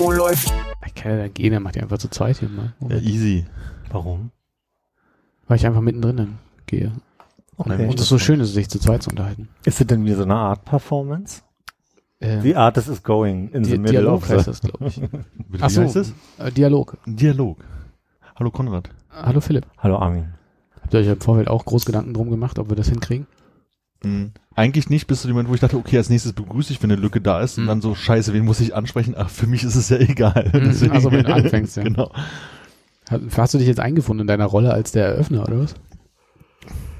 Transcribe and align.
Oh, 0.00 0.12
läuft. 0.12 0.52
Ich 0.86 0.94
kann 0.94 1.18
ja 1.18 1.28
gehen, 1.28 1.50
der 1.50 1.60
macht 1.60 1.76
ja 1.76 1.82
einfach 1.82 1.98
zu 1.98 2.08
zweit 2.08 2.38
hier 2.38 2.48
mal. 2.48 2.74
Ja, 2.88 2.96
easy. 2.98 3.44
Warum? 3.90 4.30
Weil 5.48 5.56
ich 5.56 5.66
einfach 5.66 5.80
mittendrin 5.80 6.16
dann 6.16 6.38
gehe. 6.66 6.92
Okay. 7.56 7.88
Und 7.88 7.98
es 7.98 8.08
so 8.08 8.18
schön 8.18 8.38
ist, 8.38 8.54
sich 8.54 8.68
zu 8.68 8.78
zweit 8.78 9.02
zu 9.02 9.10
unterhalten. 9.10 9.48
Ist 9.64 9.80
es 9.80 9.86
denn 9.86 10.04
wie 10.04 10.12
so 10.12 10.22
eine 10.22 10.36
Art 10.36 10.64
Performance? 10.64 11.42
Äh, 12.20 12.40
The 12.40 12.54
artist 12.54 12.88
is 12.88 13.02
going 13.02 13.48
in 13.50 13.64
the 13.64 13.72
Di 13.72 13.78
middle 13.78 14.00
Dialog 14.00 14.22
of 14.22 14.28
heißt 14.28 14.44
the... 14.44 14.50
das, 14.50 14.60
glaube 14.60 14.86
ich. 14.86 15.00
Ach 15.60 15.70
so. 15.70 15.82
Äh, 15.82 16.52
Dialog. 16.52 16.96
Dialog. 17.06 17.58
Hallo 18.36 18.50
Konrad. 18.52 18.90
Hallo 19.10 19.40
Philipp. 19.40 19.66
Hallo 19.78 19.96
Armin. 19.98 20.34
Habt 20.80 20.94
ihr 20.94 21.00
euch 21.00 21.08
im 21.08 21.20
Vorfeld 21.20 21.48
auch 21.48 21.64
groß 21.64 21.84
Gedanken 21.84 22.14
drum 22.14 22.30
gemacht, 22.30 22.60
ob 22.60 22.68
wir 22.68 22.76
das 22.76 22.88
hinkriegen? 22.88 23.26
Mhm. 24.02 24.32
Eigentlich 24.54 24.90
nicht, 24.90 25.06
bis 25.06 25.22
zu 25.22 25.28
dem 25.28 25.34
Moment, 25.34 25.48
wo 25.50 25.54
ich 25.54 25.60
dachte, 25.60 25.76
okay, 25.76 25.96
als 25.96 26.08
nächstes 26.10 26.32
begrüße 26.32 26.72
ich, 26.72 26.82
wenn 26.82 26.90
eine 26.90 27.00
Lücke 27.00 27.20
da 27.20 27.40
ist 27.40 27.58
und 27.58 27.64
Mhm. 27.64 27.68
dann 27.68 27.80
so, 27.80 27.94
scheiße, 27.94 28.32
wen 28.32 28.44
muss 28.44 28.60
ich 28.60 28.74
ansprechen? 28.74 29.14
Ach, 29.16 29.28
für 29.30 29.46
mich 29.46 29.64
ist 29.64 29.74
es 29.76 29.88
ja 29.88 29.96
egal. 29.98 30.50
Mhm. 30.52 30.90
Also, 30.92 31.10
wenn 31.12 31.24
du 31.24 31.34
anfängst, 31.34 31.76
ja. 31.76 31.82
Genau. 31.84 32.12
Hast, 33.36 33.54
du 33.54 33.58
dich 33.58 33.66
jetzt 33.66 33.80
eingefunden 33.80 34.22
in 34.22 34.26
deiner 34.26 34.44
Rolle 34.46 34.72
als 34.72 34.92
der 34.92 35.06
Eröffner, 35.06 35.42
oder 35.42 35.60
was? 35.60 35.74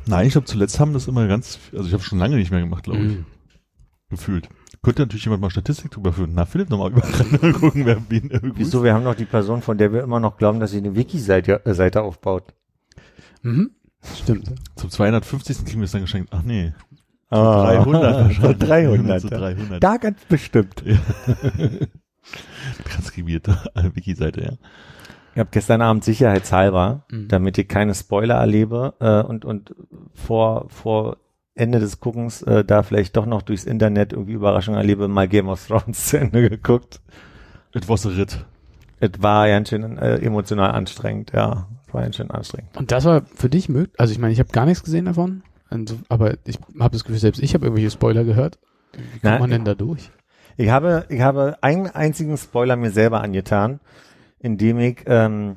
Nein, 0.07 0.27
ich 0.27 0.33
glaube, 0.33 0.47
zuletzt 0.47 0.81
haben 0.81 0.95
das 0.95 1.07
immer 1.07 1.27
ganz, 1.29 1.59
also 1.73 1.87
ich 1.87 1.93
habe 1.93 2.03
schon 2.03 2.19
lange 2.19 2.37
nicht 2.37 2.51
mehr 2.51 2.61
gemacht, 2.61 2.85
glaube 2.85 3.01
ich, 3.01 3.13
Mhm. 3.19 3.25
gefühlt. 4.09 4.49
Könnte 4.83 5.03
natürlich 5.03 5.25
jemand 5.25 5.43
mal 5.43 5.51
Statistik 5.51 5.91
drüber 5.91 6.13
führen. 6.13 6.31
Na, 6.35 6.47
Philipp, 6.47 6.71
nochmal 6.71 6.91
überall 6.93 7.53
gucken, 7.53 7.85
wer 7.85 8.01
wen 8.09 8.29
begrüßt. 8.29 8.55
Wieso? 8.57 8.83
Wir 8.85 8.95
haben 8.95 9.05
doch 9.05 9.17
die 9.17 9.25
Person, 9.27 9.61
von 9.61 9.77
der 9.77 9.93
wir 9.93 10.03
immer 10.03 10.21
noch 10.21 10.39
glauben, 10.39 10.61
dass 10.61 10.71
sie 10.71 10.79
eine 10.79 10.95
Wiki-Seite 10.97 11.67
äh, 11.67 11.75
Seite 11.75 12.01
aufbaut. 12.03 12.55
Mhm. 13.43 13.73
Stimmt. 14.17 14.53
Zum 14.77 14.89
250. 14.91 15.65
kriegen 15.67 15.81
wir 15.81 15.85
es 15.87 15.91
dann 15.91 16.03
geschenkt. 16.03 16.31
Ach 16.33 16.43
nee, 16.43 16.73
Ah, 17.31 17.65
300 17.83 18.03
wahrscheinlich. 18.43 18.59
300. 18.59 19.21
Zu 19.21 19.29
300. 19.29 19.83
Da 19.85 19.97
ganz 19.99 20.25
bestimmt. 20.25 20.83
Transkribierte 22.85 23.57
Wiki-Seite, 23.95 24.41
ja. 24.43 24.53
Ich 25.35 25.39
habe 25.41 25.51
gestern 25.53 25.83
Abend 25.83 26.05
sicherheitshalber, 26.05 27.05
Mhm. 27.11 27.29
damit 27.29 27.59
ich 27.59 27.69
keine 27.69 27.95
Spoiler 27.95 28.35
erlebe 28.37 28.95
äh, 29.01 29.23
und, 29.23 29.45
und 29.45 29.75
vor, 30.15 30.67
vor 30.69 31.17
Ende 31.55 31.81
des 31.81 32.01
Guckens 32.01 32.43
äh, 32.43 32.65
da 32.65 32.83
vielleicht 32.83 33.17
doch 33.17 33.27
noch 33.27 33.43
durchs 33.43 33.65
Internet 33.65 34.13
irgendwie 34.13 34.33
Überraschungen 34.33 34.79
erlebe, 34.79 35.07
mal 35.09 35.29
Game 35.29 35.49
of 35.49 35.65
Thrones 35.67 36.07
zu 36.07 36.19
Ende 36.19 36.49
geguckt. 36.49 37.01
It 37.75 37.89
was 37.89 38.07
a 38.07 38.11
Ritt. 38.11 38.45
Es 39.01 39.11
war 39.19 39.47
ganz 39.49 39.69
schön 39.69 39.97
äh, 39.99 40.17
emotional 40.17 40.73
anstrengend, 40.73 41.33
ja. 41.33 41.69
Es 41.87 41.95
war 41.95 42.03
ganz 42.03 42.17
schön 42.17 42.31
anstrengend. 42.31 42.77
Und 42.77 42.91
das 42.91 43.05
war 43.05 43.23
für 43.35 43.49
dich 43.49 43.69
möglich? 43.69 43.95
Also 43.99 44.13
ich 44.13 44.19
meine, 44.19 44.33
ich 44.33 44.41
habe 44.41 44.51
gar 44.51 44.67
nichts 44.67 44.83
gesehen 44.83 45.05
davon, 45.05 45.43
also, 45.71 45.99
aber 46.09 46.35
ich 46.45 46.59
habe 46.79 46.93
das 46.93 47.05
Gefühl, 47.05 47.19
selbst 47.19 47.43
ich 47.43 47.55
habe 47.55 47.67
irgendwelche 47.67 47.91
Spoiler 47.91 48.25
gehört. 48.25 48.59
Wie 48.93 48.99
kommt 49.03 49.21
Na, 49.23 49.39
man 49.39 49.51
denn 49.51 49.65
da 49.65 49.75
durch? 49.75 50.11
Ich 50.57 50.71
habe, 50.71 51.05
ich 51.09 51.21
habe 51.21 51.57
einen 51.61 51.87
einzigen 51.87 52.37
Spoiler 52.37 52.77
mir 52.77 52.91
selber 52.91 53.21
angetan, 53.21 53.81
indem 54.41 54.79
ich, 54.79 54.99
ähm, 55.07 55.55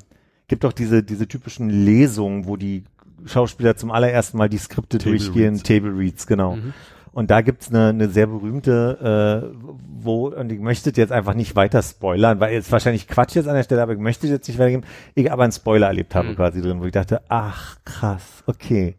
gibt 0.47 0.63
doch 0.63 0.73
diese, 0.73 1.01
diese 1.01 1.27
typischen 1.27 1.69
Lesungen, 1.69 2.45
wo 2.45 2.57
die 2.57 2.83
Schauspieler 3.25 3.75
zum 3.75 3.91
allerersten 3.91 4.37
Mal 4.37 4.49
die 4.49 4.57
Skripte 4.57 4.97
Table 4.97 5.17
durchgehen, 5.17 5.53
Reads. 5.55 5.63
Table 5.63 5.97
Reads, 5.97 6.27
genau. 6.27 6.57
Mhm. 6.57 6.73
Und 7.13 7.29
da 7.29 7.41
gibt's 7.41 7.69
eine, 7.69 7.89
eine 7.89 8.07
sehr 8.09 8.27
berühmte, 8.27 9.51
äh, 9.51 9.57
wo, 10.03 10.29
und 10.29 10.51
ich 10.51 10.59
möchte 10.59 10.91
jetzt 10.95 11.11
einfach 11.11 11.33
nicht 11.33 11.55
weiter 11.55 11.81
spoilern, 11.83 12.39
weil 12.39 12.53
jetzt 12.53 12.71
wahrscheinlich 12.71 13.07
Quatsch 13.07 13.35
jetzt 13.35 13.47
an 13.47 13.55
der 13.55 13.63
Stelle, 13.63 13.81
aber 13.81 13.93
ich 13.93 13.99
möchte 13.99 14.27
jetzt 14.27 14.47
nicht 14.47 14.59
weitergeben, 14.59 14.83
ich 15.13 15.29
aber 15.31 15.43
einen 15.43 15.51
Spoiler 15.51 15.87
erlebt 15.87 16.15
habe 16.15 16.29
Mhm. 16.29 16.35
quasi 16.35 16.61
drin, 16.61 16.79
wo 16.79 16.85
ich 16.85 16.93
dachte, 16.93 17.21
ach 17.27 17.77
krass, 17.83 18.43
okay. 18.47 18.95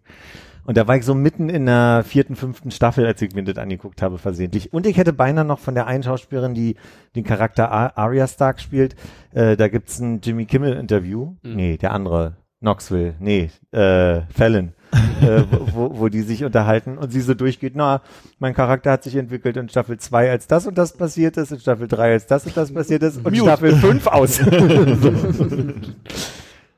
Und 0.64 0.76
da 0.76 0.86
war 0.86 0.96
ich 0.96 1.04
so 1.04 1.14
mitten 1.14 1.48
in 1.48 1.66
der 1.66 2.04
vierten, 2.06 2.36
fünften 2.36 2.70
Staffel, 2.70 3.04
als 3.04 3.20
ich 3.20 3.34
mir 3.34 3.42
das 3.42 3.58
angeguckt 3.58 4.00
habe, 4.00 4.18
versehentlich. 4.18 4.72
Und 4.72 4.86
ich 4.86 4.96
hätte 4.96 5.12
beinahe 5.12 5.44
noch 5.44 5.58
von 5.58 5.74
der 5.74 5.88
einen 5.88 6.04
Schauspielerin, 6.04 6.54
die 6.54 6.76
den 7.16 7.24
Charakter 7.24 7.72
Ar- 7.72 7.98
Arya 7.98 8.28
Stark 8.28 8.60
spielt, 8.60 8.94
äh, 9.32 9.56
da 9.56 9.66
gibt's 9.68 9.98
ein 9.98 10.20
Jimmy 10.22 10.44
Kimmel-Interview. 10.46 11.32
Mhm. 11.42 11.56
Nee, 11.56 11.76
der 11.78 11.92
andere. 11.92 12.36
Knoxville. 12.60 13.14
Nee, 13.18 13.50
äh, 13.72 14.20
Fallon. 14.32 14.72
äh, 15.22 15.42
wo, 15.50 15.66
wo, 15.90 15.98
wo 16.00 16.08
die 16.08 16.20
sich 16.20 16.44
unterhalten 16.44 16.96
und 16.98 17.10
sie 17.10 17.22
so 17.22 17.32
durchgeht, 17.34 17.72
na, 17.74 18.02
mein 18.38 18.54
Charakter 18.54 18.92
hat 18.92 19.02
sich 19.02 19.16
entwickelt 19.16 19.56
in 19.56 19.68
Staffel 19.70 19.98
2, 19.98 20.30
als 20.30 20.46
das 20.46 20.66
und 20.66 20.76
das 20.78 20.92
passiert 20.92 21.38
ist, 21.38 21.50
in 21.50 21.58
Staffel 21.60 21.88
3, 21.88 22.12
als 22.12 22.26
das 22.26 22.44
und 22.46 22.54
das 22.56 22.72
passiert 22.72 23.02
ist 23.02 23.16
und 23.16 23.24
Mute. 23.24 23.38
Staffel 23.38 23.74
5 23.74 24.06
aus. 24.06 24.36
so. 24.36 24.44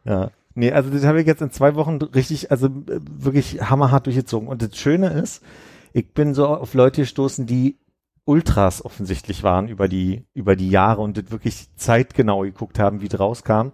Ja. 0.07 0.31
Nee, 0.55 0.73
also 0.73 0.91
das 0.91 1.05
habe 1.05 1.21
ich 1.21 1.27
jetzt 1.27 1.43
in 1.43 1.51
zwei 1.51 1.75
Wochen 1.75 1.97
richtig, 1.97 2.51
also 2.51 2.67
äh, 2.67 3.01
wirklich 3.07 3.61
hammerhart 3.63 4.07
durchgezogen. 4.07 4.49
Und 4.49 4.63
das 4.63 4.77
Schöne 4.77 5.09
ist, 5.09 5.43
ich 5.93 6.13
bin 6.13 6.35
so 6.35 6.47
auf 6.47 6.75
Leute 6.75 7.03
gestoßen, 7.03 7.47
die 7.47 7.79
Ultras 8.25 8.85
offensichtlich 8.85 9.43
waren 9.43 9.69
über 9.69 9.89
die, 9.89 10.25
über 10.33 10.57
die 10.57 10.71
Jahre 10.71 11.03
und 11.03 11.19
das 11.19 11.31
wirklich 11.31 11.69
zeitgenau 11.77 12.41
geguckt 12.41 12.79
haben, 12.79 13.01
wie 13.01 13.07
es 13.07 13.19
rauskam. 13.19 13.73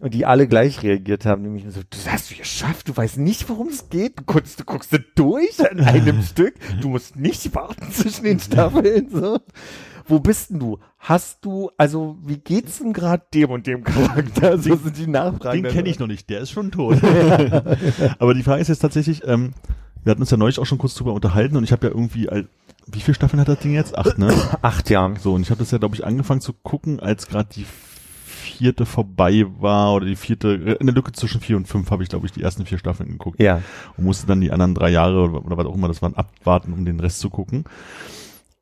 Und 0.00 0.12
die 0.12 0.26
alle 0.26 0.48
gleich 0.48 0.82
reagiert 0.82 1.24
haben, 1.24 1.42
nämlich 1.42 1.64
so, 1.68 1.80
das 1.88 2.10
hast 2.10 2.30
du 2.30 2.34
geschafft, 2.34 2.88
du 2.88 2.96
weißt 2.96 3.16
nicht, 3.16 3.48
worum 3.48 3.68
es 3.68 3.88
geht, 3.88 4.18
du 4.18 4.24
guckst, 4.24 4.60
du 4.60 4.64
guckst 4.64 4.90
durch 5.14 5.70
an 5.70 5.80
einem 5.80 6.22
Stück, 6.24 6.54
du 6.80 6.88
musst 6.88 7.16
nicht 7.16 7.54
warten 7.54 7.90
zwischen 7.90 8.24
den 8.24 8.40
Staffeln, 8.40 9.08
so. 9.10 9.38
Wo 10.06 10.20
bist 10.20 10.50
denn 10.50 10.58
du? 10.58 10.78
Hast 11.06 11.44
du, 11.44 11.70
also, 11.76 12.16
wie 12.24 12.38
geht's 12.38 12.78
denn 12.78 12.94
gerade 12.94 13.22
dem 13.34 13.50
und 13.50 13.66
dem 13.66 13.84
Charakter? 13.84 14.56
So 14.56 14.74
sind 14.74 14.96
die 14.96 15.06
Nachfragen. 15.06 15.62
Den 15.62 15.70
kenne 15.70 15.90
ich 15.90 15.98
noch 15.98 16.06
nicht, 16.06 16.30
der 16.30 16.40
ist 16.40 16.50
schon 16.50 16.70
tot. 16.70 16.96
Aber 18.18 18.32
die 18.32 18.42
Frage 18.42 18.62
ist 18.62 18.68
jetzt 18.68 18.78
tatsächlich, 18.78 19.22
ähm, 19.26 19.52
wir 20.02 20.12
hatten 20.12 20.22
uns 20.22 20.30
ja 20.30 20.38
neulich 20.38 20.58
auch 20.58 20.64
schon 20.64 20.78
kurz 20.78 20.94
drüber 20.94 21.12
unterhalten 21.12 21.58
und 21.58 21.64
ich 21.64 21.72
habe 21.72 21.86
ja 21.86 21.92
irgendwie, 21.92 22.26
wie 22.86 23.00
viele 23.00 23.14
Staffeln 23.14 23.38
hat 23.38 23.48
das 23.48 23.58
Ding 23.58 23.74
jetzt? 23.74 23.98
Acht, 23.98 24.16
ne? 24.16 24.32
Acht 24.62 24.88
Jahren. 24.88 25.16
So, 25.16 25.34
und 25.34 25.42
ich 25.42 25.50
habe 25.50 25.58
das 25.58 25.70
ja, 25.72 25.76
glaube 25.78 25.94
ich, 25.94 26.06
angefangen 26.06 26.40
zu 26.40 26.54
gucken, 26.54 27.00
als 27.00 27.26
gerade 27.26 27.50
die 27.54 27.66
vierte 28.24 28.86
vorbei 28.86 29.44
war 29.60 29.92
oder 29.92 30.06
die 30.06 30.16
vierte, 30.16 30.54
äh, 30.54 30.72
in 30.80 30.86
der 30.86 30.94
Lücke 30.94 31.12
zwischen 31.12 31.42
vier 31.42 31.58
und 31.58 31.68
fünf 31.68 31.90
habe 31.90 32.02
ich, 32.02 32.08
glaube 32.08 32.24
ich, 32.24 32.32
die 32.32 32.40
ersten 32.40 32.64
vier 32.64 32.78
Staffeln 32.78 33.10
geguckt 33.10 33.42
Ja. 33.42 33.60
und 33.98 34.04
musste 34.04 34.26
dann 34.26 34.40
die 34.40 34.52
anderen 34.52 34.74
drei 34.74 34.88
Jahre 34.88 35.20
oder, 35.28 35.44
oder 35.44 35.58
was 35.58 35.66
auch 35.66 35.74
immer 35.74 35.88
das 35.88 36.00
waren, 36.00 36.14
abwarten, 36.14 36.72
um 36.72 36.86
den 36.86 36.98
Rest 36.98 37.18
zu 37.20 37.28
gucken. 37.28 37.64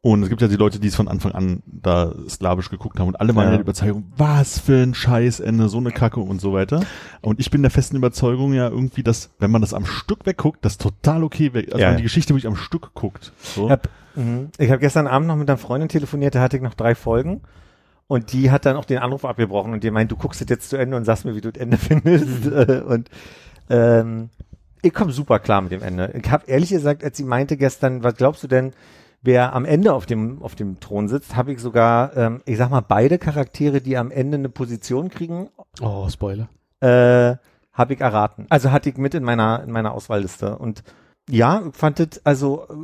Und 0.04 0.24
es 0.24 0.28
gibt 0.28 0.42
ja 0.42 0.48
die 0.48 0.56
Leute, 0.56 0.80
die 0.80 0.88
es 0.88 0.96
von 0.96 1.06
Anfang 1.06 1.30
an 1.30 1.62
da 1.66 2.12
slawisch 2.28 2.70
geguckt 2.70 2.98
haben 2.98 3.06
und 3.06 3.20
alle 3.20 3.36
waren 3.36 3.44
Ja. 3.44 3.50
ja 3.52 3.56
der 3.58 3.60
Überzeugung, 3.60 4.12
was 4.16 4.58
für 4.58 4.82
ein 4.82 4.94
Scheißende, 4.94 5.68
so 5.68 5.78
eine 5.78 5.92
Kacke 5.92 6.18
und 6.18 6.40
so 6.40 6.52
weiter. 6.52 6.80
Und 7.20 7.38
ich 7.38 7.52
bin 7.52 7.62
der 7.62 7.70
festen 7.70 7.94
Überzeugung 7.96 8.52
ja 8.52 8.68
irgendwie, 8.68 9.04
dass, 9.04 9.30
wenn 9.38 9.52
man 9.52 9.60
das 9.60 9.72
am 9.72 9.86
Stück 9.86 10.26
wegguckt, 10.26 10.64
das 10.64 10.76
total 10.76 11.22
okay 11.22 11.54
weg, 11.54 11.66
also 11.68 11.78
Ja, 11.78 11.90
wenn 11.90 11.98
die 11.98 12.02
Geschichte 12.02 12.34
wirklich 12.34 12.48
am 12.48 12.56
Stück 12.56 12.94
guckt. 12.94 13.32
So. 13.38 13.66
Ich 13.66 13.70
habe 13.70 14.72
hab 14.72 14.80
gestern 14.80 15.06
Abend 15.06 15.28
noch 15.28 15.36
mit 15.36 15.48
einer 15.48 15.56
Freundin 15.56 15.88
telefoniert, 15.88 16.34
da 16.34 16.40
hatte 16.40 16.56
ich 16.56 16.62
noch 16.64 16.74
drei 16.74 16.96
Folgen. 16.96 17.40
Und 18.08 18.32
die 18.32 18.50
hat 18.50 18.66
dann 18.66 18.74
auch 18.76 18.84
den 18.84 18.98
Anruf 18.98 19.24
abgebrochen 19.24 19.72
und 19.72 19.84
die 19.84 19.90
meint, 19.92 20.10
du 20.10 20.16
guckst 20.16 20.40
das 20.40 20.48
jetzt 20.48 20.68
zu 20.68 20.76
Ende 20.76 20.96
und 20.96 21.04
sagst 21.04 21.24
mir, 21.24 21.36
wie 21.36 21.40
du 21.40 21.52
das 21.52 21.62
Ende 21.62 21.76
findest. 21.78 22.46
Äh, 22.46 22.82
und 22.84 23.08
ähm, 23.70 24.30
ich 24.82 24.92
komme 24.92 25.12
super 25.12 25.38
klar 25.38 25.62
mit 25.62 25.70
dem 25.70 25.80
Ende. 25.82 26.12
Ich 26.20 26.28
habe 26.28 26.44
ehrlich 26.48 26.70
gesagt, 26.70 27.04
als 27.04 27.16
sie 27.16 27.22
meinte 27.24 27.56
gestern, 27.56 28.02
was 28.02 28.16
glaubst 28.16 28.42
du 28.42 28.48
denn, 28.48 28.72
wer 29.22 29.54
am 29.54 29.64
Ende 29.64 29.92
auf 29.94 30.04
dem, 30.06 30.42
auf 30.42 30.54
dem 30.54 30.80
Thron 30.80 31.08
sitzt, 31.08 31.36
habe 31.36 31.52
ich 31.52 31.60
sogar, 31.60 32.16
ähm, 32.16 32.42
ich 32.44 32.58
sag 32.58 32.70
mal, 32.70 32.80
beide 32.80 33.18
Charaktere, 33.18 33.80
die 33.80 33.96
am 33.96 34.10
Ende 34.10 34.36
eine 34.36 34.48
Position 34.48 35.08
kriegen, 35.08 35.48
Oh, 35.80 36.08
Spoiler. 36.08 36.48
äh, 36.80 37.36
habe 37.72 37.94
ich 37.94 38.00
erraten. 38.00 38.46
Also 38.50 38.70
hatte 38.72 38.90
ich 38.90 38.96
mit 38.98 39.14
in 39.14 39.22
meiner 39.24 39.62
in 39.64 39.70
meiner 39.70 39.92
Auswahlliste 39.92 40.58
und 40.58 40.82
ja, 41.30 41.62
ich 41.66 41.74
fand 41.76 42.00
es 42.00 42.20
also 42.26 42.66
äh, 42.68 42.74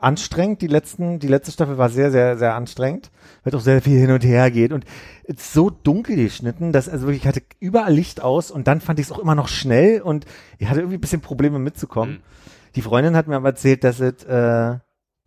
anstrengend. 0.00 0.62
Die 0.62 0.68
letzten 0.68 1.18
die 1.18 1.26
letzte 1.28 1.52
Staffel 1.52 1.76
war 1.76 1.90
sehr 1.90 2.10
sehr 2.10 2.38
sehr 2.38 2.54
anstrengend, 2.54 3.10
weil 3.44 3.54
auch 3.54 3.60
sehr 3.60 3.82
viel 3.82 3.98
hin 3.98 4.10
und 4.12 4.24
her 4.24 4.50
geht 4.50 4.72
und 4.72 4.84
es 5.24 5.36
ist 5.36 5.52
so 5.52 5.68
dunkel 5.68 6.16
geschnitten, 6.16 6.72
dass 6.72 6.88
also 6.88 7.06
wirklich 7.08 7.22
ich 7.22 7.28
hatte 7.28 7.42
überall 7.60 7.92
Licht 7.92 8.22
aus 8.22 8.50
und 8.50 8.68
dann 8.68 8.80
fand 8.80 8.98
ich 9.00 9.06
es 9.06 9.12
auch 9.12 9.18
immer 9.18 9.34
noch 9.34 9.48
schnell 9.48 10.00
und 10.00 10.24
ich 10.58 10.68
hatte 10.68 10.80
irgendwie 10.80 10.96
ein 10.96 11.00
bisschen 11.02 11.20
Probleme 11.20 11.58
mitzukommen. 11.58 12.14
Mhm. 12.14 12.20
Die 12.76 12.82
Freundin 12.82 13.16
hat 13.16 13.26
mir 13.26 13.36
aber 13.36 13.48
erzählt, 13.50 13.82
dass 13.84 14.00
es 14.00 14.22
äh, 14.24 14.78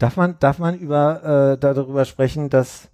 darf 0.01 0.17
man 0.17 0.35
darf 0.39 0.59
man 0.59 0.77
über 0.77 1.53
äh, 1.53 1.57
darüber 1.57 2.05
sprechen, 2.05 2.49
dass 2.49 2.89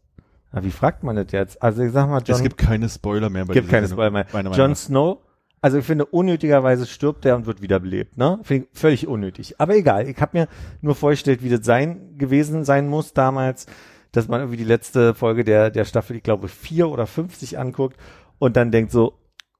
na, 0.51 0.63
wie 0.63 0.71
fragt 0.71 1.04
man 1.04 1.15
das 1.15 1.31
jetzt? 1.31 1.62
Also 1.62 1.83
ich 1.83 1.92
sag 1.92 2.09
mal, 2.09 2.21
John, 2.24 2.38
es 2.38 2.44
gibt 2.44 2.57
keine 2.57 2.89
Spoiler 2.89 3.30
mehr 3.30 3.45
bei 3.45 3.54
gibt 3.54 3.69
keine 3.69 3.88
Spoiler 3.88 4.12
mehr. 4.12 4.25
Jon 4.33 4.71
nach. 4.71 4.77
Snow, 4.77 5.18
also 5.62 5.77
ich 5.77 5.86
finde, 5.86 6.06
unnötigerweise 6.06 6.86
stirbt 6.86 7.25
er 7.25 7.36
und 7.36 7.45
wird 7.45 7.62
wiederbelebt, 7.62 8.18
ne? 8.18 8.39
Finde 8.44 8.68
ich 8.71 8.80
völlig 8.80 9.07
unnötig. 9.07 9.59
Aber 9.59 9.75
egal, 9.75 10.07
ich 10.07 10.19
habe 10.21 10.38
mir 10.38 10.48
nur 10.81 10.95
vorgestellt, 10.95 11.44
wie 11.44 11.50
das 11.50 11.65
sein 11.65 12.18
gewesen 12.18 12.63
sein 12.63 12.88
muss 12.88 13.13
damals. 13.13 13.65
dass 14.12 14.27
man 14.27 14.39
irgendwie 14.39 14.57
die 14.57 14.63
letzte 14.63 15.13
Folge 15.13 15.44
der, 15.44 15.69
der 15.69 15.86
Staffel, 15.86 16.15
ich 16.15 16.24
glaube, 16.24 16.48
vier 16.48 16.89
oder 16.89 17.06
fünf 17.07 17.36
sich 17.36 17.59
anguckt 17.59 17.98
und 18.39 18.56
dann 18.56 18.71
denkt 18.71 18.92
so, 18.92 19.13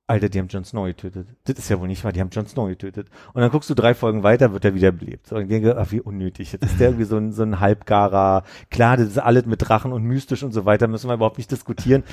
Alter, 0.10 0.30
die 0.30 0.40
haben 0.40 0.48
Jon 0.48 0.64
Snow 0.64 0.86
getötet. 0.86 1.28
Das 1.44 1.60
ist 1.60 1.70
ja 1.70 1.80
wohl 1.82 1.90
nicht 1.90 2.04
wahr, 2.06 2.14
die 2.14 2.22
haben 2.22 2.30
Jon 2.30 2.48
Snow 2.48 2.70
getötet. 2.70 3.10
Und 3.34 3.42
dann 3.42 3.52
guckst 3.52 3.70
du 3.70 3.74
drei 3.74 3.94
Folgen 3.94 4.24
weiter, 4.24 4.54
wird 4.54 4.64
er 4.64 4.74
wieder 4.74 4.94
belebt. 4.94 5.30
Und 5.34 5.42
ich 5.42 5.48
denke, 5.50 5.78
ach, 5.78 5.92
wie 5.92 6.00
unnötig. 6.00 6.54
Jetzt 6.54 6.64
ist 6.64 6.80
der 6.80 6.90
irgendwie 6.90 7.04
so 7.04 7.18
ein, 7.18 7.34
so 7.34 7.44
ein 7.44 7.60
halbgarer, 7.60 8.44
klar, 8.70 8.96
das 8.96 9.08
ist 9.08 9.18
alles 9.18 9.46
mit 9.46 9.68
Drachen 9.68 9.92
und 9.92 10.04
mystisch 10.04 10.44
und 10.44 10.54
so 10.54 10.64
weiter, 10.64 10.88
müssen 10.88 11.10
wir 11.10 11.16
überhaupt 11.16 11.38
nicht 11.38 11.52
diskutieren. 11.52 12.04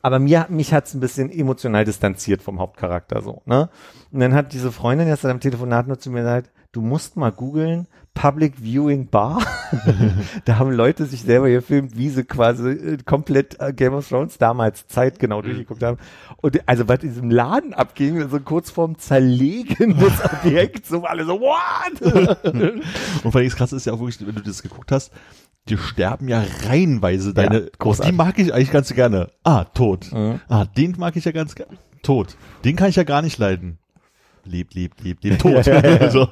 Aber 0.00 0.20
mir, 0.20 0.46
mich 0.48 0.72
hat's 0.72 0.94
ein 0.94 1.00
bisschen 1.00 1.28
emotional 1.30 1.84
distanziert 1.84 2.40
vom 2.40 2.60
Hauptcharakter 2.60 3.20
so, 3.20 3.42
ne? 3.44 3.68
Und 4.12 4.20
dann 4.20 4.32
hat 4.32 4.52
diese 4.52 4.72
Freundin 4.72 5.08
jetzt 5.08 5.26
am 5.26 5.40
Telefonat 5.40 5.88
nur 5.88 5.98
zu 5.98 6.10
mir 6.10 6.20
gesagt, 6.20 6.50
du 6.72 6.80
musst 6.80 7.16
mal 7.16 7.32
googeln, 7.32 7.86
Public 8.14 8.54
Viewing 8.60 9.06
Bar. 9.08 9.40
da 10.44 10.58
haben 10.58 10.72
Leute 10.72 11.06
sich 11.06 11.22
selber 11.22 11.48
gefilmt, 11.48 11.96
wie 11.96 12.08
sie 12.10 12.24
quasi 12.24 12.68
äh, 12.70 12.98
komplett 13.04 13.58
äh, 13.60 13.72
Game 13.72 13.94
of 13.94 14.08
Thrones 14.08 14.36
damals 14.36 14.86
zeitgenau 14.88 15.40
durchgeguckt 15.42 15.82
haben. 15.82 15.96
Und 16.38 16.60
also 16.68 16.88
was 16.88 17.02
in 17.02 17.08
diesem 17.10 17.30
Laden 17.30 17.72
abging, 17.72 18.28
so 18.28 18.40
kurz 18.40 18.70
vorm 18.70 18.98
Zerlegen 18.98 19.96
des 19.98 20.12
Objekts, 20.44 20.88
so 20.88 21.04
alle 21.04 21.24
so, 21.24 21.40
what? 21.40 22.02
Und 23.24 23.32
vor 23.32 23.36
allem 23.36 23.48
das 23.48 23.56
Krasse 23.56 23.76
ist 23.76 23.86
ja 23.86 23.92
auch 23.92 24.00
wirklich, 24.00 24.26
wenn 24.26 24.34
du 24.34 24.42
das 24.42 24.62
geguckt 24.62 24.92
hast, 24.92 25.12
die 25.68 25.78
sterben 25.78 26.28
ja 26.28 26.42
reihenweise 26.66 27.32
deine, 27.32 27.60
Ja, 27.60 27.66
großartig. 27.78 28.10
die 28.10 28.16
mag 28.16 28.38
ich 28.38 28.52
eigentlich 28.52 28.72
ganz 28.72 28.92
gerne. 28.92 29.30
Ah, 29.44 29.64
tot. 29.64 30.12
Mhm. 30.12 30.40
Ah, 30.48 30.64
den 30.64 30.94
mag 30.98 31.16
ich 31.16 31.24
ja 31.24 31.32
ganz 31.32 31.54
gerne. 31.54 31.78
Tot. 32.02 32.36
Den 32.64 32.76
kann 32.76 32.88
ich 32.88 32.96
ja 32.96 33.04
gar 33.04 33.22
nicht 33.22 33.38
leiden. 33.38 33.78
Lebt, 34.44 34.74
lebt, 34.74 35.02
lebt, 35.02 35.24
lebt, 35.24 35.40
tot. 35.40 35.64
so. 36.10 36.28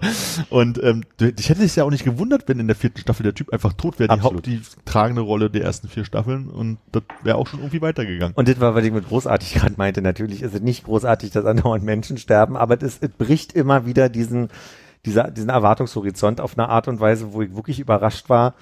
Und 0.51 0.83
ähm, 0.83 1.05
ich 1.21 1.49
hätte 1.49 1.63
es 1.63 1.77
ja 1.77 1.85
auch 1.85 1.91
nicht 1.91 2.05
gewundert, 2.05 2.49
wenn 2.49 2.59
in 2.59 2.67
der 2.67 2.77
vierten 2.77 2.99
Staffel 2.99 3.23
der 3.23 3.35
Typ 3.35 3.53
einfach 3.53 3.73
tot 3.75 3.99
wäre, 3.99 4.15
die. 4.15 4.23
Haupt, 4.23 4.47
die 4.47 4.61
tragende 4.85 5.21
Rolle 5.23 5.51
der 5.51 5.63
ersten 5.63 5.89
vier 5.89 6.05
Staffeln 6.05 6.49
und 6.49 6.79
das 6.93 7.03
wäre 7.23 7.37
auch 7.37 7.47
schon 7.47 7.61
irgendwie 7.61 7.83
weitergegangen. 7.83 8.35
Und 8.35 8.49
das 8.49 8.61
war, 8.61 8.75
was 8.75 8.85
ich 8.85 8.93
mit 8.93 9.09
großartig 9.09 9.55
gerade 9.55 9.75
meinte. 9.77 10.03
Natürlich 10.03 10.43
ist 10.43 10.55
es 10.55 10.61
nicht 10.61 10.85
großartig, 10.85 11.31
dass 11.31 11.45
andauernd 11.45 11.85
Menschen 11.85 12.17
sterben, 12.19 12.57
aber 12.57 12.81
es, 12.83 12.99
es 13.01 13.11
bricht 13.11 13.53
immer 13.53 13.87
wieder 13.87 14.09
diesen, 14.09 14.49
dieser, 15.05 15.31
diesen 15.31 15.51
Erwartungshorizont 15.51 16.41
auf 16.41 16.57
eine 16.57 16.69
Art 16.69 16.89
und 16.89 17.01
Weise, 17.01 17.33
wo 17.33 17.43
ich 17.43 17.55
wirklich 17.55 17.81
überrascht 17.81 18.29
war, 18.29 18.55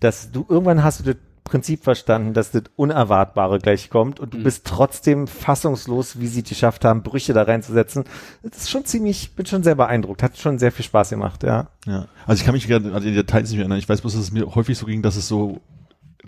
dass 0.00 0.30
du 0.30 0.44
irgendwann 0.48 0.82
hast 0.82 1.00
du 1.00 1.04
das 1.04 1.16
Prinzip 1.44 1.84
verstanden, 1.84 2.32
dass 2.32 2.50
das 2.50 2.64
Unerwartbare 2.74 3.58
gleich 3.58 3.90
kommt 3.90 4.18
und 4.18 4.32
du 4.32 4.42
bist 4.42 4.66
trotzdem 4.66 5.26
fassungslos, 5.26 6.18
wie 6.18 6.26
sie 6.26 6.40
es 6.40 6.48
geschafft 6.48 6.86
haben, 6.86 7.02
Brüche 7.02 7.34
da 7.34 7.42
reinzusetzen. 7.42 8.04
Das 8.42 8.62
ist 8.62 8.70
schon 8.70 8.86
ziemlich, 8.86 9.36
bin 9.36 9.44
schon 9.44 9.62
sehr 9.62 9.74
beeindruckt, 9.74 10.22
hat 10.22 10.38
schon 10.38 10.58
sehr 10.58 10.72
viel 10.72 10.86
Spaß 10.86 11.10
gemacht, 11.10 11.42
ja. 11.42 11.68
Ja. 11.86 12.08
Also 12.26 12.40
ich 12.40 12.46
kann 12.46 12.54
mich 12.54 12.66
gerade 12.66 12.92
an 12.94 13.02
die 13.02 13.14
Details 13.14 13.50
nicht 13.50 13.58
mehr 13.58 13.64
erinnern. 13.64 13.78
Ich 13.78 13.88
weiß 13.88 14.00
bloß, 14.00 14.14
dass 14.14 14.22
es 14.22 14.32
mir 14.32 14.54
häufig 14.54 14.78
so 14.78 14.86
ging, 14.86 15.02
dass 15.02 15.16
es 15.16 15.28
so 15.28 15.60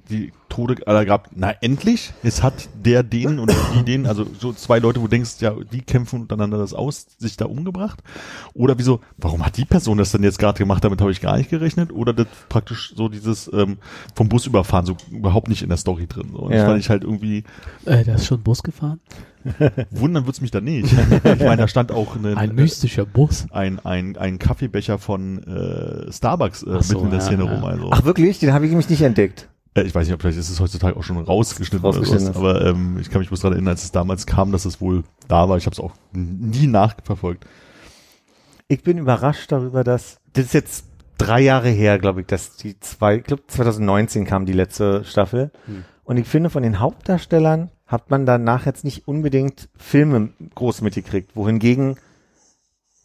die 0.08 0.32
Tode 0.49 0.87
aller 0.87 1.05
gab. 1.05 1.31
Na 1.35 1.50
endlich, 1.61 2.12
jetzt 2.23 2.43
hat 2.43 2.69
der 2.75 3.03
den 3.03 3.38
und 3.38 3.53
die 3.75 3.82
den, 3.85 4.06
also 4.06 4.25
so 4.38 4.53
zwei 4.53 4.79
Leute, 4.79 5.00
wo 5.00 5.05
du 5.05 5.11
denkst, 5.11 5.32
ja, 5.41 5.53
die 5.73 5.82
kämpfen 5.82 6.23
untereinander 6.23 6.58
das 6.58 6.73
aus, 6.73 7.06
sich 7.19 7.37
da 7.37 7.44
umgebracht. 7.47 8.03
Oder 8.55 8.79
wieso, 8.79 9.00
warum 9.19 9.44
hat 9.44 9.56
die 9.56 9.64
Person 9.64 9.99
das 9.99 10.12
denn 10.12 10.23
jetzt 10.23 10.38
gerade 10.38 10.58
gemacht? 10.58 10.85
Damit 10.85 11.00
habe 11.00 11.11
ich 11.11 11.20
gar 11.20 11.37
nicht 11.37 11.50
gerechnet. 11.50 11.93
Oder 11.93 12.12
das 12.12 12.26
praktisch 12.49 12.94
so 12.97 13.08
dieses 13.08 13.50
ähm, 13.53 13.79
vom 14.14 14.29
Bus 14.29 14.47
überfahren, 14.47 14.87
so 14.87 14.97
überhaupt 15.11 15.49
nicht 15.49 15.62
in 15.62 15.69
der 15.69 15.79
Story 15.79 16.06
drin. 16.06 16.29
So. 16.32 16.38
Und 16.38 16.53
das 16.53 16.61
Ja. 16.61 16.67
fand 16.67 16.81
ich 16.81 16.88
halt 16.88 17.03
irgendwie, 17.05 17.44
Äh, 17.85 18.05
der 18.05 18.14
ist 18.14 18.26
schon 18.26 18.43
Bus 18.43 18.62
gefahren? 18.62 19.00
wundern 19.91 20.26
wird's 20.26 20.41
mich 20.41 20.50
da 20.50 20.61
nicht. 20.61 20.93
ich 20.93 21.23
meine, 21.41 21.56
da 21.58 21.69
stand 21.69 21.93
auch 21.93 22.17
eine, 22.17 22.37
Ein 22.37 22.55
mystischer 22.55 23.05
Bus. 23.06 23.47
ein, 23.50 23.79
ein, 23.85 24.17
ein 24.17 24.38
Kaffeebecher 24.38 24.99
von 24.99 25.43
äh, 25.44 26.11
Starbucks 26.12 26.62
äh, 26.64 26.70
Ach 26.79 26.82
so, 26.82 26.94
mitten 26.94 27.05
in 27.06 27.11
der 27.11 27.20
ja, 27.20 27.25
Szene 27.26 27.44
ja. 27.44 27.53
rum. 27.55 27.64
Also. 27.64 27.91
Ach 27.93 28.05
wirklich? 28.05 28.38
Den 28.38 28.53
habe 28.53 28.64
ich 28.64 28.70
nämlich 28.70 28.88
nicht 28.88 29.03
entdeckt. 29.03 29.49
Äh, 29.76 29.82
ich 29.82 29.94
weiß 29.94 30.06
nicht, 30.06 30.14
ob 30.14 30.23
vielleicht 30.23 30.38
ist 30.38 30.50
es 30.50 30.61
heutzutage 30.61 30.96
auch 30.96 31.02
schon 31.02 31.19
rausgeschnitten, 31.19 31.84
Rausgeschnitten 31.84 32.34
oder 32.34 32.55
sowas, 32.55 32.62
aber 32.62 32.67
ähm, 32.67 32.99
ich 33.00 33.11
kann 33.11 33.20
mich 33.20 33.28
bloß 33.28 33.40
daran 33.40 33.55
erinnern, 33.55 33.73
als 33.73 33.84
es 33.84 33.93
damals 33.93 34.26
kam, 34.26 34.50
dass 34.52 34.64
es 34.64 34.81
wohl 34.81 35.05
da 35.28 35.49
war. 35.49 35.56
Ich 35.56 35.67
habe 35.67 35.75
es 35.75 35.81
auch 35.81 35.93
nie 36.12 36.67
nachverfolgt. 36.67 37.46
Ich 38.69 38.82
bin 38.82 38.99
überrascht 38.99 39.52
darüber, 39.52 39.84
dass 39.84 40.19
das 40.32 40.46
ist 40.46 40.55
jetzt 40.55 40.87
drei 41.19 41.40
Jahre 41.40 41.69
her, 41.69 41.99
glaube 41.99 42.23
ich, 42.23 42.26
dass 42.26 42.56
die 42.56 42.78
zwei, 42.81 43.17
ich 43.17 43.25
glaube 43.25 43.44
2019 43.46 44.25
kam 44.25 44.46
die 44.46 44.52
letzte 44.52 45.05
Staffel. 45.05 45.50
Hm. 45.67 45.84
Und 46.05 46.17
ich 46.19 46.26
finde, 46.26 46.50
von 46.50 46.62
den 46.62 46.81
Hauptdarstellern 46.81 47.70
hat 47.87 48.11
man 48.11 48.26
danach 48.26 48.67
jetzt 48.67 48.84
nicht 48.84 49.06
unbedingt 49.06 49.69
Filme 49.76 50.31
groß 50.55 50.81
mitgekriegt, 50.82 51.37
wohingegen 51.37 51.96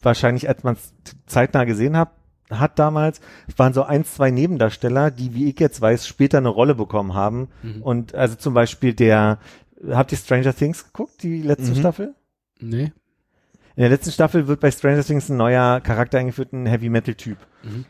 wahrscheinlich, 0.02 0.48
als 0.48 0.64
man 0.64 0.74
es 0.74 0.92
zeitnah 1.26 1.64
gesehen 1.64 1.96
hat, 1.96 2.10
hat 2.58 2.78
damals, 2.78 3.20
waren 3.56 3.72
so 3.72 3.82
ein, 3.82 4.04
zwei 4.04 4.30
Nebendarsteller, 4.30 5.10
die, 5.10 5.34
wie 5.34 5.48
ich 5.50 5.58
jetzt 5.60 5.80
weiß, 5.80 6.06
später 6.06 6.38
eine 6.38 6.48
Rolle 6.48 6.74
bekommen 6.74 7.14
haben. 7.14 7.48
Mhm. 7.62 7.82
Und 7.82 8.14
also 8.14 8.34
zum 8.36 8.54
Beispiel 8.54 8.94
der, 8.94 9.38
habt 9.90 10.12
ihr 10.12 10.18
Stranger 10.18 10.54
Things 10.54 10.84
geguckt, 10.84 11.22
die 11.22 11.42
letzte 11.42 11.72
Mhm. 11.72 11.76
Staffel? 11.76 12.14
Nee. 12.60 12.92
In 13.74 13.80
der 13.80 13.88
letzten 13.88 14.12
Staffel 14.12 14.48
wird 14.48 14.60
bei 14.60 14.70
Stranger 14.70 15.02
Things 15.02 15.28
ein 15.28 15.36
neuer 15.36 15.80
Charakter 15.80 16.18
eingeführt, 16.18 16.52
ein 16.52 16.66
Heavy 16.66 16.88
Metal 16.88 17.14
Typ. 17.14 17.38
Mhm. 17.62 17.86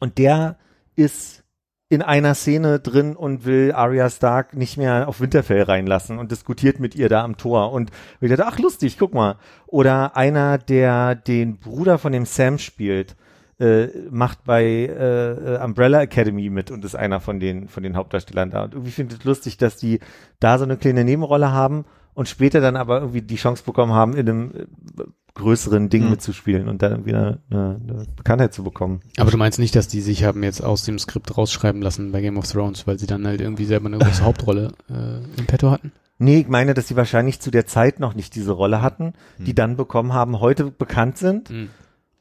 Und 0.00 0.18
der 0.18 0.56
ist 0.96 1.44
in 1.90 2.00
einer 2.02 2.34
Szene 2.34 2.80
drin 2.80 3.14
und 3.14 3.44
will 3.44 3.70
Arya 3.72 4.08
Stark 4.08 4.56
nicht 4.56 4.78
mehr 4.78 5.06
auf 5.06 5.20
Winterfell 5.20 5.62
reinlassen 5.62 6.18
und 6.18 6.32
diskutiert 6.32 6.80
mit 6.80 6.94
ihr 6.94 7.08
da 7.08 7.22
am 7.22 7.36
Tor. 7.36 7.72
Und 7.72 7.90
ich 8.20 8.30
dachte, 8.30 8.46
ach 8.46 8.58
lustig, 8.58 8.98
guck 8.98 9.12
mal. 9.12 9.36
Oder 9.66 10.16
einer, 10.16 10.56
der 10.58 11.14
den 11.14 11.58
Bruder 11.58 11.98
von 11.98 12.12
dem 12.12 12.24
Sam 12.24 12.58
spielt, 12.58 13.14
äh, 13.58 13.86
macht 14.10 14.44
bei 14.44 14.64
äh, 14.64 15.58
Umbrella 15.64 16.02
Academy 16.02 16.50
mit 16.50 16.70
und 16.70 16.84
ist 16.84 16.94
einer 16.96 17.20
von 17.20 17.40
den 17.40 17.68
von 17.68 17.82
den 17.82 17.96
Hauptdarstellern 17.96 18.50
da. 18.50 18.64
Und 18.64 18.74
irgendwie 18.74 18.90
finde 18.92 19.14
ich 19.14 19.20
es 19.20 19.24
lustig, 19.24 19.56
dass 19.58 19.76
die 19.76 20.00
da 20.40 20.58
so 20.58 20.64
eine 20.64 20.76
kleine 20.76 21.04
Nebenrolle 21.04 21.52
haben 21.52 21.84
und 22.14 22.28
später 22.28 22.60
dann 22.60 22.76
aber 22.76 23.00
irgendwie 23.00 23.22
die 23.22 23.36
Chance 23.36 23.62
bekommen 23.64 23.92
haben, 23.92 24.12
in 24.14 24.28
einem 24.28 24.50
äh, 24.54 25.02
größeren 25.34 25.88
Ding 25.88 26.04
Mhm. 26.04 26.10
mitzuspielen 26.10 26.68
und 26.68 26.80
dann 26.80 26.92
irgendwie 26.92 27.14
eine, 27.14 27.38
eine, 27.50 28.06
Bekanntheit 28.14 28.54
zu 28.54 28.62
bekommen. 28.62 29.00
Aber 29.18 29.32
du 29.32 29.36
meinst 29.36 29.58
nicht, 29.58 29.74
dass 29.74 29.88
die 29.88 30.00
sich 30.00 30.22
haben 30.24 30.44
jetzt 30.44 30.62
aus 30.62 30.84
dem 30.84 30.96
Skript 30.98 31.36
rausschreiben 31.36 31.82
lassen 31.82 32.12
bei 32.12 32.20
Game 32.20 32.38
of 32.38 32.46
Thrones, 32.50 32.86
weil 32.86 33.00
sie 33.00 33.06
dann 33.06 33.26
halt 33.26 33.40
irgendwie 33.40 33.64
selber 33.64 33.86
eine 33.86 33.98
große 33.98 34.22
Hauptrolle 34.24 34.72
äh, 34.88 35.40
im 35.40 35.46
Petto 35.46 35.72
hatten? 35.72 35.90
Nee, 36.18 36.38
ich 36.38 36.48
meine, 36.48 36.74
dass 36.74 36.86
sie 36.86 36.94
wahrscheinlich 36.94 37.40
zu 37.40 37.50
der 37.50 37.66
Zeit 37.66 37.98
noch 37.98 38.14
nicht 38.14 38.36
diese 38.36 38.52
Rolle 38.52 38.80
hatten, 38.80 39.14
die 39.38 39.46
Hm. 39.48 39.54
dann 39.56 39.76
bekommen 39.76 40.12
haben, 40.12 40.38
heute 40.38 40.70
bekannt 40.70 41.18
sind. 41.18 41.50
Mhm. 41.50 41.70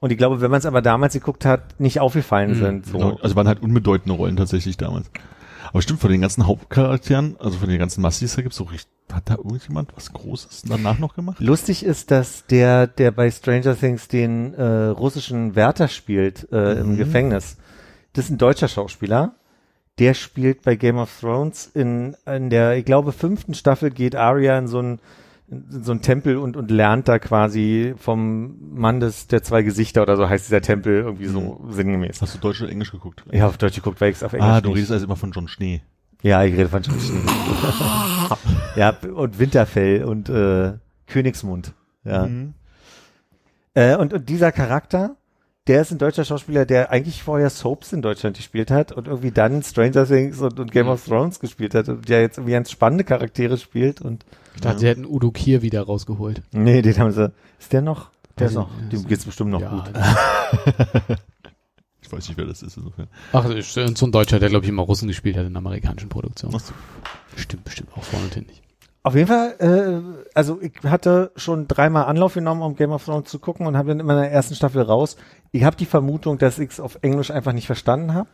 Und 0.03 0.11
ich 0.11 0.17
glaube, 0.17 0.41
wenn 0.41 0.51
man 0.51 0.57
es 0.59 0.65
aber 0.65 0.81
damals 0.81 1.13
geguckt 1.13 1.45
hat, 1.45 1.79
nicht 1.79 2.01
aufgefallen 2.01 2.51
Mhm. 2.51 2.55
sind. 2.55 2.85
So. 2.87 2.97
Genau. 2.97 3.17
Also 3.21 3.37
waren 3.37 3.47
halt 3.47 3.61
unbedeutende 3.63 4.13
Rollen 4.13 4.35
tatsächlich 4.35 4.75
damals. 4.75 5.09
Aber 5.69 5.81
stimmt, 5.81 6.01
von 6.01 6.11
den 6.11 6.19
ganzen 6.19 6.45
Hauptcharakteren, 6.45 7.37
also 7.39 7.57
von 7.57 7.69
den 7.69 7.79
ganzen 7.79 8.01
Massis, 8.01 8.35
da 8.35 8.41
gibt's 8.41 8.57
so 8.57 8.65
richtig, 8.65 8.91
hat 9.13 9.29
da 9.29 9.35
irgendjemand 9.35 9.95
was 9.95 10.11
Großes 10.11 10.63
danach 10.67 10.99
noch 10.99 11.15
gemacht? 11.15 11.37
Lustig 11.39 11.85
ist, 11.85 12.11
dass 12.11 12.45
der, 12.47 12.85
der 12.87 13.11
bei 13.11 13.31
Stranger 13.31 13.77
Things 13.79 14.09
den 14.09 14.53
äh, 14.55 14.63
russischen 14.87 15.55
Wärter 15.55 15.87
spielt 15.87 16.51
äh, 16.51 16.73
im 16.73 16.91
Mhm. 16.93 16.97
Gefängnis, 16.97 17.55
das 18.11 18.25
ist 18.25 18.31
ein 18.31 18.37
deutscher 18.37 18.67
Schauspieler. 18.67 19.35
Der 19.99 20.15
spielt 20.15 20.63
bei 20.63 20.75
Game 20.75 20.97
of 20.97 21.09
Thrones 21.21 21.71
in, 21.73 22.17
in 22.25 22.49
der, 22.49 22.75
ich 22.77 22.83
glaube, 22.83 23.13
fünften 23.13 23.53
Staffel 23.53 23.89
geht 23.89 24.15
Arya 24.17 24.57
in 24.59 24.67
so 24.67 24.79
ein 24.81 24.99
in 25.71 25.83
so 25.83 25.91
ein 25.91 26.01
Tempel 26.01 26.37
und, 26.37 26.57
und 26.57 26.69
lernt 26.71 27.07
da 27.07 27.19
quasi 27.19 27.93
vom 27.97 28.55
Mann 28.73 28.99
des, 28.99 29.27
der 29.27 29.43
zwei 29.43 29.61
Gesichter 29.61 30.01
oder 30.01 30.17
so 30.17 30.27
heißt 30.29 30.47
dieser 30.47 30.61
Tempel 30.61 31.01
irgendwie 31.01 31.25
so 31.27 31.63
sinngemäß. 31.69 32.21
Hast 32.21 32.35
du 32.35 32.39
Deutsch 32.39 32.61
oder 32.61 32.71
Englisch 32.71 32.91
geguckt? 32.91 33.23
Habe 33.27 33.45
auf 33.45 33.57
Deutsch 33.57 33.75
geguckt, 33.75 34.01
weil 34.01 34.09
ich 34.11 34.17
es 34.17 34.23
auf 34.23 34.33
Englisch 34.33 34.49
ah, 34.49 34.61
du 34.61 34.69
nicht. 34.69 34.77
redest 34.77 34.91
also 34.91 35.05
immer 35.05 35.15
von 35.15 35.31
John 35.31 35.47
Schnee. 35.47 35.81
Ja, 36.21 36.43
ich 36.43 36.53
rede 36.53 36.69
von 36.69 36.81
John 36.81 36.99
Schnee. 36.99 37.19
ja, 38.75 38.89
und 39.13 39.39
Winterfell 39.39 40.03
und 40.03 40.29
äh, 40.29 40.73
Königsmund. 41.07 41.73
Ja. 42.05 42.27
Mhm. 42.27 42.53
Äh, 43.73 43.95
und, 43.95 44.13
und 44.13 44.29
dieser 44.29 44.51
Charakter, 44.51 45.15
der 45.67 45.81
ist 45.81 45.91
ein 45.91 45.97
deutscher 45.97 46.25
Schauspieler, 46.25 46.65
der 46.65 46.91
eigentlich 46.91 47.23
vorher 47.23 47.49
Soaps 47.49 47.93
in 47.93 48.01
Deutschland 48.01 48.37
gespielt 48.37 48.69
hat 48.71 48.91
und 48.91 49.07
irgendwie 49.07 49.31
dann 49.31 49.63
Stranger 49.63 50.05
Things 50.05 50.39
und, 50.41 50.59
und 50.59 50.71
Game 50.71 50.85
Mhm. 50.85 50.91
of 50.91 51.05
Thrones 51.05 51.39
gespielt 51.39 51.73
hat 51.73 51.89
und 51.89 52.07
der 52.09 52.21
jetzt 52.21 52.37
irgendwie 52.37 52.53
ganz 52.53 52.69
spannende 52.71 53.03
Charaktere 53.03 53.57
spielt 53.57 54.01
und 54.01 54.25
Ich 54.55 54.61
dachte, 54.61 54.79
sie 54.79 54.87
hätten 54.87 55.05
Udo 55.05 55.31
Kier 55.31 55.61
wieder 55.61 55.83
rausgeholt. 55.83 56.41
nee, 56.51 56.81
den 56.81 56.97
haben 56.97 57.11
sie. 57.11 57.31
Ist 57.59 57.73
der 57.73 57.81
noch? 57.81 58.11
Der 58.37 58.47
ist 58.47 58.53
noch. 58.53 58.69
nicht. 58.77 58.93
Dem 58.93 59.07
geht's 59.07 59.25
bestimmt 59.25 59.51
noch 59.51 59.61
ja, 59.61 59.69
gut. 59.69 61.17
Ich 62.03 62.11
weiß 62.11 62.27
nicht, 62.27 62.37
wer 62.37 62.45
das 62.45 62.61
ist 62.61 62.77
insofern. 62.77 63.07
Ach, 63.31 63.45
das 63.45 63.75
ist 63.75 63.97
so 63.97 64.05
ein 64.05 64.11
Deutscher, 64.11 64.37
der, 64.37 64.49
glaube 64.49 64.65
ich, 64.65 64.69
immer 64.69 64.83
Russen 64.83 65.07
gespielt 65.07 65.37
hat 65.37 65.47
in 65.47 65.55
amerikanischen 65.55 66.09
Produktionen. 66.09 66.53
Ach 66.55 66.59
so. 66.59 66.73
Stimmt 67.35 67.63
bestimmt 67.63 67.89
auch 67.95 68.03
vorne 68.03 68.25
und 68.25 68.33
hinten. 68.33 68.51
Auf 69.03 69.15
jeden 69.15 69.27
Fall, 69.27 69.55
äh, 69.59 70.29
also 70.33 70.61
ich 70.61 70.73
hatte 70.83 71.31
schon 71.35 71.67
dreimal 71.67 72.05
Anlauf 72.05 72.35
genommen, 72.35 72.61
um 72.61 72.75
Game 72.75 72.91
of 72.91 73.03
Thrones 73.03 73.29
zu 73.29 73.39
gucken 73.39 73.67
und 73.67 73.75
habe 73.75 73.89
dann 73.89 73.99
immer 73.99 74.13
in 74.13 74.21
der 74.21 74.31
ersten 74.31 74.55
Staffel 74.55 74.81
raus. 74.81 75.17
Ich 75.51 75.63
habe 75.63 75.75
die 75.75 75.85
Vermutung, 75.85 76.37
dass 76.37 76.59
ich 76.59 76.71
es 76.71 76.79
auf 76.79 76.99
Englisch 77.01 77.31
einfach 77.31 77.51
nicht 77.51 77.67
verstanden 77.67 78.13
habe, 78.13 78.29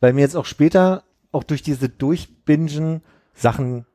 weil 0.00 0.12
mir 0.12 0.22
jetzt 0.22 0.36
auch 0.36 0.46
später, 0.46 1.04
auch 1.30 1.44
durch 1.44 1.62
diese 1.62 1.88
Durchbingen, 1.88 3.02
Sachen 3.34 3.86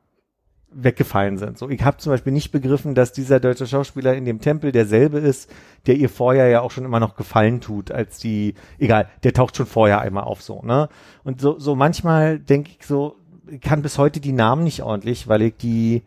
weggefallen 0.70 1.38
sind. 1.38 1.58
So, 1.58 1.68
ich 1.68 1.82
habe 1.82 1.96
zum 1.96 2.12
Beispiel 2.12 2.32
nicht 2.32 2.52
begriffen, 2.52 2.94
dass 2.94 3.12
dieser 3.12 3.40
deutsche 3.40 3.66
Schauspieler 3.66 4.14
in 4.14 4.24
dem 4.24 4.40
Tempel 4.40 4.70
derselbe 4.72 5.18
ist, 5.18 5.50
der 5.86 5.96
ihr 5.96 6.08
vorher 6.08 6.48
ja 6.48 6.60
auch 6.60 6.70
schon 6.70 6.84
immer 6.84 7.00
noch 7.00 7.16
gefallen 7.16 7.60
tut, 7.60 7.90
als 7.90 8.18
die, 8.18 8.54
egal, 8.78 9.08
der 9.22 9.32
taucht 9.32 9.56
schon 9.56 9.66
vorher 9.66 10.00
einmal 10.00 10.24
auf 10.24 10.42
so, 10.42 10.62
ne? 10.62 10.88
Und 11.24 11.40
so, 11.40 11.58
so 11.58 11.74
manchmal 11.74 12.38
denke 12.38 12.70
ich 12.78 12.86
so, 12.86 13.16
ich 13.50 13.60
kann 13.60 13.82
bis 13.82 13.96
heute 13.98 14.20
die 14.20 14.32
Namen 14.32 14.64
nicht 14.64 14.82
ordentlich, 14.82 15.26
weil 15.26 15.42
ich 15.42 15.56
die, 15.56 16.02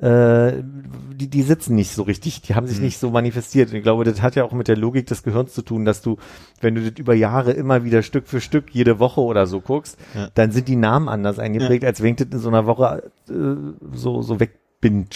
äh, 0.00 0.62
die, 1.14 1.28
die 1.28 1.42
sitzen 1.42 1.74
nicht 1.74 1.92
so 1.92 2.02
richtig, 2.04 2.42
die 2.42 2.54
haben 2.54 2.66
sich 2.68 2.78
Mhm. 2.78 2.84
nicht 2.84 2.98
so 2.98 3.10
manifestiert. 3.10 3.70
Und 3.70 3.76
ich 3.76 3.82
glaube, 3.82 4.04
das 4.04 4.22
hat 4.22 4.36
ja 4.36 4.44
auch 4.44 4.52
mit 4.52 4.68
der 4.68 4.76
Logik 4.76 5.06
des 5.06 5.22
Gehirns 5.24 5.52
zu 5.54 5.62
tun, 5.62 5.84
dass 5.84 6.02
du, 6.02 6.16
wenn 6.60 6.74
du 6.76 6.82
das 6.88 6.98
über 6.98 7.14
Jahre 7.14 7.50
immer 7.52 7.84
wieder 7.84 8.02
Stück 8.02 8.28
für 8.28 8.40
Stück 8.40 8.66
jede 8.72 8.98
Woche 9.00 9.20
oder 9.20 9.46
so 9.46 9.60
guckst, 9.60 9.98
Ja. 10.14 10.28
dann 10.34 10.52
sind 10.52 10.68
die 10.68 10.76
Namen 10.76 11.08
anders 11.08 11.38
eingeprägt, 11.40 11.84
als 11.84 12.00
wenn 12.02 12.10
ich 12.10 12.16
das 12.16 12.28
in 12.30 12.38
so 12.38 12.48
einer 12.48 12.66
Woche 12.66 13.10
äh, 13.28 13.32
so, 13.92 14.22
so 14.22 14.38
wegbinge. 14.38 15.06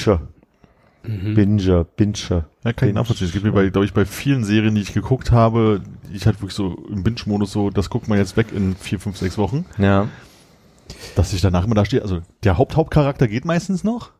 Mhm. 1.05 1.35
Binge, 1.35 1.87
binge. 1.97 2.45
Ja, 2.65 2.73
kann 2.73 2.89
ich 2.89 2.95
nachvollziehen. 2.95 3.27
Es 3.27 3.33
gibt 3.33 3.45
mir 3.45 3.51
bei, 3.53 3.69
glaube 3.71 3.85
ich, 3.85 3.93
bei 3.93 4.05
vielen 4.05 4.45
Serien, 4.45 4.75
die 4.77 4.83
ich 4.83 4.93
geguckt 4.93 5.33
habe, 5.33 5.81
ich 6.13 6.27
halt 6.27 6.37
wirklich 6.41 6.55
so 6.55 6.77
im 6.91 7.03
Binge-Modus 7.03 7.51
so, 7.51 7.71
das 7.71 7.91
guckt 7.91 8.07
man 8.07 8.19
jetzt 8.19 8.37
weg 8.37 8.49
in 8.55 8.77
vier, 8.77 9.01
fünf, 9.01 9.17
sechs 9.17 9.37
Wochen, 9.37 9.65
Ja. 9.79 10.07
dass 11.17 11.33
ich 11.33 11.41
danach 11.41 11.65
immer 11.65 11.75
da 11.75 11.85
stehe. 11.85 12.03
Also 12.03 12.21
der 12.45 12.57
Haupt-Hauptcharakter 12.59 13.27
geht 13.27 13.45
meistens 13.45 13.83
noch. 13.83 14.11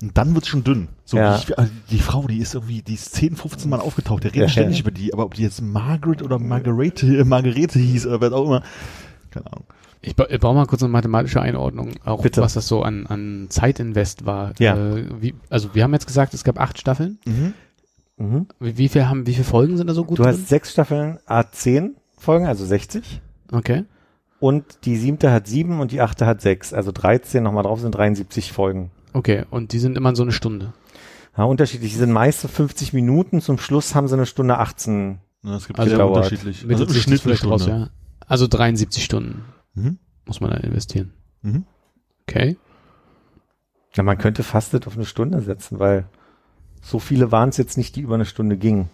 Und 0.00 0.16
dann 0.16 0.34
wird's 0.34 0.46
schon 0.48 0.62
dünn. 0.62 0.88
So 1.04 1.16
Ja. 1.16 1.34
wie 1.34 1.38
ich, 1.42 1.58
also 1.58 1.72
die 1.90 1.98
Frau, 1.98 2.26
die 2.28 2.38
ist 2.38 2.54
irgendwie, 2.54 2.82
die 2.82 2.94
ist 2.94 3.14
10, 3.16 3.34
15 3.34 3.68
Mal 3.68 3.80
aufgetaucht. 3.80 4.22
Der 4.24 4.30
redet 4.32 4.48
Ja. 4.48 4.52
ständig 4.52 4.80
über 4.80 4.92
die, 4.92 5.12
aber 5.12 5.24
ob 5.24 5.34
die 5.34 5.42
jetzt 5.42 5.60
Margaret 5.60 6.22
oder 6.22 6.38
Margarete, 6.38 7.06
äh, 7.18 7.24
Margarete 7.24 7.78
hieß 7.80 8.06
oder 8.06 8.20
wer 8.20 8.32
auch 8.32 8.46
immer. 8.46 8.62
Keine 9.30 9.46
Ahnung. 9.52 9.64
Ich, 10.00 10.14
ba 10.14 10.26
ich 10.30 10.38
brauche 10.38 10.54
mal 10.54 10.66
kurz 10.66 10.84
eine 10.84 10.92
mathematische 10.92 11.40
Einordnung, 11.42 11.90
auch 12.04 12.22
Bitte. 12.22 12.40
was 12.40 12.54
das 12.54 12.68
so 12.68 12.82
an, 12.82 13.06
an 13.08 13.46
Zeitinvest 13.48 14.24
war. 14.24 14.52
Ja. 14.60 14.76
Äh, 14.76 15.06
wie, 15.20 15.34
also 15.50 15.74
wir 15.74 15.82
haben 15.82 15.92
jetzt 15.92 16.06
gesagt, 16.06 16.32
es 16.34 16.44
gab 16.44 16.60
acht 16.60 16.78
Staffeln. 16.78 17.18
Mhm. 17.26 18.46
Wie, 18.60 18.78
wie 18.78 18.88
viel 18.88 19.08
haben, 19.08 19.26
wie 19.26 19.32
viele 19.32 19.44
Folgen 19.44 19.76
sind 19.76 19.88
da 19.88 19.94
so 19.94 20.04
gut 20.04 20.18
Du 20.20 20.22
drin? 20.22 20.32
hast 20.32 20.48
sechs 20.48 20.70
Staffeln, 20.72 21.18
A10 21.28 21.90
Folgen, 22.16 22.46
also 22.46 22.64
60. 22.64 23.20
okay. 23.52 23.84
Und 24.40 24.64
die 24.84 24.96
siebte 24.96 25.32
hat 25.32 25.48
sieben 25.48 25.80
und 25.80 25.90
die 25.90 26.00
achte 26.00 26.24
hat 26.24 26.40
sechs. 26.40 26.72
Also 26.72 26.92
13 26.92 27.42
nochmal 27.42 27.64
drauf 27.64 27.80
sind 27.80 27.92
73 27.92 28.52
Folgen. 28.52 28.92
Okay, 29.18 29.44
und 29.50 29.72
die 29.72 29.80
sind 29.80 29.96
immer 29.96 30.14
so 30.14 30.22
eine 30.22 30.30
Stunde. 30.30 30.72
Ja, 31.36 31.42
unterschiedlich. 31.44 31.90
Die 31.92 31.98
sind 31.98 32.12
meist 32.12 32.40
so 32.40 32.46
50 32.48 32.92
Minuten. 32.92 33.40
Zum 33.40 33.58
Schluss 33.58 33.94
haben 33.96 34.06
sie 34.06 34.14
eine 34.14 34.26
Stunde 34.26 34.58
18. 34.58 35.18
Ja, 35.42 35.56
Es 35.56 35.66
gibt 35.66 35.78
Also 35.80 35.90
sehr 35.90 35.98
dauert. 35.98 36.16
unterschiedlich. 36.18 36.58
Also 36.58 36.66
Mittelt 36.68 36.90
im 36.90 36.94
Schnitt 36.96 37.20
vielleicht 37.20 37.44
raus, 37.44 37.66
ja. 37.66 37.90
Also 38.26 38.46
73 38.46 39.02
Stunden 39.04 39.44
Mhm. 39.74 39.98
muss 40.24 40.40
man 40.40 40.50
da 40.50 40.56
investieren. 40.58 41.12
Mhm. 41.42 41.64
Okay. 42.28 42.56
Ja, 43.96 44.04
man 44.04 44.18
könnte 44.18 44.44
fast 44.44 44.72
das 44.74 44.86
auf 44.86 44.94
eine 44.94 45.04
Stunde 45.04 45.40
setzen, 45.40 45.80
weil 45.80 46.04
so 46.80 47.00
viele 47.00 47.32
waren 47.32 47.48
es 47.48 47.56
jetzt 47.56 47.76
nicht, 47.76 47.96
die 47.96 48.02
über 48.02 48.14
eine 48.14 48.24
Stunde 48.24 48.56
gingen. 48.56 48.88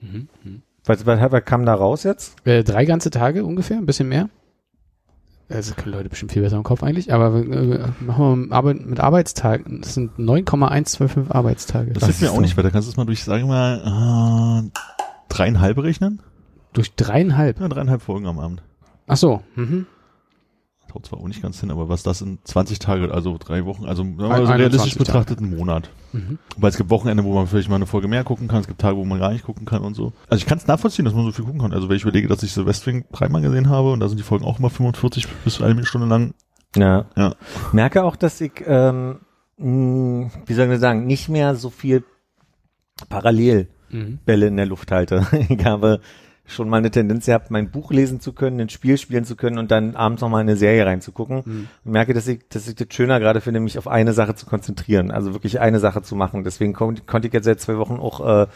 Mhm. 0.00 0.28
Mhm. 0.42 0.62
Was, 0.86 1.04
was, 1.04 1.32
was 1.32 1.44
kam 1.44 1.66
da 1.66 1.74
raus 1.74 2.04
jetzt? 2.04 2.34
Äh, 2.46 2.64
drei 2.64 2.86
ganze 2.86 3.10
Tage 3.10 3.44
ungefähr, 3.44 3.76
ein 3.76 3.84
bisschen 3.86 4.08
mehr. 4.08 4.30
Also 5.50 5.74
können 5.74 5.94
Leute 5.94 6.08
bestimmt 6.08 6.32
viel 6.32 6.42
besser 6.42 6.56
im 6.56 6.62
Kopf 6.62 6.82
eigentlich, 6.82 7.12
aber 7.12 7.36
äh, 7.36 7.88
machen 8.00 8.48
wir 8.48 8.56
Arbeit, 8.56 8.86
mit 8.86 9.00
Arbeitstagen. 9.00 9.80
Das 9.80 9.94
sind 9.94 10.18
9,125 10.18 11.34
Arbeitstage. 11.34 11.92
Das 11.92 12.02
Was 12.02 12.08
hilft 12.08 12.22
mir 12.22 12.30
auch 12.30 12.36
so? 12.36 12.40
nicht 12.40 12.56
weiter. 12.56 12.70
Kannst 12.70 12.86
du 12.88 12.92
es 12.92 12.96
mal 12.96 13.04
durch, 13.04 13.24
sagen 13.24 13.48
wir 13.48 13.48
mal, 13.48 14.62
äh, 14.64 14.70
dreieinhalb 15.28 15.78
rechnen? 15.78 16.22
Durch 16.72 16.94
dreieinhalb. 16.94 17.58
Ja, 17.60 17.68
dreieinhalb 17.68 18.00
Folgen 18.00 18.26
am 18.26 18.38
Abend. 18.38 18.62
Ach 19.08 19.16
so. 19.16 19.42
Mhm. 19.56 19.86
Haut 20.94 21.06
zwar 21.06 21.20
auch 21.20 21.26
nicht 21.28 21.42
ganz 21.42 21.60
hin, 21.60 21.70
aber 21.70 21.88
was 21.88 22.02
das 22.02 22.20
in 22.22 22.38
20 22.44 22.78
Tage, 22.78 23.12
also 23.12 23.36
drei 23.38 23.64
Wochen, 23.64 23.84
also 23.86 24.02
sagen 24.02 24.18
wir 24.18 24.28
mal 24.28 24.40
Ein- 24.40 24.46
so 24.46 24.52
realistisch 24.52 24.80
21 24.92 24.98
betrachtet 24.98 25.38
einen 25.38 25.56
Monat. 25.56 25.90
Mhm. 26.12 26.38
Weil 26.56 26.70
es 26.70 26.76
gibt 26.76 26.90
Wochenende, 26.90 27.24
wo 27.24 27.32
man 27.34 27.46
vielleicht 27.46 27.68
mal 27.68 27.76
eine 27.76 27.86
Folge 27.86 28.08
mehr 28.08 28.24
gucken 28.24 28.48
kann, 28.48 28.60
es 28.60 28.66
gibt 28.66 28.80
Tage, 28.80 28.96
wo 28.96 29.04
man 29.04 29.18
gar 29.20 29.32
nicht 29.32 29.44
gucken 29.44 29.64
kann 29.66 29.82
und 29.82 29.94
so. 29.94 30.12
Also 30.28 30.40
ich 30.42 30.46
kann 30.46 30.58
es 30.58 30.66
nachvollziehen, 30.66 31.04
dass 31.04 31.14
man 31.14 31.24
so 31.24 31.32
viel 31.32 31.44
gucken 31.44 31.60
kann. 31.60 31.72
Also 31.72 31.88
wenn 31.88 31.96
ich 31.96 32.02
überlege, 32.02 32.28
dass 32.28 32.42
ich 32.42 32.52
Silvestring 32.52 33.04
dreimal 33.12 33.42
gesehen 33.42 33.68
habe 33.68 33.92
und 33.92 34.00
da 34.00 34.08
sind 34.08 34.18
die 34.18 34.24
Folgen 34.24 34.44
auch 34.44 34.58
immer 34.58 34.70
45 34.70 35.26
bis 35.44 35.60
eine 35.62 35.84
Stunde 35.86 36.06
lang. 36.08 36.34
Ja. 36.76 37.06
Ja. 37.16 37.34
Merke 37.72 38.02
auch, 38.04 38.16
dass 38.16 38.40
ich, 38.40 38.52
ähm, 38.66 39.20
mh, 39.58 40.30
wie 40.46 40.54
soll 40.54 40.72
ich 40.72 40.80
sagen, 40.80 41.06
nicht 41.06 41.28
mehr 41.28 41.54
so 41.56 41.70
viel 41.70 42.04
parallel 43.08 43.68
Mhm. 43.92 44.20
Bälle 44.24 44.46
in 44.46 44.56
der 44.56 44.66
Luft 44.66 44.92
halte. 44.92 45.26
Ich 45.48 45.64
habe 45.64 46.00
schon 46.52 46.68
mal 46.68 46.78
eine 46.78 46.90
Tendenz 46.90 47.26
gehabt, 47.26 47.50
mein 47.50 47.70
Buch 47.70 47.90
lesen 47.90 48.20
zu 48.20 48.32
können, 48.32 48.60
ein 48.60 48.68
Spiel 48.68 48.98
spielen 48.98 49.24
zu 49.24 49.36
können 49.36 49.58
und 49.58 49.70
dann 49.70 49.96
abends 49.96 50.22
noch 50.22 50.28
mal 50.28 50.38
eine 50.38 50.56
Serie 50.56 50.86
reinzugucken. 50.86 51.42
Mhm. 51.44 51.68
Und 51.84 51.92
merke, 51.92 52.14
dass 52.14 52.26
ich, 52.28 52.48
dass 52.48 52.68
ich 52.68 52.74
das 52.74 52.88
schöner 52.90 53.20
gerade 53.20 53.40
finde, 53.40 53.60
mich 53.60 53.78
auf 53.78 53.88
eine 53.88 54.12
Sache 54.12 54.34
zu 54.34 54.46
konzentrieren, 54.46 55.10
also 55.10 55.32
wirklich 55.32 55.60
eine 55.60 55.80
Sache 55.80 56.02
zu 56.02 56.16
machen. 56.16 56.44
Deswegen 56.44 56.72
kon 56.72 57.06
konnte 57.06 57.28
ich 57.28 57.34
jetzt 57.34 57.44
seit 57.44 57.60
zwei 57.60 57.78
Wochen 57.78 57.96
auch 57.96 58.20
äh, 58.20 58.46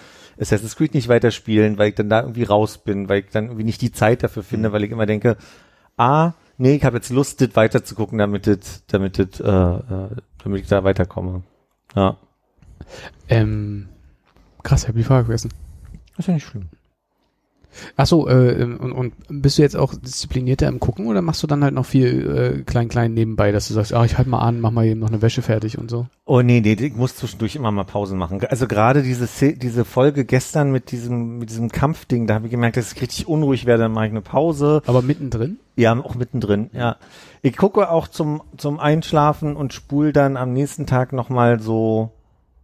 Assassin's 0.40 0.76
Creed 0.76 0.94
nicht 0.94 1.08
weiterspielen, 1.08 1.78
weil 1.78 1.90
ich 1.90 1.94
dann 1.94 2.08
da 2.08 2.20
irgendwie 2.20 2.44
raus 2.44 2.78
bin, 2.78 3.08
weil 3.08 3.20
ich 3.20 3.30
dann 3.30 3.46
irgendwie 3.46 3.64
nicht 3.64 3.80
die 3.80 3.92
Zeit 3.92 4.22
dafür 4.22 4.42
finde, 4.42 4.72
weil 4.72 4.84
ich 4.84 4.90
immer 4.90 5.06
denke, 5.06 5.36
ah, 5.96 6.32
nee, 6.58 6.74
ich 6.76 6.84
habe 6.84 6.96
jetzt 6.96 7.10
Lust, 7.10 7.40
das 7.40 7.54
weiterzugucken, 7.54 8.18
damit 8.18 8.46
das, 8.46 8.84
damit 8.86 9.18
das, 9.18 9.40
äh, 9.40 9.44
äh, 9.46 10.08
damit 10.42 10.60
ich 10.60 10.68
da 10.68 10.84
weiterkomme. 10.84 11.42
Ja. 11.94 12.16
Ähm, 13.28 13.88
krass, 14.62 14.82
ich 14.82 14.88
hab 14.88 14.96
die 14.96 15.04
Frage 15.04 15.26
vergessen. 15.26 15.50
ist 16.18 16.28
ja 16.28 16.34
nicht 16.34 16.46
schlimm. 16.46 16.68
Ach 17.96 18.06
so, 18.06 18.28
äh, 18.28 18.64
und, 18.64 18.92
und 18.92 19.14
bist 19.28 19.58
du 19.58 19.62
jetzt 19.62 19.76
auch 19.76 19.94
disziplinierter 19.94 20.68
im 20.68 20.80
Gucken 20.80 21.06
oder 21.06 21.22
machst 21.22 21.42
du 21.42 21.46
dann 21.46 21.62
halt 21.64 21.74
noch 21.74 21.86
viel 21.86 22.58
äh, 22.60 22.62
klein 22.62 22.88
klein 22.88 23.14
nebenbei, 23.14 23.52
dass 23.52 23.68
du 23.68 23.74
sagst, 23.74 23.92
ah, 23.92 24.04
ich 24.04 24.16
halt 24.18 24.28
mal 24.28 24.38
an, 24.38 24.60
mach 24.60 24.70
mal 24.70 24.84
eben 24.86 25.00
noch 25.00 25.08
eine 25.08 25.22
Wäsche 25.22 25.42
fertig 25.42 25.78
und 25.78 25.90
so? 25.90 26.06
Oh 26.24 26.40
nee, 26.42 26.60
nee, 26.60 26.72
ich 26.72 26.94
muss 26.94 27.16
zwischendurch 27.16 27.56
immer 27.56 27.70
mal 27.70 27.84
Pausen 27.84 28.18
machen. 28.18 28.40
Also 28.48 28.66
gerade 28.66 29.02
diese 29.02 29.26
diese 29.54 29.84
Folge 29.84 30.24
gestern 30.24 30.72
mit 30.72 30.90
diesem 30.90 31.38
mit 31.38 31.50
diesem 31.50 31.70
Kampfding, 31.70 32.26
da 32.26 32.34
habe 32.34 32.46
ich 32.46 32.50
gemerkt, 32.50 32.76
dass 32.76 32.92
ich 32.92 33.00
richtig 33.02 33.28
unruhig 33.28 33.66
werde, 33.66 33.84
dann 33.84 33.92
mache 33.92 34.06
ich 34.06 34.10
eine 34.12 34.22
Pause. 34.22 34.82
Aber 34.86 35.02
mittendrin? 35.02 35.58
Ja, 35.76 35.92
auch 35.98 36.14
mittendrin, 36.14 36.70
ja. 36.72 36.96
Ich 37.42 37.56
gucke 37.56 37.90
auch 37.90 38.08
zum 38.08 38.42
zum 38.56 38.78
Einschlafen 38.80 39.56
und 39.56 39.72
spul 39.72 40.12
dann 40.12 40.36
am 40.36 40.52
nächsten 40.52 40.86
Tag 40.86 41.12
noch 41.12 41.28
mal 41.28 41.60
so 41.60 42.12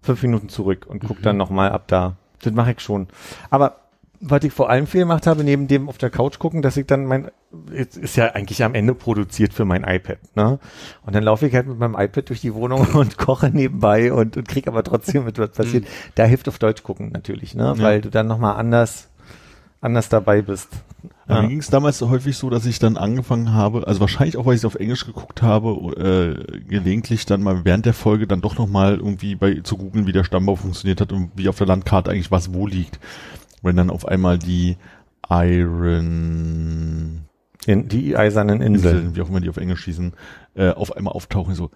fünf 0.00 0.22
Minuten 0.22 0.48
zurück 0.48 0.86
und 0.88 1.00
guck 1.06 1.18
Mhm. 1.18 1.22
dann 1.22 1.36
noch 1.36 1.50
mal 1.50 1.70
ab 1.72 1.84
da. 1.88 2.16
Das 2.42 2.54
mache 2.54 2.72
ich 2.72 2.80
schon. 2.80 3.08
Aber 3.50 3.76
was 4.20 4.44
ich 4.44 4.52
vor 4.52 4.68
allem 4.68 4.86
viel 4.86 5.00
gemacht 5.00 5.26
habe, 5.26 5.44
neben 5.44 5.66
dem 5.66 5.88
auf 5.88 5.96
der 5.96 6.10
Couch 6.10 6.38
gucken, 6.38 6.60
dass 6.60 6.76
ich 6.76 6.86
dann 6.86 7.06
mein, 7.06 7.30
jetzt 7.72 7.96
ist 7.96 8.16
ja 8.16 8.26
eigentlich 8.26 8.62
am 8.62 8.74
Ende 8.74 8.94
produziert 8.94 9.54
für 9.54 9.64
mein 9.64 9.82
iPad, 9.82 10.18
ne? 10.36 10.58
Und 11.06 11.14
dann 11.14 11.22
laufe 11.22 11.46
ich 11.46 11.54
halt 11.54 11.66
mit 11.66 11.78
meinem 11.78 11.94
iPad 11.94 12.28
durch 12.28 12.42
die 12.42 12.54
Wohnung 12.54 12.86
und 12.94 13.16
koche 13.16 13.48
nebenbei 13.48 14.12
und, 14.12 14.36
und 14.36 14.46
krieg 14.46 14.68
aber 14.68 14.84
trotzdem 14.84 15.24
mit, 15.24 15.38
was 15.38 15.50
passiert. 15.56 15.86
Da 16.14 16.24
hilft 16.24 16.48
auf 16.48 16.58
Deutsch 16.58 16.82
gucken 16.82 17.10
natürlich, 17.12 17.54
ne? 17.54 17.74
Ja. 17.76 17.78
Weil 17.78 18.02
du 18.02 18.10
dann 18.10 18.26
nochmal 18.26 18.56
anders, 18.56 19.08
anders 19.80 20.10
dabei 20.10 20.42
bist. 20.42 20.68
Ja. 21.02 21.10
Ja. 21.30 21.42
Mir 21.42 21.48
ging 21.48 21.60
es 21.60 21.70
damals 21.70 22.00
häufig 22.02 22.36
so, 22.36 22.50
dass 22.50 22.66
ich 22.66 22.80
dann 22.80 22.96
angefangen 22.96 23.52
habe, 23.52 23.86
also 23.86 24.00
wahrscheinlich 24.00 24.36
auch, 24.36 24.46
weil 24.46 24.54
ich 24.54 24.62
es 24.62 24.64
auf 24.64 24.74
Englisch 24.74 25.06
geguckt 25.06 25.42
habe, 25.42 25.70
äh, 25.96 26.60
gelegentlich 26.68 27.24
dann 27.24 27.42
mal 27.42 27.64
während 27.64 27.86
der 27.86 27.94
Folge 27.94 28.26
dann 28.26 28.40
doch 28.40 28.58
nochmal 28.58 28.96
irgendwie 28.96 29.36
bei 29.36 29.60
zu 29.62 29.76
googeln, 29.76 30.08
wie 30.08 30.12
der 30.12 30.24
Stammbau 30.24 30.56
funktioniert 30.56 31.00
hat 31.00 31.12
und 31.12 31.30
wie 31.36 31.48
auf 31.48 31.56
der 31.56 31.68
Landkarte 31.68 32.10
eigentlich 32.10 32.32
was 32.32 32.52
wo 32.52 32.66
liegt. 32.66 32.98
Wenn 33.62 33.76
dann 33.76 33.90
auf 33.90 34.06
einmal 34.06 34.38
die 34.38 34.76
Iron 35.28 37.24
In 37.66 37.88
die 37.88 38.16
eisernen 38.16 38.60
Inseln. 38.62 38.96
Inseln, 38.96 39.16
wie 39.16 39.22
auch 39.22 39.28
immer 39.28 39.40
die 39.40 39.50
auf 39.50 39.56
Englisch 39.58 39.80
schießen, 39.82 40.12
äh, 40.54 40.70
auf 40.70 40.96
einmal 40.96 41.12
auftauchen, 41.12 41.54
so, 41.54 41.70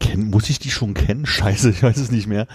kenn, 0.00 0.30
muss 0.30 0.48
ich 0.50 0.58
die 0.58 0.70
schon 0.70 0.94
kennen? 0.94 1.26
Scheiße, 1.26 1.70
ich 1.70 1.82
weiß 1.82 1.96
es 1.96 2.10
nicht 2.12 2.26
mehr. 2.26 2.46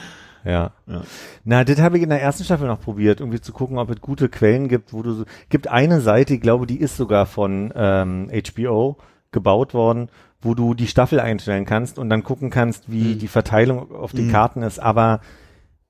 Ja. 0.46 0.72
Ja. 0.88 1.02
Na, 1.44 1.64
das 1.66 1.82
habe 1.82 1.98
ich 1.98 2.04
in 2.04 2.10
der 2.10 2.22
ersten 2.22 2.46
Staffel 2.46 2.68
noch 2.68 2.80
probiert, 2.80 3.20
irgendwie 3.20 3.42
zu 3.42 3.52
gucken, 3.52 3.78
ob 3.78 3.90
es 3.90 4.00
gute 4.00 4.30
Quellen 4.30 4.70
gibt, 4.70 4.94
wo 4.94 5.04
du 5.04 5.12
so, 5.14 5.26
gibt 5.50 5.68
eine 5.68 6.00
Seite, 6.00 6.34
ich 6.36 6.42
glaube, 6.42 6.66
die 6.66 6.80
ist 6.80 6.96
sogar 6.96 7.26
von 7.26 7.74
ähm, 7.76 8.32
HBO 8.56 8.98
gebaut 9.32 9.74
worden, 9.74 10.08
wo 10.42 10.56
du 10.56 10.74
die 10.74 10.88
Staffel 10.88 11.20
einstellen 11.20 11.66
kannst 11.66 12.00
und 12.00 12.10
dann 12.10 12.24
gucken 12.24 12.50
kannst, 12.50 12.90
wie 12.90 13.16
Mhm. 13.16 13.20
die 13.20 13.28
Verteilung 13.28 13.92
auf 13.94 14.14
den 14.14 14.28
Mhm. 14.28 14.32
Karten 14.32 14.64
ist, 14.64 14.80
aber 14.80 15.20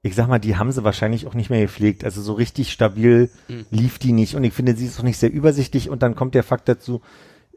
ich 0.02 0.16
sag 0.16 0.28
mal, 0.28 0.40
die 0.40 0.56
haben 0.56 0.72
sie 0.72 0.84
wahrscheinlich 0.84 1.28
auch 1.28 1.34
nicht 1.34 1.50
mehr 1.50 1.62
gepflegt. 1.62 2.04
Also 2.06 2.22
so 2.22 2.34
richtig 2.34 2.72
stabil 2.72 3.30
Mhm. 3.50 3.66
lief 3.70 4.00
die 4.00 4.14
nicht 4.14 4.36
und 4.36 4.44
ich 4.44 4.54
finde, 4.54 4.76
sie 4.76 4.86
ist 4.86 5.00
auch 5.00 5.04
nicht 5.04 5.18
sehr 5.18 5.32
übersichtlich 5.32 5.90
und 5.90 6.02
dann 6.02 6.16
kommt 6.16 6.36
der 6.36 6.44
Fakt 6.44 6.70
dazu, 6.70 7.02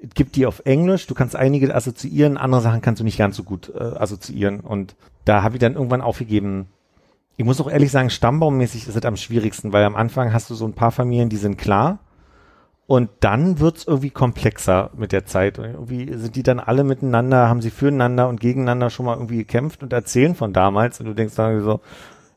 es 0.03 0.11
gibt 0.15 0.35
die 0.35 0.47
auf 0.47 0.63
Englisch, 0.65 1.07
du 1.07 1.15
kannst 1.15 1.37
einige 1.37 1.73
assoziieren, 1.73 2.37
andere 2.37 2.61
Sachen 2.61 2.81
kannst 2.81 2.99
du 3.01 3.05
nicht 3.05 3.19
ganz 3.19 3.37
so 3.37 3.45
gut 3.45 3.73
äh, 3.75 3.79
assoziieren 3.79 4.59
und 4.61 4.97
da 5.25 5.45
habe 5.45 5.55
ich 5.57 5.61
dann 5.61 5.75
irgendwann 5.75 6.01
aufgegeben. 6.01 6.67
Ich 7.37 7.45
muss 7.45 7.61
auch 7.61 7.71
ehrlich 7.71 7.93
sagen, 7.93 8.11
stammbaummäßig 8.11 8.89
ist 8.89 8.97
es 8.97 9.05
am 9.05 9.17
schwierigsten, 9.17 9.73
weil 9.73 9.85
am 9.85 9.95
Anfang 9.95 10.33
hast 10.33 10.51
du 10.51 10.55
so 10.55 10.67
ein 10.67 10.73
paar 10.75 10.91
Familien, 10.91 11.29
die 11.29 11.37
sind 11.37 11.57
klar 11.59 12.01
und 12.89 13.09
dann 13.21 13.61
wird's 13.61 13.85
irgendwie 13.87 14.11
komplexer 14.11 14.91
mit 14.97 15.13
der 15.13 15.25
Zeit. 15.25 15.59
Und 15.61 15.67
irgendwie 15.67 16.13
sind 16.15 16.35
die 16.35 16.43
dann 16.43 16.59
alle 16.61 16.83
miteinander, 16.83 17.49
haben 17.49 17.63
sie 17.63 17.71
füreinander 17.71 18.29
und 18.29 18.41
gegeneinander 18.41 18.91
schon 18.91 19.07
mal 19.07 19.15
irgendwie 19.15 19.37
gekämpft 19.39 19.85
und 19.85 19.93
erzählen 19.93 20.35
von 20.35 20.53
damals 20.53 20.99
und 20.99 21.07
du 21.07 21.15
denkst 21.15 21.37
dann 21.37 21.63
so, 21.63 21.81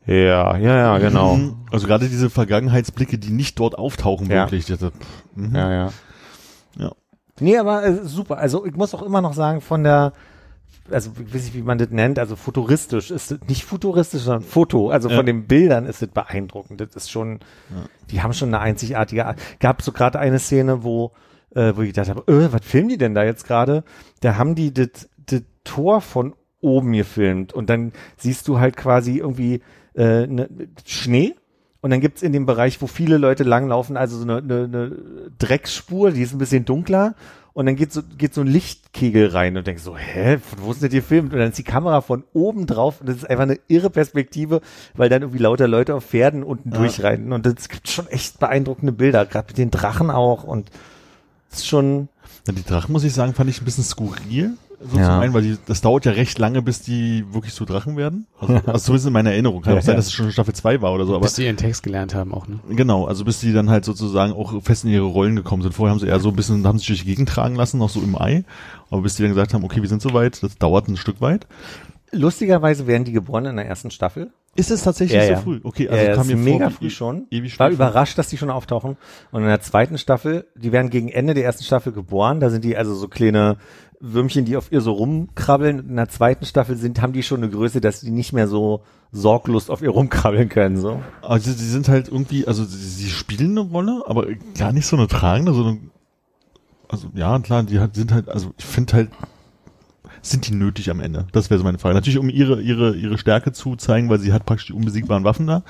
ja, 0.05 0.57
ja, 0.57 0.77
ja, 0.77 0.97
genau. 0.97 1.35
Mhm. 1.35 1.55
Also 1.71 1.87
gerade 1.87 2.07
diese 2.07 2.29
Vergangenheitsblicke, 2.29 3.17
die 3.17 3.31
nicht 3.31 3.59
dort 3.59 3.77
auftauchen, 3.77 4.27
Ja. 4.29 4.43
wirklich. 4.43 4.65
Das, 4.65 4.79
mhm. 5.35 5.55
Ja, 5.55 5.71
ja. 5.71 5.89
Ja. 6.77 6.91
Nee, 7.39 7.57
aber 7.57 7.83
äh, 7.83 8.03
super. 8.03 8.37
Also 8.37 8.65
ich 8.65 8.75
muss 8.75 8.93
auch 8.93 9.01
immer 9.03 9.21
noch 9.21 9.33
sagen, 9.33 9.61
von 9.61 9.83
der 9.83 10.13
also 10.91 11.11
ich 11.19 11.33
weiß 11.33 11.45
nicht, 11.45 11.55
wie 11.55 11.63
man 11.63 11.79
das 11.79 11.89
nennt, 11.89 12.19
also 12.19 12.35
futuristisch 12.35 13.09
ist 13.09 13.31
es 13.31 13.39
nicht 13.47 13.65
futuristisch, 13.65 14.21
sondern 14.21 14.43
Foto, 14.43 14.91
also 14.91 15.09
Ja. 15.09 15.15
von 15.15 15.25
den 15.25 15.47
Bildern 15.47 15.87
ist 15.87 16.03
es 16.03 16.09
beeindruckend. 16.09 16.79
Das 16.79 16.89
ist 16.95 17.09
schon, 17.09 17.39
die 18.11 18.21
haben 18.21 18.33
schon 18.33 18.49
eine 18.49 18.59
einzigartige 18.59 19.25
Art. 19.25 19.39
Gab 19.59 19.81
so 19.81 19.91
gerade 19.91 20.19
eine 20.19 20.37
Szene, 20.37 20.83
wo, 20.83 21.11
äh, 21.55 21.73
wo 21.75 21.81
ich 21.81 21.91
gedacht 21.93 22.09
habe, 22.09 22.31
äh, 22.31 22.53
was 22.53 22.61
filmen 22.63 22.89
die 22.89 22.99
denn 22.99 23.15
da 23.15 23.23
jetzt 23.23 23.47
gerade? 23.47 23.83
Da 24.21 24.37
haben 24.37 24.53
die 24.53 24.75
das 24.75 25.09
das 25.25 25.41
Tor 25.63 26.01
von 26.01 26.35
oben 26.61 26.91
gefilmt 26.93 27.51
und 27.51 27.67
dann 27.71 27.91
siehst 28.17 28.47
du 28.47 28.59
halt 28.59 28.77
quasi 28.77 29.17
irgendwie 29.17 29.61
äh, 29.95 30.27
ne, 30.27 30.49
Schnee. 30.85 31.35
Und 31.81 31.91
dann 31.91 32.01
gibt's 32.01 32.23
in 32.23 32.33
dem 32.33 32.45
Bereich, 32.47 32.81
wo 32.81 32.87
viele 32.87 33.17
Leute 33.17 33.43
langlaufen, 33.43 33.95
also 33.95 34.17
so 34.17 34.23
eine, 34.23 34.37
eine, 34.37 34.63
eine 34.63 34.91
Drecksspur, 35.37 36.11
die 36.11 36.23
ist 36.23 36.33
ein 36.33 36.39
bisschen 36.39 36.65
dunkler. 36.65 37.13
Und 37.53 37.67
dann 37.67 37.77
geht 37.77 37.93
so, 37.93 38.01
geht 38.17 38.33
so 38.33 38.41
ein 38.41 38.47
Lichtkegel 38.47 39.27
rein 39.27 39.55
und 39.55 39.65
denkst 39.65 39.83
so, 39.83 39.95
hä, 39.95 40.39
von 40.39 40.63
wo 40.63 40.71
ist 40.71 40.81
denn 40.81 40.89
das 40.89 40.95
gefilmt? 40.95 41.31
Und 41.31 41.39
dann 41.39 41.49
ist 41.49 41.57
die 41.57 41.63
Kamera 41.63 42.01
von 42.01 42.23
oben 42.33 42.67
drauf 42.67 42.99
und 42.99 43.07
das 43.07 43.17
ist 43.17 43.29
einfach 43.29 43.43
eine 43.43 43.59
irre 43.69 43.89
Perspektive, 43.89 44.59
weil 44.95 45.07
dann 45.07 45.21
irgendwie 45.21 45.41
lauter 45.41 45.67
Leute 45.67 45.95
auf 45.95 46.03
Pferden 46.03 46.43
unten 46.43 46.71
durchreiten. 46.71 47.31
Und 47.31 47.45
es 47.45 47.69
gibt 47.69 47.87
schon 47.87 48.07
echt 48.07 48.39
beeindruckende 48.39 48.91
Bilder, 48.91 49.25
gerade 49.25 49.47
mit 49.47 49.57
den 49.57 49.71
Drachen 49.71 50.09
auch. 50.09 50.43
Und 50.43 50.69
es 51.49 51.59
ist 51.59 51.67
schon, 51.67 52.09
Ja, 52.45 52.53
die 52.53 52.63
Drachen, 52.63 52.91
muss 52.91 53.05
ich 53.05 53.13
sagen, 53.13 53.33
fand 53.33 53.49
ich 53.49 53.61
ein 53.61 53.65
bisschen 53.65 53.85
skurril. 53.85 54.57
So 54.79 54.97
Ja. 54.97 55.05
zum 55.05 55.13
einen, 55.21 55.33
weil 55.33 55.41
die, 55.43 55.57
das 55.65 55.81
dauert 55.81 56.05
ja 56.05 56.11
recht 56.13 56.37
lange, 56.39 56.61
bis 56.61 56.81
die 56.81 57.23
wirklich 57.33 57.53
so 57.53 57.65
Drachen 57.65 57.97
werden. 57.97 58.27
Also, 58.39 58.53
also 58.65 58.77
zumindest 58.77 59.07
in 59.07 59.13
meiner 59.13 59.31
Erinnerung. 59.31 59.61
Kann 59.61 59.73
Ja, 59.73 59.79
auch 59.79 59.83
sein, 59.83 59.93
ja. 59.93 59.97
dass 59.97 60.07
es 60.07 60.13
schon 60.13 60.31
Staffel 60.31 60.53
2 60.53 60.81
war 60.81 60.93
oder 60.93 61.05
so, 61.05 61.13
aber 61.15 61.23
Bis 61.23 61.33
die 61.33 61.45
ihren 61.45 61.57
Text 61.57 61.83
gelernt 61.83 62.13
haben 62.15 62.33
auch, 62.33 62.47
ne? 62.47 62.59
genau, 62.69 63.05
also 63.05 63.23
bis 63.25 63.39
die 63.39 63.53
dann 63.53 63.69
halt 63.69 63.85
sozusagen 63.85 64.33
auch 64.33 64.61
fest 64.63 64.83
in 64.85 64.91
ihre 64.91 65.05
Rollen 65.05 65.35
gekommen 65.35 65.61
sind. 65.63 65.73
Vorher 65.73 65.91
haben 65.91 65.99
sie 65.99 66.07
eher 66.07 66.19
so 66.19 66.29
ein 66.29 66.35
bisschen, 66.35 66.65
haben 66.67 66.77
sich 66.77 66.87
durch 66.87 66.99
die 67.01 67.05
Gegend 67.07 67.29
tragen 67.29 67.55
lassen, 67.55 67.77
noch 67.77 67.89
so 67.89 68.01
im 68.01 68.19
Ei. 68.19 68.43
Aber 68.89 69.01
bis 69.01 69.15
die 69.15 69.21
dann 69.23 69.31
gesagt 69.31 69.53
haben, 69.53 69.63
okay, 69.63 69.81
wir 69.81 69.89
sind 69.89 70.01
soweit, 70.01 70.41
das 70.43 70.57
dauert 70.57 70.87
ein 70.87 70.97
Stück 70.97 71.21
weit. 71.21 71.47
lustigerweise 72.11 72.87
werden 72.87 73.03
die 73.03 73.11
geboren 73.11 73.45
in 73.45 73.55
der 73.57 73.65
ersten 73.67 73.91
Staffel. 73.91 74.31
Ist 74.57 74.71
es 74.71 74.83
tatsächlich 74.83 75.19
Ja, 75.19 75.25
so 75.27 75.31
ja. 75.33 75.39
früh? 75.41 75.59
Okay, 75.63 75.89
Also 75.89 76.05
ja, 76.05 76.15
kam 76.15 76.27
mir 76.27 76.37
mega 76.37 76.69
vor, 76.69 76.77
früh 76.79 76.89
schon. 76.89 77.27
Ewig 77.29 77.59
War 77.59 77.67
früh. 77.67 77.73
überrascht, 77.73 78.17
dass 78.17 78.29
die 78.29 78.37
schon 78.37 78.49
auftauchen. 78.49 78.95
Und 79.31 79.41
in 79.41 79.49
der 79.49 79.59
zweiten 79.59 79.97
Staffel, 79.97 80.47
die 80.55 80.71
werden 80.71 80.89
gegen 80.89 81.09
Ende 81.09 81.33
der 81.33 81.43
ersten 81.43 81.65
Staffel 81.65 81.91
geboren. 81.91 82.39
Da 82.39 82.49
sind 82.49 82.63
die 82.63 82.77
also 82.77 82.95
so 82.95 83.09
kleine 83.09 83.57
Würmchen, 83.99 84.45
die 84.45 84.57
auf 84.57 84.71
ihr 84.71 84.81
so 84.81 84.93
rumkrabbeln. 84.93 85.89
In 85.89 85.95
der 85.95 86.09
zweiten 86.09 86.45
Staffel 86.45 86.77
sind, 86.77 87.01
haben 87.01 87.13
die 87.13 87.23
schon 87.23 87.43
eine 87.43 87.51
Größe, 87.51 87.81
dass 87.81 88.01
die 88.01 88.11
nicht 88.11 88.33
mehr 88.33 88.47
so 88.47 88.83
sorglos 89.11 89.69
auf 89.69 89.81
ihr 89.81 89.89
rumkrabbeln 89.89 90.49
können, 90.49 90.77
so. 90.77 91.01
Also 91.21 91.51
sie 91.51 91.69
sind 91.69 91.87
halt 91.87 92.09
irgendwie, 92.09 92.47
also 92.47 92.65
sie, 92.65 93.09
spielen 93.09 93.51
eine 93.51 93.61
Rolle, 93.61 94.03
aber 94.05 94.27
gar 94.57 94.73
nicht 94.73 94.85
so 94.85 94.97
eine 94.97 95.07
tragende, 95.07 95.53
sondern 95.53 95.91
also 96.89 97.09
ja, 97.13 97.39
klar, 97.39 97.63
die 97.63 97.79
hat, 97.79 97.95
sind 97.95 98.11
halt, 98.11 98.29
also 98.29 98.53
ich 98.57 98.65
finde 98.65 98.93
halt, 98.93 99.09
sind 100.21 100.47
die 100.47 100.53
nötig 100.53 100.89
am 100.89 100.99
Ende? 100.99 101.27
Das 101.31 101.49
wäre 101.49 101.57
so 101.57 101.63
meine 101.63 101.77
Frage. 101.77 101.95
Natürlich, 101.95 102.19
um 102.19 102.29
ihre, 102.29 102.61
ihre, 102.61 102.95
ihre 102.95 103.17
Stärke 103.17 103.51
zu 103.51 103.75
zeigen, 103.75 104.09
weil 104.09 104.19
sie 104.19 104.33
hat 104.33 104.45
praktisch 104.45 104.67
die 104.67 104.73
unbesiegbaren 104.73 105.23
Waffen 105.23 105.47
da. 105.47 105.63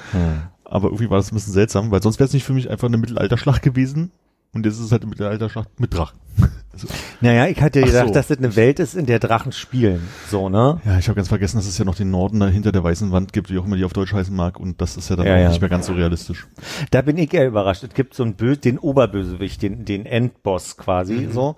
Aber 0.63 0.87
irgendwie 0.87 1.09
war 1.09 1.17
das 1.17 1.31
ein 1.31 1.35
bisschen 1.35 1.53
seltsam, 1.53 1.91
weil 1.91 2.01
sonst 2.01 2.19
wäre 2.19 2.27
es 2.27 2.33
nicht 2.33 2.45
für 2.45 2.53
mich 2.53 2.69
einfach 2.69 2.87
eine 2.87 2.97
Mittelalterschlacht 2.97 3.61
gewesen. 3.61 4.11
Und 4.55 4.65
jetzt 4.65 4.75
ist 4.75 4.85
es 4.85 4.91
halt 4.91 5.03
eine 5.03 5.09
Mittelalterschlacht 5.09 5.79
mit 5.79 5.93
Drachen. 5.93 6.17
Also, 6.75 6.89
Naja, 7.21 7.47
ich 7.47 7.61
hatte 7.61 7.79
Ach 7.81 7.87
gedacht, 7.87 8.07
so. 8.09 8.13
dass 8.13 8.27
das 8.27 8.37
eine 8.37 8.53
Welt 8.57 8.81
ist, 8.81 8.95
in 8.95 9.05
der 9.05 9.19
Drachen 9.19 9.53
spielen. 9.53 10.01
So, 10.29 10.49
ne? 10.49 10.81
ja, 10.83 10.99
ich 10.99 11.07
habe 11.07 11.15
ganz 11.15 11.29
vergessen, 11.29 11.55
dass 11.55 11.65
es 11.67 11.77
ja 11.77 11.85
noch 11.85 11.95
den 11.95 12.11
Norden 12.11 12.41
da 12.41 12.47
hinter 12.47 12.73
der 12.73 12.83
weißen 12.83 13.13
Wand 13.13 13.31
gibt, 13.31 13.49
wie 13.49 13.57
auch 13.57 13.65
immer 13.65 13.77
die 13.77 13.85
auf 13.85 13.93
Deutsch 13.93 14.11
heißen 14.11 14.35
mag. 14.35 14.59
Und 14.59 14.81
das 14.81 14.97
ist 14.97 15.09
ja 15.09 15.15
dann 15.15 15.25
Ja, 15.25 15.35
auch 15.35 15.39
ja. 15.39 15.47
nicht 15.47 15.61
mehr 15.61 15.69
ganz 15.69 15.85
so 15.85 15.93
realistisch. 15.93 16.47
Da 16.91 17.01
bin 17.01 17.17
ich 17.17 17.33
eher 17.33 17.47
überrascht. 17.47 17.83
Es 17.85 17.93
gibt 17.93 18.13
so 18.13 18.23
einen 18.23 18.33
Bö 18.33 18.57
den 18.57 18.77
Oberbösewicht, 18.77 19.61
den, 19.61 19.85
den 19.85 20.05
Endboss 20.05 20.75
quasi, 20.75 21.29
so. 21.31 21.55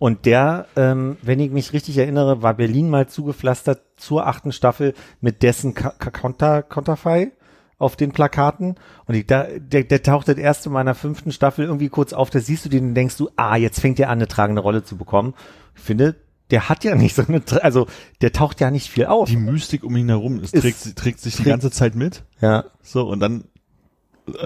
Und 0.00 0.26
der, 0.26 0.66
ähm, 0.74 1.16
wenn 1.22 1.38
ich 1.38 1.52
mich 1.52 1.72
richtig 1.72 1.96
erinnere, 1.98 2.42
war 2.42 2.54
Berlin 2.54 2.90
mal 2.90 3.06
zugepflastert 3.08 3.80
zur 3.96 4.26
achten 4.26 4.50
Staffel 4.50 4.94
mit 5.20 5.44
dessen 5.44 5.74
Ka- 5.74 5.94
Ka- 5.96 6.10
Konter, 6.10 6.64
Konterfei 6.64 7.30
auf 7.78 7.96
den 7.96 8.12
Plakaten. 8.12 8.76
Und 9.06 9.14
ich, 9.14 9.26
da, 9.26 9.46
der, 9.58 9.84
der 9.84 10.02
taucht 10.02 10.28
das 10.28 10.36
erste 10.36 10.70
Mal 10.70 10.80
in 10.80 10.86
der 10.86 10.94
fünften 10.94 11.32
Staffel 11.32 11.66
irgendwie 11.66 11.88
kurz 11.88 12.12
auf, 12.12 12.30
da 12.30 12.40
siehst 12.40 12.64
du 12.64 12.68
den 12.68 12.88
und 12.88 12.94
denkst 12.94 13.16
du, 13.16 13.28
ah, 13.36 13.56
jetzt 13.56 13.80
fängt 13.80 14.00
er 14.00 14.08
an, 14.08 14.18
eine 14.18 14.28
tragende 14.28 14.62
Rolle 14.62 14.82
zu 14.84 14.96
bekommen. 14.96 15.34
Ich 15.74 15.82
finde, 15.82 16.14
der 16.50 16.68
hat 16.68 16.84
ja 16.84 16.94
nicht 16.94 17.14
so 17.14 17.22
eine, 17.26 17.42
also 17.62 17.86
der 18.22 18.32
taucht 18.32 18.60
ja 18.60 18.70
nicht 18.70 18.88
viel 18.88 19.06
auf. 19.06 19.28
Die 19.28 19.36
Mystik 19.36 19.84
um 19.84 19.96
ihn 19.96 20.08
herum, 20.08 20.38
es 20.38 20.52
Ist- 20.52 20.62
trägt, 20.62 20.96
trägt 20.96 21.20
sich 21.20 21.36
die 21.36 21.42
trägt- 21.42 21.50
ganze 21.50 21.70
Zeit 21.70 21.94
mit. 21.94 22.22
ja. 22.40 22.64
So, 22.82 23.06
und 23.08 23.20
dann 23.20 23.44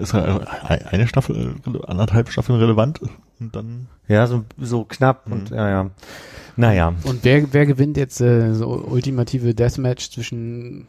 ist 0.01 0.15
eine 0.15 1.07
Staffel, 1.09 1.55
anderthalb 1.87 2.31
Staffeln 2.31 2.59
relevant 2.59 3.01
und 3.39 3.55
dann 3.57 3.87
Ja, 4.09 4.27
so, 4.27 4.45
so 4.59 4.85
knapp 4.85 5.31
und 5.31 5.51
ja, 5.51 5.69
ja. 5.71 5.91
Naja. 6.57 6.93
Und 7.05 7.21
wer, 7.23 7.53
wer 7.55 7.65
gewinnt 7.65 7.97
jetzt 7.97 8.21
äh, 8.21 8.53
so 8.55 8.69
ultimative 8.69 9.55
Deathmatch 9.55 10.11
zwischen 10.11 10.87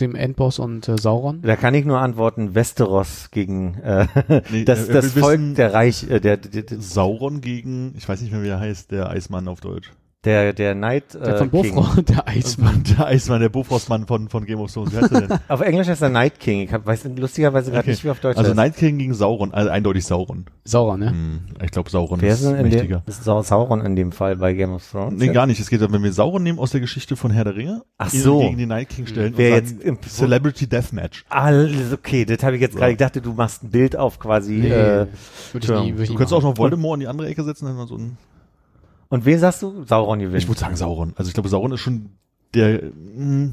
dem 0.00 0.14
Endboss 0.16 0.58
und 0.58 0.88
äh, 0.88 0.96
Sauron? 0.98 1.42
Da 1.42 1.56
kann 1.56 1.74
ich 1.74 1.84
nur 1.84 2.00
antworten, 2.00 2.54
Westeros 2.54 3.30
gegen 3.30 3.74
äh, 3.82 4.06
Nee, 4.50 4.64
das, 4.64 4.88
äh, 4.88 4.92
das 4.92 5.12
Volk 5.12 5.38
wissen- 5.38 5.54
der 5.54 5.72
Reich, 5.74 6.08
äh, 6.10 6.20
der, 6.20 6.36
der, 6.36 6.62
der, 6.62 6.80
Sauron 6.80 7.40
gegen, 7.40 7.94
ich 7.96 8.08
weiß 8.08 8.20
nicht 8.20 8.32
mehr, 8.32 8.42
wie 8.42 8.48
er 8.48 8.60
heißt, 8.60 8.90
der 8.90 9.10
Eismann 9.10 9.46
auf 9.48 9.60
Deutsch. 9.60 9.92
Der, 10.24 10.52
der 10.52 10.74
Night 10.74 11.14
Der 11.14 11.22
äh, 11.36 11.38
von 11.38 11.50
King. 11.50 11.82
Der 12.04 12.28
Eismann. 12.28 12.82
Der 12.98 13.06
Eismann, 13.06 13.40
der 13.40 13.48
Bofrostmann 13.48 14.06
von, 14.06 14.28
von 14.28 14.44
Game 14.44 14.60
of 14.60 14.70
Thrones, 14.70 14.92
wie 14.92 14.98
heißt 14.98 15.12
er 15.12 15.20
denn? 15.22 15.38
Auf 15.48 15.62
Englisch 15.62 15.88
heißt 15.88 16.02
er 16.02 16.10
Night 16.10 16.38
King. 16.38 16.60
Ich 16.60 16.72
hab, 16.74 16.84
weiß 16.84 17.08
lustigerweise 17.16 17.70
gerade 17.70 17.80
Okay. 17.84 17.90
nicht, 17.92 18.04
wie 18.04 18.10
auf 18.10 18.20
Deutsch 18.20 18.36
Also 18.36 18.50
heißt. 18.50 18.56
Night 18.56 18.76
King 18.76 18.98
gegen 18.98 19.14
Sauron, 19.14 19.54
also 19.54 19.70
eindeutig 19.70 20.04
Sauron. 20.04 20.44
Sauron, 20.64 21.00
ne? 21.00 21.10
Hm, 21.10 21.40
ich 21.64 21.70
glaube 21.70 21.88
Sauron 21.88 22.20
Wer 22.20 22.34
ist 22.34 22.40
ist 22.40 22.50
denn 22.50 22.56
in 22.56 22.64
dem, 22.64 22.72
mächtiger. 22.72 23.02
ist 23.06 23.24
Sau- 23.24 23.40
Sauron 23.42 23.80
in 23.80 23.96
dem 23.96 24.12
Fall 24.12 24.36
bei 24.36 24.52
Game 24.52 24.72
of 24.74 24.86
Thrones? 24.90 25.18
Nee, 25.18 25.28
gar 25.32 25.46
nicht. 25.46 25.58
Es 25.58 25.70
geht, 25.70 25.80
wenn 25.80 26.02
wir 26.02 26.12
Sauron 26.12 26.42
nehmen 26.42 26.58
aus 26.58 26.72
der 26.72 26.80
Geschichte 26.80 27.16
von 27.16 27.30
Herr 27.30 27.44
der 27.44 27.56
Ringe, 27.56 27.82
Ach 27.96 28.12
ihn 28.12 28.20
so. 28.20 28.40
gegen 28.40 28.58
den 28.58 28.68
Night 28.68 28.90
King 28.90 29.06
stellen 29.06 29.32
Wer 29.36 29.54
und 29.54 29.56
jetzt 29.70 29.80
im- 29.82 29.98
Celebrity 30.02 30.66
Deathmatch. 30.66 31.24
Alles 31.30 31.92
okay, 31.94 32.26
das 32.26 32.42
habe 32.42 32.56
ich 32.56 32.60
jetzt 32.60 32.74
Ja. 32.74 32.80
gerade. 32.80 32.92
Ich 32.92 32.98
dachte, 32.98 33.22
du 33.22 33.32
machst 33.32 33.64
ein 33.64 33.70
Bild 33.70 33.96
auf 33.96 34.18
quasi. 34.18 34.52
Nee, 34.52 34.68
Äh, 34.68 35.06
würde 35.52 35.64
ich 35.64 35.68
nie, 35.68 35.92
würde 35.92 36.02
ich 36.02 36.08
Du 36.10 36.14
könntest 36.16 36.34
auch 36.34 36.42
noch 36.42 36.58
Voldemort 36.58 36.96
in 36.96 37.00
die 37.00 37.06
andere 37.08 37.26
Ecke 37.28 37.42
setzen, 37.42 37.64
dann 37.64 37.76
mal 37.76 37.86
so 37.86 37.96
ein 37.96 38.18
und 39.10 39.24
wen 39.26 39.38
sagst 39.38 39.60
du? 39.62 39.84
Sauron 39.84 40.18
gewinnt. 40.20 40.42
Ich 40.42 40.48
würde 40.48 40.58
sagen 40.60 40.76
Sauron. 40.76 41.12
Also 41.16 41.28
ich 41.28 41.34
glaube, 41.34 41.48
Sauron 41.50 41.72
ist 41.72 41.80
schon 41.80 42.10
der, 42.54 42.82
mh, 42.84 43.52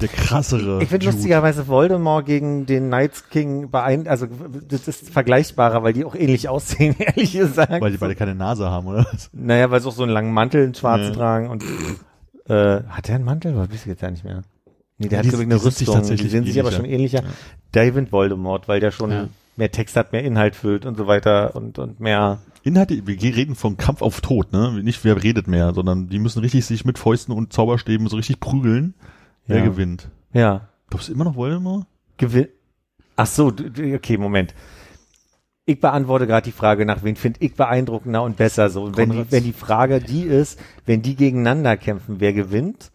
der 0.00 0.08
krassere. 0.08 0.82
Ich 0.82 0.88
finde 0.88 1.06
lustigerweise 1.06 1.66
Voldemort 1.68 2.24
gegen 2.26 2.66
den 2.66 2.88
Night 2.88 3.30
King 3.30 3.70
beein, 3.70 4.06
also 4.06 4.26
das 4.68 4.86
ist 4.88 5.10
vergleichbarer, 5.10 5.82
weil 5.82 5.92
die 5.92 6.04
auch 6.04 6.14
ähnlich 6.14 6.48
aussehen, 6.48 6.94
ehrlich 6.98 7.32
gesagt. 7.32 7.80
Weil 7.80 7.92
die 7.92 7.98
beide 7.98 8.14
keine 8.14 8.34
Nase 8.34 8.68
haben, 8.70 8.86
oder? 8.86 9.06
was? 9.12 9.30
Naja, 9.32 9.70
weil 9.70 9.80
sie 9.80 9.88
auch 9.88 9.92
so 9.92 10.02
einen 10.04 10.12
langen 10.12 10.32
Mantel, 10.32 10.64
einen 10.64 10.74
schwarzen 10.74 11.08
Ja. 11.08 11.12
tragen 11.14 11.50
und 11.50 11.62
äh, 12.48 12.82
hat 12.88 13.08
der 13.08 13.16
einen 13.16 13.24
Mantel? 13.24 13.56
Was 13.56 13.68
weiß 13.70 13.80
ich 13.82 13.86
jetzt 13.86 14.02
ja 14.02 14.10
nicht 14.10 14.24
mehr. 14.24 14.42
Nee, 14.98 15.08
der 15.08 15.18
hat 15.18 15.24
Die- 15.24 15.30
glaube 15.30 15.44
ich 15.44 15.50
eine 15.50 15.62
Rüstung. 15.64 15.86
tatsächlich 15.94 16.22
die 16.22 16.28
sind 16.30 16.46
sich 16.46 16.58
aber 16.60 16.72
schon 16.72 16.84
ähnlicher. 16.84 17.22
Der 17.74 17.86
gewinnt 17.86 18.10
Voldemort, 18.12 18.68
weil 18.68 18.80
der 18.80 18.90
schon 18.90 19.10
Ja. 19.10 19.28
mehr 19.56 19.70
Text 19.70 19.96
hat, 19.96 20.12
mehr 20.12 20.22
Inhalt 20.24 20.54
füllt 20.56 20.86
und 20.86 20.96
so 20.96 21.06
weiter 21.06 21.54
und 21.56 21.78
und 21.78 21.98
mehr. 22.00 22.38
Inhalte, 22.68 23.06
wir 23.06 23.20
reden 23.36 23.54
von 23.54 23.76
Kampf 23.76 24.02
auf 24.02 24.20
Tod, 24.20 24.52
ne? 24.52 24.80
Nicht 24.82 25.02
wer 25.04 25.22
redet 25.22 25.48
mehr, 25.48 25.74
sondern 25.74 26.08
die 26.08 26.18
müssen 26.18 26.40
richtig 26.40 26.64
sich 26.66 26.84
mit 26.84 26.98
Fäusten 26.98 27.32
und 27.34 27.52
Zauberstäben 27.52 28.06
so 28.08 28.16
richtig 28.16 28.38
prügeln. 28.40 28.94
Wer 29.46 29.58
Ja. 29.58 29.64
gewinnt? 29.64 30.08
Ja, 30.32 30.68
Glaubst 30.90 31.08
du 31.08 31.12
immer 31.12 31.24
noch 31.24 31.34
Voldemort? 31.36 31.86
gewinnt. 32.16 32.48
Ach 33.16 33.26
so, 33.26 33.48
okay, 33.94 34.16
Moment. 34.16 34.54
Ich 35.66 35.80
beantworte 35.80 36.26
gerade 36.26 36.44
die 36.44 36.52
Frage 36.52 36.86
nach, 36.86 37.02
wen 37.02 37.16
finde 37.16 37.40
ich 37.42 37.54
beeindruckender 37.54 38.22
und 38.22 38.36
besser 38.38 38.70
so. 38.70 38.84
Und 38.84 38.96
wenn 38.96 39.10
die, 39.10 39.30
wenn 39.30 39.44
die 39.44 39.52
Frage 39.52 40.00
die 40.00 40.22
ist, 40.22 40.58
wenn 40.86 41.02
die 41.02 41.14
gegeneinander 41.14 41.76
kämpfen, 41.76 42.20
wer 42.20 42.32
gewinnt, 42.32 42.90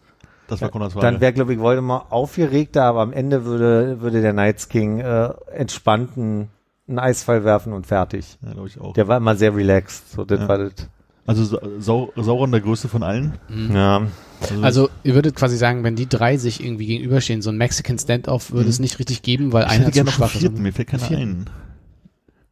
Das 0.48 0.60
war 0.60 0.70
Konrads 0.70 0.94
Frage. 0.94 1.06
dann 1.06 1.20
wäre, 1.20 1.32
glaube 1.32 1.52
ich, 1.54 1.60
Voldemort 1.60 2.10
aufgeregter, 2.10 2.82
aber 2.84 3.02
am 3.02 3.12
Ende 3.12 3.44
würde, 3.44 4.00
würde 4.00 4.22
der 4.22 4.32
Night 4.32 4.68
King 4.68 4.98
äh, 5.00 5.30
entspannten 5.54 6.48
einen 6.88 6.98
Eisfall 6.98 7.44
werfen 7.44 7.72
und 7.72 7.86
fertig. 7.86 8.38
ja, 8.44 8.52
glaube 8.52 8.68
ich 8.68 8.80
auch. 8.80 8.92
Der 8.94 9.08
war 9.08 9.16
immer 9.16 9.36
sehr 9.36 9.54
relaxed. 9.54 10.12
So, 10.12 10.24
das 10.24 10.40
Ja. 10.40 10.48
war 10.48 10.58
das. 10.58 10.72
Also 11.26 11.44
Sa 11.44 11.58
Sau 11.78 12.12
Sauron 12.16 12.50
der 12.52 12.60
größte 12.60 12.88
von 12.88 13.02
allen. 13.02 13.38
Ja. 13.72 14.02
Also 14.60 14.90
ihr 15.04 15.14
würdet 15.14 15.34
quasi 15.34 15.56
sagen, 15.56 15.82
wenn 15.82 15.96
die 15.96 16.06
drei 16.06 16.36
sich 16.36 16.62
irgendwie 16.62 16.84
gegenüberstehen, 16.86 17.40
so 17.40 17.48
ein 17.50 17.56
Mexican 17.56 17.98
Standoff 17.98 18.52
würde 18.52 18.68
es 18.68 18.78
nicht 18.78 18.98
richtig 18.98 19.22
geben, 19.22 19.52
weil 19.54 19.64
ich 19.64 19.70
einer 19.70 19.80
hätte 19.86 19.92
zu 19.92 19.94
gerne 19.94 20.10
noch 20.10 20.20
einen 20.20 20.30
schwach 20.30 20.42
ist. 20.42 20.58
mir 20.58 20.72
fällt 20.74 20.88
keiner 20.88 21.08
ein. 21.10 21.46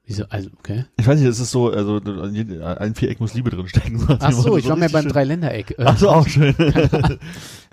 Wieso? 0.04 0.24
Also, 0.30 0.50
okay. 0.58 0.84
Ich 0.96 1.06
weiß 1.06 1.20
nicht, 1.20 1.28
es 1.28 1.38
ist 1.38 1.52
so, 1.52 1.70
also 1.70 1.96
allen 1.96 2.94
Viereck 2.94 3.20
muss 3.20 3.34
Liebe 3.34 3.50
drin 3.50 3.68
stecken. 3.68 3.98
So 3.98 4.06
nach 4.06 4.18
dem 4.18 4.26
Ach 4.26 4.32
so, 4.32 4.56
ich 4.56 4.68
war 4.68 4.74
mehr 4.74 4.88
richtig 4.88 5.04
beim 5.04 5.12
Dreiländereck. 5.12 5.76
Ach 5.78 5.96
so, 5.96 6.10
auch 6.10 6.26
schön. 6.26 6.54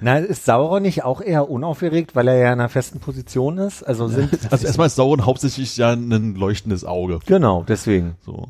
Na, 0.01 0.19
ist 0.19 0.45
Sauron 0.45 0.83
nicht 0.83 1.03
auch 1.03 1.21
eher 1.21 1.49
unaufgeregt, 1.49 2.15
weil 2.15 2.27
er 2.27 2.37
ja 2.37 2.53
in 2.53 2.59
einer 2.59 2.69
festen 2.69 2.99
Position 2.99 3.57
ist? 3.57 3.81
Also 3.81 4.07
sind, 4.07 4.29
also 4.51 4.65
erstmal 4.65 4.87
ist 4.87 4.95
Sauron 4.95 5.25
hauptsächlich 5.25 5.75
ja 5.77 5.91
ein 5.91 6.35
leuchtendes 6.35 6.85
Auge. 6.85 7.19
genau, 7.25 7.63
deswegen. 7.67 8.15
So. 8.23 8.49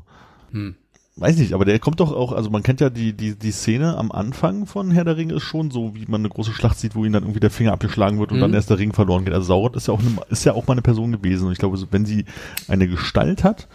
Hm. 0.51 0.75
Weiß 1.19 1.37
nicht, 1.37 1.53
aber 1.53 1.65
der 1.65 1.79
kommt 1.79 1.99
doch 1.99 2.13
auch, 2.13 2.31
also 2.31 2.49
man 2.49 2.63
kennt 2.63 2.79
ja 2.79 2.89
die, 2.89 3.11
die, 3.13 3.35
die 3.35 3.51
Szene 3.51 3.97
am 3.97 4.11
Anfang 4.11 4.65
von 4.65 4.89
Herr 4.91 5.03
der 5.03 5.17
Ringe 5.17 5.33
ist 5.33 5.43
schon 5.43 5.69
so, 5.69 5.93
wie 5.93 6.05
man 6.07 6.21
eine 6.21 6.29
große 6.29 6.53
Schlacht 6.53 6.79
sieht, 6.79 6.95
wo 6.95 7.03
ihm 7.03 7.11
dann 7.11 7.23
irgendwie 7.23 7.41
der 7.41 7.49
Finger 7.51 7.73
abgeschlagen 7.73 8.19
wird 8.19 8.31
und 8.31 8.37
Mhm. 8.37 8.41
dann 8.41 8.53
erst 8.53 8.69
der 8.69 8.79
Ring 8.79 8.93
verloren 8.93 9.25
geht. 9.25 9.33
Also 9.33 9.47
Sauron 9.47 9.73
ist 9.73 9.87
ja 9.87 9.93
auch 9.93 9.99
eine, 9.99 10.09
ist 10.29 10.45
ja 10.45 10.53
auch 10.53 10.65
mal 10.67 10.73
eine 10.73 10.81
Person 10.81 11.11
gewesen. 11.11 11.47
Und 11.47 11.51
ich 11.51 11.59
glaube, 11.59 11.77
wenn 11.91 12.05
sie 12.05 12.23
eine 12.69 12.87
Gestalt 12.87 13.43
hat, 13.43 13.67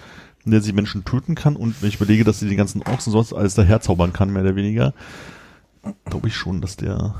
in 0.46 0.52
der 0.52 0.62
sie 0.62 0.72
Menschen 0.72 1.04
töten 1.04 1.34
kann 1.34 1.56
und 1.56 1.80
wenn 1.82 1.88
ich 1.90 1.96
überlege, 1.96 2.24
dass 2.24 2.40
sie 2.40 2.48
die 2.48 2.56
ganzen 2.56 2.82
Orks 2.82 3.06
und 3.06 3.12
sonst 3.12 3.32
alles 3.34 3.54
daherzaubern 3.54 4.12
kann, 4.12 4.30
mehr 4.32 4.42
oder 4.42 4.56
weniger, 4.56 4.94
glaube 6.06 6.28
ich 6.28 6.36
schon, 6.36 6.60
dass 6.62 6.76
der 6.76 7.14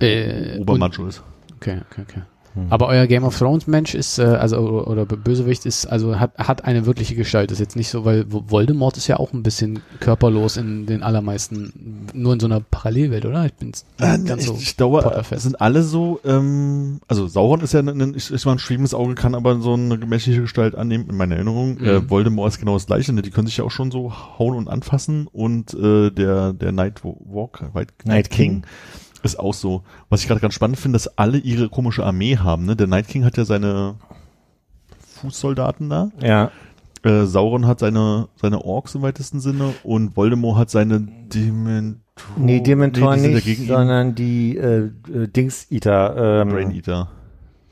Äh, 0.00 0.58
Obermacho 0.58 1.06
ist. 1.06 1.22
Okay, 1.56 1.80
okay, 1.90 2.02
okay. 2.08 2.22
Aber 2.70 2.88
euer 2.88 3.06
Game 3.06 3.24
of 3.24 3.38
Thrones 3.38 3.66
Mensch 3.66 3.94
ist, 3.94 4.18
äh, 4.18 4.24
also 4.24 4.58
oder, 4.58 4.88
oder 4.88 5.04
Bösewicht 5.06 5.66
ist, 5.66 5.86
also 5.86 6.18
hat, 6.18 6.36
hat 6.38 6.64
eine 6.64 6.86
wirkliche 6.86 7.14
Gestalt. 7.14 7.50
ist 7.50 7.58
jetzt 7.58 7.76
nicht 7.76 7.88
so, 7.88 8.04
weil 8.04 8.26
Voldemort 8.28 8.96
ist 8.96 9.06
ja 9.06 9.18
auch 9.18 9.32
ein 9.32 9.42
bisschen 9.42 9.80
körperlos 10.00 10.56
in 10.56 10.86
den 10.86 11.02
allermeisten, 11.02 12.06
nur 12.14 12.32
in 12.32 12.40
so 12.40 12.46
einer 12.46 12.60
Parallelwelt, 12.60 13.24
oder? 13.26 13.46
Ich 13.46 13.54
bin 13.54 13.72
Äh, 13.98 14.18
ganz 14.18 14.42
ich, 14.42 14.48
so 14.48 14.56
ich 14.58 14.76
glaube, 14.76 15.22
sind 15.36 15.60
alle 15.60 15.82
so, 15.82 16.20
ähm, 16.24 17.00
also 17.08 17.26
Sauron 17.26 17.60
ist 17.60 17.74
ja 17.74 17.80
ein, 17.80 17.88
ein, 17.88 18.14
ist 18.14 18.44
mal 18.44 18.52
ein 18.52 18.58
schwiebendes 18.58 18.94
Auge, 18.94 19.14
kann 19.14 19.34
aber 19.34 19.60
so 19.60 19.74
eine 19.74 19.96
menschliche 19.98 20.40
Gestalt 20.40 20.74
annehmen, 20.74 21.08
in 21.08 21.16
meiner 21.16 21.36
Erinnerung. 21.36 21.78
Mhm. 21.78 21.84
Äh, 21.86 22.10
Voldemort 22.10 22.52
ist 22.52 22.58
genau 22.58 22.74
das 22.74 22.86
gleiche, 22.86 23.12
ne? 23.12 23.22
die 23.22 23.30
können 23.30 23.46
sich 23.46 23.58
ja 23.58 23.64
auch 23.64 23.70
schon 23.70 23.90
so 23.90 24.12
hauen 24.38 24.56
und 24.56 24.68
anfassen 24.68 25.26
und 25.26 25.74
äh, 25.74 26.10
der, 26.10 26.52
der 26.52 26.72
Night 26.72 27.02
Walker, 27.04 27.70
Night, 27.74 27.92
Night 28.04 28.30
King. 28.30 28.64
Ist 29.22 29.38
auch 29.38 29.54
so. 29.54 29.82
Was 30.08 30.22
ich 30.22 30.28
gerade 30.28 30.40
ganz 30.40 30.54
spannend 30.54 30.78
finde, 30.78 30.96
dass 30.96 31.18
alle 31.18 31.38
ihre 31.38 31.68
komische 31.68 32.04
Armee 32.04 32.36
haben. 32.36 32.66
Ne? 32.66 32.76
Der 32.76 32.86
Night 32.86 33.08
King 33.08 33.24
hat 33.24 33.36
ja 33.36 33.44
seine 33.44 33.96
Fußsoldaten 35.20 35.88
da. 35.88 36.10
Ja. 36.20 36.50
Äh, 37.02 37.26
Sauron 37.26 37.66
hat 37.66 37.78
seine, 37.78 38.28
seine 38.40 38.64
Orks 38.64 38.94
im 38.94 39.02
weitesten 39.02 39.40
Sinne 39.40 39.74
und 39.84 40.16
Voldemort 40.16 40.58
hat 40.58 40.70
seine 40.70 41.00
Dementoren. 41.00 42.02
Nee, 42.36 42.60
Dementor 42.60 43.14
die 43.14 43.20
sind 43.20 43.34
nicht, 43.34 43.66
sondern 43.66 44.14
die 44.14 44.56
äh, 44.56 44.90
äh, 45.12 45.28
Dings-Eater. 45.28 46.42
Ähm, 46.42 46.48
Brain 46.48 46.70
Eater. 46.72 47.08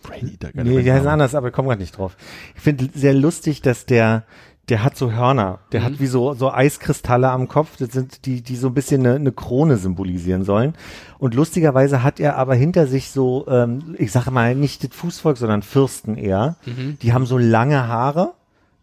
Brain 0.02 0.28
Eater, 0.28 0.52
geile 0.52 0.70
Nee, 0.70 0.82
die 0.82 0.92
heißen 0.92 1.09
anders, 1.09 1.35
aber 1.35 1.48
ich 1.48 1.52
komme 1.54 1.68
gerade 1.68 1.80
nicht 1.80 1.98
drauf. 1.98 2.16
Ich 2.54 2.62
finde 2.62 2.88
sehr 2.94 3.14
lustig, 3.14 3.62
dass 3.62 3.87
der, 3.87 4.24
der 4.68 4.83
hat 4.83 4.96
so 4.96 5.12
Hörner. 5.12 5.61
Der 5.72 5.81
Mhm. 5.81 5.85
hat 5.85 6.00
wie 6.00 6.07
so, 6.07 6.35
so 6.35 6.52
Eiskristalle 6.52 7.31
am 7.31 7.46
Kopf. 7.48 7.76
Das 7.79 7.90
sind 7.92 8.26
die, 8.26 8.42
die 8.42 8.57
so 8.57 8.68
ein 8.68 8.74
bisschen 8.74 9.07
eine, 9.07 9.14
eine 9.16 9.33
Krone 9.33 9.76
symbolisieren 9.76 10.42
sollen. 10.44 10.74
Und 11.18 11.35
lustigerweise 11.35 12.02
hat 12.02 12.18
er 12.18 12.37
aber 12.37 12.55
hinter 12.55 12.87
sich 12.87 13.11
so, 13.11 13.46
ähm, 13.48 13.94
ich 13.98 14.11
sage 14.11 14.31
mal, 14.31 14.55
nicht 14.57 14.83
das 14.83 14.90
Fußvolk, 14.94 15.37
sondern 15.38 15.62
Fürsten 15.62 16.16
eher. 16.16 16.57
Mhm. 16.66 16.98
Die 17.00 17.12
haben 17.12 17.26
so 17.26 17.38
lange 17.38 17.87
Haare, 17.87 18.33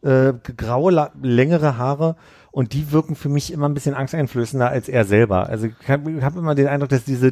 äh, 0.03 0.33
graue, 0.55 1.11
längere 1.21 1.77
Haare. 1.77 2.15
Und 2.51 2.73
die 2.73 2.91
wirken 2.91 3.15
für 3.15 3.29
mich 3.29 3.51
immer 3.51 3.67
ein 3.67 3.73
bisschen 3.73 3.95
angsteinflößender 3.95 4.69
als 4.69 4.87
er 4.87 5.05
selber. 5.05 5.49
Also 5.49 5.67
ich 5.67 5.89
habe 5.89 6.23
hab 6.23 6.37
immer 6.37 6.55
den 6.55 6.67
Eindruck, 6.67 6.89
dass 6.89 7.03
diese, 7.03 7.31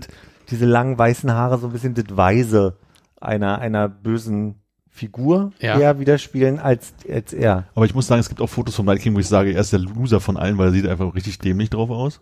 diese 0.50 0.66
langen 0.66 0.98
weißen 0.98 1.32
Haare 1.32 1.58
so 1.60 1.68
ein 1.68 1.74
bisschen 1.74 1.94
das 1.94 2.06
Weise 2.18 2.76
einer, 3.22 3.60
einer 3.60 3.88
bösen 3.88 4.56
Figur 4.94 5.52
Ja. 5.60 5.80
eher 5.80 6.00
widerspiegeln 6.00 6.60
als, 6.60 6.94
als 7.10 7.32
er. 7.34 7.66
Aber 7.76 7.86
ich 7.86 7.96
muss 7.96 8.08
sagen, 8.08 8.20
es 8.20 8.28
gibt 8.30 8.42
auch 8.42 8.48
Fotos 8.48 8.76
von 8.76 8.86
Night 8.86 9.00
King, 9.00 9.16
wo 9.16 9.20
ich 9.20 9.28
sage, 9.28 9.54
er 9.54 9.62
ist 9.62 9.72
der 9.72 9.80
Loser 9.80 10.20
von 10.20 10.36
allen, 10.38 10.58
weil 10.58 10.68
er 10.68 10.72
sieht 10.74 10.88
einfach 10.88 11.16
richtig 11.16 11.40
dämlich 11.40 11.70
drauf 11.70 11.90
aus. 11.90 12.20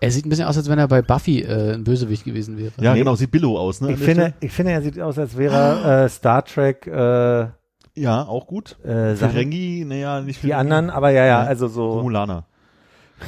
Er 0.00 0.10
sieht 0.10 0.26
ein 0.26 0.28
bisschen 0.30 0.46
aus, 0.46 0.56
als 0.56 0.68
wenn 0.68 0.78
er 0.78 0.88
bei 0.88 1.02
Buffy 1.02 1.42
äh, 1.42 1.74
ein 1.74 1.84
Bösewicht 1.84 2.24
gewesen 2.24 2.58
wäre. 2.58 2.72
Ja, 2.80 2.94
Nee. 2.94 3.00
genau, 3.00 3.14
sieht 3.14 3.30
Billow 3.30 3.56
aus, 3.58 3.80
ne? 3.80 3.92
Ich 3.92 3.98
finde, 3.98 4.32
ich 4.40 4.50
finde, 4.50 4.72
er 4.72 4.82
sieht 4.82 4.98
aus, 4.98 5.18
als 5.18 5.36
wäre 5.36 5.54
er 5.54 6.04
äh, 6.04 6.08
Star 6.08 6.44
Trek, 6.44 6.86
äh, 6.88 7.46
Ja, 7.94 8.22
auch 8.26 8.46
gut. 8.48 8.76
äh, 8.84 9.14
Ferengi, 9.14 9.84
naja, 9.86 10.20
nicht 10.20 10.42
die 10.42 10.54
anderen, 10.54 10.90
aber 10.90 11.10
ja, 11.10 11.22
ja, 11.26 11.42
Ja. 11.42 11.46
also 11.46 11.68
so 11.68 11.92
Romulaner. 11.92 12.44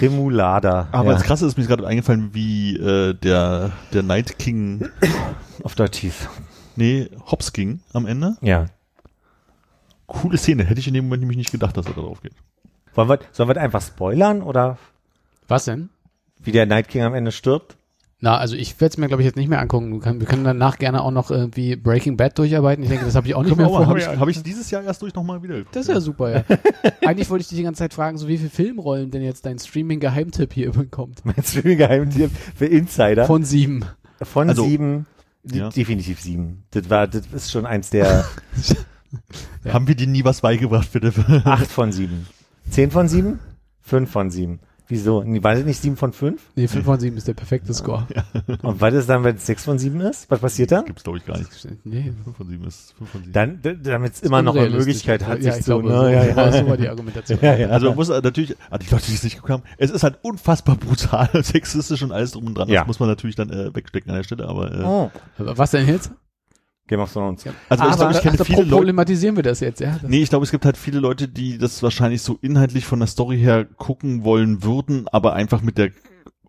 Remulada. 0.01 0.89
Aber 0.93 1.09
ja, 1.11 1.13
das 1.15 1.23
Krasse 1.25 1.47
ist 1.47 1.59
mir 1.59 1.67
gerade 1.67 1.87
eingefallen, 1.87 2.31
wie 2.33 2.77
äh, 2.77 3.15
der, 3.15 3.73
der 3.93 4.03
Night 4.03 4.39
King, 4.39 4.89
auf 5.63 5.75
Deutsch 5.75 5.99
hieß. 5.99 6.29
Nee, 6.77 7.09
Hobbs 7.31 7.53
King 7.53 7.81
am 7.93 8.07
Ende. 8.07 8.37
Ja. 8.41 8.67
Coole 10.07 10.39
Szene, 10.39 10.65
hätte 10.65 10.81
ich 10.81 10.89
in 10.89 10.95
dem 10.95 11.05
Moment 11.05 11.21
nämlich 11.21 11.39
nicht 11.39 11.53
gedacht, 11.53 11.77
dass 11.77 11.87
er 11.87 11.95
da 11.95 12.01
drauf 12.01 12.21
geht. 12.23 12.33
Wollen 12.95 13.09
wir, 13.09 13.21
sollen 13.33 13.49
wir 13.49 13.55
das 13.55 13.63
einfach 13.63 13.83
spoilern 13.83 14.43
oder 14.43 14.79
Was 15.47 15.67
denn? 15.67 15.91
wie 16.43 16.53
der 16.53 16.67
Night 16.67 16.89
King 16.89 17.03
am 17.03 17.15
Ende 17.15 17.31
stirbt? 17.33 17.77
Na, 18.23 18.37
also 18.37 18.55
ich 18.55 18.79
werde 18.81 18.93
es 18.93 18.99
mir, 18.99 19.07
glaube 19.09 19.23
ich, 19.23 19.27
jetzt 19.27 19.37
nicht 19.37 19.49
mehr 19.49 19.61
angucken. 19.61 19.93
Wir 19.93 20.01
können, 20.01 20.21
wir 20.21 20.27
können 20.27 20.45
danach 20.45 20.77
gerne 20.79 21.03
auch 21.03 21.11
noch 21.11 21.31
irgendwie 21.31 21.75
Breaking 21.77 22.19
Bad 22.19 22.37
durcharbeiten. 22.39 22.83
Ich 22.83 22.91
denke, 22.91 23.07
das 23.07 23.15
habe 23.15 23.27
ich 23.27 23.35
auch 23.35 23.43
nicht 23.43 23.57
mehr 23.57 23.67
vor. 23.67 23.87
Habe 23.87 23.99
ich, 23.99 24.07
hab 24.07 24.29
ich 24.29 24.43
dieses 24.43 24.71
Jahr 24.71 24.83
erst 24.83 25.01
durch 25.01 25.15
nochmal 25.15 25.43
wieder. 25.43 25.63
Das 25.73 25.89
ist 25.89 25.95
ja 25.95 26.01
super, 26.01 26.31
ja. 26.31 26.45
Eigentlich 27.07 27.31
wollte 27.31 27.43
ich 27.43 27.49
dich 27.49 27.57
die 27.57 27.65
ganze 27.65 27.79
Zeit 27.79 27.95
fragen, 27.95 28.19
so 28.19 28.29
wie 28.29 28.37
viele 28.37 28.51
Filmrollen 28.51 29.11
denn 29.11 29.23
jetzt 29.23 29.47
dein 29.47 29.59
Streaming-Geheimtipp 29.59 30.53
hier 30.53 30.73
bekommt. 30.73 31.25
Mein 31.25 31.43
Streaming-Geheimtipp 31.43 32.31
für 32.57 32.67
Insider. 32.67 33.25
Von 33.25 33.43
sieben. 33.45 33.87
Von 34.21 34.51
Also- 34.51 34.65
sieben, 34.65 35.07
Ja. 35.45 35.71
definitiv 35.71 36.21
sieben. 36.21 36.65
Das 36.71 36.91
war, 36.91 37.07
das 37.07 37.27
ist 37.33 37.51
schon 37.51 37.67
eins 37.67 37.91
der 37.91 38.27
Ja. 39.65 39.73
Haben 39.73 39.89
wir 39.89 39.95
dir 39.95 40.07
nie 40.07 40.25
was 40.25 40.41
beigebracht, 40.41 40.93
bitte? 40.93 41.13
acht 41.45 41.67
von 41.67 41.93
sieben. 41.93 42.27
Zehn 42.71 42.91
von 42.91 43.09
sieben? 43.09 43.41
Fünf 43.81 44.11
von 44.11 44.31
sieben. 44.31 44.61
Wieso? 44.91 45.23
Nee, 45.23 45.43
War 45.43 45.55
das 45.55 45.65
nicht 45.65 45.81
sieben 45.81 45.97
von 45.97 46.13
fünf? 46.13 46.43
Nee, 46.57 46.67
fünf 46.67 46.85
von 46.85 46.99
sieben 46.99 47.17
ist 47.17 47.29
der 47.29 47.35
perfekte 47.35 47.73
Score. 47.73 48.07
Und 48.63 48.81
was 48.81 48.93
ist 48.95 49.09
dann, 49.09 49.23
wenn 49.25 49.37
es 49.37 49.47
sechs 49.47 49.65
von 49.65 49.79
sieben 49.79 50.01
ist? 50.01 50.31
Was 50.31 50.41
passiert 50.41 50.73
dann? 50.73 50.85
Gibt's 50.85 51.05
glaube 51.05 51.19
ich 51.19 51.25
gar 51.25 51.39
nicht. 51.39 51.51
Nee. 51.85 52.13
5 52.25 52.37
von 52.37 52.49
7 52.49 52.65
ist 52.67 52.95
5 52.99 53.11
von 53.11 53.21
7. 53.23 53.33
Dann, 53.33 53.61
damit 53.83 54.15
es 54.15 54.23
immer 54.23 54.43
noch 54.43 54.57
eine. 54.57 54.71
Möglichkeit 54.71 55.27
hat, 55.27 55.39
ja, 55.43 55.53
sich 55.53 55.61
ich 55.61 55.67
so, 55.67 55.81
glaube, 55.81 55.89
ne? 55.89 56.01
so, 56.01 56.09
ja, 56.09 56.25
ja. 56.25 56.53
so 56.53 56.67
war 56.67 56.77
die 56.77 56.89
Argumentation. 56.89 57.39
Ja, 57.43 57.57
ja. 57.57 57.69
Also 57.69 57.89
man 57.89 57.97
muss 57.97 58.09
äh, 58.09 58.21
natürlich, 58.21 58.57
ah, 58.71 58.79
die 58.79 58.91
Leute, 58.91 59.07
die 59.07 59.15
es 59.15 59.23
nicht 59.23 59.37
geguckt 59.37 59.53
haben, 59.53 59.63
es 59.79 59.91
ist 59.91 60.03
halt 60.03 60.19
unfassbar 60.23 60.77
brutal, 60.77 61.29
sexistisch 61.43 62.03
und 62.03 62.13
alles 62.13 62.33
drum 62.33 62.47
und 62.47 62.55
dran. 62.59 62.69
Ja. 62.69 62.81
Das 62.81 62.89
muss 62.89 63.01
man 63.01 63.09
natürlich 63.09 63.37
dann 63.37 63.51
äh, 63.51 63.75
wegstecken 63.75 64.11
an 64.11 64.17
der 64.17 64.25
Stelle, 64.25 64.49
aber 64.49 64.73
äh, 64.73 64.85
Oh. 64.85 65.11
Aber 65.39 65.57
Was 65.57 65.71
denn 65.71 65.87
jetzt? 65.87 66.11
Game 66.91 67.01
of 67.01 67.13
Thrones. 67.13 67.45
also 67.69 67.85
ich 67.89 67.97
glaube, 67.97 68.13
ich 68.13 68.21
kenne 68.21 68.37
ach, 68.41 68.45
viele 68.45 68.63
Leute, 68.63 68.71
problematisieren 68.73 69.37
wir 69.37 69.45
das 69.45 69.61
jetzt, 69.61 69.81
ja? 69.81 69.93
Das, 70.03 70.11
nee, 70.11 70.23
ich 70.23 70.29
glaube, 70.29 70.45
es 70.45 70.51
gibt 70.51 70.65
halt 70.65 70.77
viele 70.77 70.99
Leute, 70.99 71.29
die 71.29 71.57
das 71.57 71.83
wahrscheinlich 71.85 72.21
so 72.21 72.37
inhaltlich 72.43 72.85
von 72.85 72.99
der 72.99 73.07
Story 73.07 73.39
her 73.39 73.65
gucken 73.65 74.25
wollen 74.25 74.65
würden, 74.65 75.07
aber 75.09 75.35
einfach 75.35 75.63
mit 75.63 75.79
der 75.79 75.91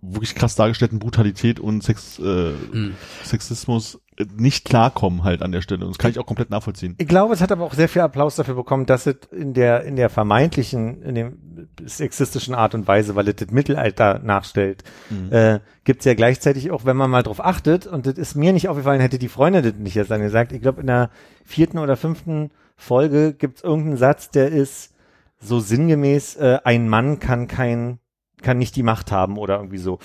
wirklich 0.01 0.33
krass 0.33 0.55
dargestellten 0.55 0.97
Brutalität 0.97 1.59
und 1.59 1.83
Sex, 1.83 2.17
äh, 2.17 2.53
Hm. 2.71 2.95
Sexismus 3.23 3.99
nicht 4.35 4.65
klarkommen 4.65 5.23
halt 5.23 5.41
an 5.41 5.51
der 5.51 5.61
Stelle. 5.61 5.85
Und 5.85 5.91
das 5.91 5.97
kann 5.97 6.11
ich 6.11 6.19
auch 6.19 6.25
komplett 6.25 6.49
nachvollziehen. 6.49 6.95
Ich 6.97 7.07
glaube, 7.07 7.33
es 7.33 7.41
hat 7.41 7.51
aber 7.51 7.63
auch 7.65 7.73
sehr 7.73 7.89
viel 7.89 8.01
Applaus 8.01 8.35
dafür 8.35 8.55
bekommen, 8.55 8.85
dass 8.85 9.05
es 9.07 9.15
in 9.31 9.53
der, 9.53 9.83
in 9.83 9.95
der 9.95 10.09
vermeintlichen, 10.09 11.01
in 11.03 11.15
dem 11.15 11.37
sexistischen 11.85 12.55
Art 12.55 12.73
und 12.75 12.87
Weise, 12.87 13.15
weil 13.15 13.27
es 13.27 13.35
das 13.35 13.51
Mittelalter 13.51 14.19
nachstellt, 14.19 14.83
Mhm. 15.09 15.31
äh, 15.31 15.59
gibt's 15.83 16.05
ja 16.05 16.13
gleichzeitig 16.13 16.71
auch, 16.71 16.85
wenn 16.85 16.97
man 16.97 17.09
mal 17.09 17.23
drauf 17.23 17.43
achtet, 17.43 17.87
und 17.87 18.05
das 18.05 18.15
ist 18.15 18.35
mir 18.35 18.53
nicht 18.53 18.67
aufgefallen, 18.69 19.01
hätte 19.01 19.19
die 19.19 19.27
Freundin 19.29 19.63
das 19.63 19.73
nicht 19.75 19.95
jetzt 19.95 20.11
dann 20.11 20.21
gesagt, 20.21 20.51
ich 20.51 20.61
glaube, 20.61 20.81
in 20.81 20.87
der 20.87 21.09
vierten 21.43 21.77
oder 21.77 21.97
fünften 21.97 22.51
Folge 22.75 23.33
gibt's 23.33 23.61
irgendeinen 23.63 23.97
Satz, 23.97 24.29
der 24.31 24.49
ist 24.49 24.93
so 25.39 25.59
sinngemäß, 25.59 26.35
äh, 26.37 26.59
ein 26.63 26.87
Mann 26.87 27.19
kann 27.19 27.47
kein, 27.47 27.99
kann 28.41 28.57
nicht 28.57 28.75
die 28.75 28.83
Macht 28.83 29.11
haben 29.11 29.37
oder 29.37 29.57
irgendwie 29.57 29.77
so. 29.77 29.99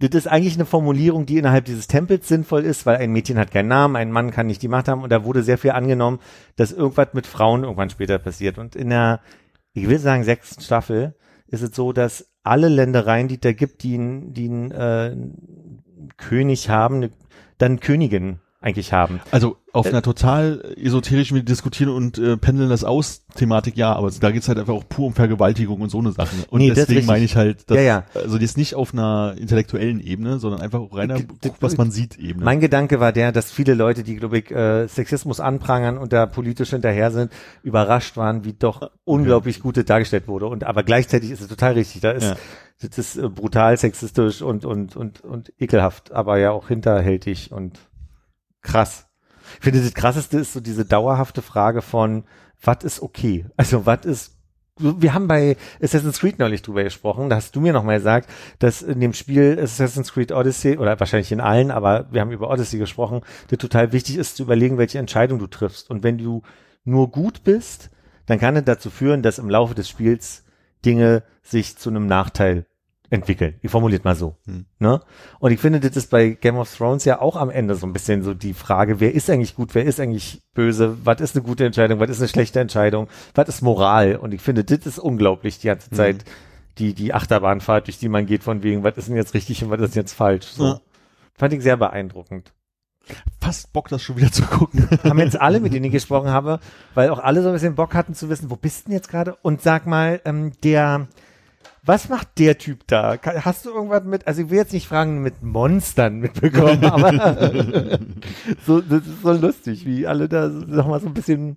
Das 0.00 0.10
ist 0.14 0.26
eigentlich 0.26 0.54
eine 0.54 0.64
Formulierung, 0.64 1.26
die 1.26 1.36
innerhalb 1.36 1.66
dieses 1.66 1.86
Tempels 1.86 2.26
sinnvoll 2.26 2.64
ist, 2.64 2.86
weil 2.86 2.96
ein 2.96 3.12
Mädchen 3.12 3.38
hat 3.38 3.50
keinen 3.50 3.68
Namen, 3.68 3.96
ein 3.96 4.10
Mann 4.10 4.30
kann 4.30 4.46
nicht 4.46 4.62
die 4.62 4.68
Macht 4.68 4.88
haben 4.88 5.02
und 5.02 5.10
da 5.12 5.24
wurde 5.24 5.42
sehr 5.42 5.58
viel 5.58 5.72
angenommen, 5.72 6.20
dass 6.56 6.72
irgendwas 6.72 7.08
mit 7.12 7.26
Frauen 7.26 7.64
irgendwann 7.64 7.90
später 7.90 8.18
passiert. 8.18 8.56
Und 8.56 8.74
in 8.76 8.88
der, 8.88 9.20
ich 9.74 9.88
will 9.88 9.98
sagen, 9.98 10.24
sechsten 10.24 10.62
Staffel 10.62 11.14
ist 11.48 11.62
es 11.62 11.76
so, 11.76 11.92
dass 11.92 12.30
alle 12.42 12.68
Ländereien, 12.68 13.28
die 13.28 13.38
da 13.38 13.52
gibt, 13.52 13.82
die, 13.82 13.94
einen- 13.94 14.32
die 14.32 14.48
einen 14.48 14.70
äh, 14.70 15.16
König 16.16 16.70
haben, 16.70 16.96
eine, 16.96 17.10
dann 17.58 17.80
Königin 17.80 18.40
eigentlich 18.62 18.92
haben. 18.92 19.20
Also 19.30 19.56
auf 19.72 19.86
Äh, 19.86 19.90
einer 19.90 20.02
total 20.02 20.74
esoterischen, 20.76 21.34
wir 21.36 21.42
diskutieren 21.44 21.90
und 21.90 22.18
äh, 22.18 22.36
pendeln 22.36 22.68
das 22.68 22.84
aus 22.84 23.24
Thematik, 23.34 23.76
ja, 23.76 23.94
aber 23.94 24.10
da 24.10 24.30
geht's 24.32 24.48
halt 24.48 24.58
einfach 24.58 24.74
auch 24.74 24.84
pur 24.86 25.06
um 25.06 25.14
Vergewaltigung 25.14 25.80
und 25.80 25.88
so 25.90 25.98
eine 25.98 26.12
Sachen. 26.12 26.44
Und 26.50 26.58
Nee, 26.60 26.72
deswegen 26.72 27.06
meine 27.06 27.24
ich 27.24 27.36
halt, 27.36 27.70
dass, 27.70 27.76
Ja, 27.78 27.82
ja. 27.82 28.04
also 28.14 28.36
jetzt 28.36 28.58
nicht 28.58 28.74
auf 28.74 28.92
einer 28.92 29.34
intellektuellen 29.38 30.00
Ebene, 30.00 30.38
sondern 30.40 30.60
einfach 30.60 30.80
reiner 30.92 31.20
G- 31.20 31.26
was 31.60 31.78
man 31.78 31.90
sieht 31.90 32.18
Ebene. 32.18 32.44
Mein 32.44 32.60
Gedanke 32.60 33.00
war 33.00 33.12
der, 33.12 33.32
dass 33.32 33.50
viele 33.50 33.72
Leute, 33.74 34.02
die, 34.02 34.16
glaube 34.16 34.38
ich, 34.38 34.50
äh, 34.50 34.86
Sexismus 34.88 35.40
anprangern 35.40 35.96
und 35.96 36.12
da 36.12 36.26
politisch 36.26 36.70
hinterher 36.70 37.10
sind, 37.12 37.32
überrascht 37.62 38.16
waren, 38.18 38.44
wie 38.44 38.52
doch 38.52 38.90
unglaublich 39.04 39.60
gut 39.60 39.76
das 39.78 39.84
dargestellt 39.86 40.28
wurde. 40.28 40.46
Und 40.46 40.64
aber 40.64 40.82
gleichzeitig 40.82 41.30
ist 41.30 41.40
es 41.40 41.48
total 41.48 41.72
richtig. 41.74 42.02
Da 42.02 42.10
ist 42.10 42.24
Ja. 42.24 42.36
das 42.82 42.98
ist 42.98 43.16
äh, 43.16 43.28
brutal 43.28 43.76
sexistisch 43.78 44.42
und 44.42 44.64
und 44.66 44.96
und 44.96 45.20
und 45.22 45.52
ekelhaft, 45.58 46.12
aber 46.12 46.38
ja 46.38 46.50
auch 46.50 46.68
hinterhältig 46.68 47.52
und 47.52 47.78
krass. 48.62 49.06
Ich 49.58 49.64
finde, 49.64 49.82
das 49.82 49.94
krasseste 49.94 50.38
ist 50.38 50.52
so 50.52 50.60
diese 50.60 50.84
dauerhafte 50.84 51.42
Frage 51.42 51.82
von, 51.82 52.24
was 52.62 52.84
ist 52.84 53.02
okay? 53.02 53.46
Also, 53.56 53.86
was 53.86 54.04
ist 54.04 54.40
wir 54.80 55.14
haben 55.14 55.28
bei 55.28 55.56
Assassin's 55.82 56.20
Creed 56.20 56.38
neulich 56.38 56.62
drüber 56.62 56.82
gesprochen, 56.82 57.28
da 57.28 57.36
hast 57.36 57.54
du 57.54 57.60
mir 57.60 57.72
nochmal 57.72 57.98
gesagt, 57.98 58.30
dass 58.58 58.82
in 58.82 59.00
dem 59.00 59.12
Spiel 59.12 59.58
Assassin's 59.60 60.12
Creed 60.12 60.32
Odyssey, 60.32 60.78
oder 60.78 60.98
wahrscheinlich 60.98 61.32
in 61.32 61.40
allen, 61.40 61.70
aber 61.70 62.06
wir 62.10 62.20
haben 62.20 62.30
über 62.30 62.50
Odyssey 62.50 62.78
gesprochen, 62.78 63.20
dir 63.50 63.58
total 63.58 63.92
wichtig 63.92 64.16
ist 64.16 64.36
zu 64.36 64.44
überlegen, 64.44 64.78
welche 64.78 64.98
Entscheidung 64.98 65.38
du 65.38 65.46
triffst. 65.46 65.90
Und 65.90 66.02
wenn 66.02 66.18
du 66.18 66.42
nur 66.84 67.10
gut 67.10 67.44
bist, 67.44 67.90
dann 68.26 68.38
kann 68.38 68.56
es 68.56 68.64
dazu 68.64 68.90
führen, 68.90 69.22
dass 69.22 69.38
im 69.38 69.50
Laufe 69.50 69.74
des 69.74 69.88
Spiels 69.88 70.44
Dinge 70.84 71.24
sich 71.42 71.76
zu 71.76 71.90
einem 71.90 72.06
Nachteil 72.06 72.64
entwickeln. 73.10 73.56
Ich 73.60 73.70
formuliert 73.70 74.04
mal 74.04 74.14
so. 74.14 74.36
Hm. 74.46 74.66
Ne? 74.78 75.00
Und 75.40 75.52
ich 75.52 75.60
finde, 75.60 75.80
das 75.80 75.96
ist 75.96 76.10
bei 76.10 76.30
Game 76.30 76.56
of 76.56 76.74
Thrones 76.74 77.04
ja 77.04 77.20
auch 77.20 77.36
am 77.36 77.50
Ende 77.50 77.74
so 77.74 77.86
ein 77.86 77.92
bisschen 77.92 78.22
so 78.22 78.34
die 78.34 78.54
Frage, 78.54 79.00
wer 79.00 79.14
ist 79.14 79.28
eigentlich 79.28 79.56
gut, 79.56 79.74
wer 79.74 79.84
ist 79.84 80.00
eigentlich 80.00 80.40
böse, 80.54 80.96
was 81.04 81.20
ist 81.20 81.36
eine 81.36 81.44
gute 81.44 81.66
Entscheidung, 81.66 82.00
was 82.00 82.10
ist 82.10 82.20
eine 82.20 82.28
schlechte 82.28 82.60
Entscheidung, 82.60 83.08
was 83.34 83.48
ist 83.48 83.62
Moral? 83.62 84.16
Und 84.16 84.32
ich 84.32 84.40
finde, 84.40 84.64
das 84.64 84.86
ist 84.86 84.98
unglaublich 84.98 85.58
die 85.58 85.66
ganze 85.66 85.90
Zeit 85.90 86.24
die, 86.78 86.94
die 86.94 87.12
Achterbahnfahrt, 87.12 87.86
durch 87.86 87.98
die 87.98 88.08
man 88.08 88.26
geht, 88.26 88.42
von 88.42 88.62
wegen, 88.62 88.82
was 88.82 88.96
ist 88.96 89.08
denn 89.08 89.16
jetzt 89.16 89.34
richtig 89.34 89.62
und 89.62 89.70
was 89.70 89.80
ist 89.80 89.96
jetzt 89.96 90.12
falsch. 90.12 90.46
So. 90.46 90.64
Ja. 90.64 90.80
Fand 91.34 91.52
ich 91.52 91.62
sehr 91.62 91.76
beeindruckend. 91.76 92.52
Fast 93.40 93.72
Bock, 93.72 93.88
das 93.88 94.02
schon 94.02 94.16
wieder 94.16 94.30
zu 94.30 94.42
gucken. 94.42 94.88
Haben 95.04 95.18
jetzt 95.18 95.40
alle, 95.40 95.60
mit 95.60 95.72
denen 95.72 95.86
ich 95.86 95.92
gesprochen 95.92 96.30
habe, 96.30 96.60
weil 96.94 97.10
auch 97.10 97.18
alle 97.18 97.42
so 97.42 97.48
ein 97.48 97.54
bisschen 97.54 97.74
Bock 97.74 97.94
hatten 97.94 98.14
zu 98.14 98.28
wissen, 98.28 98.50
wo 98.50 98.56
bist 98.56 98.86
denn 98.86 98.94
jetzt 98.94 99.08
gerade? 99.08 99.36
Und 99.42 99.62
sag 99.62 99.86
mal, 99.86 100.20
ähm, 100.24 100.52
der, 100.62 101.08
was 101.90 102.08
macht 102.08 102.38
der 102.38 102.56
Typ 102.56 102.86
da? 102.86 103.18
Hast 103.20 103.66
du 103.66 103.70
irgendwas 103.70 104.04
mit, 104.04 104.24
also 104.28 104.42
ich 104.42 104.50
will 104.50 104.58
jetzt 104.58 104.72
nicht 104.72 104.86
fragen, 104.86 105.22
mit 105.22 105.42
Monstern 105.42 106.20
mitbekommen, 106.20 106.84
aber 106.84 107.10
so, 108.64 108.80
das 108.80 109.04
ist 109.04 109.22
so 109.22 109.32
lustig, 109.32 109.84
wie 109.84 110.06
alle 110.06 110.28
da 110.28 110.46
nochmal 110.46 111.00
so 111.00 111.08
ein 111.08 111.14
bisschen, 111.14 111.56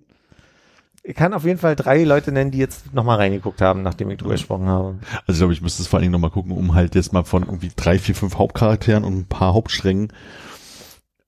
ich 1.04 1.14
kann 1.14 1.34
auf 1.34 1.44
jeden 1.44 1.60
Fall 1.60 1.76
drei 1.76 2.02
Leute 2.02 2.32
nennen, 2.32 2.50
die 2.50 2.58
jetzt 2.58 2.92
nochmal 2.92 3.18
reingeguckt 3.18 3.60
haben, 3.60 3.82
nachdem 3.82 4.10
ich 4.10 4.18
drüber 4.18 4.32
gesprochen 4.32 4.66
habe. 4.66 4.98
Also 5.24 5.32
ich 5.34 5.38
glaube, 5.38 5.52
ich 5.52 5.62
müsste 5.62 5.82
es 5.82 5.86
vor 5.86 5.98
allen 5.98 6.02
Dingen 6.02 6.12
nochmal 6.12 6.30
gucken, 6.30 6.50
um 6.50 6.74
halt 6.74 6.96
jetzt 6.96 7.12
mal 7.12 7.22
von 7.22 7.44
irgendwie 7.44 7.70
drei, 7.76 8.00
vier, 8.00 8.16
fünf 8.16 8.36
Hauptcharakteren 8.36 9.04
und 9.04 9.16
ein 9.16 9.26
paar 9.26 9.54
Hauptsträngen. 9.54 10.12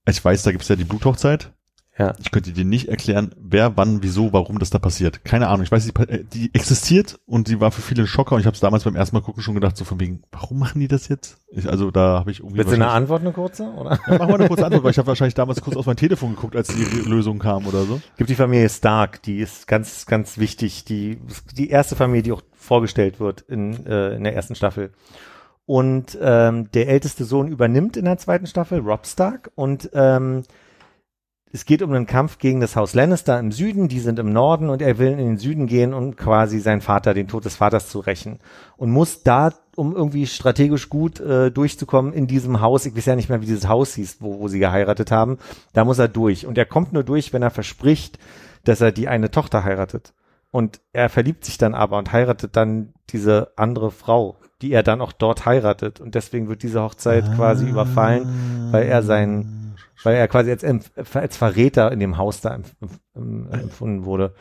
Ich 0.08 0.24
weiß, 0.24 0.42
da 0.42 0.50
gibt's 0.50 0.66
ja 0.66 0.74
die 0.74 0.82
Bluthochzeit. 0.82 1.52
Ja. 1.98 2.12
Ich 2.18 2.30
könnte 2.30 2.52
dir 2.52 2.64
nicht 2.64 2.88
erklären, 2.88 3.34
wer, 3.40 3.76
wann, 3.78 4.02
wieso, 4.02 4.32
warum 4.34 4.58
das 4.58 4.68
da 4.68 4.78
passiert. 4.78 5.24
Keine 5.24 5.48
Ahnung. 5.48 5.62
Ich 5.62 5.72
weiß, 5.72 5.86
die, 5.86 6.02
äh, 6.02 6.24
die 6.24 6.54
existiert 6.54 7.18
und 7.24 7.48
die 7.48 7.58
war 7.58 7.70
für 7.70 7.80
viele 7.80 8.02
ein 8.02 8.06
Schocker 8.06 8.34
und 8.34 8.40
ich 8.40 8.46
habe 8.46 8.54
es 8.54 8.60
damals 8.60 8.84
beim 8.84 8.96
ersten 8.96 9.16
Mal 9.16 9.22
gucken 9.22 9.42
schon 9.42 9.54
gedacht, 9.54 9.78
so 9.78 9.84
von 9.84 9.98
wegen, 9.98 10.22
warum 10.30 10.58
machen 10.58 10.80
die 10.80 10.88
das 10.88 11.08
jetzt? 11.08 11.38
Ich, 11.48 11.66
also 11.68 11.90
da 11.90 12.18
habe 12.18 12.30
ich 12.30 12.40
irgendwie. 12.40 12.58
Willst 12.58 12.72
du 12.72 12.74
eine 12.74 12.88
Antwort, 12.88 13.22
eine 13.22 13.32
kurze? 13.32 13.64
Oder? 13.64 13.98
Ja, 14.06 14.18
mach 14.18 14.28
mal 14.28 14.34
eine 14.34 14.48
kurze 14.48 14.66
Antwort, 14.66 14.84
weil 14.84 14.90
ich 14.90 14.98
habe 14.98 15.08
wahrscheinlich 15.08 15.34
damals 15.34 15.62
kurz 15.62 15.76
auf 15.76 15.86
mein 15.86 15.96
Telefon 15.96 16.34
geguckt, 16.34 16.54
als 16.54 16.68
die 16.68 16.84
Lösung 17.08 17.38
kam 17.38 17.66
oder 17.66 17.84
so. 17.84 18.00
gibt 18.18 18.28
die 18.28 18.34
Familie 18.34 18.68
Stark, 18.68 19.22
die 19.22 19.38
ist 19.38 19.66
ganz, 19.66 20.04
ganz 20.04 20.36
wichtig. 20.36 20.84
Die, 20.84 21.18
die 21.56 21.70
erste 21.70 21.96
Familie, 21.96 22.22
die 22.22 22.32
auch 22.32 22.42
vorgestellt 22.52 23.20
wird 23.20 23.40
in, 23.42 23.86
äh, 23.86 24.16
in 24.16 24.24
der 24.24 24.34
ersten 24.34 24.54
Staffel. 24.54 24.90
Und 25.64 26.16
ähm, 26.20 26.70
der 26.72 26.88
älteste 26.88 27.24
Sohn 27.24 27.48
übernimmt 27.48 27.96
in 27.96 28.04
der 28.04 28.18
zweiten 28.18 28.46
Staffel, 28.46 28.80
Rob 28.80 29.06
Stark. 29.06 29.50
Und 29.54 29.90
ähm, 29.94 30.42
es 31.52 31.64
geht 31.64 31.80
um 31.80 31.92
einen 31.92 32.06
Kampf 32.06 32.38
gegen 32.38 32.60
das 32.60 32.76
Haus 32.76 32.94
Lannister 32.94 33.38
im 33.38 33.52
Süden. 33.52 33.88
Die 33.88 34.00
sind 34.00 34.18
im 34.18 34.32
Norden 34.32 34.68
und 34.68 34.82
er 34.82 34.98
will 34.98 35.12
in 35.12 35.18
den 35.18 35.38
Süden 35.38 35.66
gehen, 35.66 35.94
um 35.94 36.16
quasi 36.16 36.58
seinen 36.58 36.80
Vater, 36.80 37.14
den 37.14 37.28
Tod 37.28 37.44
des 37.44 37.56
Vaters 37.56 37.88
zu 37.88 38.00
rächen. 38.00 38.40
Und 38.76 38.90
muss 38.90 39.22
da, 39.22 39.52
um 39.76 39.94
irgendwie 39.94 40.26
strategisch 40.26 40.88
gut 40.88 41.20
äh, 41.20 41.50
durchzukommen 41.50 42.12
in 42.12 42.26
diesem 42.26 42.60
Haus, 42.60 42.84
ich 42.84 42.96
weiß 42.96 43.06
ja 43.06 43.16
nicht 43.16 43.28
mehr, 43.28 43.40
wie 43.40 43.46
dieses 43.46 43.68
Haus 43.68 43.94
hieß, 43.94 44.18
wo, 44.20 44.40
wo 44.40 44.48
sie 44.48 44.58
geheiratet 44.58 45.10
haben, 45.10 45.38
da 45.72 45.84
muss 45.84 45.98
er 45.98 46.08
durch. 46.08 46.46
Und 46.46 46.58
er 46.58 46.66
kommt 46.66 46.92
nur 46.92 47.04
durch, 47.04 47.32
wenn 47.32 47.42
er 47.42 47.50
verspricht, 47.50 48.18
dass 48.64 48.80
er 48.80 48.92
die 48.92 49.08
eine 49.08 49.30
Tochter 49.30 49.64
heiratet. 49.64 50.12
Und 50.50 50.80
er 50.92 51.08
verliebt 51.08 51.44
sich 51.44 51.58
dann 51.58 51.74
aber 51.74 51.98
und 51.98 52.12
heiratet 52.12 52.56
dann 52.56 52.92
diese 53.10 53.52
andere 53.56 53.90
Frau, 53.90 54.36
die 54.62 54.72
er 54.72 54.82
dann 54.82 55.00
auch 55.00 55.12
dort 55.12 55.46
heiratet. 55.46 56.00
Und 56.00 56.14
deswegen 56.14 56.48
wird 56.48 56.62
diese 56.62 56.82
Hochzeit 56.82 57.24
quasi 57.34 57.68
überfallen, 57.68 58.68
weil 58.72 58.86
er 58.86 59.02
sein, 59.02 59.74
weil 60.02 60.16
er 60.16 60.28
quasi 60.28 60.50
als, 60.50 60.64
als 61.14 61.36
Verräter 61.36 61.92
in 61.92 62.00
dem 62.00 62.16
Haus 62.16 62.40
da 62.40 62.54
empf 62.54 62.74
empfunden 63.14 64.04
wurde. 64.04 64.34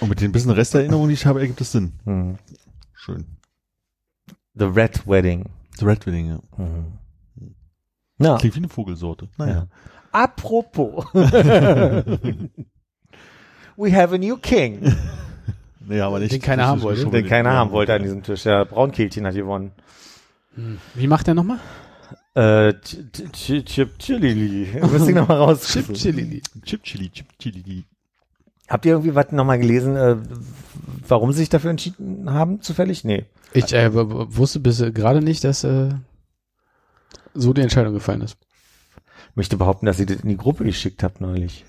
Und 0.00 0.08
mit 0.08 0.20
den 0.20 0.32
bisschen 0.32 0.50
Resterinnerungen, 0.50 1.08
die 1.08 1.14
ich 1.14 1.26
habe, 1.26 1.40
ergibt 1.40 1.60
es 1.60 1.72
Sinn. 1.72 1.92
Hm. 2.04 2.38
Schön. 2.94 3.24
The 4.54 4.64
Red 4.64 5.06
Wedding. 5.06 5.50
The 5.78 5.84
Red 5.84 6.06
Wedding, 6.06 6.28
ja. 6.28 6.40
Hm. 6.56 6.98
Ja. 8.18 8.36
Klingt 8.38 8.54
wie 8.54 8.60
eine 8.60 8.68
Vogelsorte. 8.68 9.28
Naja. 9.38 9.52
ja. 9.52 9.66
Apropos. 10.12 11.06
We 13.76 13.90
have 13.90 14.12
a 14.12 14.18
new 14.18 14.36
king. 14.36 14.82
Nee, 15.88 16.00
aber 16.00 16.18
nicht. 16.18 16.32
Den 16.32 16.40
keiner 16.40 16.66
haben 16.66 16.82
wollte. 16.82 17.06
Den 17.06 17.26
keiner 17.26 17.52
haben 17.52 17.70
wollte 17.72 17.94
an 17.94 18.02
diesem 18.02 18.22
Tisch. 18.22 18.44
Ja, 18.44 18.64
Braunkehlchen 18.64 19.26
hat 19.26 19.34
gewonnen. 19.34 19.72
Wie 20.94 21.06
macht 21.06 21.26
der 21.26 21.34
nochmal? 21.34 21.58
Äh, 22.34 22.70
Ch- 22.74 23.10
Ch- 23.32 23.64
Chip 23.64 23.98
Chili. 23.98 24.68
Müsste 24.90 25.10
ich 25.10 25.14
nochmal 25.16 25.38
raus. 25.38 25.66
Chip 25.66 25.92
Chili. 25.94 26.42
Chip 26.64 26.82
Chili, 26.82 27.10
Chip 27.10 27.26
Chili. 27.38 27.84
Habt 28.68 28.86
ihr 28.86 28.92
irgendwie 28.92 29.14
was 29.14 29.32
nochmal 29.32 29.58
gelesen, 29.58 29.96
äh, 29.96 30.16
warum 31.06 31.32
sie 31.32 31.40
sich 31.40 31.48
dafür 31.50 31.70
entschieden 31.70 32.30
haben, 32.32 32.62
zufällig? 32.62 33.04
Nee. 33.04 33.24
Ich 33.52 33.72
äh, 33.74 33.90
wusste 33.92 34.60
bis 34.60 34.80
äh, 34.80 34.92
gerade 34.92 35.20
nicht, 35.20 35.44
dass 35.44 35.62
äh, 35.64 35.90
so 37.34 37.52
die 37.52 37.60
Entscheidung 37.60 37.92
gefallen 37.92 38.22
ist. 38.22 38.36
Möchte 39.34 39.56
behaupten, 39.56 39.86
dass 39.86 39.98
ihr 40.00 40.06
das 40.06 40.18
in 40.20 40.28
die 40.28 40.36
Gruppe 40.36 40.64
geschickt 40.64 41.02
habt 41.02 41.20
neulich. 41.20 41.64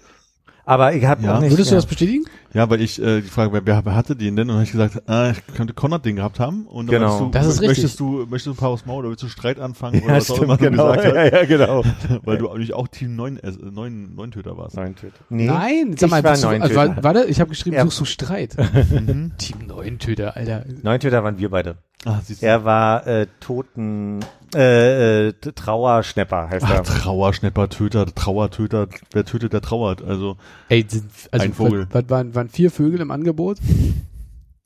Aber 0.65 0.93
ich 0.93 1.03
habe 1.05 1.23
Ja. 1.23 1.35
auch 1.35 1.41
nicht. 1.41 1.51
Würdest 1.51 1.71
du 1.71 1.75
ja. 1.75 1.77
das 1.79 1.85
bestätigen? 1.85 2.23
Ja, 2.53 2.69
weil 2.69 2.81
ich 2.81 3.01
äh, 3.01 3.21
die 3.21 3.27
Frage, 3.27 3.51
wer, 3.65 3.85
wer, 3.85 3.95
hatte 3.95 4.15
den 4.15 4.35
denn? 4.35 4.43
Und 4.43 4.47
dann 4.49 4.55
habe 4.57 4.63
ich 4.63 4.71
gesagt, 4.71 5.09
ah, 5.09 5.31
ich 5.31 5.55
könnte 5.55 5.73
Konrad 5.73 6.05
den 6.05 6.15
gehabt 6.15 6.39
haben. 6.39 6.67
Und 6.67 6.87
dann 6.87 7.01
Genau. 7.01 7.19
du, 7.19 7.29
Das 7.31 7.47
ist 7.47 7.59
möchtest 7.61 7.83
richtig. 7.83 7.97
du, 7.97 8.25
möchtest 8.29 8.45
du 8.47 8.51
ein 8.51 8.55
paar 8.55 8.69
aufs 8.69 8.85
Maul 8.85 8.99
oder 8.99 9.09
willst 9.09 9.23
du 9.23 9.27
Streit 9.27 9.59
anfangen 9.59 10.01
oder 10.03 10.13
Ja, 10.13 10.17
was 10.17 10.29
auch 10.31 10.35
stimmt, 10.35 10.45
immer 10.49 10.57
du 10.57 10.69
genau. 10.69 10.91
gesagt 10.93 11.05
hast, 11.07 11.15
Ja, 11.15 11.39
ja, 11.39 11.45
genau. 11.45 11.83
weil 12.23 12.37
du 12.37 12.49
eigentlich 12.49 12.73
auch 12.73 12.87
Team 12.87 13.15
9, 13.15 13.37
äh, 13.37 13.51
9, 13.51 14.15
9 14.15 14.31
Töter 14.31 14.55
warst. 14.57 14.75
Neun 14.77 14.95
Töter. 14.95 15.13
Nee, 15.29 15.47
Nein, 15.47 15.95
sag 15.97 16.07
ich 16.07 16.11
mal, 16.11 16.23
war 16.23 16.35
du, 16.35 16.41
neun 16.43 16.61
also, 16.61 16.75
warte, 16.75 17.25
ich 17.25 17.39
habe 17.41 17.49
geschrieben, 17.49 17.75
Ja. 17.75 17.83
suchst 17.83 17.99
du 17.99 18.05
Streit. 18.05 18.55
Mhm. 18.93 19.33
Team 19.37 19.67
9 19.67 19.99
Töter, 19.99 20.37
Alter. 20.37 20.63
Neun 20.81 20.99
Töter 20.99 21.23
waren 21.23 21.37
wir 21.39 21.49
beide. 21.49 21.75
Ah, 22.05 22.19
siehst 22.23 22.41
du. 22.41 22.45
Er 22.45 22.63
war 22.63 23.05
äh, 23.07 23.27
Toten, 23.39 24.19
äh, 24.55 25.27
äh, 25.29 25.33
Trauerschnepper 25.33 26.49
heißt 26.49 26.65
Ach, 26.67 26.71
er. 26.71 26.83
Trauerschnepper, 26.83 27.69
Töter, 27.69 28.05
Trauertöter, 28.05 28.87
wer 29.11 29.25
tötet, 29.25 29.53
der 29.53 29.61
trauert. 29.61 30.01
Also 30.01 30.37
Ey, 30.69 30.85
sind, 30.87 31.09
also, 31.31 31.43
Ein 31.45 31.53
Vogel. 31.53 31.87
Was, 31.91 32.03
was 32.03 32.09
waren, 32.09 32.35
waren 32.35 32.49
vier 32.49 32.71
Vögel 32.71 33.01
im 33.01 33.11
Angebot? 33.11 33.57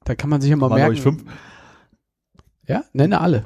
Da 0.03 0.15
kann 0.15 0.29
man 0.29 0.41
sich 0.41 0.49
ja 0.49 0.55
mal 0.55 0.69
waren, 0.69 0.77
merken. 0.79 0.93
ich, 0.95 1.01
fünf. 1.01 1.23
Ja, 2.67 2.83
nenne 2.93 3.21
alle. 3.21 3.45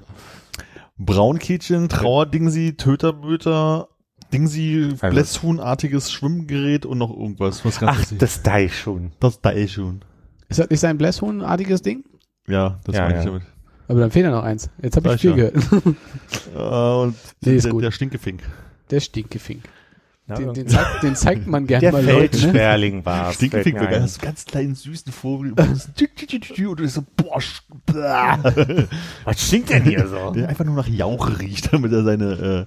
Braunkätchen, 0.97 1.89
Trauerdingsi, 1.89 2.75
Töterböter, 2.77 3.87
Dingsi, 4.33 4.89
Also- 4.99 5.07
Blässhuhnartiges 5.09 6.11
Schwimmgerät 6.11 6.85
und 6.85 6.97
noch 6.97 7.09
irgendwas. 7.11 7.65
Was 7.65 7.79
ganz 7.79 7.91
Ach, 7.93 7.99
lustig. 7.99 8.19
das 8.19 8.43
da 8.43 8.59
ich 8.59 8.77
schon. 8.77 9.11
das 9.19 9.41
da 9.41 9.51
schon. 9.67 10.01
Ist 10.49 10.59
das 10.59 10.69
nicht 10.69 10.83
ein 10.85 10.97
Blässhuhn-artiges 10.97 11.81
Ding? 11.81 12.03
Ja, 12.47 12.79
das 12.83 12.95
Ja, 12.95 13.03
meine 13.03 13.19
ich 13.19 13.25
ja. 13.25 13.31
damit. 13.31 13.43
Aber 13.91 13.99
dann 13.99 14.11
fehlt 14.11 14.23
ja 14.25 14.31
noch 14.31 14.43
eins. 14.43 14.69
Jetzt 14.81 14.95
habe 14.95 15.13
ich 15.13 15.21
vier 15.21 15.33
gehört. 15.33 15.55
Und 16.55 17.15
Nee, 17.41 17.55
ist 17.55 17.65
der, 17.65 17.71
gut. 17.71 17.83
der 17.83 17.91
Stinkefink. 17.91 18.41
Der 18.89 18.99
Stinkefink. 19.01 19.63
Ja, 20.29 20.35
Den, 20.35 20.53
den, 20.53 20.67
zeigt, 20.69 21.03
den 21.03 21.15
zeigt 21.15 21.47
man 21.47 21.67
gerne 21.67 21.81
der 21.81 21.91
mal 21.91 22.05
Leuten. 22.05 22.37
Ne? 22.37 22.41
Feldsperling 22.43 23.05
war 23.05 23.33
Stinkefink, 23.33 23.77
er 23.77 24.07
so 24.07 24.21
ganz 24.21 24.45
kleinen 24.45 24.75
süßen 24.75 25.11
Vogel 25.11 25.51
und 25.51 25.59
du 25.59 26.75
bist 26.75 26.93
so, 26.95 27.03
boah. 27.17 28.39
Was 29.25 29.45
stinkt 29.47 29.71
denn 29.71 29.83
hier 29.83 30.07
so? 30.07 30.31
der 30.31 30.47
einfach 30.47 30.63
nur 30.63 30.75
nach 30.75 30.87
Jauche 30.87 31.37
riecht, 31.39 31.73
damit 31.73 31.91
er 31.91 32.03
seine, 32.03 32.31
äh, 32.31 32.65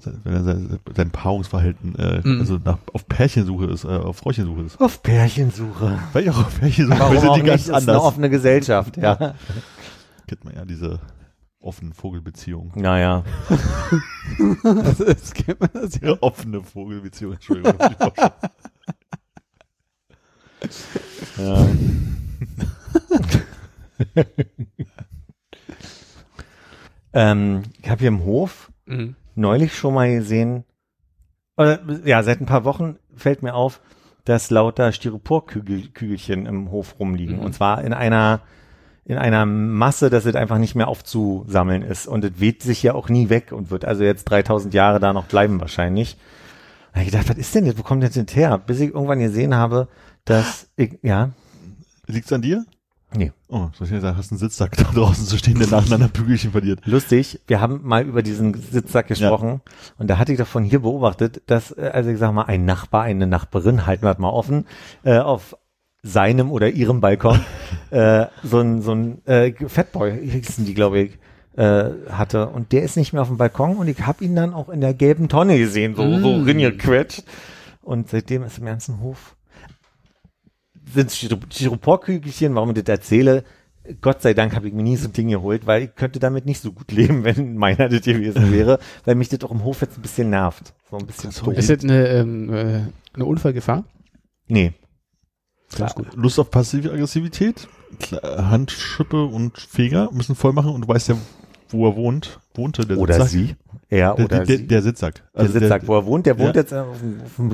sein- 0.00 0.20
wenn 0.24 0.32
er 0.34 0.42
sein, 0.42 0.78
sein 0.96 1.10
Paarungsverhalten, 1.10 1.94
äh, 1.96 2.20
Mhm. 2.24 2.40
also 2.40 2.58
nach, 2.64 2.78
auf 2.92 3.06
Pärchensuche 3.06 3.66
ist, 3.66 3.84
äh, 3.84 3.88
auf 3.88 4.16
Fräuchensuche 4.16 4.62
ist. 4.62 4.80
Auf 4.80 5.02
Pärchensuche. 5.02 5.98
Weil 6.12 6.24
ich 6.24 6.30
auch 6.30 6.38
auf 6.38 6.58
Pärchensuche 6.58 6.98
Warum 6.98 7.12
wir 7.14 7.20
sind 7.20 7.34
die 7.36 7.42
nicht? 7.42 7.50
ganz 7.50 7.62
Ist 7.62 7.68
eine 7.70 7.76
anders. 7.78 8.02
offene 8.02 8.30
Gesellschaft, 8.30 8.96
ja. 8.96 9.34
Kennt 10.28 10.44
man 10.44 10.54
ja 10.54 10.64
diese 10.64 11.00
offenen 11.58 11.92
Vogelbeziehungen. 11.92 12.70
Naja. 12.76 13.24
das 14.98 15.32
kennt 15.34 15.60
man 15.60 15.70
das 15.72 16.00
ja. 16.00 16.08
Ja, 16.10 16.16
offene 16.20 16.62
Vogelbeziehungen, 16.62 17.34
Entschuldigung. 17.36 17.74
Ja. 21.38 21.66
ähm, 27.12 27.62
ich 27.82 27.88
habe 27.90 28.00
hier 28.00 28.08
im 28.08 28.24
Hof 28.24 28.70
Mhm. 28.86 29.16
neulich 29.34 29.76
schon 29.76 29.94
mal 29.94 30.10
gesehen, 30.10 30.64
oder 31.56 31.80
ja, 32.04 32.22
seit 32.22 32.40
ein 32.40 32.46
paar 32.46 32.64
Wochen 32.64 32.96
fällt 33.14 33.42
mir 33.42 33.54
auf, 33.54 33.80
dass 34.24 34.50
lauter 34.50 34.92
Styroporkügelchen 34.92 36.46
im 36.46 36.70
Hof 36.70 36.98
rumliegen. 36.98 37.36
Mhm. 37.36 37.42
Und 37.42 37.54
zwar 37.54 37.82
in 37.84 37.92
einer 37.92 38.40
in 39.08 39.18
einer 39.18 39.46
Masse, 39.46 40.10
dass 40.10 40.26
es 40.26 40.36
einfach 40.36 40.58
nicht 40.58 40.76
mehr 40.76 40.86
aufzusammeln 40.86 41.82
ist. 41.82 42.06
Und 42.06 42.24
es 42.24 42.38
weht 42.38 42.62
sich 42.62 42.82
ja 42.82 42.94
auch 42.94 43.08
nie 43.08 43.30
weg 43.30 43.52
und 43.52 43.70
wird 43.70 43.84
also 43.84 44.04
jetzt 44.04 44.24
3000 44.26 44.72
Jahre 44.74 45.00
da 45.00 45.12
noch 45.12 45.26
bleiben 45.26 45.60
wahrscheinlich. 45.60 46.16
Da 46.94 47.00
ich 47.00 47.06
gedacht, 47.06 47.28
was 47.28 47.38
ist 47.38 47.54
denn 47.54 47.66
jetzt? 47.66 47.78
Wo 47.78 47.82
kommt 47.82 48.02
das 48.02 48.14
jetzt 48.14 48.36
her? 48.36 48.58
Bis 48.58 48.80
ich 48.80 48.92
irgendwann 48.92 49.18
gesehen 49.18 49.54
habe, 49.54 49.88
dass 50.24 50.68
ich, 50.76 50.98
ja, 51.02 51.30
Liegt's 52.06 52.32
an 52.32 52.42
dir? 52.42 52.64
Nee. 53.14 53.32
Oh, 53.48 53.68
soll 53.72 53.86
ich 53.86 54.00
sagen, 54.00 54.16
hast 54.16 54.32
einen 54.32 54.38
Sitzsack 54.38 54.76
da 54.76 54.84
draußen 54.84 55.24
zu 55.24 55.38
stehen, 55.38 55.58
der 55.58 55.68
nacheinander 55.68 56.08
Bügelchen 56.08 56.52
verliert. 56.52 56.80
lustig, 56.86 57.40
wir 57.46 57.60
haben 57.60 57.80
mal 57.82 58.04
über 58.04 58.22
diesen 58.22 58.54
Sitzsack 58.54 59.08
gesprochen 59.08 59.62
und 59.98 60.08
da 60.08 60.18
hatte 60.18 60.32
ich 60.32 60.38
doch 60.38 60.46
von 60.46 60.64
hier 60.64 60.80
beobachtet, 60.80 61.42
dass, 61.46 61.70
äh, 61.72 61.90
also 61.92 62.10
ich 62.10 62.18
sag 62.18 62.32
mal, 62.32 62.44
ein 62.44 62.66
Nachbar, 62.66 63.02
eine 63.02 63.26
Nachbarin, 63.26 63.86
halten 63.86 64.02
wir 64.02 64.10
das 64.10 64.18
mal 64.18 64.30
offen, 64.30 64.66
äh, 65.04 65.18
auf 65.18 65.56
seinem 66.02 66.50
oder 66.50 66.70
ihrem 66.70 67.00
Balkon 67.00 67.40
äh, 67.90 68.26
so 68.42 68.60
ein, 68.60 68.82
so 68.82 68.92
ein 68.92 69.24
äh, 69.26 69.52
Fatboy, 69.68 70.18
hießen 70.30 70.64
die, 70.64 70.74
glaube 70.74 71.00
ich, 71.00 71.18
äh, 71.56 71.90
hatte. 72.10 72.48
Und 72.48 72.72
der 72.72 72.82
ist 72.82 72.96
nicht 72.96 73.12
mehr 73.12 73.22
auf 73.22 73.28
dem 73.28 73.36
Balkon 73.36 73.76
und 73.76 73.88
ich 73.88 74.00
habe 74.06 74.24
ihn 74.24 74.36
dann 74.36 74.54
auch 74.54 74.68
in 74.68 74.80
der 74.80 74.94
gelben 74.94 75.28
Tonne 75.28 75.58
gesehen, 75.58 75.94
so, 75.96 76.02
so 76.20 76.36
Mm. 76.38 76.44
ringequetscht. 76.44 77.24
Und 77.82 78.10
seitdem 78.10 78.42
ist 78.44 78.58
im 78.58 78.66
ganzen 78.66 79.00
Hof 79.00 79.34
sind 80.92 81.10
Styro- 81.10 81.40
Styroporkügelchen, 81.52 82.54
warum 82.54 82.70
ich 82.70 82.82
das 82.84 82.88
erzähle, 82.88 83.44
Gott 84.02 84.20
sei 84.20 84.34
Dank 84.34 84.54
habe 84.54 84.68
ich 84.68 84.74
mir 84.74 84.82
nie 84.82 84.96
so 84.96 85.08
ein 85.08 85.12
Ding 85.14 85.28
geholt, 85.28 85.66
weil 85.66 85.82
ich 85.84 85.94
könnte 85.94 86.18
damit 86.18 86.44
nicht 86.44 86.60
so 86.60 86.72
gut 86.72 86.92
leben, 86.92 87.24
wenn 87.24 87.56
meiner 87.56 87.88
das 87.88 88.02
gewesen 88.02 88.52
wäre, 88.52 88.78
weil 89.04 89.14
mich 89.14 89.28
das 89.30 89.42
auch 89.42 89.50
im 89.50 89.64
Hof 89.64 89.80
jetzt 89.80 89.98
ein 89.98 90.02
bisschen 90.02 90.30
nervt. 90.30 90.74
So 90.90 90.96
ein 90.98 91.06
bisschen 91.06 91.30
doof. 91.32 91.54
Ist 91.56 91.70
das 91.70 91.82
eine, 91.84 92.08
ähm, 92.08 92.52
äh, 92.52 92.80
eine 93.14 93.24
Unfallgefahr? 93.24 93.84
Nee. 94.46 94.72
Gut. 95.94 96.14
Lust 96.16 96.38
auf 96.38 96.50
passive 96.50 96.90
Aggressivität, 96.92 97.68
Handschippe 98.22 99.24
und 99.24 99.58
Feger 99.58 100.10
müssen 100.12 100.34
voll 100.34 100.52
machen 100.52 100.72
und 100.72 100.82
du 100.82 100.88
weißt 100.88 101.08
ja, 101.08 101.16
wo 101.70 101.86
er 101.88 101.96
wohnt, 101.96 102.40
wohnte 102.54 102.86
der 102.86 102.98
Oder 102.98 103.14
Sitzsack. 103.14 103.30
sie. 103.30 103.56
Er 103.90 104.14
Der, 104.14 104.24
oder 104.24 104.36
der, 104.38 104.44
der, 104.46 104.56
sie. 104.58 104.66
der 104.66 104.82
Sitzsack. 104.82 105.22
Der 105.34 105.40
Also 105.42 105.58
Sitzsack, 105.58 105.86
wo 105.86 105.94
er 105.96 106.06
wohnt, 106.06 106.26
der 106.26 106.38
wohnt 106.38 106.54
Ja. 106.56 106.62
jetzt 106.62 106.74
auf 106.74 106.98
dem, 106.98 107.20
auf 107.22 107.36
dem 107.36 107.48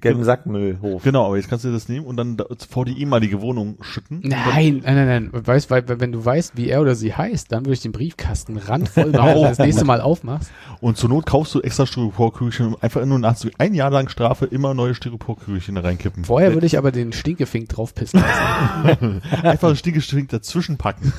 gelben 0.00 0.24
Sackmüllhof. 0.24 1.02
Genau, 1.02 1.26
aber 1.26 1.36
jetzt 1.36 1.48
kannst 1.48 1.64
du 1.64 1.72
das 1.72 1.88
nehmen 1.88 2.06
und 2.06 2.16
dann 2.16 2.36
da, 2.36 2.46
vor 2.68 2.84
die 2.84 2.98
ehemalige 2.98 3.40
Wohnung 3.40 3.76
schütten. 3.80 4.20
Nein, 4.22 4.82
nein, 4.84 4.94
nein, 4.94 5.06
nein. 5.06 5.30
Weißt, 5.32 5.70
weil, 5.70 5.84
wenn 5.86 6.12
du 6.12 6.24
weißt, 6.24 6.56
wie 6.56 6.68
er 6.68 6.80
oder 6.80 6.94
sie 6.94 7.14
heißt, 7.14 7.52
dann 7.52 7.64
würde 7.64 7.74
ich 7.74 7.82
den 7.82 7.92
Briefkasten 7.92 8.56
randvoll 8.56 9.06
machen, 9.12 9.26
wenn 9.26 9.34
du 9.36 9.42
das 9.42 9.58
nächste 9.58 9.84
Mal 9.84 10.00
aufmachst. 10.00 10.50
Und 10.80 10.96
zur 10.96 11.08
Not 11.08 11.26
kaufst 11.26 11.54
du 11.54 11.60
extra 11.60 11.86
Styroporkügelchen, 11.86 12.76
einfach 12.80 13.04
nur 13.04 13.18
nach 13.18 13.36
so 13.36 13.48
ein 13.58 13.74
Jahr 13.74 13.90
lang 13.90 14.08
Strafe 14.08 14.46
immer 14.46 14.74
neue 14.74 14.94
Styroporkügelchen 14.94 15.74
da 15.74 15.82
reinkippen. 15.82 16.24
Vorher 16.24 16.54
würde 16.54 16.66
ich 16.66 16.78
aber 16.78 16.92
den 16.92 17.12
Stinkefink 17.12 17.68
draufpissen 17.68 18.20
lassen. 18.20 19.22
einfach 19.42 19.70
ein 19.70 19.76
Stinkestink 19.76 20.28
dazwischen 20.28 20.76
packen. 20.76 21.12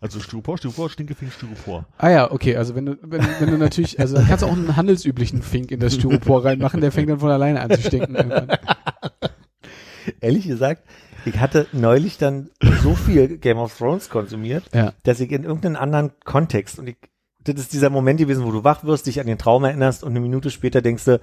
Also 0.00 0.20
Styropor, 0.20 0.58
Styropor, 0.58 0.90
Stinkefink, 0.90 1.32
Styropor. 1.32 1.86
ah 1.98 2.10
ja, 2.10 2.30
okay, 2.30 2.56
also 2.56 2.74
wenn 2.74 2.86
du, 2.86 2.98
wenn, 3.02 3.22
wenn 3.38 3.50
du 3.50 3.58
natürlich, 3.58 3.98
also 4.00 4.16
dann 4.16 4.26
kannst 4.26 4.42
du 4.42 4.46
auch 4.46 4.52
einen 4.52 4.76
handelsüblichen 4.76 5.42
Fink 5.42 5.70
in 5.70 5.80
das 5.80 5.94
Styropor 5.94 6.44
reinmachen, 6.44 6.80
der 6.80 6.92
fängt 6.92 7.10
dann 7.10 7.20
von 7.20 7.30
alleine 7.30 7.60
an 7.60 7.70
zu 7.70 7.82
stinken. 7.82 7.99
Irgendwann. 8.00 8.48
Ehrlich 10.20 10.46
gesagt, 10.46 10.82
ich 11.24 11.38
hatte 11.38 11.66
neulich 11.72 12.18
dann 12.18 12.50
so 12.82 12.94
viel 12.94 13.38
Game 13.38 13.58
of 13.58 13.76
Thrones 13.76 14.08
konsumiert, 14.08 14.64
Ja. 14.74 14.92
dass 15.04 15.20
ich 15.20 15.30
in 15.30 15.44
irgendeinen 15.44 15.76
anderen 15.76 16.12
Kontext 16.24 16.78
und 16.78 16.88
ich, 16.88 16.96
das 17.44 17.56
ist 17.56 17.72
dieser 17.72 17.90
Moment 17.90 18.18
gewesen, 18.18 18.44
wo 18.44 18.50
du 18.50 18.64
wach 18.64 18.84
wirst, 18.84 19.06
dich 19.06 19.20
an 19.20 19.26
den 19.26 19.38
Traum 19.38 19.64
erinnerst 19.64 20.02
und 20.02 20.10
eine 20.10 20.20
Minute 20.20 20.50
später 20.50 20.80
denkst 20.82 21.04
du, 21.04 21.20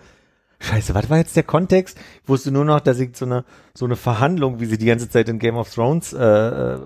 Scheiße, 0.59 0.95
was 0.95 1.07
war 1.11 1.19
jetzt 1.19 1.35
der 1.35 1.43
Kontext? 1.43 1.99
Ich 2.23 2.29
wusste 2.29 2.49
nur 2.49 2.65
noch, 2.65 2.79
dass 2.79 2.99
ich 2.99 3.15
so 3.15 3.25
eine 3.25 3.45
so 3.75 3.85
eine 3.85 3.95
Verhandlung, 3.95 4.59
wie 4.59 4.65
sie 4.65 4.79
die 4.79 4.87
ganze 4.87 5.07
Zeit 5.07 5.29
in 5.29 5.37
Game 5.37 5.55
of 5.55 5.71
Thrones 5.71 6.13
äh, 6.13 6.17
äh, 6.25 6.79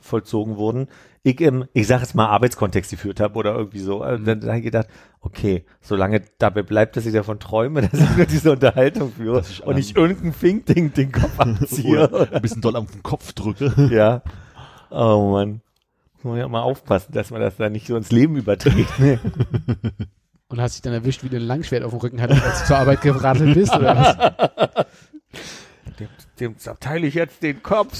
vollzogen 0.00 0.56
wurden, 0.56 0.86
ich 1.26 1.40
im, 1.40 1.64
ich 1.72 1.88
sag 1.88 2.02
jetzt 2.02 2.14
mal 2.14 2.26
Arbeitskontext 2.26 2.92
geführt 2.92 3.18
habe 3.18 3.34
oder 3.34 3.52
irgendwie 3.56 3.80
so. 3.80 4.00
Also, 4.00 4.24
dann 4.24 4.40
da 4.40 4.46
habe 4.46 4.58
ich 4.58 4.64
gedacht, 4.64 4.86
okay, 5.20 5.64
solange 5.80 6.22
dabei 6.38 6.62
bleibt, 6.62 6.96
dass 6.96 7.04
ich 7.04 7.12
davon 7.12 7.40
träume, 7.40 7.82
dass 7.88 7.98
ich 7.98 8.16
nur 8.16 8.26
diese 8.26 8.52
Unterhaltung 8.52 9.12
führe 9.12 9.40
ich 9.40 9.64
und 9.64 9.74
nicht 9.74 9.96
irgendein 9.96 10.32
Fink-Ding 10.32 10.94
den 10.94 11.10
Kopf 11.10 11.38
abziehe. 11.40 12.28
Ein 12.32 12.42
bisschen 12.42 12.60
doll 12.60 12.76
am 12.76 12.86
Kopf 13.02 13.32
drücke. 13.32 13.74
ja. 13.92 14.22
Oh 14.90 15.32
Mann. 15.32 15.62
Muss 16.14 16.24
man 16.24 16.38
ja 16.38 16.46
mal 16.46 16.62
aufpassen, 16.62 17.12
dass 17.12 17.32
man 17.32 17.40
das 17.40 17.56
da 17.56 17.68
nicht 17.70 17.88
so 17.88 17.96
ins 17.96 18.12
Leben 18.12 18.36
überträgt. 18.36 18.96
Ne? 19.00 19.18
Und 20.46 20.60
hast 20.60 20.76
dich 20.76 20.82
dann 20.82 20.92
erwischt, 20.92 21.24
wie 21.24 21.28
du 21.28 21.38
ein 21.38 21.42
Langschwert 21.42 21.82
auf 21.82 21.90
dem 21.90 21.98
Rücken 21.98 22.20
hattest, 22.20 22.44
als 22.44 22.60
du 22.60 22.66
zur 22.66 22.78
Arbeit 22.78 23.00
geradelt 23.00 23.54
bist, 23.54 23.74
oder 23.74 23.96
was? 23.96 24.86
Dem, 25.98 26.08
dem 26.38 26.58
zerteile 26.58 27.08
ich 27.08 27.14
jetzt 27.14 27.42
den 27.42 27.64
Kopf. 27.64 27.98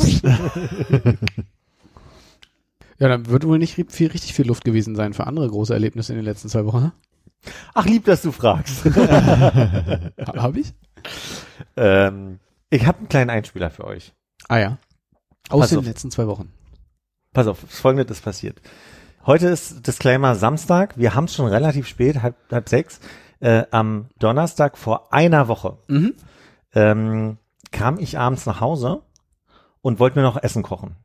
Ja, 2.99 3.09
dann 3.09 3.27
wird 3.29 3.47
wohl 3.47 3.59
nicht 3.59 3.75
viel, 3.75 4.09
richtig 4.09 4.33
viel 4.35 4.47
Luft 4.47 4.65
gewesen 4.65 4.95
sein 4.97 5.13
für 5.15 5.27
andere 5.27 5.49
große 5.49 5.73
Erlebnisse 5.75 6.13
in 6.13 6.19
den 6.19 6.25
letzten 6.25 6.49
zwei 6.49 6.65
Wochen, 6.65 6.81
ne? 6.81 6.93
Ach, 7.75 7.85
lieb, 7.85 8.05
dass 8.07 8.23
du 8.23 8.33
fragst. 8.33 8.85
Ha, 8.87 10.11
hab 10.37 10.57
ich? 10.57 10.73
ähm, 11.77 12.41
ich 12.71 12.87
habe 12.87 12.99
einen 12.99 13.09
kleinen 13.09 13.31
Einspieler 13.31 13.71
für 13.71 13.85
euch. 13.85 14.15
Ah 14.49 14.59
ja. 14.59 14.79
Aus 15.49 15.61
Pass 15.61 15.71
den 15.71 15.79
auf. 15.81 15.85
letzten 15.85 16.11
zwei 16.11 16.27
Wochen. 16.27 16.53
Pass 17.33 17.47
auf, 17.47 17.59
folgendes 17.69 18.19
ist 18.19 18.25
passiert. 18.25 18.61
Heute 19.27 19.49
ist 19.49 19.87
Disclaimer 19.87 20.35
Samstag. 20.35 20.97
Wir 20.97 21.15
haben 21.15 21.25
es 21.25 21.35
schon 21.35 21.47
relativ 21.47 21.87
spät, 21.87 22.23
halb, 22.23 22.37
halb 22.51 22.69
sechs. 22.69 23.01
Äh, 23.41 23.65
am 23.71 24.09
Donnerstag 24.19 24.79
vor 24.79 25.13
einer 25.13 25.47
Woche 25.49 25.79
Mhm. 25.89 26.15
ähm, 26.75 27.39
kam 27.71 27.99
ich 27.99 28.19
abends 28.19 28.47
nach 28.47 28.61
Hause 28.61 29.03
und 29.83 29.99
wollte 30.01 30.19
mir 30.19 30.23
noch 30.25 30.43
Essen 30.43 30.63
kochen. 30.63 30.97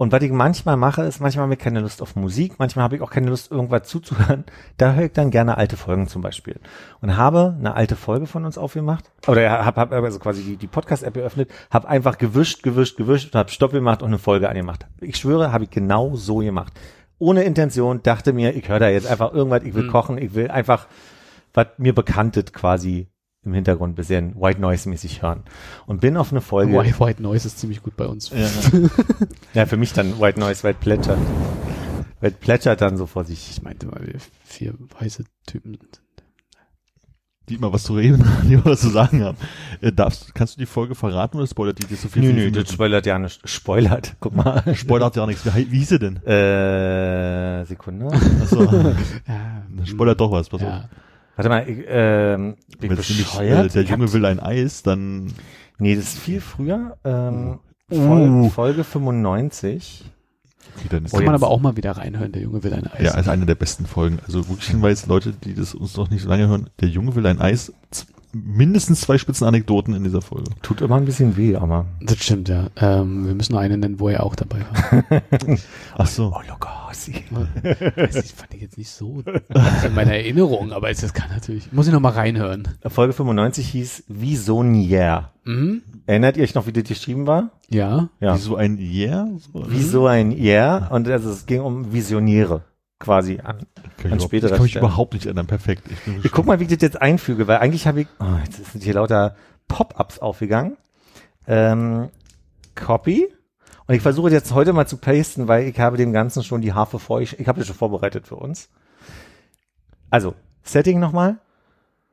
Und 0.00 0.12
was 0.12 0.22
ich 0.22 0.30
manchmal 0.30 0.76
mache, 0.76 1.02
ist, 1.02 1.20
manchmal 1.20 1.42
habe 1.42 1.54
ich 1.54 1.58
keine 1.58 1.80
Lust 1.80 2.02
auf 2.02 2.14
Musik, 2.14 2.54
manchmal 2.58 2.84
habe 2.84 2.94
ich 2.94 3.02
auch 3.02 3.10
keine 3.10 3.30
Lust, 3.30 3.50
irgendwas 3.50 3.82
zuzuhören. 3.88 4.44
Da 4.76 4.92
höre 4.92 5.06
ich 5.06 5.12
dann 5.12 5.32
gerne 5.32 5.58
alte 5.58 5.76
Folgen 5.76 6.06
zum 6.06 6.22
Beispiel. 6.22 6.60
Und 7.00 7.16
habe 7.16 7.56
eine 7.58 7.74
alte 7.74 7.96
Folge 7.96 8.26
von 8.26 8.44
uns 8.44 8.56
aufgemacht, 8.58 9.10
oder 9.26 9.64
habe 9.64 9.80
hab 9.80 9.92
also 9.92 10.20
quasi 10.20 10.44
die, 10.44 10.56
die 10.56 10.68
Podcast-App 10.68 11.14
geöffnet, 11.14 11.50
habe 11.72 11.88
einfach 11.88 12.16
gewischt, 12.16 12.62
gewischt, 12.62 12.96
gewischt 12.96 13.34
und 13.34 13.38
habe 13.40 13.50
Stopp 13.50 13.72
gemacht 13.72 14.00
und 14.02 14.08
eine 14.08 14.18
Folge 14.18 14.48
angemacht. 14.48 14.86
Ich 15.00 15.16
schwöre, 15.16 15.50
habe 15.50 15.64
ich 15.64 15.70
genau 15.70 16.14
so 16.14 16.36
gemacht. 16.36 16.72
Ohne 17.18 17.42
Intention, 17.42 18.00
dachte 18.04 18.32
mir, 18.32 18.54
ich 18.54 18.68
höre 18.68 18.78
da 18.78 18.88
jetzt 18.88 19.08
einfach 19.10 19.32
irgendwas, 19.32 19.64
ich 19.64 19.74
will 19.74 19.82
Mhm. 19.82 19.90
kochen, 19.90 20.18
ich 20.18 20.32
will 20.34 20.48
einfach, 20.48 20.86
was 21.54 21.66
mir 21.78 21.92
bekanntet 21.92 22.52
quasi 22.52 23.08
im 23.48 23.54
Hintergrund 23.54 23.92
ein 23.92 23.96
bisschen 23.96 24.34
White 24.40 24.60
Noise 24.60 24.88
mäßig 24.88 25.22
hören. 25.22 25.42
Und 25.86 26.00
bin 26.00 26.16
auf 26.16 26.30
eine 26.30 26.40
Folge. 26.40 26.74
White, 26.74 27.00
White 27.00 27.22
Noise 27.22 27.48
ist 27.48 27.58
ziemlich 27.58 27.82
gut 27.82 27.96
bei 27.96 28.06
uns. 28.06 28.30
Ja, 29.54 29.66
für 29.66 29.76
mich 29.76 29.92
dann 29.92 30.20
White 30.20 30.38
Noise, 30.38 30.74
plätschert. 30.74 31.18
Weil 32.20 32.30
es 32.30 32.36
plätschert 32.36 32.80
dann 32.80 32.96
so 32.96 33.06
vor 33.06 33.24
sich. 33.24 33.50
Ich 33.50 33.62
meinte 33.62 33.86
mal, 33.86 34.00
wir 34.04 34.20
vier 34.44 34.74
weiße 34.98 35.24
Typen 35.46 35.74
sind. 35.74 36.00
Die 37.48 37.54
immer 37.54 37.72
was 37.72 37.84
zu 37.84 37.94
reden 37.94 38.28
haben, 38.38 38.48
die 38.48 38.62
was 38.62 38.80
zu 38.80 38.90
sagen 38.90 39.24
haben. 39.24 39.38
Äh, 39.80 39.92
darfst, 39.92 40.34
kannst 40.34 40.56
du 40.56 40.60
die 40.60 40.66
Folge 40.66 40.94
verraten 40.94 41.38
oder 41.38 41.46
spoilert 41.46 41.82
die 41.82 41.86
dir 41.86 41.96
so 41.96 42.08
viel? 42.08 42.22
Nö, 42.22 42.32
nö, 42.32 42.50
das 42.50 42.70
spoilert 42.72 43.06
ja 43.06 43.18
nicht. 43.18 43.48
Spoilert, 43.48 44.16
guck 44.20 44.36
mal. 44.36 44.74
Spoilert 44.74 45.16
ja 45.16 45.24
nichts. 45.26 45.46
Wie, 45.46 45.72
wie 45.72 45.78
hieß 45.78 45.88
sie 45.88 45.98
denn? 45.98 46.16
Äh, 46.24 47.64
Sekunde. 47.64 48.08
Achso, 48.42 48.64
Ja, 49.26 49.62
spoilert 49.86 50.20
doch 50.20 50.30
was. 50.30 50.48
Pass 50.48 50.62
auf. 50.62 50.84
Warte 51.38 51.48
mal, 51.48 51.68
ich, 51.68 51.84
ähm, 51.88 52.56
bin 52.80 52.90
nämlich, 52.90 53.38
äh, 53.40 53.68
der 53.68 53.82
Ich 53.82 53.88
Junge 53.90 54.12
will 54.12 54.24
ein 54.26 54.40
Eis, 54.40 54.82
dann 54.82 55.32
Nee, 55.78 55.94
das 55.94 56.06
ist 56.14 56.18
viel 56.18 56.40
früher. 56.40 56.98
Ähm, 57.04 57.60
Uh. 57.90 58.50
Folge, 58.50 58.50
Folge 58.50 58.84
95. 58.84 60.04
okay, 60.76 60.88
dann 60.90 61.04
ist 61.06 61.12
Kann 61.12 61.22
Oh, 61.22 61.24
man 61.24 61.34
aber 61.34 61.48
auch 61.48 61.60
mal 61.60 61.76
wieder 61.76 61.92
reinhören, 61.92 62.32
der 62.32 62.42
Junge 62.42 62.62
will 62.62 62.74
ein 62.74 62.86
Eis. 62.86 63.02
ja, 63.02 63.18
ist 63.18 63.28
eine 63.28 63.46
der 63.46 63.54
besten 63.54 63.86
Folgen. 63.86 64.18
Also 64.26 64.46
wirklich 64.48 64.68
Hinweis, 64.68 65.06
Leute, 65.06 65.32
die 65.32 65.54
das 65.54 65.74
uns 65.74 65.96
noch 65.96 66.10
nicht 66.10 66.22
so 66.22 66.28
lange 66.28 66.48
hören, 66.48 66.68
der 66.80 66.88
Junge 66.88 67.14
will 67.14 67.24
ein 67.26 67.40
Eis. 67.40 67.72
Mindestens 68.32 69.00
zwei 69.00 69.16
spitzen 69.18 69.46
Anekdoten 69.46 69.94
in 69.94 70.04
dieser 70.04 70.20
Folge. 70.22 70.50
Tut 70.62 70.80
immer 70.82 70.96
ein 70.96 71.04
bisschen 71.06 71.36
weh, 71.36 71.56
aber. 71.56 71.86
Das 72.00 72.18
stimmt, 72.22 72.48
ja. 72.48 72.68
Ähm, 72.76 73.26
wir 73.26 73.34
müssen 73.34 73.52
noch 73.54 73.60
eine 73.60 73.78
nennen, 73.78 73.98
wo 74.00 74.08
er 74.08 74.22
auch 74.24 74.34
dabei 74.36 74.58
war. 74.60 75.22
Ach 75.96 76.06
so. 76.06 76.32
Oh, 76.34 76.40
Logossi. 76.48 77.24
Weiß 77.96 78.16
ich, 78.16 78.32
fand 78.34 78.54
ich 78.54 78.60
jetzt 78.60 78.76
nicht 78.78 78.90
so 78.90 79.22
in 79.84 79.94
meiner 79.94 80.12
Erinnerung, 80.12 80.72
aber 80.72 80.90
es- 80.90 81.00
das 81.00 81.14
kann 81.14 81.30
natürlich. 81.30 81.72
Muss 81.72 81.86
ich 81.86 81.92
noch 81.92 82.00
mal 82.00 82.10
reinhören. 82.12 82.68
Folge 82.86 83.12
95 83.14 83.66
hieß 83.68 84.04
Visonier. 84.08 85.30
Mhm. 85.44 85.82
Erinnert 86.06 86.36
ihr 86.36 86.42
euch 86.44 86.54
noch, 86.54 86.66
wie 86.66 86.72
das 86.72 86.84
geschrieben 86.84 87.26
war? 87.26 87.50
Ja. 87.70 88.08
Ja. 88.20 88.34
Wie 88.34 88.38
so 88.40 88.56
ein 88.56 88.78
Yeah? 88.78 89.28
So, 89.52 89.70
Wie 89.70 89.82
so 89.82 90.06
ein 90.06 90.32
Yeah. 90.32 90.88
Und 90.88 91.08
also 91.08 91.30
es 91.30 91.46
ging 91.46 91.60
um 91.60 91.92
Visionäre 91.92 92.64
quasi 92.98 93.40
an. 93.40 93.58
Kann 93.96 94.06
ich, 94.06 94.12
an 94.12 94.20
späterer 94.20 94.50
ich 94.50 94.56
kann 94.56 94.62
mich 94.62 94.72
Stelle. 94.72 94.86
überhaupt 94.86 95.14
nicht 95.14 95.26
ändern. 95.26 95.46
Perfekt. 95.46 95.82
Ich, 95.90 96.24
Ich 96.24 96.32
guck 96.32 96.46
mal, 96.46 96.58
wie 96.60 96.64
ich 96.64 96.70
das 96.70 96.82
jetzt 96.82 97.00
einfüge, 97.00 97.46
weil 97.46 97.58
eigentlich 97.58 97.86
habe 97.86 98.02
ich, 98.02 98.08
oh, 98.20 98.24
jetzt 98.44 98.64
sind 98.72 98.82
hier 98.82 98.94
lauter 98.94 99.36
Pop-ups 99.68 100.18
aufgegangen. 100.18 100.76
Ähm, 101.46 102.10
Copy. 102.74 103.28
Und 103.86 103.94
ich 103.94 104.02
versuche 104.02 104.30
jetzt 104.30 104.52
heute 104.52 104.72
mal 104.72 104.86
zu 104.86 104.98
pasten, 104.98 105.48
weil 105.48 105.66
ich 105.66 105.78
habe 105.80 105.96
dem 105.96 106.12
Ganzen 106.12 106.42
schon 106.42 106.60
die 106.60 106.74
Harfe 106.74 106.98
vor. 106.98 107.20
Ich, 107.20 107.38
ich 107.38 107.48
habe 107.48 107.58
das 107.58 107.66
schon 107.68 107.76
vorbereitet 107.76 108.26
für 108.26 108.36
uns. 108.36 108.68
Also, 110.10 110.34
Setting 110.62 110.98
nochmal. 111.00 111.38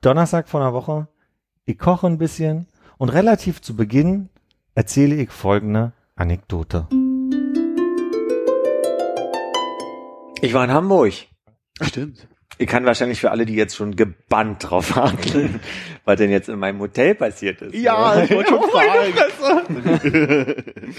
Donnerstag 0.01 0.47
vor 0.47 0.61
einer 0.61 0.73
Woche. 0.73 1.07
Ich 1.65 1.77
koche 1.77 2.07
ein 2.07 2.17
bisschen 2.17 2.67
und 2.97 3.09
relativ 3.09 3.61
zu 3.61 3.75
Beginn 3.75 4.29
erzähle 4.75 5.15
ich 5.15 5.31
folgende 5.31 5.91
Anekdote. 6.15 6.87
Ich 10.41 10.53
war 10.53 10.63
in 10.65 10.71
Hamburg. 10.71 11.13
Stimmt. 11.81 12.27
Ich 12.57 12.67
kann 12.67 12.85
wahrscheinlich 12.85 13.19
für 13.19 13.31
alle, 13.31 13.45
die 13.45 13.55
jetzt 13.55 13.75
schon 13.75 13.95
gebannt 13.95 14.69
drauf 14.69 14.95
warten, 14.95 15.59
was 16.05 16.17
denn 16.17 16.31
jetzt 16.31 16.47
in 16.47 16.57
meinem 16.59 16.79
Hotel 16.79 17.15
passiert 17.15 17.61
ist. 17.61 17.75
Ja, 17.75 18.15
ne? 18.15 18.25
ich 18.25 18.31
wollte 18.31 18.49
schon 18.49 18.61
fragen. 18.71 20.55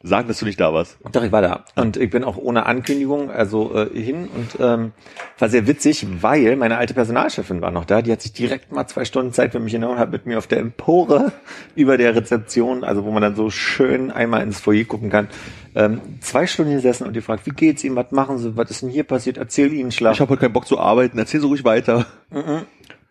Sagen, 0.00 0.28
dass 0.28 0.38
du 0.38 0.44
nicht 0.44 0.60
da 0.60 0.72
warst. 0.72 0.96
Doch, 1.10 1.24
ich 1.24 1.32
war 1.32 1.42
da. 1.42 1.64
Und 1.74 1.96
ich 1.96 2.08
bin 2.08 2.22
auch 2.22 2.36
ohne 2.36 2.66
Ankündigung 2.66 3.32
also 3.32 3.74
äh, 3.74 4.00
hin 4.00 4.28
und 4.32 4.60
ähm, 4.60 4.92
war 5.40 5.48
sehr 5.48 5.66
witzig, 5.66 6.06
weil 6.20 6.54
meine 6.54 6.78
alte 6.78 6.94
Personalchefin 6.94 7.60
war 7.62 7.72
noch 7.72 7.84
da. 7.84 8.00
Die 8.00 8.12
hat 8.12 8.22
sich 8.22 8.32
direkt 8.32 8.70
mal 8.70 8.86
zwei 8.86 9.04
Stunden 9.04 9.32
Zeit 9.32 9.50
für 9.50 9.58
mich 9.58 9.72
genommen 9.72 9.94
und 9.94 9.98
hat 9.98 10.12
mit 10.12 10.24
mir 10.24 10.38
auf 10.38 10.46
der 10.46 10.60
Empore 10.60 11.32
über 11.74 11.96
der 11.96 12.14
Rezeption, 12.14 12.84
also 12.84 13.04
wo 13.04 13.10
man 13.10 13.22
dann 13.22 13.34
so 13.34 13.50
schön 13.50 14.12
einmal 14.12 14.42
ins 14.42 14.60
Foyer 14.60 14.84
gucken 14.84 15.10
kann, 15.10 15.26
ähm, 15.74 16.00
zwei 16.20 16.46
Stunden 16.46 16.74
gesessen 16.74 17.04
und 17.04 17.16
die 17.16 17.20
fragt, 17.20 17.44
wie 17.46 17.50
geht's 17.50 17.82
Ihnen, 17.82 17.96
was 17.96 18.12
machen 18.12 18.38
Sie, 18.38 18.56
was 18.56 18.70
ist 18.70 18.82
denn 18.82 18.90
hier 18.90 19.02
passiert, 19.02 19.36
erzähl 19.36 19.72
Ihnen 19.72 19.90
Schlaf. 19.90 20.14
Ich 20.14 20.20
habe 20.20 20.30
heute 20.30 20.42
keinen 20.42 20.52
Bock 20.52 20.68
zu 20.68 20.78
arbeiten. 20.78 21.18
Erzähl 21.18 21.40
so 21.40 21.48
ruhig 21.48 21.64
weiter. 21.64 22.06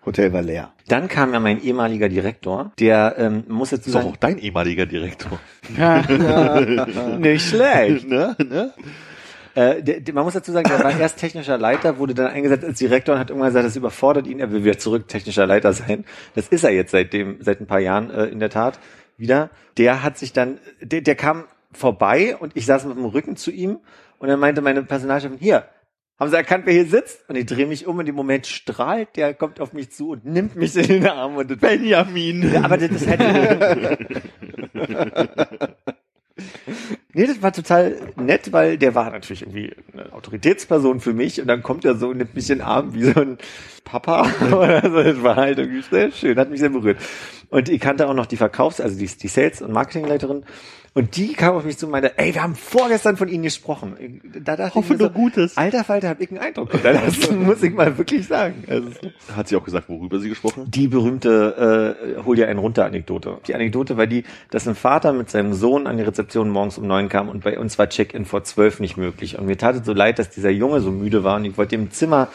Hotel 0.07 0.33
war 0.33 0.41
leer. 0.41 0.71
Dann 0.87 1.07
kam 1.07 1.33
ja 1.33 1.39
mein 1.39 1.61
ehemaliger 1.61 2.09
Direktor, 2.09 2.71
der 2.79 3.15
ähm, 3.17 3.43
muss 3.47 3.71
jetzt 3.71 3.87
Das 3.87 3.93
ist 3.93 4.01
doch 4.01 4.09
auch 4.09 4.15
dein 4.15 4.39
ehemaliger 4.39 4.85
Direktor. 4.85 5.39
nicht 7.19 7.45
schlecht. 7.45 8.07
ne? 8.07 8.35
Ne? 8.39 8.73
Äh, 9.53 9.83
der, 9.83 9.99
der, 9.99 10.13
man 10.13 10.23
muss 10.23 10.33
dazu 10.33 10.51
sagen, 10.51 10.69
der 10.69 10.83
war 10.83 10.97
erst 10.97 11.17
technischer 11.17 11.57
Leiter, 11.57 11.97
wurde 11.97 12.13
dann 12.13 12.27
eingesetzt 12.27 12.63
als 12.63 12.79
Direktor 12.79 13.15
und 13.15 13.19
hat 13.19 13.29
irgendwann 13.31 13.49
gesagt, 13.49 13.65
das 13.65 13.75
überfordert 13.75 14.27
ihn, 14.27 14.39
er 14.39 14.51
will 14.51 14.63
wieder 14.63 14.77
zurück 14.77 15.07
technischer 15.07 15.45
Leiter 15.45 15.73
sein. 15.73 16.05
Das 16.35 16.47
ist 16.47 16.63
er 16.63 16.71
jetzt 16.71 16.91
seitdem, 16.91 17.37
seit 17.41 17.59
ein 17.59 17.67
paar 17.67 17.79
Jahren 17.79 18.09
äh, 18.09 18.25
in 18.25 18.39
der 18.39 18.49
Tat 18.49 18.79
wieder. 19.17 19.49
Der 19.77 20.03
hat 20.03 20.17
sich 20.17 20.31
dann, 20.31 20.59
der, 20.81 21.01
der 21.01 21.15
kam 21.15 21.43
vorbei 21.73 22.37
und 22.37 22.55
ich 22.55 22.65
saß 22.65 22.85
mit 22.85 22.97
dem 22.97 23.05
Rücken 23.05 23.35
zu 23.35 23.51
ihm 23.51 23.79
und 24.19 24.29
dann 24.29 24.39
meinte 24.39 24.61
meine 24.61 24.83
Personalchefin, 24.83 25.37
hier, 25.37 25.65
haben 26.20 26.30
Sie 26.32 26.36
erkannt, 26.36 26.65
wer 26.65 26.74
hier 26.74 26.88
sitzt? 26.88 27.30
Und 27.30 27.36
ich 27.36 27.45
drehe 27.45 27.68
mich 27.68 27.86
um 27.86 27.99
und 27.99 28.09
im 28.09 28.15
Moment 28.15 28.47
strahlt, 28.47 29.15
der 29.15 29.34
kommt 29.34 29.59
auf 29.59 29.74
mich 29.74 29.91
zu 29.91 30.11
und 30.11 30.26
nimmt 30.26 30.55
mich 30.55 30.76
in 30.76 30.88
den 30.88 31.07
Arm 31.07 31.36
und 31.36 31.51
das, 31.51 31.57
Benjamin. 31.59 32.51
ja, 32.51 32.63
aber 32.63 32.78
das, 32.78 32.89
das 32.89 33.05
hätte. 33.05 33.97
nee, 37.13 37.28
das 37.28 37.41
war 37.41 37.51
total 37.51 37.97
nett, 38.15 38.51
weil 38.51 38.78
der 38.78 38.95
war 38.95 39.11
natürlich 39.11 39.43
irgendwie 39.43 39.76
eine 39.93 40.11
Autoritätsperson 40.13 40.99
für 41.01 41.13
mich 41.13 41.39
und 41.39 41.47
dann 41.47 41.61
kommt 41.61 41.86
er 41.86 41.95
so 41.95 42.09
und 42.09 42.18
nimmt 42.18 42.36
mich 42.36 42.49
in 42.49 42.59
den 42.59 42.65
Arm 42.65 42.93
wie 42.93 43.03
so 43.03 43.20
ein 43.20 43.38
Papa 43.84 44.28
oder 44.51 44.82
so. 44.89 45.03
Das 45.03 45.22
war 45.22 45.36
halt 45.36 45.59
irgendwie 45.59 45.84
sehr 45.84 46.11
schön, 46.11 46.38
hat 46.38 46.49
mich 46.49 46.59
sehr 46.59 46.70
berührt. 46.70 46.97
Und 47.49 47.70
ich 47.70 47.80
kannte 47.80 48.07
auch 48.07 48.13
noch 48.13 48.26
die 48.26 48.38
Verkaufs-, 48.38 48.82
also 48.82 48.97
die, 48.97 49.05
die 49.05 49.28
Sales- 49.28 49.61
und 49.61 49.72
Marketingleiterin. 49.72 50.45
Und 50.97 51.15
die 51.15 51.33
kam 51.33 51.53
auf 51.53 51.63
mich 51.63 51.77
zu 51.77 51.85
und 51.85 51.91
meinte, 51.91 52.17
ey, 52.17 52.33
wir 52.33 52.41
haben 52.41 52.55
vorgestern 52.55 53.17
von 53.17 53.27
Ihnen 53.27 53.43
gesprochen. 53.43 54.19
Da 54.43 54.55
dachte 54.55 54.73
Hoffe 54.73 54.93
ich 54.95 54.99
mir 54.99 55.05
nur 55.05 55.13
Gutes. 55.13 55.55
Alter 55.55 55.83
Falter, 55.83 56.09
hab 56.09 56.19
ich 56.19 56.31
einen 56.31 56.39
Eindruck 56.39 56.71
hinterlassen, 56.71 57.43
muss 57.45 57.61
ich 57.61 57.71
mal 57.71 57.95
wirklich 57.99 58.25
sagen. 58.25 58.63
Also, 58.67 58.89
Hat 59.35 59.47
sie 59.47 59.57
auch 59.57 59.63
gesagt, 59.63 59.89
worüber 59.89 60.17
sie 60.17 60.27
gesprochen 60.27 60.63
hat? 60.63 60.73
die 60.73 60.87
berühmte 60.87 62.17
äh, 62.17 62.23
Hol 62.23 62.35
dir 62.35 62.47
einen 62.47 62.57
runter 62.57 62.85
Anekdote. 62.85 63.37
Die 63.45 63.53
Anekdote 63.53 63.95
war 63.95 64.07
die, 64.07 64.23
dass 64.49 64.67
ein 64.67 64.73
Vater 64.73 65.13
mit 65.13 65.29
seinem 65.29 65.53
Sohn 65.53 65.85
an 65.85 65.97
die 65.97 66.03
Rezeption 66.03 66.49
morgens 66.49 66.79
um 66.79 66.87
neun 66.87 67.09
kam 67.09 67.29
und 67.29 67.43
bei 67.43 67.59
uns 67.59 67.77
war 67.77 67.89
Check-in 67.89 68.25
vor 68.25 68.43
zwölf 68.43 68.79
nicht 68.79 68.97
möglich. 68.97 69.37
Und 69.37 69.45
mir 69.45 69.55
tat 69.59 69.75
es 69.75 69.85
so 69.85 69.93
leid, 69.93 70.17
dass 70.17 70.31
dieser 70.31 70.49
Junge 70.49 70.81
so 70.81 70.89
müde 70.89 71.23
war 71.23 71.35
und 71.35 71.45
ich 71.45 71.59
wollte 71.59 71.75
ihm 71.75 71.91
Zimmer 71.91 72.29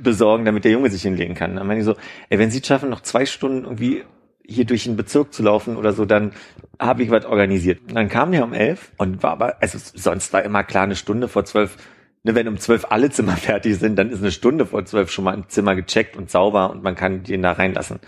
besorgen, 0.00 0.44
damit 0.44 0.64
der 0.64 0.72
Junge 0.72 0.90
sich 0.90 1.02
hinlegen 1.02 1.36
kann. 1.36 1.54
Dann 1.54 1.68
meine 1.68 1.78
ich 1.78 1.86
so, 1.86 1.94
ey, 2.30 2.40
wenn 2.40 2.50
Sie 2.50 2.58
es 2.58 2.66
schaffen, 2.66 2.90
noch 2.90 3.02
zwei 3.02 3.26
Stunden 3.26 3.62
irgendwie 3.62 4.02
hier 4.48 4.64
durch 4.64 4.84
den 4.84 4.96
Bezirk 4.96 5.32
zu 5.32 5.42
laufen 5.42 5.76
oder 5.76 5.92
so, 5.92 6.04
dann 6.04 6.32
habe 6.78 7.02
ich 7.02 7.10
was 7.10 7.24
organisiert. 7.24 7.80
Und 7.88 7.94
dann 7.94 8.08
kam 8.08 8.32
der 8.32 8.44
um 8.44 8.52
elf 8.52 8.92
und 8.96 9.22
war 9.22 9.32
aber, 9.32 9.56
also 9.60 9.78
sonst 9.78 10.32
war 10.32 10.42
immer 10.42 10.64
klar, 10.64 10.84
eine 10.84 10.96
Stunde 10.96 11.28
vor 11.28 11.44
zwölf, 11.44 11.76
ne, 12.22 12.34
wenn 12.34 12.48
um 12.48 12.58
zwölf 12.58 12.86
alle 12.90 13.10
Zimmer 13.10 13.36
fertig 13.36 13.78
sind, 13.78 13.96
dann 13.96 14.10
ist 14.10 14.20
eine 14.20 14.32
Stunde 14.32 14.66
vor 14.66 14.84
zwölf 14.84 15.10
schon 15.10 15.24
mal 15.24 15.34
ein 15.34 15.48
Zimmer 15.48 15.74
gecheckt 15.74 16.16
und 16.16 16.30
sauber 16.30 16.70
und 16.70 16.82
man 16.82 16.94
kann 16.94 17.22
den 17.22 17.42
da 17.42 17.52
reinlassen. 17.52 18.00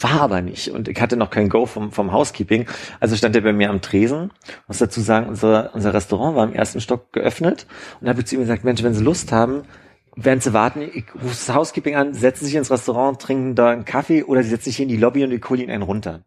War 0.00 0.20
aber 0.20 0.42
nicht. 0.42 0.68
Und 0.70 0.86
ich 0.86 1.00
hatte 1.00 1.16
noch 1.16 1.30
kein 1.30 1.48
Go 1.48 1.66
vom, 1.66 1.90
vom 1.90 2.12
Housekeeping. 2.12 2.66
Also 3.00 3.16
stand 3.16 3.34
er 3.34 3.42
bei 3.42 3.52
mir 3.52 3.68
am 3.68 3.80
Tresen. 3.80 4.30
Muss 4.68 4.78
dazu 4.78 5.00
sagen, 5.00 5.26
unser, 5.26 5.74
unser 5.74 5.92
Restaurant 5.92 6.36
war 6.36 6.44
im 6.44 6.52
ersten 6.52 6.80
Stock 6.80 7.12
geöffnet. 7.12 7.66
Und 7.98 8.06
da 8.06 8.10
habe 8.10 8.20
ich 8.20 8.26
zu 8.26 8.36
ihm 8.36 8.42
gesagt, 8.42 8.62
Mensch, 8.62 8.82
wenn 8.84 8.94
Sie 8.94 9.02
Lust 9.02 9.32
haben, 9.32 9.62
während 10.20 10.42
Sie 10.42 10.52
warten, 10.52 10.82
ich 10.82 11.06
rufe 11.14 11.28
das 11.28 11.54
Housekeeping 11.54 11.94
an, 11.94 12.12
setzen 12.12 12.44
sich 12.44 12.54
ins 12.56 12.70
Restaurant, 12.70 13.20
trinken 13.20 13.54
da 13.54 13.70
einen 13.70 13.84
Kaffee 13.84 14.24
oder 14.24 14.42
Sie 14.42 14.50
setzen 14.50 14.64
sich 14.64 14.76
hier 14.76 14.84
in 14.84 14.88
die 14.90 14.96
Lobby 14.96 15.24
und 15.24 15.32
ich 15.32 15.48
hole 15.48 15.62
Ihnen 15.62 15.70
einen 15.70 15.82
runter. 15.82 16.24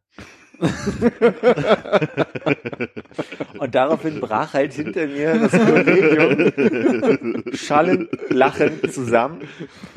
Und 3.59 3.75
daraufhin 3.75 4.19
brach 4.19 4.53
halt 4.53 4.73
hinter 4.73 5.07
mir 5.07 5.39
das 5.39 5.51
Kollegium 5.51 7.43
schallend, 7.53 8.09
lachend 8.29 8.93
zusammen. 8.93 9.41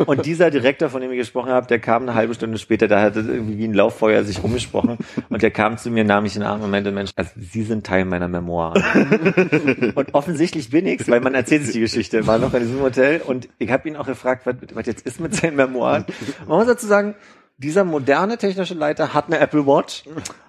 Und 0.04 0.26
dieser 0.26 0.50
Direktor, 0.50 0.88
von 0.88 1.00
dem 1.00 1.10
ich 1.12 1.18
gesprochen 1.18 1.50
habe, 1.50 1.66
der 1.66 1.78
kam 1.78 2.02
eine 2.02 2.14
halbe 2.14 2.34
Stunde 2.34 2.58
später, 2.58 2.88
da 2.88 3.00
hat 3.00 3.16
es 3.16 3.26
irgendwie 3.26 3.58
wie 3.58 3.68
ein 3.68 3.74
Lauffeuer 3.74 4.24
sich 4.24 4.42
rumgesprochen 4.42 4.98
und 5.28 5.42
der 5.42 5.50
kam 5.50 5.76
zu 5.76 5.90
mir, 5.90 6.04
nahm 6.04 6.22
mich 6.24 6.34
in 6.36 6.42
den 6.42 6.48
Arm 6.48 6.62
und 6.62 6.70
meinte, 6.70 6.92
Mensch, 6.92 7.10
also 7.16 7.30
Sie 7.36 7.62
sind 7.62 7.86
Teil 7.86 8.04
meiner 8.04 8.28
Memoiren. 8.28 9.92
und 9.94 10.14
offensichtlich 10.14 10.70
bin 10.70 10.86
ich's, 10.86 11.08
weil 11.08 11.20
man 11.20 11.34
erzählt 11.34 11.64
sich 11.64 11.74
die 11.74 11.80
Geschichte, 11.80 12.26
war 12.26 12.38
noch 12.38 12.54
in 12.54 12.60
diesem 12.60 12.80
Hotel 12.80 13.20
und 13.20 13.48
ich 13.58 13.70
habe 13.70 13.88
ihn 13.88 13.96
auch 13.96 14.06
gefragt, 14.06 14.46
was, 14.46 14.56
was 14.74 14.86
jetzt 14.86 15.06
ist 15.06 15.20
mit 15.20 15.34
seinen 15.34 15.56
Memoiren. 15.56 16.04
Man 16.46 16.58
muss 16.58 16.66
dazu 16.66 16.86
sagen, 16.86 17.14
dieser 17.56 17.84
moderne 17.84 18.36
technische 18.36 18.74
Leiter 18.74 19.14
hat 19.14 19.26
eine 19.26 19.38
Apple 19.38 19.66
Watch, 19.66 20.04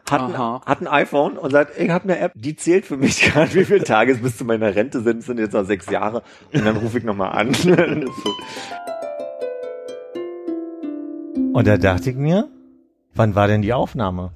hat, 0.09 0.21
ein, 0.21 0.37
hat 0.37 0.81
ein 0.81 0.87
iPhone 0.87 1.37
und 1.37 1.51
sagt, 1.51 1.77
ich 1.79 1.89
habe 1.89 2.03
eine 2.05 2.19
App, 2.19 2.31
die 2.35 2.55
zählt 2.55 2.85
für 2.85 2.97
mich 2.97 3.21
gerade, 3.33 3.53
wie 3.53 3.65
viele 3.65 3.83
Tage 3.83 4.13
es 4.13 4.21
bis 4.21 4.37
zu 4.37 4.45
meiner 4.45 4.75
Rente 4.75 5.01
sind. 5.01 5.19
Es 5.19 5.25
sind 5.25 5.39
jetzt 5.39 5.53
noch 5.53 5.65
sechs 5.65 5.89
Jahre 5.89 6.21
und 6.53 6.65
dann 6.65 6.77
rufe 6.77 6.97
ich 6.97 7.03
nochmal 7.03 7.31
an. 7.31 7.55
Und 11.53 11.67
da 11.67 11.77
dachte 11.77 12.09
ich 12.09 12.17
mir, 12.17 12.49
wann 13.13 13.33
war 13.33 13.47
denn 13.47 13.61
die 13.61 13.71
Aufnahme? 13.71 14.31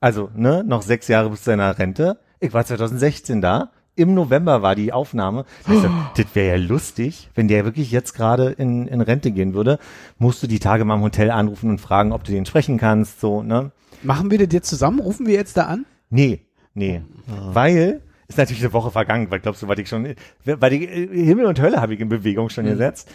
Also, 0.00 0.30
ne, 0.34 0.64
noch 0.66 0.80
sechs 0.80 1.08
Jahre 1.08 1.28
bis 1.28 1.40
zu 1.40 1.50
seiner 1.50 1.78
Rente. 1.78 2.18
Ich 2.40 2.54
war 2.54 2.64
2016 2.64 3.42
da. 3.42 3.70
Im 3.96 4.14
November 4.14 4.62
war 4.62 4.74
die 4.74 4.90
Aufnahme. 4.90 5.44
Das, 5.66 5.82
heißt, 5.82 5.92
das 6.16 6.26
wäre 6.34 6.56
ja 6.56 6.66
lustig, 6.66 7.28
wenn 7.34 7.48
der 7.48 7.66
wirklich 7.66 7.90
jetzt 7.90 8.14
gerade 8.14 8.50
in, 8.50 8.88
in 8.88 9.02
Rente 9.02 9.30
gehen 9.30 9.52
würde. 9.52 9.78
Musst 10.16 10.42
du 10.42 10.46
die 10.46 10.58
Tage 10.58 10.86
mal 10.86 10.94
im 10.94 11.02
Hotel 11.02 11.30
anrufen 11.30 11.68
und 11.68 11.82
fragen, 11.82 12.12
ob 12.12 12.24
du 12.24 12.32
den 12.32 12.46
sprechen 12.46 12.78
kannst, 12.78 13.20
so, 13.20 13.42
ne? 13.42 13.70
Machen 14.04 14.30
wir 14.30 14.38
das 14.38 14.52
jetzt 14.52 14.68
zusammen? 14.68 15.00
Rufen 15.00 15.26
wir 15.26 15.34
jetzt 15.34 15.56
da 15.56 15.64
an? 15.64 15.86
Nee, 16.10 16.42
nee. 16.74 17.02
Weil, 17.26 18.02
ist 18.28 18.38
natürlich 18.38 18.62
eine 18.62 18.72
Woche 18.72 18.90
vergangen, 18.90 19.30
weil 19.30 19.40
glaubst 19.40 19.62
du, 19.62 19.68
was 19.68 19.78
ich 19.78 19.88
schon, 19.88 20.14
weil 20.44 20.70
die 20.70 20.84
äh, 20.86 21.24
Himmel 21.24 21.46
und 21.46 21.60
Hölle 21.60 21.80
habe 21.80 21.94
ich 21.94 22.00
in 22.00 22.08
Bewegung 22.08 22.48
schon 22.50 22.66
gesetzt. 22.66 23.10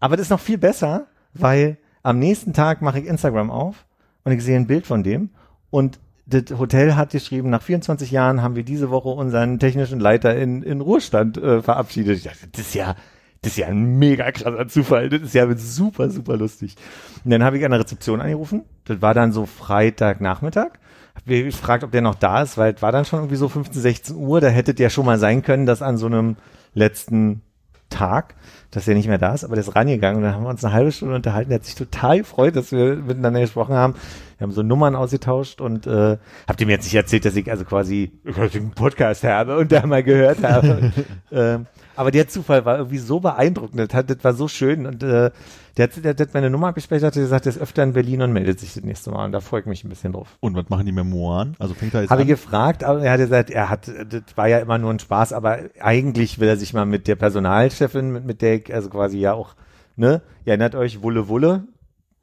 Aber 0.00 0.16
das 0.16 0.26
ist 0.26 0.30
noch 0.30 0.40
viel 0.40 0.58
besser, 0.58 1.06
weil 1.34 1.78
am 2.02 2.18
nächsten 2.18 2.52
Tag 2.52 2.82
mache 2.82 2.98
ich 2.98 3.06
Instagram 3.06 3.50
auf 3.50 3.86
und 4.24 4.32
ich 4.32 4.42
sehe 4.42 4.56
ein 4.56 4.66
Bild 4.66 4.86
von 4.86 5.02
dem 5.02 5.30
und 5.70 6.00
das 6.26 6.58
Hotel 6.58 6.94
hat 6.94 7.10
geschrieben, 7.10 7.50
nach 7.50 7.62
24 7.62 8.10
Jahren 8.10 8.42
haben 8.42 8.56
wir 8.56 8.62
diese 8.62 8.90
Woche 8.90 9.08
unseren 9.08 9.58
technischen 9.58 10.00
Leiter 10.00 10.36
in, 10.36 10.62
in 10.62 10.80
Ruhestand 10.80 11.36
äh, 11.36 11.62
verabschiedet. 11.62 12.18
Ich 12.18 12.24
dachte, 12.24 12.48
das 12.50 12.60
ist 12.60 12.74
ja, 12.74 12.96
das 13.42 13.52
ist 13.52 13.58
ja 13.58 13.66
ein 13.66 13.98
mega 13.98 14.30
krasser 14.30 14.68
Zufall. 14.68 15.08
Das 15.08 15.20
ist 15.20 15.34
ja 15.34 15.52
super, 15.56 16.08
super 16.10 16.36
lustig. 16.36 16.76
Und 17.24 17.32
dann 17.32 17.42
habe 17.42 17.58
ich 17.58 17.64
an 17.64 17.72
der 17.72 17.80
Rezeption 17.80 18.20
angerufen. 18.20 18.62
Das 18.84 19.02
war 19.02 19.14
dann 19.14 19.32
so 19.32 19.46
Freitagnachmittag. 19.46 20.70
Hab 21.14 21.26
mir 21.26 21.42
gefragt, 21.42 21.82
ob 21.82 21.90
der 21.90 22.02
noch 22.02 22.14
da 22.14 22.42
ist, 22.42 22.56
weil 22.56 22.74
es 22.74 22.82
war 22.82 22.92
dann 22.92 23.04
schon 23.04 23.18
irgendwie 23.18 23.36
so 23.36 23.48
15, 23.48 23.82
16 23.82 24.16
Uhr. 24.16 24.40
Da 24.40 24.48
hätte 24.48 24.74
der 24.74 24.90
schon 24.90 25.04
mal 25.04 25.18
sein 25.18 25.42
können, 25.42 25.66
dass 25.66 25.82
an 25.82 25.96
so 25.96 26.06
einem 26.06 26.36
letzten 26.72 27.42
Tag, 27.90 28.36
dass 28.70 28.88
er 28.88 28.94
nicht 28.94 29.08
mehr 29.08 29.18
da 29.18 29.34
ist, 29.34 29.44
aber 29.44 29.54
der 29.54 29.64
ist 29.64 29.76
rangegangen 29.76 30.18
und 30.18 30.22
dann 30.22 30.34
haben 30.34 30.44
wir 30.44 30.48
uns 30.48 30.64
eine 30.64 30.72
halbe 30.72 30.92
Stunde 30.92 31.16
unterhalten. 31.16 31.50
Der 31.50 31.58
hat 31.58 31.66
sich 31.66 31.74
total 31.74 32.18
gefreut, 32.18 32.56
dass 32.56 32.72
wir 32.72 32.96
miteinander 32.96 33.40
gesprochen 33.40 33.74
haben. 33.74 33.94
Wir 34.38 34.46
haben 34.46 34.52
so 34.52 34.62
Nummern 34.62 34.96
ausgetauscht 34.96 35.60
und 35.60 35.86
äh, 35.86 36.16
habt 36.48 36.60
ihr 36.60 36.66
mir 36.66 36.72
jetzt 36.72 36.84
nicht 36.84 36.94
erzählt, 36.94 37.24
dass 37.24 37.36
ich 37.36 37.50
also 37.50 37.64
quasi 37.64 38.12
einen 38.24 38.70
Podcast 38.70 39.24
habe 39.24 39.58
und 39.58 39.70
da 39.72 39.84
mal 39.86 40.02
gehört 40.02 40.42
habe. 40.42 40.92
ähm, 41.32 41.66
aber 41.96 42.10
der 42.10 42.28
Zufall 42.28 42.64
war 42.64 42.78
irgendwie 42.78 42.98
so 42.98 43.20
beeindruckend, 43.20 43.80
das, 43.80 43.94
hat, 43.94 44.10
das 44.10 44.22
war 44.22 44.34
so 44.34 44.48
schön 44.48 44.86
und 44.86 45.02
äh, 45.02 45.30
der, 45.76 45.84
hat, 45.84 46.04
der, 46.04 46.14
der 46.14 46.26
hat 46.26 46.34
meine 46.34 46.50
Nummer 46.50 46.68
abgespeichert, 46.68 47.14
hat 47.14 47.14
gesagt, 47.14 47.44
der 47.46 47.52
ist 47.52 47.60
öfter 47.60 47.82
in 47.82 47.92
Berlin 47.92 48.22
und 48.22 48.32
meldet 48.32 48.60
sich 48.60 48.74
das 48.74 48.84
nächste 48.84 49.10
Mal 49.10 49.24
und 49.24 49.32
da 49.32 49.40
freue 49.40 49.60
ich 49.60 49.66
mich 49.66 49.84
ein 49.84 49.88
bisschen 49.88 50.12
drauf. 50.12 50.36
Und 50.40 50.54
was 50.54 50.68
machen 50.68 50.86
die 50.86 50.92
Memoiren? 50.92 51.56
Also 51.58 51.74
fängt 51.74 51.94
er 51.94 52.02
jetzt 52.02 52.10
Habe 52.10 52.22
ich 52.22 52.28
gefragt, 52.28 52.84
aber 52.84 53.02
er 53.02 53.12
hat 53.12 53.20
gesagt, 53.20 53.50
er 53.50 53.68
hat, 53.68 53.88
das 53.88 54.22
war 54.36 54.48
ja 54.48 54.58
immer 54.58 54.78
nur 54.78 54.90
ein 54.90 54.98
Spaß, 54.98 55.32
aber 55.32 55.58
eigentlich 55.80 56.38
will 56.38 56.48
er 56.48 56.56
sich 56.56 56.74
mal 56.74 56.86
mit 56.86 57.08
der 57.08 57.16
Personalchefin, 57.16 58.12
mit, 58.12 58.24
mit 58.24 58.42
der 58.42 58.56
ich, 58.56 58.74
also 58.74 58.90
quasi 58.90 59.18
ja 59.18 59.32
auch, 59.32 59.54
ne, 59.96 60.22
ihr 60.44 60.50
erinnert 60.50 60.74
euch, 60.74 61.02
Wulle 61.02 61.28
Wulle, 61.28 61.64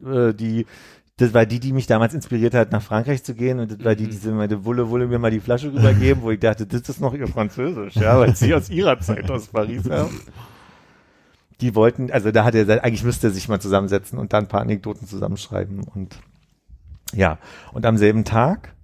äh, 0.06 0.34
die, 0.34 0.66
das 1.20 1.34
war 1.34 1.46
die, 1.46 1.60
die 1.60 1.74
mich 1.74 1.86
damals 1.86 2.14
inspiriert 2.14 2.54
hat, 2.54 2.72
nach 2.72 2.82
Frankreich 2.82 3.26
zu 3.26 3.36
gehen 3.36 3.60
und 3.60 3.70
das 3.72 3.84
war 3.84 3.94
die, 3.94 4.08
die 4.08 4.16
so 4.16 4.32
meinte, 4.32 4.64
Wulle 4.64 4.90
Wulle 4.90 5.06
mir 5.06 5.20
mal 5.20 5.32
die 5.32 5.42
Flasche 5.42 5.68
rübergeben, 5.74 6.24
wo 6.24 6.32
ich 6.32 6.40
dachte, 6.40 6.66
das 6.66 6.88
ist 6.88 7.02
noch 7.02 7.14
ihr 7.14 7.28
Französisch, 7.28 7.96
ja, 7.96 8.18
weil 8.18 8.38
sie 8.38 8.56
aus 8.56 8.70
ihrer 8.70 8.98
Zeit 9.02 9.30
aus 9.30 9.48
Paris 9.48 9.90
haben. 9.90 10.18
Die 11.60 11.76
wollten, 11.76 12.10
also 12.10 12.32
da 12.32 12.46
hat 12.46 12.56
er 12.56 12.62
gesagt, 12.62 12.86
eigentlich 12.86 13.04
müsste 13.04 13.28
er 13.28 13.32
sich 13.32 13.50
mal 13.50 13.60
zusammensetzen 13.60 14.18
und 14.18 14.32
dann 14.32 14.46
ein 14.46 14.48
paar 14.48 14.62
Anekdoten 14.62 15.08
zusammenschreiben 15.08 15.84
und 15.84 16.16
ja, 17.14 17.38
und 17.74 17.86
am 17.86 17.98
selben 17.98 18.24
Tag 18.24 18.76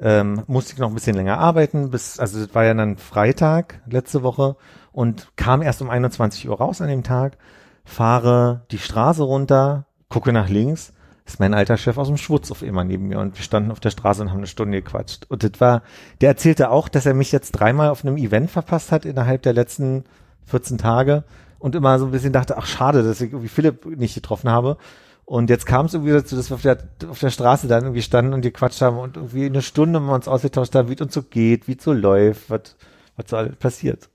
ähm, 0.00 0.42
musste 0.48 0.72
ich 0.72 0.80
noch 0.80 0.88
ein 0.88 0.94
bisschen 0.94 1.14
länger 1.14 1.38
arbeiten, 1.38 1.90
bis, 1.90 2.18
also 2.18 2.40
das 2.44 2.52
war 2.56 2.64
ja 2.64 2.74
dann 2.74 2.96
Freitag 2.96 3.82
letzte 3.86 4.24
Woche 4.24 4.56
und 4.90 5.28
kam 5.36 5.62
erst 5.62 5.80
um 5.80 5.90
21 5.90 6.48
Uhr 6.48 6.58
raus 6.58 6.80
an 6.80 6.88
dem 6.88 7.04
Tag, 7.04 7.36
fahre 7.84 8.64
die 8.72 8.78
Straße 8.78 9.22
runter, 9.22 9.86
gucke 10.08 10.32
nach 10.32 10.48
links, 10.48 10.92
ist 11.28 11.40
mein 11.40 11.52
alter 11.52 11.76
Chef 11.76 11.98
aus 11.98 12.08
dem 12.08 12.16
Schwutz 12.16 12.50
auf 12.50 12.62
immer 12.62 12.84
neben 12.84 13.08
mir 13.08 13.18
und 13.18 13.36
wir 13.36 13.44
standen 13.44 13.70
auf 13.70 13.80
der 13.80 13.90
Straße 13.90 14.22
und 14.22 14.30
haben 14.30 14.38
eine 14.38 14.46
Stunde 14.46 14.82
gequatscht. 14.82 15.26
Und 15.28 15.44
das 15.44 15.60
war, 15.60 15.82
der 16.22 16.30
erzählte 16.30 16.70
auch, 16.70 16.88
dass 16.88 17.04
er 17.04 17.12
mich 17.12 17.32
jetzt 17.32 17.52
dreimal 17.52 17.90
auf 17.90 18.02
einem 18.02 18.16
Event 18.16 18.50
verpasst 18.50 18.92
hat 18.92 19.04
innerhalb 19.04 19.42
der 19.42 19.52
letzten 19.52 20.04
14 20.46 20.78
Tage 20.78 21.24
und 21.58 21.74
immer 21.74 21.98
so 21.98 22.06
ein 22.06 22.12
bisschen 22.12 22.32
dachte, 22.32 22.56
ach 22.56 22.66
schade, 22.66 23.02
dass 23.02 23.20
ich 23.20 23.32
irgendwie 23.32 23.48
Philipp 23.48 23.84
nicht 23.84 24.14
getroffen 24.14 24.50
habe. 24.50 24.78
Und 25.26 25.50
jetzt 25.50 25.66
kam 25.66 25.84
es 25.84 25.92
irgendwie 25.92 26.12
dazu, 26.12 26.34
dass 26.34 26.50
wir 26.50 26.54
auf 26.54 26.62
der, 26.62 26.78
auf 27.10 27.18
der 27.18 27.28
Straße 27.28 27.68
dann 27.68 27.82
irgendwie 27.82 28.00
standen 28.00 28.32
und 28.32 28.40
gequatscht 28.40 28.80
haben 28.80 28.96
und 28.96 29.18
irgendwie 29.18 29.44
eine 29.44 29.60
Stunde 29.60 30.00
mal 30.00 30.14
uns 30.14 30.28
ausgetauscht 30.28 30.74
haben, 30.74 30.88
wie 30.88 30.94
es 30.94 31.00
uns 31.02 31.12
so 31.12 31.22
geht, 31.22 31.68
wie 31.68 31.76
es 31.76 31.84
so 31.84 31.92
läuft, 31.92 32.48
was, 32.48 32.76
was 33.16 33.28
so 33.28 33.36
alles 33.36 33.56
passiert. 33.56 34.08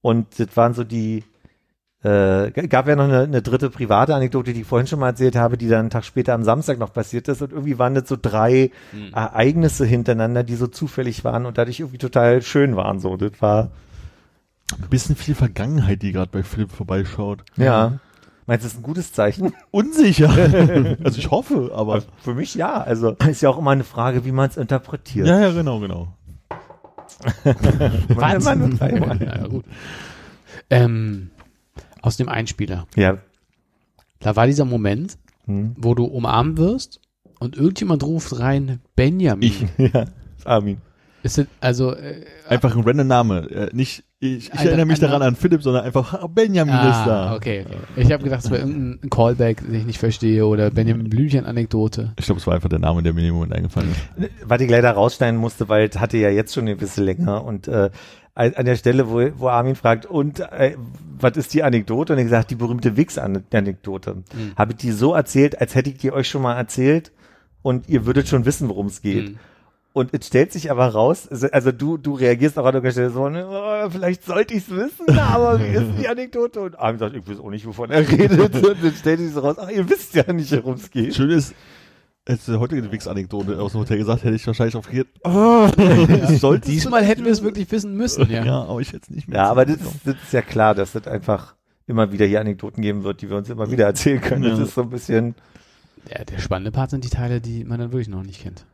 Und 0.00 0.38
das 0.38 0.56
waren 0.56 0.74
so 0.74 0.84
die, 0.84 1.24
äh, 2.04 2.50
gab 2.68 2.88
ja 2.88 2.96
noch 2.96 3.04
eine, 3.04 3.20
eine 3.20 3.42
dritte 3.42 3.70
private 3.70 4.14
Anekdote, 4.14 4.52
die 4.52 4.62
ich 4.62 4.66
vorhin 4.66 4.86
schon 4.88 4.98
mal 4.98 5.08
erzählt 5.10 5.36
habe, 5.36 5.56
die 5.56 5.68
dann 5.68 5.80
einen 5.80 5.90
Tag 5.90 6.04
später 6.04 6.34
am 6.34 6.42
Samstag 6.42 6.78
noch 6.78 6.92
passiert 6.92 7.28
ist 7.28 7.42
und 7.42 7.52
irgendwie 7.52 7.78
waren 7.78 7.94
das 7.94 8.08
so 8.08 8.16
drei 8.20 8.70
Ereignisse 9.12 9.84
hintereinander, 9.86 10.42
die 10.42 10.56
so 10.56 10.66
zufällig 10.66 11.24
waren 11.24 11.46
und 11.46 11.58
dadurch 11.58 11.78
irgendwie 11.80 11.98
total 11.98 12.42
schön 12.42 12.74
waren. 12.76 12.98
So, 12.98 13.16
das 13.16 13.32
war 13.40 13.70
Ein 14.80 14.88
bisschen 14.90 15.14
viel 15.16 15.34
Vergangenheit, 15.36 16.02
die 16.02 16.12
gerade 16.12 16.30
bei 16.32 16.42
Philipp 16.42 16.72
vorbeischaut. 16.72 17.44
ja. 17.56 17.98
Meinst 18.44 18.64
du, 18.64 18.66
das 18.66 18.72
ist 18.72 18.80
ein 18.80 18.82
gutes 18.82 19.12
Zeichen? 19.12 19.52
Unsicher. 19.70 20.28
also 21.04 21.16
ich 21.16 21.30
hoffe, 21.30 21.70
aber. 21.76 22.02
Für 22.24 22.34
mich 22.34 22.56
ja. 22.56 22.82
Also 22.82 23.10
ist 23.30 23.40
ja 23.40 23.48
auch 23.48 23.58
immer 23.58 23.70
eine 23.70 23.84
Frage, 23.84 24.24
wie 24.24 24.32
man 24.32 24.50
es 24.50 24.56
interpretiert. 24.56 25.28
Ja, 25.28 25.38
ja, 25.38 25.52
genau, 25.52 25.78
genau. 25.78 26.08
Man- 28.16 28.42
man- 28.42 28.76
man- 28.78 28.98
man- 28.98 29.20
ja, 29.20 29.36
ja, 29.36 29.46
gut. 29.46 29.64
Ähm, 30.70 31.30
aus 32.02 32.16
dem 32.18 32.28
Einspieler. 32.28 32.86
ja. 32.96 33.18
Da 34.20 34.36
war 34.36 34.46
dieser 34.46 34.64
Moment, 34.64 35.18
Hm. 35.46 35.74
wo 35.76 35.96
du 35.96 36.04
umarmt 36.04 36.56
wirst 36.56 37.00
und 37.40 37.56
irgendjemand 37.56 38.04
ruft 38.04 38.38
rein 38.38 38.78
Benjamin. 38.94 39.42
Ich. 39.48 39.64
ja. 39.92 40.04
Armin. 40.44 40.76
Ist 41.24 41.38
das, 41.38 41.46
also, 41.60 41.92
äh, 41.94 42.20
Einfach 42.48 42.76
ein 42.76 42.82
random 42.84 43.06
Name. 43.08 43.50
Äh, 43.50 43.70
nicht, 43.74 44.04
ich, 44.20 44.46
ich 44.46 44.52
Alter, 44.52 44.66
erinnere 44.66 44.86
mich 44.86 45.00
daran 45.00 45.22
an 45.22 45.34
Philipp, 45.34 45.62
sondern 45.64 45.84
einfach 45.84 46.14
ah, 46.14 46.28
Benjamin 46.28 46.72
ist 46.74 47.04
da. 47.04 47.30
ah, 47.30 47.34
okay, 47.34 47.64
okay. 47.66 47.76
Ich 47.96 48.12
habe 48.12 48.22
gedacht, 48.22 48.44
es 48.44 48.50
wäre 48.52 48.60
irgendein 48.62 49.10
Callback, 49.10 49.60
den 49.66 49.74
ich 49.74 49.86
nicht 49.86 49.98
verstehe 49.98 50.46
oder 50.46 50.70
Benjamin 50.70 51.08
Blümchen-Anekdote. 51.10 52.12
Ich 52.20 52.26
glaube, 52.26 52.40
es 52.40 52.46
war 52.46 52.54
einfach 52.54 52.68
der 52.68 52.78
Name, 52.78 53.02
der 53.02 53.12
mir 53.12 53.20
in 53.20 53.26
dem 53.26 53.34
Moment 53.34 53.52
eingefallen 53.54 53.90
ist. 53.90 54.30
Was 54.44 54.60
ich 54.60 54.70
leider 54.70 54.92
rausschneiden 54.92 55.38
musste, 55.40 55.68
weil 55.68 55.88
es 55.88 55.98
hatte 55.98 56.18
ja 56.18 56.28
jetzt 56.30 56.54
schon 56.54 56.64
eine 56.68 56.76
bisschen 56.76 57.04
länger 57.04 57.44
und 57.44 57.66
äh, 57.66 57.90
an 58.34 58.64
der 58.64 58.76
Stelle, 58.76 59.10
wo, 59.10 59.20
wo 59.38 59.48
Armin 59.48 59.74
fragt, 59.74 60.06
und 60.06 60.40
äh, 60.40 60.76
was 61.18 61.36
ist 61.36 61.52
die 61.52 61.62
Anekdote? 61.62 62.14
Und 62.14 62.18
ich 62.18 62.24
gesagt, 62.24 62.50
die 62.50 62.54
berühmte 62.54 62.96
Wix-Anekdote. 62.96 64.14
Mhm. 64.14 64.52
Habe 64.56 64.72
ich 64.72 64.78
die 64.78 64.92
so 64.92 65.14
erzählt, 65.14 65.60
als 65.60 65.74
hätte 65.74 65.90
ich 65.90 65.98
die 65.98 66.12
euch 66.12 66.28
schon 66.28 66.42
mal 66.42 66.56
erzählt 66.56 67.12
und 67.60 67.88
ihr 67.88 68.06
würdet 68.06 68.28
schon 68.28 68.46
wissen, 68.46 68.68
worum 68.68 68.86
es 68.86 69.02
geht. 69.02 69.30
Mhm. 69.30 69.38
Und 69.94 70.14
es 70.14 70.26
stellt 70.26 70.50
sich 70.52 70.70
aber 70.70 70.86
raus, 70.86 71.28
also, 71.30 71.48
also 71.48 71.70
du, 71.70 71.98
du 71.98 72.14
reagierst 72.14 72.58
auch 72.58 72.64
an 72.64 72.82
der 72.82 72.90
Stelle 72.90 73.10
so, 73.10 73.28
ne, 73.28 73.46
oh, 73.46 73.90
vielleicht 73.90 74.24
sollte 74.24 74.54
ich 74.54 74.66
es 74.66 74.70
wissen, 74.70 75.18
aber 75.18 75.60
wie 75.64 75.74
ist 75.74 75.98
die 76.00 76.08
Anekdote? 76.08 76.62
Und 76.62 76.78
Armin 76.78 76.98
sagt, 76.98 77.14
ich 77.14 77.28
weiß 77.28 77.38
auch 77.38 77.50
nicht, 77.50 77.66
wovon 77.66 77.90
er 77.90 78.08
redet. 78.10 78.54
Und 78.54 78.82
dann 78.82 78.94
stellt 78.94 79.20
sich 79.20 79.32
so 79.32 79.40
raus, 79.40 79.56
ach, 79.58 79.68
ihr 79.68 79.86
wisst 79.90 80.14
ja 80.14 80.32
nicht, 80.32 80.50
worum 80.52 80.74
es 80.76 80.90
geht. 80.90 81.14
Schön 81.14 81.28
ist, 81.28 81.54
hättest 82.26 82.48
du 82.48 82.58
heute 82.60 82.76
eine 82.76 82.90
Wix-Anekdote 82.92 83.60
aus 83.60 83.72
dem 83.72 83.80
Hotel 83.80 83.98
gesagt, 83.98 84.24
hätte 84.24 84.34
ich 84.36 84.46
wahrscheinlich 84.46 84.76
auf 84.76 84.86
reagiert. 84.90 85.08
Oh, 86.42 86.56
Diesmal 86.56 87.04
hätten 87.04 87.24
wir 87.24 87.32
es 87.32 87.42
wirklich 87.42 87.70
wissen 87.70 87.96
müssen, 87.96 88.30
ja. 88.30 88.44
Ja, 88.44 88.62
aber 88.64 88.80
ich 88.80 88.88
hätte 88.88 89.02
es 89.04 89.10
nicht 89.10 89.28
mehr. 89.28 89.38
Ja, 89.38 89.50
aber 89.50 89.64
das, 89.66 89.76
ist- 89.76 90.00
das 90.04 90.14
ist 90.22 90.32
ja 90.32 90.42
klar, 90.42 90.74
dass 90.74 90.92
das 90.92 91.06
einfach 91.06 91.54
immer 91.86 92.12
wieder 92.12 92.26
hier 92.26 92.40
Anekdoten 92.40 92.82
geben 92.82 93.02
wird, 93.04 93.22
die 93.22 93.28
wir 93.30 93.36
uns 93.36 93.50
immer 93.50 93.70
wieder 93.70 93.86
erzählen 93.86 94.20
können. 94.20 94.42
Das 94.44 94.58
Ja. 94.58 94.64
ist 94.64 94.74
so 94.74 94.82
ein 94.82 94.90
bisschen, 94.90 95.34
Der, 96.10 96.24
der 96.24 96.38
spannende 96.38 96.70
Part 96.72 96.90
sind 96.90 97.04
die 97.04 97.10
Teile, 97.10 97.40
die 97.40 97.64
man 97.64 97.78
dann 97.80 97.92
wirklich 97.92 98.08
noch 98.08 98.22
nicht 98.22 98.42
kennt. 98.42 98.64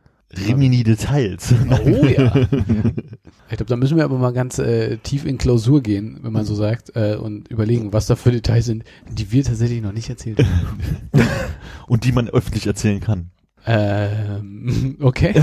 Rimini 0.47 0.83
Details. 0.83 1.51
Oh 1.71 2.05
ja. 2.05 2.35
ich 3.49 3.57
glaube, 3.57 3.65
da 3.65 3.75
müssen 3.75 3.97
wir 3.97 4.03
aber 4.03 4.19
mal 4.19 4.31
ganz 4.31 4.59
äh, 4.59 4.97
tief 4.97 5.25
in 5.25 5.39
Klausur 5.39 5.81
gehen, 5.81 6.19
wenn 6.21 6.31
man 6.31 6.45
so 6.45 6.53
sagt, 6.53 6.95
äh, 6.95 7.15
und 7.15 7.47
überlegen, 7.47 7.93
was 7.93 8.05
da 8.05 8.15
für 8.15 8.31
Details 8.31 8.65
sind, 8.67 8.83
die 9.11 9.31
wir 9.31 9.43
tatsächlich 9.43 9.81
noch 9.81 9.91
nicht 9.91 10.07
erzählt 10.07 10.37
haben. 10.43 10.79
Und 11.87 12.03
die 12.03 12.11
man 12.11 12.29
öffentlich 12.29 12.67
erzählen 12.67 12.99
kann. 12.99 13.31
Ähm, 13.65 14.97
okay. 15.01 15.33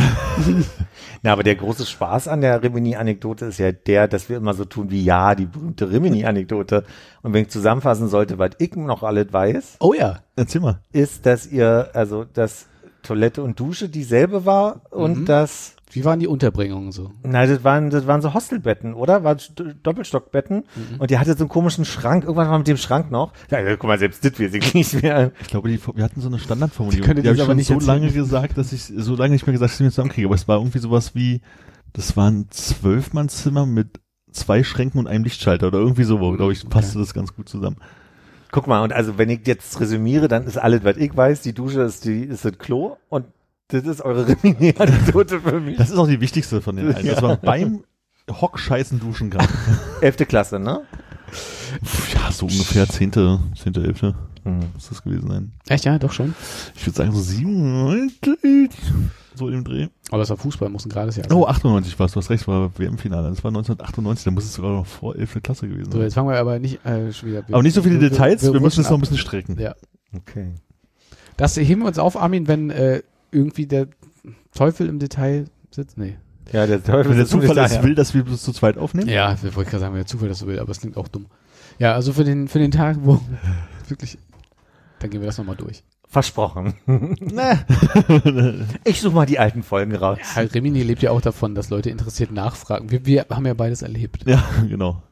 na, 1.23 1.33
aber 1.33 1.43
der 1.43 1.55
große 1.57 1.87
Spaß 1.87 2.29
an 2.29 2.41
der 2.41 2.62
Rimini-Anekdote 2.62 3.47
ist 3.47 3.59
ja 3.59 3.73
der, 3.73 4.09
dass 4.09 4.29
wir 4.29 4.37
immer 4.37 4.55
so 4.55 4.64
tun 4.64 4.91
wie, 4.91 5.03
ja, 5.03 5.35
die 5.35 5.47
berühmte 5.47 5.91
Rimini-Anekdote. 5.91 6.85
Und 7.23 7.33
wenn 7.33 7.43
ich 7.43 7.51
zusammenfassen 7.51 8.09
sollte, 8.09 8.39
was 8.39 8.51
ich 8.59 8.75
noch 8.77 9.03
alles 9.03 9.33
weiß, 9.33 9.77
Oh 9.81 9.95
ja. 9.95 10.21
Erzähl 10.37 10.61
mal. 10.61 10.81
ist, 10.93 11.27
dass 11.27 11.47
ihr, 11.47 11.91
also, 11.95 12.25
dass 12.25 12.67
Toilette 13.03 13.43
und 13.43 13.61
Dusche 13.61 13.89
dieselbe 13.89 14.45
war 14.47 14.81
und 14.91 15.21
Mhm. 15.21 15.25
dass 15.27 15.76
Wie 15.97 16.05
waren 16.05 16.20
die 16.20 16.26
Unterbringungen 16.28 16.92
so? 16.92 17.11
Nein, 17.22 17.49
das 17.49 17.64
waren, 17.64 17.90
das 17.90 18.07
waren 18.07 18.20
so 18.22 18.34
Hostelbetten, 18.34 18.94
oder? 18.94 19.24
War 19.24 19.34
St- 19.36 19.74
Doppelstockbetten. 19.82 20.59
Mhm. 20.76 21.01
Und 21.01 21.11
die 21.11 21.18
hatte 21.18 21.32
so 21.32 21.40
einen 21.40 21.49
komischen 21.49 21.84
Schrank. 21.84 22.24
Irgendwann 22.24 22.49
war 22.51 22.59
mit 22.59 22.68
dem 22.68 22.76
Schrank 22.76 23.11
noch. 23.11 23.32
Ja, 23.51 23.62
guck 23.76 23.84
mal, 23.88 23.99
selbst 23.99 24.24
das 24.24 24.38
weiß 24.38 24.53
ich 24.55 24.74
nicht 24.74 25.03
mehr. 25.03 25.32
Ich 25.40 25.49
glaube, 25.49 25.68
die, 25.70 25.80
wir 25.94 26.05
hatten 26.05 26.20
so 26.20 26.28
eine 26.28 26.38
Standardformulierung. 26.38 27.03
Die 27.03 27.07
könnte 27.07 27.22
Die 27.22 27.28
habe 27.28 27.36
ich 27.36 27.42
aber 27.42 27.51
schon 27.51 27.57
nicht 27.57 27.66
so 27.68 27.74
erzählen. 27.74 28.01
lange 28.03 28.12
gesagt, 28.12 28.59
dass 28.59 28.72
ich, 28.72 28.82
so 28.84 29.16
lange 29.16 29.32
nicht 29.32 29.47
mehr 29.47 29.53
gesagt, 29.55 29.70
dass 29.72 29.80
ich 29.80 29.84
mir 29.84 29.90
zusammenkriege. 29.90 30.26
Aber 30.28 30.34
es 30.34 30.47
war 30.47 30.59
irgendwie 30.59 30.78
sowas 30.78 31.14
wie, 31.14 31.40
das 31.94 32.16
war 32.16 32.30
ein 32.30 32.47
Zwölfmannzimmer 32.51 33.66
mit 33.66 34.01
zwei 34.32 34.62
Schränken 34.62 34.99
und 35.01 35.07
einem 35.07 35.24
Lichtschalter 35.24 35.68
oder 35.68 35.78
irgendwie 35.78 36.05
so, 36.05 36.18
glaube 36.18 36.53
ich, 36.53 36.68
passte 36.68 36.99
das 36.99 37.14
ganz 37.14 37.34
gut 37.34 37.49
zusammen. 37.49 37.76
Guck 38.53 38.66
mal, 38.66 38.82
und 38.82 38.92
also 38.92 39.18
wenn 39.18 39.28
ich 39.30 39.47
jetzt 39.47 39.80
resümiere, 39.80 40.28
dann 40.28 40.44
ist 40.47 40.57
alles, 40.57 40.84
was 40.84 40.97
ich 40.99 41.16
weiß. 41.16 41.42
Die 41.42 41.53
Dusche 41.53 41.80
ist 41.82 42.05
die, 42.05 42.20
ist 42.22 42.44
das 42.44 42.57
Klo 42.59 42.97
und 43.09 43.24
das 43.69 43.85
ist 43.85 44.01
eure 44.03 44.27
Rimini-Anekdote 44.43 45.41
für 45.41 45.61
mich. 45.61 45.77
Das 45.77 45.91
ist 45.91 45.97
auch 45.99 46.07
die 46.09 46.21
wichtigste 46.21 46.61
von 46.61 46.77
den 46.77 46.95
allen, 46.95 47.07
dass 47.07 47.21
Ja. 47.21 47.29
man 47.29 47.39
beim 47.41 47.85
Hockscheißen 48.31 48.99
duschen 49.01 49.31
kann. 49.31 49.47
Elfte 50.01 50.27
Klasse, 50.27 50.59
ne? 50.59 50.83
ja, 52.14 52.31
so 52.33 52.47
ungefähr 52.47 52.89
zehnte, 52.89 53.41
zehnte, 53.61 53.83
elfte 53.83 54.14
Hm. 54.45 54.61
muss 54.75 54.89
das 54.89 55.03
gewesen 55.03 55.29
sein. 55.29 55.53
Echt, 55.69 55.85
ja, 55.85 55.99
doch 55.99 56.12
schon. 56.12 56.35
Ich 56.77 56.87
würde 56.87 56.97
sagen 56.97 57.11
so 57.12 57.21
sieben, 57.21 58.12
so 59.35 59.49
im 59.49 59.64
Dreh. 59.64 59.89
Aber 60.12 60.23
es 60.23 60.31
war 60.31 60.37
Fußball, 60.37 60.69
muss 60.69 60.87
ein 60.87 60.91
gerades 60.91 61.17
Jahr 61.17 61.27
Oh, 61.33 61.43
sein. 61.45 61.51
98 61.51 61.99
war 61.99 62.07
es, 62.07 62.12
du 62.12 62.21
hast 62.21 62.31
recht, 62.31 62.47
war 62.47 62.71
WM-Finale. 62.79 63.29
Das 63.29 63.43
war 63.43 63.49
1998, 63.51 64.25
da 64.25 64.31
muss 64.31 64.45
es 64.45 64.55
sogar 64.55 64.71
noch 64.71 64.87
vor 64.87 65.17
11. 65.17 65.43
Klasse 65.43 65.67
gewesen 65.69 65.87
So, 65.91 65.99
sein. 65.99 66.03
jetzt 66.03 66.14
fangen 66.14 66.29
wir 66.29 66.39
aber 66.39 66.61
nicht 66.61 66.85
äh, 66.87 67.12
schon 67.12 67.29
wieder. 67.31 67.43
Aber 67.51 67.62
nicht 67.64 67.75
so 67.75 67.83
viele 67.83 67.99
Details, 67.99 68.43
wir, 68.45 68.61
müssen 68.61 68.83
es 68.83 68.89
noch 68.89 68.97
ein 68.99 69.01
bisschen 69.01 69.19
strecken. 69.19 69.59
Ja. 69.59 69.75
Okay. 70.14 70.53
Das 71.37 71.57
heben 71.57 71.83
wir 71.83 71.89
uns 71.89 71.99
auf, 71.99 72.17
Armin, 72.17 72.47
wenn 72.47 72.71
äh, 72.71 73.03
irgendwie 73.31 73.66
der 73.66 73.89
Teufel 74.55 74.89
im 74.89 74.99
Detail 74.99 75.47
sitzt. 75.70 75.99
Nee. 75.99 76.16
Ja, 76.53 76.66
der 76.66 76.83
Teufel 76.83 77.11
Wenn 77.11 77.16
der 77.16 77.24
ist 77.24 77.31
ziemlich 77.31 77.49
Zufall 77.51 77.64
es 77.64 77.72
daher. 77.72 77.85
will, 77.85 77.95
dass 77.95 78.14
wir 78.14 78.22
das 78.22 78.43
zu 78.43 78.53
zweit 78.53 78.79
aufnehmen. 78.79 79.09
Ja, 79.09 79.37
wir 79.43 79.55
wollte 79.57 79.70
gerade 79.70 79.81
sagen, 79.81 79.95
der 79.95 80.07
Zufall 80.07 80.29
das 80.29 80.39
so 80.39 80.47
will, 80.47 80.59
aber 80.61 80.70
es 80.70 80.81
klingt 80.81 80.97
auch 80.97 81.09
dumm. 81.09 81.27
Ja, 81.79 81.95
also 81.95 82.12
für 82.12 82.24
den, 82.24 82.49
für 82.49 82.59
den 82.59 82.70
Tag, 82.70 82.99
wo 83.03 83.20
wirklich, 83.89 84.18
dann 85.01 85.11
gehen 85.11 85.20
wir 85.20 85.27
das 85.27 85.39
nochmal 85.39 85.57
durch. 85.57 85.83
Versprochen. 86.09 86.74
Ne. 87.20 87.64
Ich 88.85 89.01
suche 89.01 89.14
mal 89.14 89.27
die 89.27 89.39
alten 89.41 89.62
Folgen 89.64 89.95
raus. 89.95 90.18
Ja, 90.37 90.43
Remini 90.43 90.83
lebt 90.83 91.03
ja 91.03 91.11
auch 91.11 91.20
davon, 91.20 91.55
dass 91.57 91.68
Leute 91.68 91.91
interessiert 91.91 92.31
nachfragen. 92.31 92.91
Wir, 92.91 93.05
wir 93.05 93.27
haben 93.29 93.45
ja 93.45 93.55
beides 93.55 93.83
erlebt. 93.83 94.24
ja, 94.27 94.43
genau. 94.68 95.03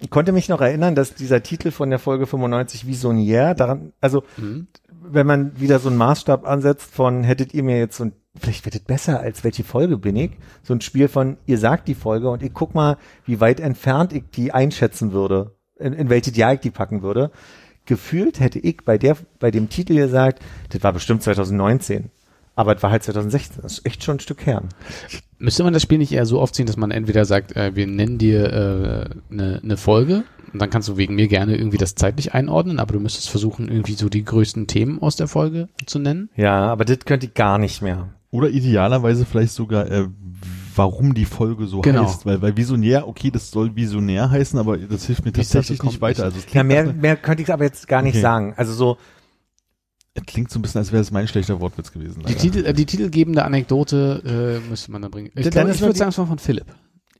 Ich 0.00 0.10
konnte 0.10 0.32
mich 0.32 0.48
noch 0.48 0.60
erinnern, 0.60 0.94
dass 0.94 1.14
dieser 1.14 1.42
Titel 1.42 1.70
von 1.70 1.90
der 1.90 1.98
Folge 1.98 2.26
95 2.26 2.86
Visionär 2.86 3.54
daran, 3.54 3.92
also 4.00 4.22
Mhm. 4.36 4.66
wenn 5.02 5.26
man 5.26 5.58
wieder 5.60 5.78
so 5.78 5.88
einen 5.88 5.98
Maßstab 5.98 6.46
ansetzt 6.46 6.94
von, 6.94 7.24
hättet 7.24 7.54
ihr 7.54 7.62
mir 7.62 7.78
jetzt 7.78 7.96
so 7.96 8.04
ein, 8.04 8.12
vielleicht 8.38 8.64
wird 8.64 8.74
es 8.74 8.80
besser, 8.82 9.20
als 9.20 9.44
welche 9.44 9.64
Folge 9.64 9.96
bin 9.96 10.16
ich, 10.16 10.32
so 10.62 10.74
ein 10.74 10.80
Spiel 10.80 11.08
von, 11.08 11.36
ihr 11.46 11.58
sagt 11.58 11.88
die 11.88 11.94
Folge 11.94 12.28
und 12.30 12.42
ich 12.42 12.52
guck 12.52 12.74
mal, 12.74 12.96
wie 13.24 13.40
weit 13.40 13.60
entfernt 13.60 14.12
ich 14.12 14.24
die 14.34 14.52
einschätzen 14.52 15.12
würde, 15.12 15.54
in, 15.78 15.92
in 15.92 16.08
welche 16.10 16.32
Jahr 16.32 16.54
ich 16.54 16.60
die 16.60 16.70
packen 16.70 17.02
würde. 17.02 17.30
Gefühlt 17.86 18.40
hätte 18.40 18.58
ich 18.58 18.78
bei 18.84 18.96
der, 18.98 19.16
bei 19.38 19.50
dem 19.50 19.68
Titel 19.68 19.94
gesagt, 19.94 20.42
das 20.70 20.82
war 20.82 20.92
bestimmt 20.92 21.22
2019. 21.22 22.10
Aber 22.56 22.76
es 22.76 22.82
war 22.82 22.90
halt 22.90 23.02
2016. 23.02 23.62
Das 23.62 23.78
ist 23.78 23.86
echt 23.86 24.04
schon 24.04 24.16
ein 24.16 24.20
Stück 24.20 24.46
her. 24.46 24.62
Müsste 25.44 25.62
man 25.62 25.72
das 25.74 25.82
Spiel 25.82 25.98
nicht 25.98 26.12
eher 26.12 26.24
so 26.26 26.40
aufziehen, 26.40 26.66
dass 26.66 26.76
man 26.78 26.90
entweder 26.90 27.24
sagt, 27.26 27.54
äh, 27.54 27.76
wir 27.76 27.86
nennen 27.86 28.16
dir 28.18 28.46
eine 28.48 29.10
äh, 29.30 29.34
ne- 29.34 29.60
ne 29.62 29.76
Folge 29.76 30.24
und 30.52 30.60
dann 30.62 30.70
kannst 30.70 30.88
du 30.88 30.96
wegen 30.96 31.14
mir 31.16 31.28
gerne 31.28 31.54
irgendwie 31.56 31.76
das 31.76 31.94
zeitlich 31.94 32.32
einordnen, 32.32 32.78
aber 32.80 32.94
du 32.94 33.00
müsstest 33.00 33.28
versuchen, 33.28 33.68
irgendwie 33.68 33.92
so 33.92 34.08
die 34.08 34.24
größten 34.24 34.66
Themen 34.66 35.00
aus 35.02 35.16
der 35.16 35.28
Folge 35.28 35.68
zu 35.84 35.98
nennen. 35.98 36.30
Ja, 36.34 36.66
aber 36.72 36.84
das 36.86 37.00
könnte 37.04 37.26
ich 37.26 37.34
gar 37.34 37.58
nicht 37.58 37.82
mehr. 37.82 38.08
Oder 38.30 38.48
idealerweise 38.48 39.26
vielleicht 39.26 39.52
sogar, 39.52 39.90
äh, 39.90 40.06
warum 40.74 41.14
die 41.14 41.24
Folge 41.26 41.66
so 41.66 41.82
Genau. 41.82 42.04
heißt. 42.06 42.24
Weil, 42.26 42.40
weil 42.42 42.56
Visionär, 42.56 43.06
okay, 43.06 43.30
das 43.30 43.50
soll 43.50 43.76
Visionär 43.76 44.30
heißen, 44.30 44.58
aber 44.58 44.78
das 44.78 45.04
hilft 45.06 45.24
mir 45.24 45.32
tatsächlich 45.32 45.82
nicht 45.82 46.00
weiter. 46.00 46.24
Also 46.24 46.38
Ja, 46.52 46.64
mehr, 46.64 46.92
mehr 46.92 47.16
könnte 47.16 47.42
ich 47.42 47.52
aber 47.52 47.64
jetzt 47.64 47.86
gar 47.86 48.02
nicht 48.02 48.14
Okay. 48.14 48.22
sagen. 48.22 48.54
Also 48.56 48.72
so, 48.72 48.96
es 50.14 50.22
klingt 50.26 50.50
so 50.50 50.58
ein 50.58 50.62
bisschen, 50.62 50.78
als 50.78 50.92
wäre 50.92 51.02
es 51.02 51.10
mein 51.10 51.26
schlechter 51.28 51.60
Wortwitz 51.60 51.90
gewesen. 51.92 52.22
Die. 52.26 52.34
Titel, 52.34 52.64
äh, 52.64 52.72
die 52.72 52.86
titelgebende 52.86 53.44
Anekdote 53.44 54.60
äh, 54.64 54.68
müsste 54.68 54.92
man 54.92 55.02
dann 55.02 55.10
bringen. 55.10 55.30
Ich, 55.34 55.42
Dann 55.44 55.50
glaub, 55.52 55.68
ist 55.68 55.76
ich 55.76 55.82
würde 55.82 55.98
sagen, 55.98 56.10
es 56.10 56.18
war 56.18 56.26
von 56.26 56.38
Philipp. 56.38 56.66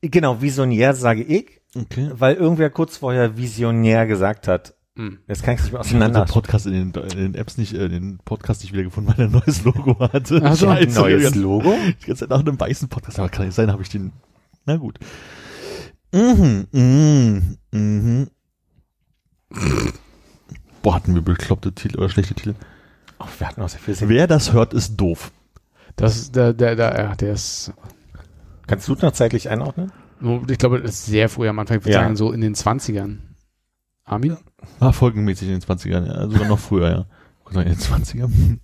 genau, 0.01 0.41
Visionär 0.41 0.95
sage 0.95 1.23
ich, 1.23 1.61
Okay. 1.77 2.11
weil 2.15 2.37
irgendwer 2.37 2.71
kurz 2.71 2.97
vorher 2.99 3.37
Visionär 3.37 4.07
gesagt 4.07 4.47
hat. 4.47 4.75
Hm. 4.97 5.19
Jetzt 5.27 5.43
kann 5.43 5.55
ich 5.55 5.59
es 5.61 5.65
nicht 5.65 5.73
mehr 5.73 5.81
auseinander. 5.81 6.25
Podcast 6.25 6.67
in 6.67 6.93
den, 6.93 7.03
in 7.03 7.19
den 7.19 7.35
Apps 7.35 7.59
nicht, 7.59 7.73
äh, 7.75 7.89
den 7.89 8.19
Podcast 8.25 8.63
nicht 8.63 8.73
wiedergefunden, 8.73 9.13
weil 9.13 9.25
er 9.25 9.29
ein 9.29 9.33
neues 9.33 9.65
Logo 9.65 9.99
hatte. 9.99 10.41
Ach 10.45 10.55
so, 10.55 10.67
Scheiße, 10.67 11.01
neues 11.01 11.33
die 11.33 11.39
Logo? 11.41 11.75
ganze 12.07 12.15
Zeit 12.21 12.31
nach 12.31 12.39
einem 12.39 12.61
weißen 12.61 12.89
Podcast, 12.89 13.19
aber 13.19 13.29
kann 13.29 13.47
nicht 13.47 13.57
sein, 13.57 13.73
habe 13.73 13.83
ich 13.83 13.89
den. 13.89 14.13
Na 14.67 14.77
gut. 14.77 15.01
Mhm, 16.13 16.69
mhm, 16.71 17.59
mhm. 17.73 18.29
Boah, 20.83 20.95
hatten 20.95 21.15
wir 21.15 21.23
bekloppte 21.23 21.73
Titel 21.73 21.99
oder 21.99 22.09
schlechte 22.09 22.35
Titel. 22.35 22.55
Oh, 23.25 23.29
wir 23.39 23.49
hatten 23.49 23.63
auch 23.63 23.69
sehr 23.69 23.81
viel 23.81 23.95
Sinn. 23.95 24.09
Wer 24.09 24.27
das 24.27 24.53
hört, 24.53 24.75
ist 24.75 24.97
doof. 24.97 25.33
Das 25.97 26.17
ist 26.17 26.37
der, 26.37 26.53
der, 26.53 26.77
der, 26.77 26.95
ja, 26.99 27.15
der 27.15 27.33
ist, 27.33 27.73
Kannst 28.67 28.89
du 28.89 28.95
noch 28.95 29.13
zeitlich 29.13 29.49
einordnen? 29.49 29.93
ich 30.49 30.59
glaube, 30.59 30.81
das 30.81 30.93
ist 30.93 31.07
sehr 31.07 31.29
früh 31.29 31.49
am 31.49 31.59
Anfang. 31.59 31.79
Ich 31.79 31.85
würde 31.85 31.95
Ja. 31.95 32.03
sagen, 32.03 32.17
so 32.17 32.33
in 32.33 32.41
den 32.41 32.55
20ern. 32.55 33.19
Armin? 34.05 34.37
Ah, 34.81 34.93
folgenmäßig 34.93 35.49
in 35.49 35.55
den 35.55 35.63
20ern, 35.63 36.07
ja. 36.07 36.29
sogar 36.29 36.49
noch 36.49 36.59
früher, 36.59 36.91
ja. 36.91 37.07
In 37.61 37.65
den 37.69 37.77
20ern? 37.77 38.59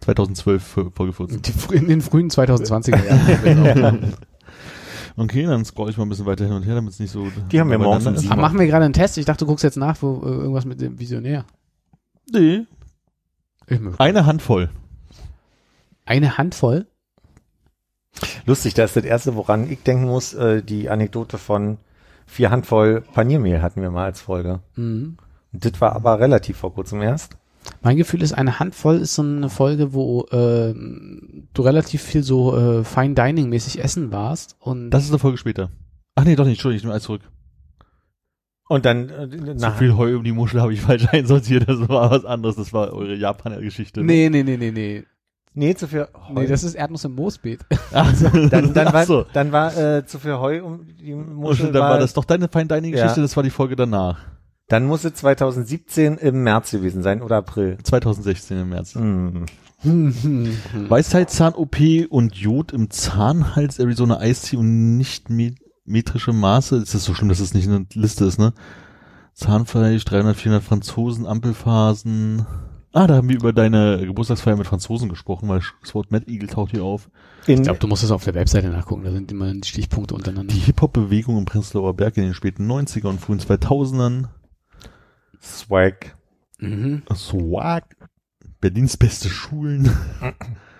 2012, 0.00 0.62
Folge 0.94 1.12
14. 1.12 1.42
Die, 1.42 1.52
frü- 1.52 1.72
in 1.74 1.88
den 1.88 2.00
frühen 2.00 2.30
2020er 2.30 3.04
Jahren. 3.04 4.14
Okay, 5.16 5.44
dann 5.44 5.62
scroll 5.66 5.90
ich 5.90 5.98
mal 5.98 6.04
ein 6.06 6.08
bisschen 6.08 6.24
weiter 6.24 6.46
hin 6.46 6.54
und 6.54 6.62
her, 6.62 6.74
damit 6.74 6.94
es 6.94 6.98
nicht 6.98 7.10
so... 7.10 7.28
Die 7.50 7.60
haben 7.60 7.70
wir 7.70 8.00
sieben. 8.16 8.32
Ah, 8.32 8.36
machen 8.36 8.58
wir 8.58 8.66
gerade 8.66 8.86
einen 8.86 8.94
Test? 8.94 9.18
Ich 9.18 9.26
dachte, 9.26 9.44
du 9.44 9.46
guckst 9.50 9.62
jetzt 9.62 9.76
nach, 9.76 10.00
wo 10.00 10.22
äh, 10.24 10.28
irgendwas 10.30 10.64
mit 10.64 10.80
dem 10.80 10.98
Visionär. 10.98 11.44
Nee, 12.32 12.62
eine 13.98 14.26
Handvoll. 14.26 14.70
Eine 16.04 16.38
Handvoll? 16.38 16.86
Lustig, 18.46 18.74
das 18.74 18.90
ist 18.90 18.96
das 18.96 19.04
erste, 19.04 19.34
woran 19.36 19.70
ich 19.70 19.82
denken 19.82 20.04
muss, 20.04 20.34
äh, 20.34 20.62
die 20.62 20.90
Anekdote 20.90 21.38
von 21.38 21.78
vier 22.26 22.50
Handvoll 22.50 23.02
Paniermehl 23.12 23.62
hatten 23.62 23.82
wir 23.82 23.90
mal 23.90 24.04
als 24.04 24.20
Folge. 24.20 24.60
Mhm. 24.76 25.16
Und 25.52 25.64
das 25.64 25.80
war 25.80 25.94
aber 25.94 26.20
relativ 26.20 26.58
vor 26.58 26.74
kurzem 26.74 27.02
erst. 27.02 27.36
Mein 27.82 27.96
Gefühl 27.96 28.22
ist, 28.22 28.32
eine 28.32 28.58
Handvoll 28.58 28.96
ist 28.96 29.14
so 29.14 29.22
eine 29.22 29.48
Folge, 29.48 29.92
wo 29.92 30.24
äh, 30.30 30.74
du 30.74 31.62
relativ 31.62 32.02
viel 32.02 32.22
so 32.22 32.56
äh, 32.56 32.84
Fine 32.84 33.14
Dining 33.14 33.48
mäßig 33.48 33.82
essen 33.82 34.10
warst 34.10 34.56
und 34.58 34.90
Das 34.90 35.04
ist 35.04 35.10
eine 35.10 35.18
Folge 35.18 35.38
später. 35.38 35.70
Ach 36.14 36.24
nee, 36.24 36.36
doch 36.36 36.44
nicht, 36.44 36.54
Entschuldigung, 36.54 36.78
ich 36.78 36.82
nehme 36.84 36.92
alles 36.92 37.04
zurück. 37.04 37.22
Und 38.72 38.86
dann 38.86 39.10
äh, 39.10 39.28
Zu 39.28 39.54
nach, 39.54 39.76
viel 39.76 39.96
Heu 39.96 40.16
um 40.16 40.24
die 40.24 40.32
Muschel 40.32 40.60
habe 40.62 40.72
ich 40.72 40.80
falsch 40.80 41.06
einsortiert, 41.12 41.68
das 41.68 41.88
war 41.88 42.10
was 42.10 42.24
anderes, 42.24 42.56
das 42.56 42.72
war 42.72 42.92
eure 42.92 43.14
Japaner-Geschichte. 43.14 44.02
nee, 44.02 44.28
nee, 44.30 44.42
nee, 44.42 44.56
nee, 44.56 44.70
nee. 44.70 45.04
nee, 45.54 45.74
zu 45.74 45.86
viel 45.88 46.06
Heu. 46.28 46.32
Nee, 46.40 46.46
das 46.46 46.64
ist 46.64 46.74
Erdnuss 46.74 47.04
im 47.04 47.14
Moosbeet. 47.14 47.60
Ach, 47.92 48.14
so. 48.14 48.28
dann, 48.28 48.72
dann, 48.72 48.88
Ach 48.88 48.92
war, 48.94 49.04
so. 49.06 49.26
dann 49.34 49.52
war 49.52 49.76
äh, 49.76 50.06
zu 50.06 50.18
viel 50.18 50.32
Heu 50.38 50.62
um 50.64 50.86
die 50.86 51.12
Muschel, 51.14 51.70
dann 51.72 51.82
war 51.82 51.98
das 51.98 52.14
doch 52.14 52.24
deine 52.24 52.48
Fine 52.48 52.66
Dining 52.66 52.92
Geschichte, 52.92 53.16
Ja. 53.20 53.22
das 53.22 53.36
war 53.36 53.42
die 53.42 53.50
Folge 53.50 53.76
danach. 53.76 54.18
Dann 54.68 54.86
muss 54.86 55.04
es 55.04 55.14
2017 55.16 56.16
im 56.16 56.42
März 56.44 56.70
gewesen 56.70 57.02
sein 57.02 57.20
oder 57.20 57.36
April. 57.36 57.76
2016 57.82 58.58
im 58.60 58.68
März. 58.70 58.94
Hm. 58.94 59.44
Weisheitszahn-OP 60.88 61.76
und 62.08 62.34
Jod 62.36 62.72
im 62.72 62.88
Zahnhals, 62.90 63.78
Arizona 63.78 64.18
Eistee 64.18 64.56
und 64.56 64.96
nicht 64.96 65.28
me- 65.28 65.54
metrische 65.84 66.32
Maße. 66.32 66.76
Ist 66.76 66.94
das 66.94 67.04
so 67.04 67.14
schlimm, 67.14 67.28
dass 67.28 67.40
es 67.40 67.54
nicht 67.54 67.68
eine 67.68 67.86
Liste 67.94 68.24
ist, 68.24 68.38
ne? 68.38 68.52
Zahnfleisch, 69.34 70.04
300, 70.04 70.36
400 70.36 70.62
Franzosen, 70.62 71.26
Ampelphasen. 71.26 72.46
Ah, 72.94 73.06
da 73.06 73.14
haben 73.16 73.28
wir 73.30 73.36
über 73.36 73.54
deine 73.54 74.04
Geburtstagsfeier 74.04 74.56
mit 74.56 74.66
Franzosen 74.66 75.08
gesprochen, 75.08 75.48
weil 75.48 75.62
das 75.80 75.94
Wort 75.94 76.10
Mad 76.10 76.30
Eagle 76.30 76.48
taucht 76.48 76.72
hier 76.72 76.84
auf. 76.84 77.08
In, 77.46 77.56
Ich 77.56 77.62
glaube, 77.62 77.78
du 77.78 77.86
musst 77.86 78.02
das 78.02 78.10
auf 78.10 78.24
der 78.24 78.34
Webseite 78.34 78.68
nachgucken, 78.68 79.04
da 79.04 79.10
sind 79.10 79.32
immer 79.32 79.50
die 79.50 79.66
Stichpunkte 79.66 80.14
untereinander. 80.14 80.52
Die 80.52 80.60
Hip-Hop-Bewegung 80.60 81.38
im 81.38 81.46
Prenzlauer 81.46 81.94
Berg 81.94 82.18
in 82.18 82.24
den 82.24 82.34
späten 82.34 82.70
90er 82.70 83.06
und 83.06 83.18
frühen 83.20 83.40
2000ern. 83.40 84.26
Swag. 85.40 86.16
Mhm. 86.58 87.02
Swag. 87.14 87.84
Berlins 88.60 88.98
beste 88.98 89.30
Schulen. 89.30 89.90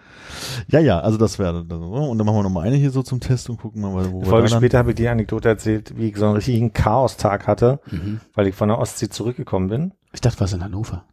ja, 0.68 0.80
ja, 0.80 1.00
also 1.00 1.18
das 1.18 1.38
wäre 1.38 1.64
das. 1.64 1.78
Und 1.78 2.18
dann 2.18 2.26
machen 2.26 2.36
wir 2.38 2.42
noch 2.42 2.50
mal 2.50 2.62
eine 2.66 2.76
hier 2.76 2.90
so 2.90 3.02
zum 3.02 3.20
Test 3.20 3.48
und 3.50 3.58
gucken 3.60 3.82
mal, 3.82 3.92
wo 3.92 3.98
Eine 3.98 4.12
wir 4.20 4.26
Folge 4.26 4.48
später 4.48 4.78
habe 4.78 4.90
ich 4.90 4.96
die 4.96 5.08
Anekdote 5.08 5.48
erzählt, 5.48 5.96
wie 5.96 6.08
ich 6.08 6.16
so 6.16 6.26
einen 6.26 6.34
richtigen 6.36 6.72
Chaostag 6.72 7.46
hatte, 7.46 7.80
Mhm. 7.90 8.20
weil 8.34 8.46
ich 8.46 8.54
von 8.54 8.68
der 8.68 8.78
Ostsee 8.78 9.08
zurückgekommen 9.08 9.68
bin. 9.68 9.92
Ich 10.12 10.20
dachte, 10.20 10.40
was 10.40 10.52
in 10.52 10.62
Hannover. 10.62 11.04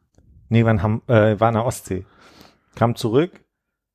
Nee, 0.49 0.65
war 0.65 0.72
in, 0.72 0.84
Ham 0.84 1.01
äh, 1.07 1.39
war 1.39 1.49
in 1.49 1.55
der 1.55 1.65
Ostsee. 1.65 2.05
Kam 2.76 2.95
zurück, 2.95 3.32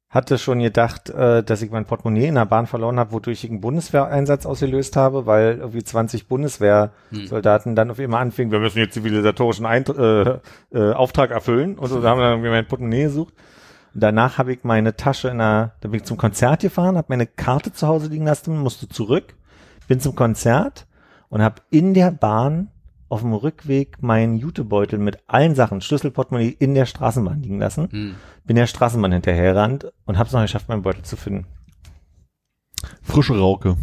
hatte 0.09 0.39
schon 0.39 0.61
gedacht, 0.61 1.11
äh, 1.11 1.43
dass 1.43 1.63
ich 1.63 1.71
mein 1.73 1.85
Portemonnaie 1.87 2.27
in 2.29 2.37
der 2.37 2.47
Bahn 2.47 2.67
verloren 2.69 2.99
habe, 3.01 3.13
wodurch 3.13 3.43
ich 3.43 3.51
einen 3.51 3.61
Bundeswehreinsatz 3.61 4.47
ausgelöst 4.47 4.95
habe, 4.97 5.27
weil 5.27 5.59
irgendwie 5.59 5.83
20 5.83 6.29
Bundeswehrsoldaten 6.29 7.75
dann 7.75 7.91
auf 7.91 7.99
einmal 7.99 8.23
anfingen, 8.23 8.53
wir 8.53 8.61
müssen 8.61 8.79
jetzt 8.79 8.95
zivilisatorischen 8.95 9.67
Eint 9.67 9.89
äh, 9.89 10.39
äh, 10.73 10.93
Auftrag 10.93 11.31
erfüllen 11.31 11.77
und 11.79 11.89
so, 11.89 12.01
da 12.01 12.11
haben 12.11 12.19
wir 12.19 12.25
dann 12.25 12.33
irgendwie 12.35 12.51
mein 12.51 12.67
Portemonnaie 12.69 13.05
gesucht. 13.05 13.35
Und 13.95 14.03
danach 14.03 14.39
habe 14.39 14.53
ich 14.53 14.65
meine 14.65 14.97
Tasche 14.97 15.29
in 15.29 15.39
der, 15.39 15.75
da 15.81 15.89
bin 15.89 16.01
ich 16.01 16.05
zum 16.05 16.17
Konzert 16.17 16.63
gefahren, 16.63 16.97
habe 16.97 17.07
meine 17.11 17.27
Karte 17.27 17.73
zu 17.73 17.87
Hause 17.87 18.09
liegen 18.09 18.25
lassen, 18.25 18.59
musste 18.59 18.89
zurück, 18.89 19.37
bin 19.87 20.01
zum 20.01 20.17
Konzert 20.17 20.87
und 21.29 21.43
habe 21.43 21.63
in 21.71 21.95
der 21.95 22.11
Bahn 22.11 22.71
auf 23.09 23.21
dem 23.21 23.33
Rückweg 23.33 24.03
meinen 24.03 24.37
Jutebeutel 24.37 24.99
mit 24.99 25.19
allen 25.29 25.55
Sachen, 25.55 25.81
Schlüssel, 25.81 26.11
Portemonnaie 26.11 26.57
in 26.59 26.75
der 26.75 26.87
Straßenbahn 26.87 27.43
liegen 27.43 27.61
lassen. 27.61 27.89
Mhm. 27.93 28.15
Bin 28.45 28.57
der 28.57 28.67
Straßenbahn 28.67 29.13
hinterhergerannt 29.13 29.93
und 30.05 30.19
habe 30.19 30.27
es 30.27 30.33
noch 30.33 30.43
geschafft, 30.43 30.69
meinen 30.69 30.83
Beutel 30.83 31.05
zu 31.05 31.17
finden. 31.17 31.47
Frische 33.03 33.39
Rauke. 33.39 33.77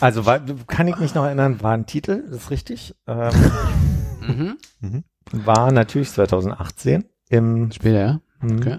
Also 0.00 0.26
war, 0.26 0.40
kann 0.66 0.88
ich 0.88 0.98
mich 0.98 1.14
noch 1.14 1.24
erinnern, 1.24 1.62
war 1.62 1.72
ein 1.72 1.86
Titel, 1.86 2.24
das 2.28 2.44
ist 2.44 2.50
richtig. 2.50 2.94
Ähm, 3.06 3.30
Mhm. 4.28 5.04
War 5.32 5.72
natürlich 5.72 6.10
2018 6.10 7.04
im 7.30 7.70
Später, 7.72 7.98
ja. 8.00 8.20
hm, 8.40 8.58
Okay. 8.58 8.78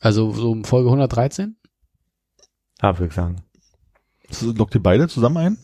Also 0.00 0.32
so 0.32 0.56
Folge 0.64 0.88
113? 0.88 1.56
ah, 2.80 2.94
würde 2.98 3.06
ich 3.08 3.12
sagen. 3.12 3.36
Das 4.28 4.42
lockt 4.42 4.74
ihr 4.74 4.82
beide 4.82 5.08
zusammen 5.08 5.36
ein? 5.36 5.58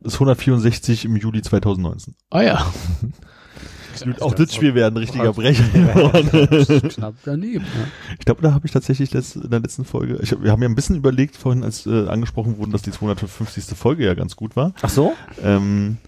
Das 0.00 0.14
ist 0.14 0.20
164 0.20 1.04
im 1.06 1.16
Juli 1.16 1.40
2019. 1.40 2.14
Ah 2.30 2.42
ja. 2.42 2.66
Auch 4.20 4.34
das 4.34 4.54
Spiel 4.54 4.74
wäre 4.74 4.90
ein 4.90 4.96
richtiger 4.96 5.32
Brecher. 5.32 5.64
Knapp 6.88 7.14
daneben. 7.24 7.64
Ja. 7.64 7.86
Ich 8.18 8.24
glaube, 8.24 8.42
da 8.42 8.52
habe 8.52 8.66
ich 8.66 8.72
tatsächlich 8.72 9.12
letzt, 9.12 9.36
in 9.36 9.50
der 9.50 9.60
letzten 9.60 9.84
Folge, 9.84 10.18
ich 10.22 10.32
hab, 10.32 10.42
wir 10.42 10.50
haben 10.50 10.62
ja 10.62 10.68
ein 10.68 10.74
bisschen 10.74 10.96
überlegt 10.96 11.36
vorhin, 11.36 11.62
als 11.62 11.86
äh, 11.86 12.08
angesprochen 12.08 12.58
wurden, 12.58 12.72
dass 12.72 12.82
die 12.82 12.90
250. 12.90 13.64
Folge 13.76 14.04
ja 14.04 14.14
ganz 14.14 14.34
gut 14.34 14.56
war. 14.56 14.72
Ach 14.82 14.88
so? 14.88 15.12
Ähm, 15.42 15.98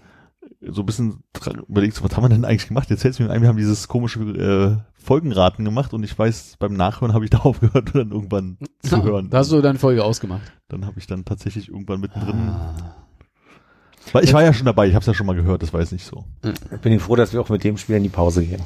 so 0.69 0.81
ein 0.81 0.85
bisschen 0.85 1.23
überlegt, 1.67 2.03
was 2.03 2.15
haben 2.15 2.23
wir 2.23 2.29
denn 2.29 2.45
eigentlich 2.45 2.67
gemacht? 2.67 2.89
Jetzt 2.89 3.01
fällt 3.03 3.19
mir 3.19 3.29
ein, 3.29 3.41
wir 3.41 3.49
haben 3.49 3.57
dieses 3.57 3.87
komische 3.87 4.19
äh, 4.21 4.77
Folgenraten 5.01 5.63
gemacht 5.65 5.93
und 5.93 6.03
ich 6.03 6.17
weiß, 6.17 6.57
beim 6.59 6.73
Nachhören 6.73 7.13
habe 7.13 7.23
ich 7.25 7.29
da 7.31 7.39
aufgehört, 7.39 7.91
dann 7.93 8.11
irgendwann 8.11 8.57
zu 8.81 9.03
hören. 9.03 9.29
Da 9.29 9.39
hast 9.39 9.51
du 9.51 9.61
deine 9.61 9.79
Folge 9.79 10.03
ausgemacht. 10.03 10.51
Dann 10.67 10.85
habe 10.85 10.99
ich 10.99 11.07
dann 11.07 11.25
tatsächlich 11.25 11.69
irgendwann 11.69 11.99
mittendrin, 12.01 12.35
Ah. 12.49 12.95
weil 14.13 14.23
ich 14.23 14.33
war 14.33 14.43
ja 14.43 14.53
schon 14.53 14.65
dabei, 14.65 14.87
ich 14.87 14.93
habe 14.95 15.01
es 15.01 15.07
ja 15.07 15.13
schon 15.13 15.27
mal 15.27 15.35
gehört, 15.35 15.61
das 15.61 15.73
war 15.73 15.79
jetzt 15.81 15.91
nicht 15.91 16.05
so. 16.05 16.25
Bin 16.81 16.93
ich 16.93 17.01
froh, 17.01 17.15
dass 17.15 17.33
wir 17.33 17.41
auch 17.41 17.49
mit 17.49 17.63
dem 17.63 17.77
Spiel 17.77 17.95
in 17.97 18.03
die 18.03 18.09
Pause 18.09 18.45
gehen. 18.45 18.61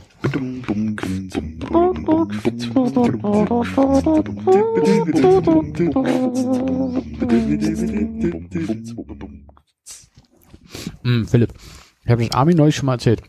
Hm, 11.04 11.26
Philipp, 11.28 11.54
ich 12.04 12.12
habe 12.12 12.24
das 12.26 12.34
Armin 12.36 12.58
neulich 12.58 12.76
schon 12.76 12.86
mal 12.88 12.94
erzählt. 12.94 13.22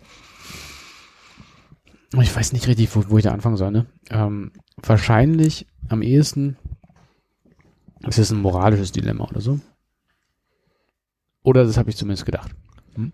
Ich 2.21 2.35
weiß 2.35 2.53
nicht 2.53 2.67
richtig, 2.67 2.95
wo, 2.95 3.05
wo 3.09 3.19
ich 3.19 3.25
da 3.25 3.33
anfangen 3.33 3.57
soll. 3.57 3.71
Ne? 3.71 3.87
Ähm, 4.11 4.53
wahrscheinlich 4.83 5.67
am 5.89 6.03
ehesten 6.03 6.57
ist 8.07 8.19
es 8.19 8.31
ein 8.31 8.41
moralisches 8.41 8.93
Dilemma 8.93 9.25
oder 9.25 9.41
so. 9.41 9.61
Oder 11.43 11.65
das 11.65 11.77
habe 11.77 11.91
ich 11.91 11.97
zumindest 11.97 12.27
gedacht. 12.27 12.51
Hm? 12.95 13.13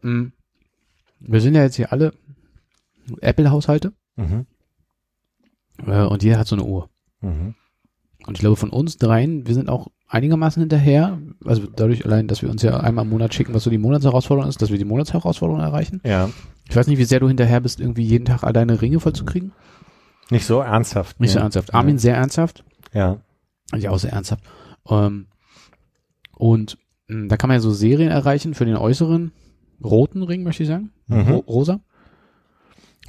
Hm. 0.00 0.32
Wir 1.20 1.40
sind 1.40 1.54
ja 1.54 1.62
jetzt 1.62 1.76
hier 1.76 1.92
alle 1.92 2.12
Apple-Haushalte 3.20 3.92
Mhm. 4.16 4.46
äh, 5.86 6.02
und 6.04 6.22
jeder 6.22 6.38
hat 6.38 6.46
so 6.46 6.54
eine 6.56 6.64
Uhr. 6.64 6.90
Mhm. 7.22 7.54
Und 8.26 8.34
ich 8.34 8.40
glaube, 8.40 8.56
von 8.56 8.68
uns 8.70 8.98
dreien, 8.98 9.46
wir 9.46 9.54
sind 9.54 9.70
auch 9.70 9.88
einigermaßen 10.12 10.60
hinterher. 10.60 11.18
Also 11.44 11.66
dadurch 11.66 12.04
allein, 12.04 12.28
dass 12.28 12.42
wir 12.42 12.50
uns 12.50 12.62
ja 12.62 12.78
einmal 12.78 13.04
im 13.04 13.10
Monat 13.10 13.34
schicken, 13.34 13.54
was 13.54 13.64
so 13.64 13.70
die 13.70 13.78
Monatsherausforderung 13.78 14.48
ist, 14.48 14.60
dass 14.60 14.70
wir 14.70 14.78
die 14.78 14.84
Monatsherausforderung 14.84 15.60
erreichen. 15.62 16.00
Ja. 16.04 16.28
Ich 16.68 16.76
weiß 16.76 16.86
nicht, 16.86 16.98
wie 16.98 17.04
sehr 17.04 17.20
du 17.20 17.28
hinterher 17.28 17.60
bist, 17.60 17.80
irgendwie 17.80 18.04
jeden 18.04 18.26
Tag 18.26 18.44
all 18.44 18.52
deine 18.52 18.80
Ringe 18.80 19.00
vollzukriegen. 19.00 19.52
Nicht 20.30 20.44
so 20.44 20.60
ernsthaft. 20.60 21.18
Nicht 21.18 21.32
so 21.32 21.38
ne? 21.38 21.44
ernsthaft. 21.44 21.74
Armin 21.74 21.98
sehr 21.98 22.16
ernsthaft. 22.16 22.62
Ja. 22.92 23.18
Ja, 23.74 23.90
auch 23.90 23.98
sehr 23.98 24.12
ernsthaft. 24.12 24.44
Ähm, 24.88 25.26
und 26.36 26.78
mh, 27.08 27.28
da 27.28 27.36
kann 27.36 27.48
man 27.48 27.56
ja 27.56 27.60
so 27.60 27.70
Serien 27.72 28.10
erreichen 28.10 28.54
für 28.54 28.66
den 28.66 28.76
äußeren 28.76 29.32
roten 29.82 30.22
Ring, 30.22 30.42
möchte 30.42 30.62
ich 30.62 30.68
sagen. 30.68 30.92
Mhm. 31.06 31.22
Ro 31.22 31.38
rosa. 31.38 31.80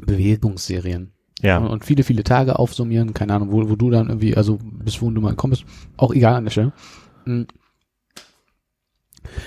Bewegungsserien. 0.02 1.12
Ja. 1.44 1.58
Und, 1.60 1.68
und 1.68 1.86
viele, 1.86 2.04
viele 2.04 2.24
Tage 2.24 2.58
aufsummieren. 2.58 3.14
Keine 3.14 3.34
Ahnung, 3.36 3.52
wo, 3.52 3.70
wo 3.70 3.76
du 3.76 3.92
dann 3.92 4.08
irgendwie, 4.08 4.36
also 4.36 4.58
bis 4.62 5.00
wohin 5.02 5.14
du 5.14 5.22
mal 5.22 5.36
kommst. 5.36 5.66
Auch 5.98 6.12
egal 6.14 6.34
an 6.36 6.46
der 6.46 6.52
Stelle. 6.52 6.74
Mhm. 7.26 7.46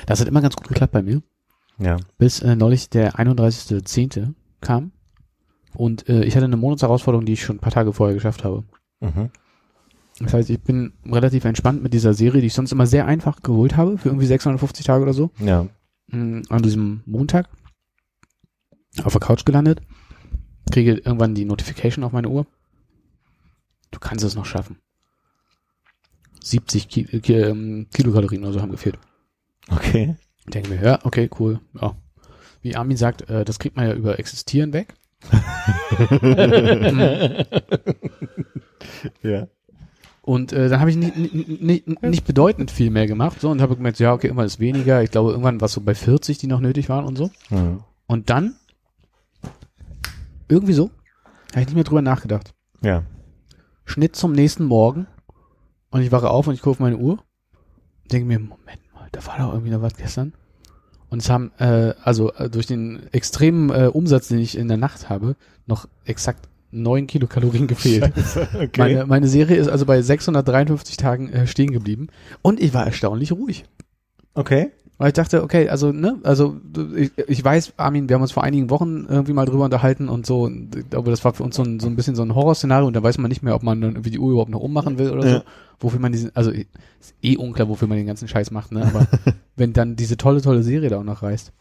Das 0.07 0.21
hat 0.21 0.29
immer 0.29 0.41
ganz 0.43 0.55
gut 0.57 0.69
geklappt 0.69 0.93
bei 0.93 1.03
mir. 1.03 1.23
Ja. 1.79 1.99
bis 2.17 2.41
äh, 2.41 2.57
neulich 2.57 2.89
der 2.89 3.17
31.10. 3.17 4.33
kam. 4.63 4.93
Und 5.75 6.09
äh, 6.09 6.25
ich 6.25 6.35
hatte 6.35 6.47
eine 6.47 6.57
Monatsherausforderung, 6.57 7.27
die 7.27 7.35
ich 7.35 7.43
schon 7.45 7.57
ein 7.57 7.61
paar 7.61 7.73
Tage 7.73 7.93
vorher 7.93 8.15
geschafft 8.15 8.45
habe. 8.45 8.65
Mhm. 9.01 9.29
Das 10.19 10.33
heißt, 10.33 10.49
ich 10.49 10.63
bin 10.63 10.95
relativ 11.05 11.45
entspannt 11.45 11.83
mit 11.83 11.93
dieser 11.93 12.15
Serie, 12.15 12.41
die 12.41 12.47
ich 12.47 12.55
sonst 12.55 12.73
immer 12.73 12.87
sehr 12.87 13.05
einfach 13.05 13.43
geholt 13.43 13.77
habe, 13.77 13.99
für 13.99 14.09
irgendwie 14.09 14.25
650 14.25 14.87
Tage 14.87 15.03
oder 15.03 15.13
so. 15.13 15.31
Ja. 15.39 15.67
Mm, 16.07 16.41
An 16.49 16.63
diesem 16.63 17.03
Montag 17.05 17.51
auf 19.05 19.13
der 19.13 19.21
Couch 19.21 19.45
gelandet, 19.45 19.83
kriege 20.71 20.93
irgendwann 20.93 21.35
die 21.35 21.45
Notification 21.45 22.05
auf 22.05 22.13
meine 22.13 22.29
Uhr. 22.29 22.47
Du 23.91 23.99
kannst 23.99 24.25
es 24.25 24.35
noch 24.35 24.47
schaffen. 24.47 24.79
70 26.43 26.89
Ki 26.89 27.21
Ki 27.21 27.35
ähm, 27.35 27.89
Kilokalorien 27.93 28.45
oder 28.45 28.53
so 28.53 28.61
haben 28.61 28.71
gefehlt. 28.71 28.99
Okay. 29.69 30.17
Ich 30.39 30.53
denke 30.53 30.71
mir, 30.71 30.83
ja, 30.83 30.99
okay, 31.05 31.29
cool. 31.41 31.61
Ja, 31.81 31.97
wie 32.63 32.77
Armin 32.77 32.97
sagt, 32.97 33.29
äh, 33.29 33.45
das 33.45 33.59
kriegt 33.59 33.77
man 33.77 33.89
ja 33.89 33.95
über 33.95 34.19
Existieren 34.19 34.73
weg. 34.73 34.95
Ja. 39.23 39.49
Und 40.23 40.53
äh, 40.53 40.69
dann 40.69 40.81
habe 40.81 40.91
ich 40.91 40.97
nicht, 40.97 41.17
nicht, 41.63 42.03
nicht, 42.03 42.25
bedeutend 42.25 42.73
viel 42.73 42.91
mehr 42.91 43.07
gemacht 43.07 43.41
so 43.41 43.49
und 43.49 43.61
habe 43.61 43.77
gemerkt, 43.77 44.01
ja, 44.01 44.13
okay, 44.13 44.27
irgendwann 44.27 44.47
ist 44.47 44.59
weniger. 44.59 45.03
Ich 45.03 45.13
glaube, 45.13 45.31
irgendwann 45.31 45.61
war 45.61 45.67
es 45.67 45.73
so 45.73 45.81
bei 45.81 45.95
40, 45.95 46.39
die 46.39 46.49
noch 46.49 46.61
nötig 46.61 46.89
waren 46.89 47.05
und 47.05 47.17
so. 47.17 47.31
Mhm. 47.51 47.85
Und 48.09 48.29
dann, 48.29 48.57
irgendwie 50.49 50.73
so, 50.73 50.91
habe 51.51 51.61
ich 51.61 51.67
nicht 51.67 51.75
mehr 51.75 51.85
drüber 51.85 52.03
nachgedacht. 52.03 52.55
Ja. 52.83 53.05
Schnitt 53.85 54.17
zum 54.17 54.33
nächsten 54.33 54.65
Morgen 54.65 55.07
und 55.91 56.03
ich 56.03 56.13
wache 56.13 56.31
auf 56.31 56.47
und 56.47 56.55
ich 56.55 56.61
gucke 56.61 56.73
auf 56.73 56.81
meine 56.81 56.97
Uhr 56.97 57.13
und 58.03 58.13
denke 58.13 58.27
mir, 58.27 58.39
Moment 58.39 58.81
mal, 58.95 59.09
da 59.13 59.25
war 59.27 59.39
doch 59.39 59.53
irgendwie 59.53 59.71
noch 59.71 59.83
was 59.83 59.97
gestern. 59.97 60.35
Und 61.09 61.23
es 61.23 61.31
haben, 61.31 61.53
äh, 61.59 61.95
also 62.03 62.33
äh, 62.33 62.51
durch 62.51 62.67
den 62.67 63.13
extremen 63.13 63.71
äh, 63.71 63.87
Umsatz, 63.87 64.29
den 64.29 64.39
ich 64.39 64.59
in 64.59 64.69
der 64.69 64.77
Nacht 64.77 65.09
habe, 65.09 65.37
noch 65.67 65.89
exakt 66.05 66.49
neun 66.73 67.07
Kilokalorien 67.07 67.67
gefehlt. 67.67 68.13
Okay. 68.55 68.71
Meine, 68.79 69.07
meine 69.07 69.29
Serie 69.29 69.57
ist 69.57 69.69
also 69.69 69.87
bei 69.87 70.03
653 70.03 70.97
Tagen 70.97 71.29
äh, 71.33 71.47
stehen 71.47 71.71
geblieben 71.71 72.09
und 72.43 72.61
ich 72.61 72.75
war 72.75 72.85
erstaunlich 72.85 73.33
ruhig. 73.33 73.65
okay. 74.35 74.73
Weil 74.99 75.09
ich 75.09 75.15
dachte, 75.15 75.43
okay, 75.43 75.69
also, 75.69 75.93
ne, 75.93 76.17
also 76.23 76.57
du- 76.73 76.95
ich, 76.95 77.11
ich 77.27 77.45
weiß, 77.45 77.75
Armin, 77.77 78.09
wir 78.09 78.15
haben 78.15 78.23
uns 78.23 78.33
vor 78.33 78.43
einigen 78.45 78.71
Wochen 78.71 79.05
irgendwie 79.09 79.35
mal 79.35 79.45
drüber 79.45 79.65
unterhalten 79.65 80.09
und 80.09 80.25
so, 80.25 80.43
und 80.45 80.75
ich 80.75 80.89
glaube, 80.89 81.11
das 81.11 81.23
war 81.25 81.35
für 81.35 81.43
uns 81.43 81.55
so 81.57 81.63
ein, 81.63 81.81
so 81.81 81.87
ein 81.87 81.97
bisschen 81.97 82.17
so 82.17 82.23
ein 82.23 82.35
Horrorszenario 82.35 82.87
und 82.87 82.95
da 82.97 83.03
weiß 83.03 83.19
man 83.19 83.29
nicht 83.29 83.43
mehr, 83.43 83.55
ob 83.55 83.63
man 83.63 83.81
dann 83.83 83.91
irgendwie 83.93 84.11
die 84.11 84.19
Uhr 84.19 84.31
überhaupt 84.31 84.51
noch 84.51 84.61
ummachen 84.61 84.99
will 84.99 85.11
oder 85.11 85.27
Ja. 85.27 85.37
so. 85.39 85.43
Wofür 85.81 86.01
man 86.01 86.13
diesen, 86.13 86.35
also 86.35 86.51
ist 86.51 86.67
eh 87.23 87.37
unklar, 87.37 87.69
wofür 87.69 87.87
man 87.89 87.99
den 87.99 88.07
ganzen 88.07 88.27
Scheiß 88.29 88.51
macht, 88.51 88.73
ne? 88.73 88.87
Aber 88.87 89.07
wenn 89.57 89.75
dann 89.75 89.97
diese 89.97 90.17
tolle, 90.17 90.41
tolle 90.41 90.63
Serie 90.63 90.89
da 90.89 90.99
auch 90.99 91.05
noch 91.05 91.23
reißt. 91.23 91.53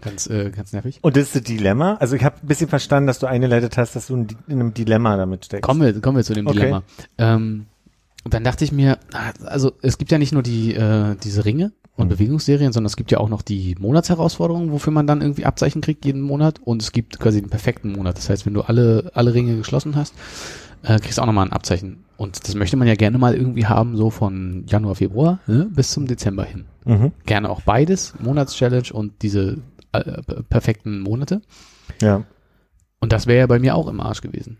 Ganz, 0.00 0.28
äh, 0.28 0.50
ganz 0.50 0.72
nervig. 0.72 0.98
Und 1.02 1.16
das 1.16 1.24
ist 1.24 1.34
das 1.34 1.42
Dilemma? 1.42 1.94
Also 1.94 2.14
ich 2.16 2.22
habe 2.22 2.36
ein 2.42 2.46
bisschen 2.46 2.68
verstanden, 2.68 3.06
dass 3.08 3.18
du 3.18 3.26
eingeleitet 3.26 3.76
hast, 3.78 3.96
dass 3.96 4.08
du 4.08 4.14
in, 4.14 4.26
in 4.46 4.60
einem 4.60 4.74
Dilemma 4.74 5.16
damit 5.16 5.46
steckst. 5.46 5.62
Kommen 5.62 5.80
wir, 5.80 6.00
kommen 6.00 6.18
wir 6.18 6.22
zu 6.24 6.34
dem 6.34 6.46
Okay. 6.46 6.58
Dilemma. 6.58 6.82
Ähm, 7.18 7.66
und 8.26 8.34
dann 8.34 8.42
dachte 8.42 8.64
ich 8.64 8.72
mir, 8.72 8.98
also 9.44 9.74
es 9.82 9.98
gibt 9.98 10.10
ja 10.10 10.18
nicht 10.18 10.32
nur 10.32 10.42
die 10.42 10.74
äh, 10.74 11.14
diese 11.22 11.44
Ringe 11.44 11.70
und 11.94 12.06
Mhm. 12.06 12.10
Bewegungsserien, 12.10 12.72
sondern 12.72 12.86
es 12.86 12.96
gibt 12.96 13.12
ja 13.12 13.18
auch 13.18 13.28
noch 13.28 13.40
die 13.40 13.76
Monatsherausforderungen, 13.78 14.72
wofür 14.72 14.92
man 14.92 15.06
dann 15.06 15.20
irgendwie 15.20 15.44
Abzeichen 15.44 15.80
kriegt 15.80 16.04
jeden 16.04 16.22
Monat. 16.22 16.58
Und 16.58 16.82
es 16.82 16.90
gibt 16.90 17.20
quasi 17.20 17.40
den 17.40 17.50
perfekten 17.50 17.92
Monat. 17.92 18.18
Das 18.18 18.28
heißt, 18.28 18.44
wenn 18.44 18.52
du 18.54 18.62
alle 18.62 19.12
alle 19.14 19.32
Ringe 19.32 19.56
geschlossen 19.56 19.94
hast, 19.94 20.12
äh, 20.82 20.98
kriegst 20.98 21.18
du 21.18 21.22
auch 21.22 21.26
nochmal 21.26 21.46
ein 21.46 21.52
Abzeichen. 21.52 22.04
Und 22.16 22.48
das 22.48 22.56
möchte 22.56 22.76
man 22.76 22.88
ja 22.88 22.96
gerne 22.96 23.16
mal 23.16 23.36
irgendwie 23.36 23.66
haben, 23.66 23.96
so 23.96 24.10
von 24.10 24.64
Januar, 24.66 24.96
Februar 24.96 25.38
ne, 25.46 25.68
bis 25.72 25.92
zum 25.92 26.08
Dezember 26.08 26.42
hin. 26.42 26.64
Mhm. 26.84 27.12
Gerne 27.26 27.48
auch 27.48 27.60
beides, 27.60 28.12
Monatschallenge 28.18 28.92
und 28.92 29.22
diese 29.22 29.58
äh, 29.92 30.20
perfekten 30.48 30.98
Monate. 30.98 31.42
Ja. 32.02 32.24
Und 32.98 33.12
das 33.12 33.28
wäre 33.28 33.38
ja 33.38 33.46
bei 33.46 33.60
mir 33.60 33.76
auch 33.76 33.86
im 33.86 34.00
Arsch 34.00 34.20
gewesen. 34.20 34.58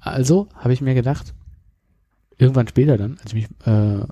Also 0.00 0.48
habe 0.54 0.74
ich 0.74 0.82
mir 0.82 0.92
gedacht, 0.92 1.32
irgendwann 2.42 2.68
später 2.68 2.96
dann, 2.96 3.18
als 3.22 3.32
ich 3.32 3.34
mich 3.34 3.48
äh, 3.66 4.04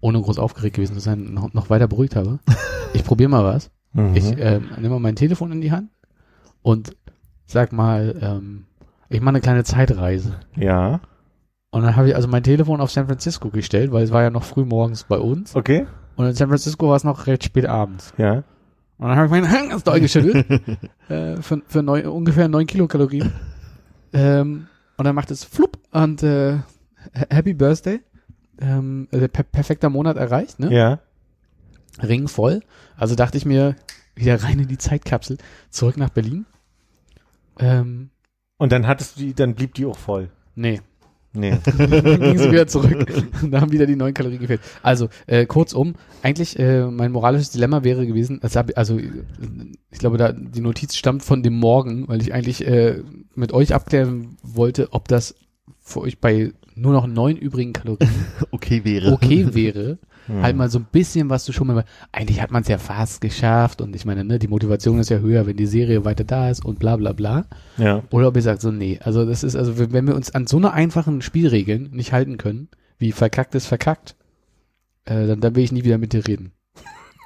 ohne 0.00 0.20
groß 0.20 0.38
aufgeregt 0.38 0.76
gewesen 0.76 0.94
zu 0.94 1.00
sein, 1.00 1.34
noch, 1.34 1.52
noch 1.52 1.70
weiter 1.70 1.88
beruhigt 1.88 2.16
habe, 2.16 2.38
ich 2.92 3.04
probiere 3.04 3.30
mal 3.30 3.44
was. 3.44 3.70
Mhm. 3.92 4.16
Ich 4.16 4.26
äh, 4.38 4.60
nehme 4.76 4.90
mal 4.90 5.00
mein 5.00 5.16
Telefon 5.16 5.52
in 5.52 5.60
die 5.60 5.72
Hand 5.72 5.90
und 6.62 6.96
sag 7.46 7.72
mal, 7.72 8.16
ähm, 8.20 8.64
ich 9.08 9.20
mache 9.20 9.30
eine 9.30 9.40
kleine 9.40 9.64
Zeitreise. 9.64 10.40
ja. 10.56 11.00
Und 11.70 11.82
dann 11.82 11.96
habe 11.96 12.08
ich 12.08 12.14
also 12.14 12.28
mein 12.28 12.44
Telefon 12.44 12.80
auf 12.80 12.92
San 12.92 13.06
Francisco 13.06 13.50
gestellt, 13.50 13.90
weil 13.90 14.04
es 14.04 14.12
war 14.12 14.22
ja 14.22 14.30
noch 14.30 14.44
früh 14.44 14.64
morgens 14.64 15.02
bei 15.02 15.18
uns. 15.18 15.56
Okay. 15.56 15.88
Und 16.14 16.26
in 16.26 16.34
San 16.34 16.46
Francisco 16.46 16.88
war 16.88 16.94
es 16.94 17.02
noch 17.02 17.26
recht 17.26 17.42
spät 17.42 17.66
abends. 17.66 18.14
Ja. 18.16 18.44
Und 18.98 19.08
dann 19.08 19.16
habe 19.16 19.26
ich 19.26 19.30
meinen 19.32 19.50
Hang 19.50 19.70
ganz 19.70 19.82
doll 19.82 19.98
geschüttelt. 19.98 20.46
äh, 21.08 21.36
für 21.42 21.62
für 21.66 21.82
neun, 21.82 22.06
ungefähr 22.06 22.46
9 22.46 22.68
Kilokalorien. 22.68 23.32
ähm, 24.12 24.68
und 24.96 25.04
dann 25.04 25.16
macht 25.16 25.32
es 25.32 25.42
flupp 25.42 25.78
und 25.90 26.22
äh, 26.22 26.58
Happy 27.12 27.54
Birthday. 27.54 28.00
Ähm, 28.60 29.08
also 29.12 29.28
per 29.28 29.42
perfekter 29.42 29.90
Monat 29.90 30.16
erreicht, 30.16 30.60
ne? 30.60 30.72
Ja. 30.72 31.00
Ring 32.02 32.28
voll. 32.28 32.60
Also 32.96 33.14
dachte 33.14 33.36
ich 33.36 33.44
mir, 33.44 33.76
wieder 34.14 34.42
rein 34.42 34.58
in 34.60 34.68
die 34.68 34.78
Zeitkapsel, 34.78 35.38
zurück 35.70 35.96
nach 35.96 36.10
Berlin. 36.10 36.46
Ähm, 37.58 38.10
Und 38.58 38.72
dann 38.72 38.86
hattest 38.86 39.16
du 39.16 39.20
die, 39.20 39.34
dann 39.34 39.54
blieb 39.54 39.74
die 39.74 39.86
auch 39.86 39.98
voll. 39.98 40.30
nee, 40.54 40.80
Nee. 41.36 41.50
dann 41.64 42.20
ging 42.20 42.38
sie 42.38 42.52
wieder 42.52 42.68
zurück. 42.68 43.08
Und 43.42 43.52
da 43.52 43.60
haben 43.60 43.72
wieder 43.72 43.86
die 43.86 43.96
neun 43.96 44.14
Kalorien 44.14 44.40
gefehlt. 44.40 44.60
Also, 44.84 45.08
äh, 45.26 45.46
kurzum, 45.46 45.94
eigentlich 46.22 46.56
äh, 46.60 46.86
mein 46.86 47.10
moralisches 47.10 47.50
Dilemma 47.50 47.82
wäre 47.82 48.06
gewesen, 48.06 48.40
also, 48.76 48.98
ich 48.98 49.98
glaube, 49.98 50.16
da 50.16 50.30
die 50.30 50.60
Notiz 50.60 50.94
stammt 50.94 51.24
von 51.24 51.42
dem 51.42 51.54
Morgen, 51.58 52.06
weil 52.06 52.22
ich 52.22 52.32
eigentlich 52.32 52.64
äh, 52.64 53.02
mit 53.34 53.52
euch 53.52 53.74
abklären 53.74 54.36
wollte, 54.44 54.92
ob 54.92 55.08
das 55.08 55.34
für 55.80 56.02
euch 56.02 56.20
bei 56.20 56.52
nur 56.74 56.92
noch 56.92 57.06
neun 57.06 57.36
übrigen 57.36 57.72
Kalorien 57.72 58.08
Okay 58.50 58.84
wäre. 58.84 59.12
okay 59.12 59.54
wäre, 59.54 59.98
Hm. 60.26 60.42
halt 60.42 60.56
mal 60.56 60.70
so 60.70 60.78
ein 60.78 60.86
bisschen 60.90 61.28
was 61.28 61.44
zu 61.44 61.52
schummeln. 61.52 61.76
weil 61.76 61.84
Eigentlich 62.10 62.40
hat 62.40 62.50
man 62.50 62.62
es 62.62 62.68
ja 62.68 62.78
fast 62.78 63.20
geschafft 63.20 63.82
und 63.82 63.94
ich 63.94 64.06
meine, 64.06 64.24
ne, 64.24 64.38
die 64.38 64.48
Motivation 64.48 64.98
ist 64.98 65.10
ja 65.10 65.18
höher, 65.18 65.46
wenn 65.46 65.56
die 65.58 65.66
Serie 65.66 66.06
weiter 66.06 66.24
da 66.24 66.48
ist 66.48 66.64
und 66.64 66.78
bla 66.78 66.96
bla 66.96 67.12
bla. 67.12 67.44
Ja. 67.76 68.02
Oder 68.10 68.28
ob 68.28 68.36
ihr 68.36 68.40
sagt 68.42 68.62
so, 68.62 68.70
nee, 68.70 68.98
also 69.02 69.26
das 69.26 69.44
ist, 69.44 69.54
also 69.54 69.78
wenn 69.92 70.06
wir 70.06 70.14
uns 70.14 70.34
an 70.34 70.46
so 70.46 70.56
einer 70.56 70.72
einfachen 70.72 71.20
Spielregeln 71.20 71.90
nicht 71.92 72.12
halten 72.14 72.38
können, 72.38 72.68
wie 72.98 73.12
verkackt 73.12 73.54
ist 73.54 73.66
verkackt, 73.66 74.16
äh, 75.04 75.26
dann, 75.26 75.40
dann 75.42 75.54
will 75.56 75.64
ich 75.64 75.72
nie 75.72 75.84
wieder 75.84 75.98
mit 75.98 76.14
dir 76.14 76.26
reden. 76.26 76.52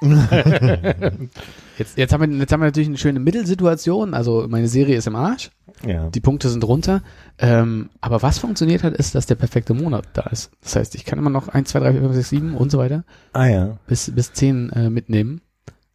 jetzt, 1.77 1.97
jetzt, 1.97 2.13
haben 2.13 2.31
wir, 2.31 2.37
jetzt 2.39 2.51
haben 2.51 2.61
wir 2.61 2.65
natürlich 2.67 2.87
eine 2.89 2.97
schöne 2.97 3.19
Mittelsituation, 3.19 4.13
also 4.13 4.45
meine 4.49 4.67
Serie 4.67 4.95
ist 4.97 5.07
im 5.07 5.15
Arsch, 5.15 5.51
Ja. 5.85 6.09
die 6.09 6.19
Punkte 6.21 6.49
sind 6.49 6.63
runter, 6.63 7.01
ähm, 7.37 7.89
aber 8.01 8.21
was 8.21 8.37
funktioniert 8.39 8.83
hat, 8.83 8.93
ist, 8.93 9.15
dass 9.15 9.25
der 9.25 9.35
perfekte 9.35 9.73
Monat 9.73 10.05
da 10.13 10.23
ist. 10.29 10.51
Das 10.61 10.75
heißt, 10.75 10.95
ich 10.95 11.05
kann 11.05 11.19
immer 11.19 11.29
noch 11.29 11.47
1, 11.49 11.69
2, 11.69 11.79
3, 11.79 11.91
4, 11.93 12.01
5, 12.01 12.15
6, 12.15 12.29
7 12.29 12.55
und 12.55 12.71
so 12.71 12.77
weiter 12.77 13.03
Ah 13.33 13.47
ja. 13.47 13.77
bis, 13.87 14.11
bis 14.13 14.33
10 14.33 14.69
äh, 14.71 14.89
mitnehmen. 14.89 15.41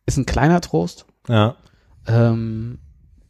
Ist 0.07 0.19
ein 0.19 0.27
kleiner 0.27 0.61
Trost, 0.61 1.07
Ja. 1.29 1.57
ähm, 2.07 2.79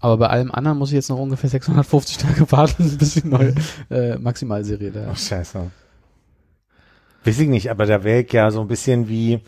aber 0.00 0.18
bei 0.18 0.26
allem 0.28 0.50
anderen 0.50 0.76
muss 0.78 0.90
ich 0.90 0.96
jetzt 0.96 1.08
noch 1.08 1.18
ungefähr 1.18 1.48
650 1.48 2.18
Tage 2.18 2.50
warten, 2.52 2.96
bis 2.98 3.14
die 3.14 3.26
neue 3.26 3.54
äh, 3.90 4.16
Maximalserie 4.18 4.90
da 4.90 5.08
Ach, 5.12 5.16
scheiße. 5.16 5.70
Weiß 7.24 7.38
ich 7.38 7.48
nicht, 7.48 7.70
aber 7.70 7.86
da 7.86 8.04
wäre 8.04 8.20
ich 8.20 8.32
ja 8.34 8.50
so 8.50 8.60
ein 8.60 8.68
bisschen 8.68 9.08
wie, 9.08 9.40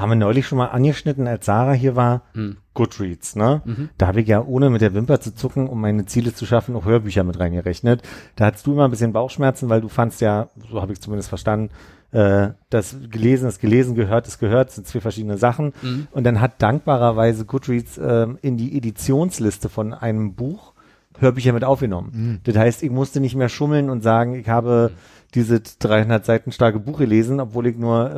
haben 0.00 0.10
wir 0.10 0.16
neulich 0.16 0.46
schon 0.46 0.58
mal 0.58 0.66
angeschnitten, 0.66 1.26
als 1.26 1.46
Sarah 1.46 1.72
hier 1.72 1.96
war, 1.96 2.22
Hm. 2.34 2.56
Goodreads, 2.74 3.36
ne? 3.36 3.62
Mhm. 3.64 3.90
Da 3.98 4.06
habe 4.06 4.20
ich 4.20 4.28
ja, 4.28 4.42
ohne 4.42 4.70
mit 4.70 4.80
der 4.80 4.94
Wimper 4.94 5.20
zu 5.20 5.34
zucken, 5.34 5.68
um 5.68 5.80
meine 5.80 6.06
Ziele 6.06 6.32
zu 6.32 6.46
schaffen, 6.46 6.76
auch 6.76 6.84
Hörbücher 6.84 7.24
mit 7.24 7.38
reingerechnet. 7.38 8.02
Da 8.36 8.46
hattest 8.46 8.66
du 8.66 8.72
immer 8.72 8.84
ein 8.84 8.90
bisschen 8.90 9.12
Bauchschmerzen, 9.12 9.68
weil 9.68 9.80
du 9.80 9.88
fandst 9.88 10.20
ja, 10.20 10.48
so 10.70 10.80
habe 10.80 10.92
ich 10.92 11.00
zumindest 11.00 11.28
verstanden, 11.28 11.70
äh, 12.12 12.50
das 12.70 12.96
gelesen 13.10 13.48
ist 13.48 13.60
gelesen, 13.60 13.94
gehört 13.94 14.26
ist 14.26 14.38
gehört, 14.38 14.70
sind 14.70 14.86
zwei 14.86 15.00
verschiedene 15.00 15.36
Sachen. 15.36 15.72
Mhm. 15.82 16.06
Und 16.12 16.24
dann 16.24 16.40
hat 16.40 16.62
dankbarerweise 16.62 17.44
Goodreads 17.44 17.98
ähm, 18.02 18.38
in 18.40 18.56
die 18.56 18.76
Editionsliste 18.76 19.68
von 19.68 19.92
einem 19.92 20.34
Buch 20.34 20.72
Hörbücher 21.18 21.52
mit 21.52 21.64
aufgenommen. 21.64 22.40
Das 22.44 22.56
heißt, 22.56 22.82
ich 22.82 22.90
musste 22.90 23.20
nicht 23.20 23.34
mehr 23.34 23.50
schummeln 23.50 23.90
und 23.90 24.02
sagen, 24.02 24.34
ich 24.34 24.48
habe 24.48 24.92
dieses 25.34 25.78
300 25.78 26.24
Seiten 26.24 26.52
starke 26.52 26.78
Buch 26.80 26.98
gelesen, 26.98 27.40
obwohl 27.40 27.66
ich 27.66 27.76
nur 27.76 28.10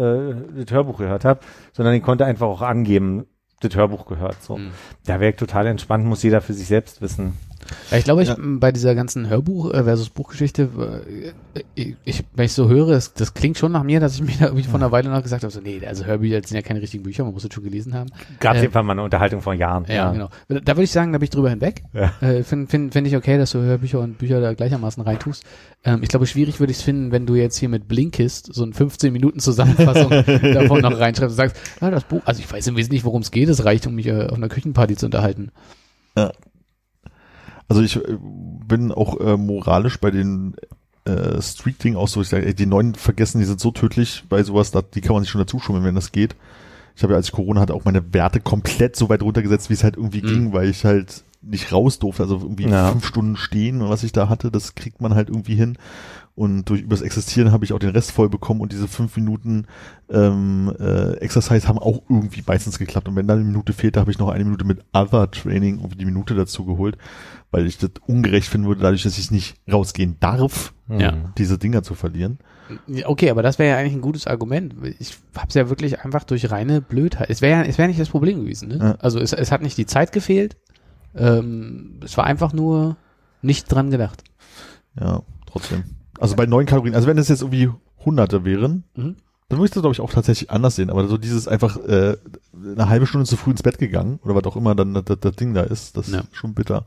äh, 0.57 0.65
das 0.65 0.73
Hörbuch 0.73 0.99
gehört 0.99 1.25
habe, 1.25 1.41
sondern 1.73 1.95
ich 1.95 2.03
konnte 2.03 2.25
einfach 2.25 2.47
auch 2.47 2.63
angeben, 2.63 3.27
das 3.61 3.77
Hörbuch 3.77 4.07
gehört. 4.07 4.43
So, 4.43 4.57
Mhm. 4.57 4.71
da 5.07 5.21
wäre 5.21 5.31
ich 5.31 5.37
total 5.37 5.67
entspannt, 5.69 6.05
muss 6.05 6.23
jeder 6.25 6.41
für 6.41 6.53
sich 6.53 6.67
selbst 6.67 7.01
wissen. 7.01 7.35
Ja, 7.93 7.99
ich 7.99 8.03
glaube, 8.05 8.23
ich 8.25 8.29
Ja. 8.29 8.37
bei 8.41 8.73
dieser 8.73 8.97
ganzen 8.97 9.29
Hörbuch 9.29 9.73
äh, 9.73 9.85
versus 9.85 10.11
Buchgeschichte, 10.11 10.69
äh, 11.55 11.63
ich, 11.77 11.95
ich, 12.05 12.25
wenn 12.35 12.47
ich 12.47 12.53
so 12.55 12.69
höre, 12.69 12.89
das, 12.91 13.15
das 13.15 13.35
klingt 13.35 13.57
schon 13.57 13.71
nach 13.71 13.85
mir, 13.85 14.01
dass 14.01 14.17
ich 14.17 14.23
mir 14.23 14.35
da 14.37 14.47
irgendwie 14.47 14.65
von 14.65 14.83
einer 14.83 14.91
Weile 14.91 15.09
noch 15.11 15.23
gesagt 15.23 15.45
habe, 15.45 15.53
so, 15.53 15.61
nee, 15.61 15.81
also 15.87 16.05
Hörbücher 16.05 16.43
sind 16.45 16.57
ja 16.57 16.63
keine 16.63 16.83
richtigen 16.83 17.05
Bücher, 17.05 17.23
man 17.23 17.33
muss 17.35 17.45
das 17.45 17.53
schon 17.55 17.63
gelesen 17.63 17.95
haben. 17.95 18.11
Gab 18.41 18.55
es 18.55 18.59
Äh, 18.59 18.63
jedenfalls 18.63 18.85
mal 18.85 18.93
eine 18.95 19.05
Unterhaltung 19.05 19.43
vor 19.43 19.55
Jahren. 19.55 19.85
Ja, 19.89 20.11
genau. 20.11 20.29
Da 20.49 20.73
würde 20.75 20.83
ich 20.83 20.91
sagen, 20.91 21.13
da 21.13 21.19
bin 21.19 21.25
ich 21.25 21.31
drüber 21.31 21.51
hinweg. 21.51 21.85
Ja. 21.93 22.13
Äh, 22.21 22.43
Finde 22.43 22.67
find, 22.67 22.93
find 22.93 23.07
ich 23.07 23.15
okay, 23.17 23.39
dass 23.39 23.53
du 23.53 23.61
Hörbücher 23.61 24.01
und 24.01 24.19
Bücher 24.19 24.41
da 24.41 24.55
gleichermaßen 24.55 25.01
reintust. 25.05 25.45
Ähm, 25.85 26.03
ich 26.03 26.09
glaube, 26.09 26.27
schwierig 26.27 26.61
würde 26.61 26.71
ich 26.71 26.79
es 26.79 26.83
finden, 26.85 27.11
wenn 27.13 27.27
du 27.27 27.35
jetzt 27.35 27.57
hier 27.59 27.69
mit 27.69 27.89
Blinkist 27.89 28.53
so 28.55 28.65
ein 28.65 28.73
15 28.73 29.13
Minuten 29.13 29.41
Zusammenfassung 29.41 30.11
davon 30.55 30.81
noch 30.81 30.99
reinschreibst 30.99 31.33
und 31.33 31.37
sagst, 31.37 31.57
ja, 31.81 31.91
das 31.91 32.05
Buch, 32.05 32.23
also 32.25 32.41
ich 32.41 32.51
weiß 32.53 32.67
im 32.69 32.77
Wesentlichen, 32.77 33.05
worum 33.05 33.23
es 33.23 33.31
geht, 33.31 33.49
es 33.49 33.65
reicht, 33.65 33.87
um 33.87 33.95
mich 33.95 34.07
äh, 34.07 34.27
auf 34.27 34.37
einer 34.37 34.49
Küchenparty 34.49 34.97
zu 34.97 35.07
unterhalten. 35.07 35.51
Also 37.69 37.83
ich 37.83 37.97
äh, 37.97 38.19
bin 38.21 38.93
auch 38.93 39.19
äh, 39.21 39.37
moralisch 39.37 39.99
bei 39.99 40.11
den 40.11 40.55
äh, 41.05 41.41
Street-Ding 41.41 41.97
auch 41.97 42.09
so, 42.09 42.21
ich 42.21 42.29
sage, 42.29 42.47
ey, 42.47 42.55
die 42.55 42.67
neuen 42.67 42.95
vergessen, 42.95 43.39
die 43.39 43.45
sind 43.45 43.61
so 43.61 43.71
tödlich 43.71 44.25
bei 44.29 44.43
sowas, 44.43 44.71
da, 44.71 44.83
die 44.83 45.01
kann 45.01 45.15
man 45.15 45.23
sich 45.23 45.31
schon 45.31 45.41
dazu 45.41 45.59
schummeln, 45.59 45.85
wenn 45.85 45.95
das 45.95 46.13
geht. 46.13 46.37
Ich 46.95 47.03
habe 47.03 47.15
ja, 47.15 47.17
als 47.17 47.27
ich 47.29 47.33
Corona 47.33 47.61
hatte, 47.61 47.75
auch 47.75 47.85
meine 47.87 48.13
Werte 48.13 48.41
komplett 48.41 48.97
so 48.97 49.09
weit 49.09 49.23
runtergesetzt, 49.23 49.71
wie 49.71 49.75
es 49.75 49.83
halt 49.83 49.97
irgendwie 49.97 50.23
Mhm. 50.23 50.27
ging, 50.27 50.53
weil 50.53 50.69
ich 50.69 50.85
halt 50.85 51.25
nicht 51.43 51.73
raus 51.73 51.99
durfte, 51.99 52.23
also 52.23 52.37
irgendwie 52.41 52.69
Ja. 52.69 52.91
fünf 52.91 53.05
Stunden 53.07 53.37
stehen 53.37 53.83
und 53.83 53.89
was 53.91 54.03
ich 54.05 54.13
da 54.13 54.29
hatte, 54.29 54.51
das 54.51 54.75
kriegt 54.75 55.01
man 55.01 55.15
halt 55.15 55.29
irgendwie 55.29 55.55
hin. 55.57 55.77
Und 56.35 56.65
durch 56.71 56.81
übers 56.81 57.03
Existieren 57.03 57.53
habe 57.53 57.65
ich 57.67 57.75
auch 57.75 57.79
den 57.79 57.91
Rest 57.91 58.11
voll 58.11 58.31
bekommen 58.31 58.61
und 58.63 58.73
diese 58.73 58.89
fünf 58.89 59.17
Minuten 59.17 59.67
ähm, 60.11 60.73
äh, 60.81 61.13
Exercise 61.19 61.69
haben 61.69 61.79
auch 61.79 62.03
irgendwie 62.09 62.43
meistens 62.47 62.79
geklappt. 62.79 63.07
Und 63.09 63.17
wenn 63.17 63.27
dann 63.27 63.39
eine 63.41 63.47
Minute 63.47 63.75
fehlte, 63.75 64.01
habe 64.01 64.11
ich 64.11 64.19
noch 64.19 64.31
eine 64.31 64.45
Minute 64.45 64.65
mit 64.65 64.81
Other 64.95 65.31
Training 65.31 65.77
irgendwie 65.81 65.99
die 65.99 66.07
Minute 66.07 66.35
dazu 66.35 66.65
geholt, 66.65 66.97
weil 67.51 67.67
ich 67.67 67.77
das 67.77 67.91
ungerecht 68.07 68.49
finden 68.49 68.67
würde, 68.67 68.81
dadurch, 68.81 69.03
dass 69.03 69.19
ich 69.19 69.31
nicht 69.31 69.57
rausgehen 69.71 70.17
darf, 70.21 70.73
Ja. 70.89 71.13
diese 71.37 71.59
Dinger 71.59 71.83
zu 71.83 71.95
verlieren. 71.95 72.39
Okay, 73.05 73.29
aber 73.29 73.43
das 73.43 73.59
wäre 73.59 73.71
ja 73.75 73.77
eigentlich 73.79 73.93
ein 73.95 74.01
gutes 74.01 74.27
Argument. 74.27 74.75
Ich 75.01 75.19
habe 75.37 75.49
es 75.49 75.55
ja 75.55 75.69
wirklich 75.69 76.01
einfach 76.01 76.25
durch 76.25 76.51
reine 76.51 76.81
Blödheit. 76.81 77.29
Es 77.29 77.43
wäre 77.43 77.61
ja, 77.61 77.69
es 77.69 77.77
wäre 77.77 77.89
nicht 77.89 78.01
das 78.01 78.09
Problem 78.09 78.41
gewesen. 78.41 78.69
Ne? 78.69 78.79
Ja. 78.81 78.95
Also 79.01 79.19
es, 79.21 79.35
es 79.35 79.53
hat 79.53 79.61
nicht 79.61 79.77
die 79.77 79.85
Zeit 79.87 80.13
gefehlt. 80.13 80.57
Ähm, 81.15 82.01
es 82.05 82.17
war 82.17 82.25
einfach 82.25 82.53
nur 82.53 82.97
nicht 83.43 83.71
dran 83.73 83.91
gedacht. 83.91 84.23
Ja, 84.99 85.23
trotzdem. 85.47 85.85
Also 86.21 86.37
bei 86.37 86.47
neun 86.47 86.67
Kalorien, 86.67 86.95
also 86.95 87.07
wenn 87.09 87.19
es 87.19 87.29
jetzt 87.29 87.43
irgendwie 87.43 87.71
Hunderte 88.05 88.45
wären, 88.45 88.85
Mhm. 88.95 89.17
dann 89.49 89.59
würde 89.59 89.65
ich 89.67 89.71
das, 89.73 89.83
glaube 89.83 89.93
ich, 89.95 90.01
auch 90.01 90.11
tatsächlich 90.13 90.51
anders 90.51 90.77
sehen. 90.77 90.91
Aber 90.91 91.07
so 91.09 91.19
dieses 91.19 91.49
einfach 91.49 91.77
äh, 91.79 92.17
eine 92.55 92.89
halbe 92.89 93.07
Stunde 93.07 93.27
zu 93.27 93.37
früh 93.37 93.51
ins 93.51 93.63
Bett 93.63 93.79
gegangen 93.79 94.19
oder 94.25 94.35
was 94.35 94.45
auch 94.45 94.57
immer 94.57 94.75
dann 94.75 94.95
das, 94.95 95.05
das 95.21 95.37
Ding 95.37 95.55
da 95.55 95.63
ist, 95.63 95.97
das 95.97 96.11
Ja. 96.11 96.21
ist 96.21 96.37
schon 96.37 96.55
bitter. 96.55 96.85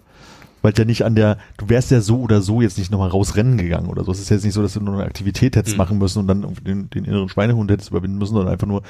Weil 0.62 0.74
ja 0.78 0.86
nicht 0.86 1.06
an 1.06 1.14
der, 1.14 1.38
du 1.58 1.70
wärst 1.70 1.92
ja 1.92 2.02
so 2.02 2.22
oder 2.22 2.42
so 2.42 2.60
jetzt 2.62 2.80
nicht 2.80 2.90
nochmal 2.92 3.10
rausrennen 3.10 3.58
gegangen 3.58 3.88
oder 3.88 4.04
so. 4.04 4.12
Es 4.12 4.20
ist 4.20 4.30
jetzt 4.30 4.44
nicht 4.46 4.54
so, 4.56 4.64
dass 4.64 4.74
du 4.74 4.80
nur 4.80 4.96
eine 4.96 5.04
Aktivität 5.04 5.56
hättest 5.56 5.76
Mhm. 5.76 5.78
machen 5.78 5.98
müssen 6.00 6.20
und 6.20 6.28
dann 6.28 6.56
den, 6.66 6.90
den 6.90 7.06
inneren 7.06 7.30
Schweinehund 7.30 7.70
hättest 7.70 7.92
überwinden 7.92 8.18
müssen, 8.18 8.34
sondern 8.34 8.52
einfach 8.52 8.66
nur 8.68 8.82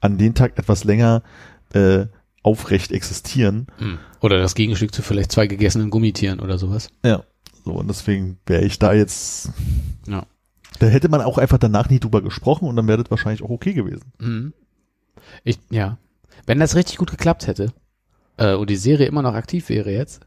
an 0.00 0.18
den 0.18 0.34
Tag 0.34 0.56
etwas 0.58 0.84
länger 0.84 1.22
äh, 1.74 2.06
aufrecht 2.46 2.92
existieren. 2.92 3.66
Mhm. 3.80 3.98
Oder 4.20 4.38
das 4.38 4.54
Gegenstück 4.54 4.94
zu 4.94 5.02
vielleicht 5.02 5.32
zwei 5.32 5.48
gegessenen 5.48 5.90
Gummitieren 5.90 6.38
oder 6.38 6.58
sowas. 6.58 6.88
Ja. 7.04 7.24
So, 7.64 7.72
und 7.72 7.88
deswegen 7.88 8.38
wäre 8.46 8.64
ich 8.64 8.78
da 8.78 8.92
jetzt. 8.92 9.50
Ja. 10.06 10.24
Da 10.78 10.86
hätte 10.86 11.08
man 11.08 11.22
auch 11.22 11.38
einfach 11.38 11.58
danach 11.58 11.90
nie 11.90 11.98
drüber 11.98 12.22
gesprochen 12.22 12.68
und 12.68 12.76
dann 12.76 12.86
wäre 12.86 13.02
das 13.02 13.10
wahrscheinlich 13.10 13.42
auch 13.42 13.50
okay 13.50 13.72
gewesen. 13.72 14.12
Mhm. 14.20 14.52
Ich, 15.42 15.58
ja. 15.70 15.98
Wenn 16.46 16.60
das 16.60 16.76
richtig 16.76 16.98
gut 16.98 17.10
geklappt 17.10 17.48
hätte 17.48 17.72
äh, 18.36 18.54
und 18.54 18.70
die 18.70 18.76
Serie 18.76 19.06
immer 19.06 19.22
noch 19.22 19.34
aktiv 19.34 19.68
wäre 19.68 19.90
jetzt, 19.90 20.20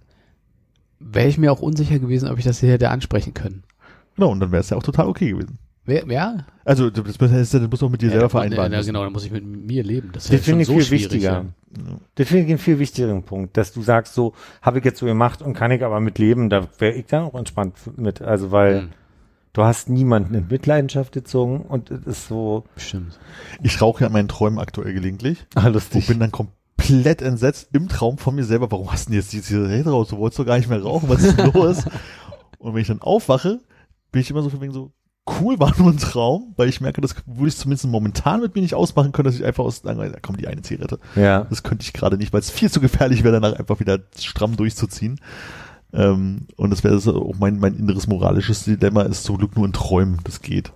wäre 0.99 1.29
ich 1.29 1.37
mir 1.37 1.53
auch 1.53 1.61
unsicher 1.61 1.99
gewesen, 1.99 2.27
ob 2.27 2.37
ich 2.37 2.43
das 2.43 2.59
hier 2.59 2.71
hätte 2.71 2.89
ansprechen 2.89 3.33
können. 3.33 3.63
Genau, 4.15 4.31
und 4.31 4.41
dann 4.41 4.51
wäre 4.51 4.59
es 4.59 4.69
ja 4.69 4.75
auch 4.75 4.83
total 4.83 5.07
okay 5.07 5.29
gewesen. 5.29 5.57
Wer, 5.89 6.05
ja? 6.07 6.37
Also, 6.65 6.89
das, 6.89 7.17
das, 7.17 7.49
das, 7.49 7.49
du 7.79 7.85
auch 7.85 7.89
mit 7.89 8.01
dir 8.01 8.11
selber 8.11 8.29
vereinbaren. 8.29 8.71
Ja, 8.71 8.81
genau, 8.81 9.03
dann 9.03 9.11
muss 9.11 9.25
ich 9.25 9.31
mit 9.31 9.43
mir 9.43 9.83
leben. 9.83 10.11
Das 10.13 10.27
Das 10.27 10.41
finde 10.41 10.61
ich 10.61 10.67
so 10.67 10.77
viel 10.79 10.91
wichtiger. 10.91 11.31
Ja. 11.31 11.45
Das 12.15 12.27
finde 12.27 12.43
ich 12.43 12.49
einen 12.49 12.57
viel 12.59 12.79
wichtigeren 12.79 13.23
Punkt, 13.23 13.57
dass 13.57 13.73
du 13.73 13.81
sagst, 13.81 14.13
so 14.13 14.33
habe 14.61 14.79
ich 14.79 14.85
jetzt 14.85 14.99
so 14.99 15.05
gemacht 15.05 15.41
und 15.41 15.53
kann 15.55 15.71
ich 15.71 15.83
aber 15.83 15.99
mit 15.99 16.17
leben, 16.19 16.49
da 16.49 16.67
wäre 16.77 16.93
ich 16.93 17.05
dann 17.07 17.23
auch 17.23 17.35
entspannt 17.35 17.75
mit. 17.97 18.21
Also 18.21 18.51
weil 18.51 18.83
Mhm. 18.83 18.89
du 19.53 19.63
hast 19.63 19.89
niemanden 19.89 20.33
in 20.35 20.47
Mitleidenschaft 20.47 21.11
gezogen 21.11 21.61
und 21.61 21.91
es 21.91 22.05
ist 22.05 22.27
so 22.27 22.63
Bestimmt. 22.75 23.19
Ich 23.63 23.81
rauche 23.81 24.01
ja 24.01 24.07
in 24.07 24.13
meinen 24.13 24.27
Träumen 24.27 24.59
aktuell 24.59 24.93
gelegentlich 24.93 25.45
ah, 25.55 25.67
und 25.67 25.73
lustig. 25.73 26.07
bin 26.07 26.19
dann 26.19 26.31
komplett 26.31 27.21
entsetzt 27.21 27.69
im 27.73 27.87
Traum 27.87 28.17
von 28.17 28.35
mir 28.35 28.43
selber. 28.45 28.71
Warum 28.71 28.91
hast 28.91 29.07
du 29.07 29.11
denn 29.11 29.19
jetzt 29.19 29.33
die 29.33 29.41
Zigarette 29.41 29.89
raus? 29.89 30.09
Du 30.09 30.17
wolltest 30.17 30.39
doch 30.39 30.45
gar 30.45 30.57
nicht 30.57 30.69
mehr 30.69 30.81
rauchen. 30.81 31.09
Was 31.09 31.23
ist 31.23 31.37
denn 31.37 31.51
los? 31.53 31.83
und 32.59 32.73
wenn 32.73 32.81
ich 32.81 32.87
dann 32.87 33.01
aufwache, 33.01 33.59
bin 34.11 34.21
ich 34.21 34.29
immer 34.31 34.41
so 34.41 34.49
von 34.49 34.61
wegen 34.61 34.73
so, 34.73 34.91
cool, 35.41 35.59
war 35.59 35.73
nur 35.77 35.91
ein 35.91 35.97
Traum, 35.97 36.53
weil 36.57 36.69
ich 36.69 36.81
merke, 36.81 37.01
das 37.01 37.15
würde 37.25 37.47
ich 37.49 37.57
zumindest 37.57 37.87
momentan 37.87 38.41
mit 38.41 38.55
mir 38.55 38.61
nicht 38.61 38.75
ausmachen 38.75 39.11
können, 39.11 39.25
dass 39.25 39.35
ich 39.35 39.45
einfach 39.45 39.63
aus, 39.63 39.83
ja, 39.85 39.93
komm, 40.21 40.37
die 40.37 40.47
eine 40.47 40.61
Zigarette. 40.61 40.99
Ja. 41.15 41.45
Das 41.49 41.63
könnte 41.63 41.83
ich 41.83 41.93
gerade 41.93 42.17
nicht, 42.17 42.33
weil 42.33 42.39
es 42.41 42.49
viel 42.49 42.69
zu 42.71 42.79
gefährlich 42.79 43.23
wäre, 43.23 43.39
danach 43.39 43.57
einfach 43.59 43.79
wieder 43.79 43.99
stramm 44.17 44.55
durchzuziehen. 44.57 45.19
Ähm, 45.91 46.47
und 46.55 46.69
das 46.69 46.83
wäre 46.83 46.99
so 46.99 47.15
auch 47.29 47.35
mein, 47.39 47.59
mein 47.59 47.75
inneres 47.75 48.07
moralisches 48.07 48.63
Dilemma, 48.65 49.01
ist 49.03 49.23
zum 49.23 49.37
Glück 49.37 49.55
nur 49.55 49.65
in 49.65 49.73
Träumen, 49.73 50.19
das 50.23 50.41
geht. 50.41 50.71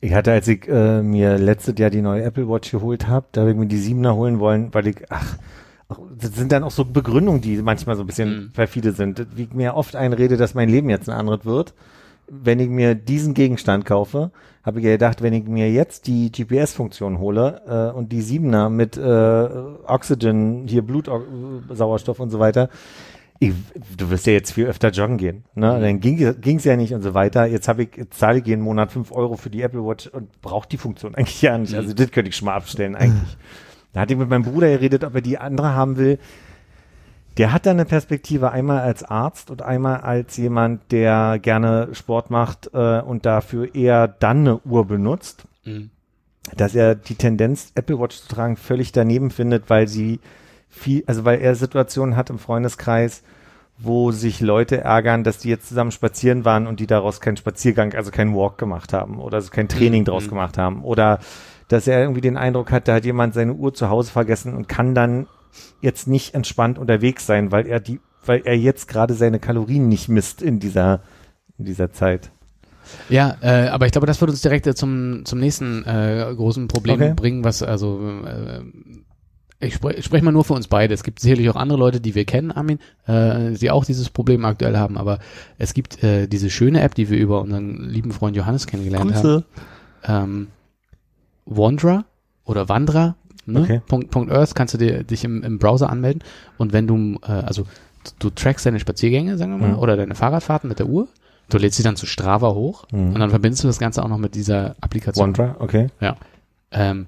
Ich 0.00 0.14
hatte, 0.14 0.32
als 0.32 0.48
ich 0.48 0.66
äh, 0.66 1.02
mir 1.02 1.36
letztes 1.38 1.78
Jahr 1.78 1.90
die 1.90 2.00
neue 2.00 2.22
Apple 2.24 2.48
Watch 2.48 2.70
geholt 2.70 3.06
habe, 3.06 3.26
da 3.32 3.42
habe 3.42 3.50
ich 3.50 3.56
mir 3.56 3.66
die 3.66 3.78
Siebener 3.78 4.14
holen 4.16 4.38
wollen, 4.40 4.72
weil 4.72 4.86
ich, 4.86 4.96
ach, 5.10 5.36
ach, 5.90 5.98
das 6.18 6.34
sind 6.34 6.52
dann 6.52 6.64
auch 6.64 6.70
so 6.70 6.84
Begründungen, 6.86 7.42
die 7.42 7.56
manchmal 7.60 7.96
so 7.96 8.02
ein 8.02 8.06
bisschen 8.06 8.44
Mhm. 8.44 8.52
perfide 8.52 8.92
sind. 8.92 9.26
Wie 9.36 9.42
ich 9.42 9.52
mir 9.52 9.74
oft 9.74 9.94
einrede, 9.96 10.36
dass 10.38 10.54
mein 10.54 10.70
Leben 10.70 10.88
jetzt 10.88 11.08
ein 11.08 11.14
anderes 11.16 11.44
wird. 11.44 11.74
Wenn 12.32 12.60
ich 12.60 12.68
mir 12.68 12.94
diesen 12.94 13.34
Gegenstand 13.34 13.84
kaufe, 13.84 14.30
habe 14.62 14.78
ich 14.78 14.84
ja 14.84 14.92
gedacht, 14.92 15.20
wenn 15.20 15.32
ich 15.32 15.44
mir 15.44 15.70
jetzt 15.70 16.06
die 16.06 16.30
GPS-Funktion 16.30 17.18
hole 17.18 17.62
äh, 17.66 17.96
und 17.96 18.12
die 18.12 18.22
Siebener 18.22 18.70
mit 18.70 18.96
äh, 18.96 19.48
Oxygen, 19.86 20.66
hier 20.68 20.82
Blutsauerstoff 20.82 22.20
und 22.20 22.30
so 22.30 22.38
weiter, 22.38 22.68
ich, 23.40 23.54
du 23.96 24.10
wirst 24.10 24.26
ja 24.26 24.34
jetzt 24.34 24.52
viel 24.52 24.66
öfter 24.66 24.90
joggen 24.90 25.16
gehen. 25.16 25.44
Ne? 25.54 25.72
Mhm. 25.72 25.80
Dann 25.80 26.00
ging 26.40 26.56
es 26.56 26.64
ja 26.64 26.76
nicht 26.76 26.92
und 26.92 27.00
so 27.00 27.14
weiter. 27.14 27.46
Jetzt 27.46 27.68
habe 27.68 27.84
ich, 27.84 27.96
jetzt 27.96 28.18
zahle 28.18 28.38
ich 28.38 28.46
jeden 28.46 28.62
Monat 28.62 28.92
fünf 28.92 29.10
Euro 29.12 29.36
für 29.36 29.48
die 29.48 29.62
Apple 29.62 29.84
Watch 29.84 30.08
und 30.08 30.40
braucht 30.42 30.70
die 30.72 30.76
Funktion 30.76 31.14
eigentlich 31.16 31.40
ja 31.40 31.56
nicht. 31.56 31.72
Mhm. 31.72 31.78
Also 31.78 31.94
das 31.94 32.10
könnte 32.10 32.28
ich 32.28 32.36
schon 32.36 32.46
mal 32.46 32.54
abstellen 32.54 32.94
eigentlich. 32.94 33.36
Da 33.92 34.00
hatte 34.00 34.12
ich 34.12 34.18
mit 34.18 34.28
meinem 34.28 34.44
Bruder 34.44 34.68
geredet, 34.68 35.04
ob 35.04 35.14
er 35.14 35.20
die 35.20 35.38
andere 35.38 35.74
haben 35.74 35.96
will. 35.96 36.18
Der 37.40 37.54
hat 37.54 37.64
da 37.64 37.70
eine 37.70 37.86
Perspektive 37.86 38.50
einmal 38.50 38.80
als 38.80 39.02
Arzt 39.02 39.50
und 39.50 39.62
einmal 39.62 40.02
als 40.02 40.36
jemand, 40.36 40.92
der 40.92 41.38
gerne 41.40 41.88
Sport 41.92 42.30
macht 42.30 42.68
äh, 42.74 43.00
und 43.00 43.24
dafür 43.24 43.74
eher 43.74 44.08
dann 44.08 44.40
eine 44.40 44.58
Uhr 44.58 44.86
benutzt 44.86 45.46
Mhm. 45.64 45.88
dass 46.56 46.74
er 46.74 46.94
die 46.94 47.14
Tendenz, 47.14 47.72
Apple 47.74 47.98
Watch 47.98 48.16
zu 48.18 48.28
tragen, 48.28 48.56
völlig 48.56 48.92
daneben 48.92 49.30
findet, 49.30 49.70
weil 49.70 49.88
sie 49.88 50.20
viel, 50.68 51.02
also 51.06 51.24
weil 51.24 51.40
er 51.40 51.54
Situationen 51.54 52.14
hat 52.14 52.28
im 52.28 52.38
Freundeskreis, 52.38 53.22
wo 53.78 54.10
sich 54.10 54.40
Leute 54.40 54.78
ärgern, 54.82 55.24
dass 55.24 55.38
die 55.38 55.48
jetzt 55.48 55.68
zusammen 55.68 55.92
spazieren 55.92 56.44
waren 56.44 56.66
und 56.66 56.78
die 56.78 56.86
daraus 56.86 57.20
keinen 57.22 57.38
Spaziergang, 57.38 57.94
also 57.94 58.10
keinen 58.10 58.34
Walk 58.34 58.58
gemacht 58.58 58.92
haben 58.92 59.18
oder 59.18 59.40
so 59.40 59.50
kein 59.50 59.68
Training 59.68 60.02
Mhm. 60.02 60.06
draus 60.06 60.28
gemacht 60.28 60.58
haben 60.58 60.84
oder 60.84 61.20
dass 61.68 61.86
er 61.86 62.00
irgendwie 62.02 62.20
den 62.20 62.36
Eindruck 62.36 62.70
hat, 62.70 62.86
da 62.86 62.96
hat 62.96 63.06
jemand 63.06 63.32
seine 63.32 63.54
Uhr 63.54 63.72
zu 63.72 63.88
Hause 63.88 64.10
vergessen 64.10 64.54
und 64.54 64.68
kann 64.68 64.94
dann 64.94 65.26
jetzt 65.80 66.08
nicht 66.08 66.34
entspannt 66.34 66.78
unterwegs 66.78 67.26
sein, 67.26 67.52
weil 67.52 67.66
er 67.66 67.80
die, 67.80 68.00
weil 68.24 68.42
er 68.44 68.56
jetzt 68.56 68.88
gerade 68.88 69.14
seine 69.14 69.38
Kalorien 69.38 69.88
nicht 69.88 70.08
misst 70.08 70.42
in 70.42 70.60
dieser, 70.60 71.00
in 71.58 71.64
dieser 71.64 71.92
Zeit. 71.92 72.30
Ja, 73.08 73.36
äh, 73.40 73.68
aber 73.68 73.86
ich 73.86 73.92
glaube, 73.92 74.06
das 74.06 74.20
wird 74.20 74.30
uns 74.30 74.42
direkt 74.42 74.66
äh, 74.66 74.74
zum, 74.74 75.24
zum 75.24 75.38
nächsten 75.38 75.84
äh, 75.84 76.32
großen 76.34 76.68
Problem 76.68 76.94
Okay. 76.96 77.14
bringen, 77.14 77.44
was 77.44 77.62
also 77.62 78.00
äh, 78.24 78.62
ich 79.60 79.74
spreche 79.74 80.02
sprech 80.02 80.22
mal 80.22 80.32
nur 80.32 80.44
für 80.44 80.54
uns 80.54 80.68
beide. 80.68 80.94
Es 80.94 81.02
gibt 81.02 81.20
sicherlich 81.20 81.48
auch 81.50 81.56
andere 81.56 81.78
Leute, 81.78 82.00
die 82.00 82.14
wir 82.14 82.24
kennen, 82.24 82.50
Armin, 82.50 82.78
äh, 83.06 83.52
die 83.52 83.70
auch 83.70 83.84
dieses 83.84 84.08
Problem 84.08 84.44
aktuell 84.44 84.76
haben, 84.76 84.96
aber 84.96 85.18
es 85.58 85.74
gibt 85.74 86.02
äh, 86.02 86.26
diese 86.26 86.50
schöne 86.50 86.80
App, 86.80 86.94
die 86.94 87.10
wir 87.10 87.18
über 87.18 87.42
unseren 87.42 87.76
lieben 87.76 88.12
Freund 88.12 88.36
Johannes 88.36 88.66
kennengelernt 88.66 89.14
haben. 89.14 89.22
Grüße. 89.22 89.44
Ähm, 90.04 90.46
Wanderer 91.44 92.04
oder 92.44 92.68
Wanderer, 92.68 93.16
ne? 93.52 93.60
Okay. 93.62 93.80
Punkt, 93.88 94.10
Punkt 94.10 94.32
Earth, 94.32 94.54
kannst 94.54 94.74
du 94.74 94.78
dir, 94.78 95.04
dich 95.04 95.24
im, 95.24 95.42
im 95.42 95.58
Browser 95.58 95.90
anmelden 95.90 96.22
und 96.58 96.72
wenn 96.72 96.86
du, 96.86 97.18
äh, 97.22 97.30
also 97.32 97.64
du 98.18 98.30
trackst 98.30 98.64
deine 98.66 98.80
Spaziergänge, 98.80 99.36
sagen 99.36 99.52
wir 99.52 99.58
mal, 99.58 99.72
Mhm. 99.74 99.78
oder 99.78 99.96
deine 99.96 100.14
Fahrradfahrten 100.14 100.68
mit 100.68 100.78
der 100.78 100.86
Uhr, 100.88 101.08
du 101.50 101.58
lädst 101.58 101.76
sie 101.76 101.82
dann 101.82 101.96
zu 101.96 102.06
Strava 102.06 102.54
hoch 102.54 102.84
Mhm. 102.92 103.12
und 103.14 103.20
dann 103.20 103.30
verbindest 103.30 103.62
du 103.64 103.68
das 103.68 103.78
Ganze 103.78 104.02
auch 104.02 104.08
noch 104.08 104.18
mit 104.18 104.34
dieser 104.34 104.76
Applikation. 104.80 105.24
Wanderer, 105.26 105.56
okay. 105.60 105.88
Ja. 106.00 106.16
Ähm, 106.70 107.06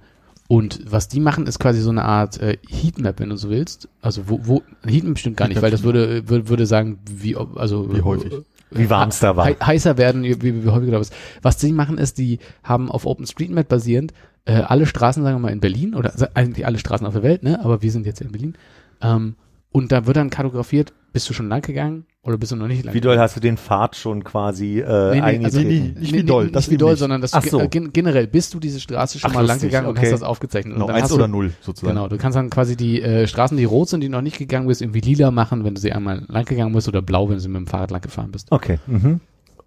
und 0.49 0.81
was 0.91 1.09
die 1.09 1.21
machen, 1.21 1.47
ist 1.47 1.59
quasi 1.61 1.81
so 1.81 1.89
eine 1.91 2.05
Art 2.05 2.39
äh, 2.41 2.59
Heatmap, 2.69 3.21
wenn 3.21 3.31
du 3.31 3.37
so 3.37 3.49
willst. 3.49 3.89
Also 4.03 4.29
wo, 4.29 4.41
wo 4.43 4.63
Heatmap 4.85 5.19
stimmt 5.19 5.37
gar 5.39 5.49
nicht, 5.49 5.63
weil 5.63 5.71
das 5.71 5.83
würde, 5.83 6.29
würde, 6.29 6.49
würde 6.49 6.67
sagen, 6.67 6.99
wie, 7.11 7.37
also 7.37 7.95
Wie 7.95 8.03
häufig. 8.03 8.33
Wie 8.75 8.89
warm 8.91 9.11
es 9.11 9.21
da 9.21 9.37
war. 9.37 9.45
Hei- 9.47 9.57
heißer 9.63 9.97
werden, 9.99 10.23
wie, 10.25 10.41
wie, 10.43 10.65
wie 10.65 10.69
häufig 10.69 10.89
oder 10.89 10.99
was. 11.01 11.11
Was 11.43 11.57
die 11.59 11.73
machen 11.73 11.97
ist, 11.99 12.17
die 12.19 12.39
haben 12.63 12.91
auf 12.91 13.07
OpenStreetMap 13.07 13.69
basierend 13.69 14.13
äh, 14.45 14.55
alle 14.55 14.87
Straßen, 14.87 15.23
sagen 15.23 15.37
wir 15.37 15.41
mal, 15.41 15.53
in 15.53 15.61
Berlin 15.61 15.95
oder 15.95 16.13
eigentlich 16.35 16.67
alle 16.67 16.79
Straßen 16.79 17.07
auf 17.07 17.15
der 17.15 17.23
Welt, 17.23 17.43
ne? 17.43 17.61
Aber 17.65 17.83
wir 17.83 17.91
sind 17.93 18.07
jetzt 18.07 18.21
in 18.21 18.33
Berlin. 18.33 18.55
Ähm, 19.01 19.37
und 19.71 19.91
da 19.93 20.07
wird 20.07 20.17
dann 20.17 20.31
kartografiert, 20.31 20.93
bist 21.13 21.29
du 21.29 21.35
schon 21.35 21.49
lang 21.49 21.63
gegangen 21.63 22.05
oder 22.23 22.39
bist 22.39 22.53
du 22.53 22.57
noch 22.57 22.69
nicht 22.69 22.85
lang 22.85 22.95
Wie 22.95 23.01
doll 23.01 23.19
hast 23.19 23.37
du 23.37 23.41
den 23.41 23.57
Pfad 23.57 23.97
schon 23.97 24.23
quasi 24.23 24.81
äh, 24.81 25.21
Nee, 25.21 25.39
nee, 25.39 25.45
also 25.45 25.61
nee, 25.61 25.95
Nicht 25.99 26.13
wie 26.13 26.23
doll, 26.25 26.45
nicht 26.45 26.57
das 26.57 26.69
wie 26.69 26.75
eben 26.75 26.79
doll, 26.79 26.91
nicht. 26.93 27.01
sondern 27.01 27.21
das 27.21 27.33
Ach 27.35 27.43
so. 27.43 27.61
äh, 27.61 27.69
gen 27.69 27.93
generell 27.93 28.27
bist 28.27 28.55
du 28.55 28.61
diese 28.61 28.81
Straße 28.81 29.19
schon 29.19 29.31
Ach, 29.31 29.35
mal 29.35 29.47
lang 29.47 29.61
gegangen 29.61 29.87
und 29.89 29.97
okay. 29.97 30.07
hast 30.07 30.13
das 30.13 30.23
aufgezeichnet. 30.23 30.75
Genau, 30.75 30.87
und 30.87 30.93
dann 30.93 31.03
eins 31.03 31.13
oder 31.13 31.27
du, 31.27 31.33
null 31.33 31.53
sozusagen. 31.61 31.95
Genau, 31.97 32.09
du 32.09 32.17
kannst 32.19 32.37
dann 32.37 32.51
quasi 32.51 32.77
die 32.77 33.03
äh, 33.03 33.27
Straßen, 33.27 33.57
die 33.57 33.65
rot 33.65 33.89
sind, 33.89 34.01
die 34.03 34.09
noch 34.09 34.23
nicht 34.23 34.39
gegangen 34.39 34.67
bist, 34.69 34.83
irgendwie 34.83 35.01
lila 35.01 35.31
machen, 35.31 35.65
wenn 35.65 35.75
du 35.75 35.81
sie 35.81 35.93
einmal 35.93 36.25
lang 36.29 36.45
gegangen 36.45 36.73
bist 36.73 36.89
oder 36.89 37.03
blau, 37.03 37.29
wenn 37.29 37.37
du 37.37 37.41
sie 37.41 37.49
mit 37.49 37.59
dem 37.59 37.67
Fahrrad 37.67 37.91
lang 37.91 38.01
gefahren 38.03 38.31
bist. 38.31 38.49
Okay. 38.51 38.79
Mhm. 38.87 39.21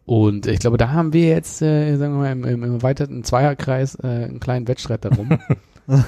Und 0.05 0.45
ich 0.45 0.59
glaube, 0.59 0.77
da 0.77 0.91
haben 0.91 1.13
wir 1.13 1.27
jetzt, 1.27 1.61
äh, 1.61 1.95
sagen 1.97 2.13
wir 2.13 2.19
mal, 2.19 2.31
im, 2.31 2.43
im, 2.43 2.63
im 2.63 2.73
erweiterten 2.75 3.23
Zweierkreis 3.23 3.95
äh, 3.95 4.07
einen 4.07 4.39
kleinen 4.39 4.67
Wettstreit 4.67 5.03
darum. 5.03 5.39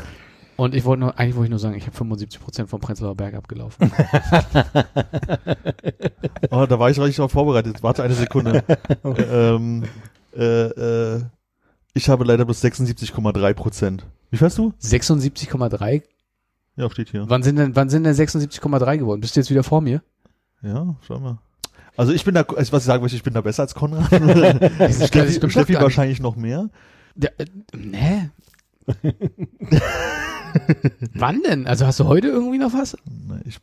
Und 0.58 0.74
ich 0.74 0.86
wollte 0.86 1.02
nur, 1.02 1.20
eigentlich 1.20 1.36
wollte 1.36 1.46
ich 1.46 1.52
nur 1.52 1.60
sagen, 1.60 1.76
ich 1.76 1.86
habe 1.86 1.96
75 1.96 2.42
Prozent 2.42 2.70
vom 2.70 2.80
Prenzlauer 2.82 3.16
Berg 3.16 3.36
abgelaufen. 3.36 3.92
Oh, 6.50 6.66
da 6.66 6.80
war 6.80 6.90
ich 6.90 6.98
richtig 6.98 7.18
darauf 7.18 7.32
vorbereitet. 7.32 7.84
Warte 7.84 8.04
eine 8.04 8.14
Sekunde. 8.14 8.64
ähm, 9.04 9.84
äh, 10.36 10.44
äh, 10.44 11.22
ich 11.94 12.10
habe 12.10 12.24
leider 12.24 12.46
bis 12.46 12.64
76,3 12.64 13.54
Prozent. 13.54 14.06
Wie 14.30 14.38
fährst 14.38 14.58
du? 14.58 14.74
76,3. 14.82 16.04
Ja, 16.76 16.90
steht 16.90 17.10
hier. 17.10 17.26
Wann 17.28 17.44
sind 17.44 17.58
denn, 17.58 17.76
wann 17.76 17.90
sind 17.90 18.04
denn 18.06 18.14
76,3 18.14 18.98
geworden? 18.98 19.22
Bist 19.22 19.36
du 19.36 19.40
jetzt 19.40 19.50
wieder 19.50 19.64
vor 19.64 19.82
mir? 19.82 20.02
Ja, 20.62 20.96
schau 21.02 21.20
mal. 21.20 21.40
Also 21.98 22.14
ich 22.14 22.24
bin 22.24 22.36
da, 22.36 22.44
also 22.44 22.72
was 22.72 22.84
ich 22.84 22.88
sagen 22.88 23.02
möchte, 23.02 23.18
ich 23.18 23.24
bin 23.24 23.34
da 23.34 23.42
besser 23.42 23.64
als 23.64 23.74
Konrad. 23.74 24.08
Steffi, 25.08 25.50
Steffi 25.50 25.74
wahrscheinlich 25.74 26.20
noch 26.22 26.36
mehr. 26.36 26.70
Der, 27.16 27.38
äh, 27.40 27.46
nee. 27.76 28.30
Wann 31.14 31.42
denn? 31.42 31.68
Also 31.68 31.88
hast 31.88 32.00
du 32.00 32.06
heute 32.06 32.28
irgendwie 32.28 32.60
noch 32.60 32.74
was? 32.74 32.96
Ich 33.46 33.58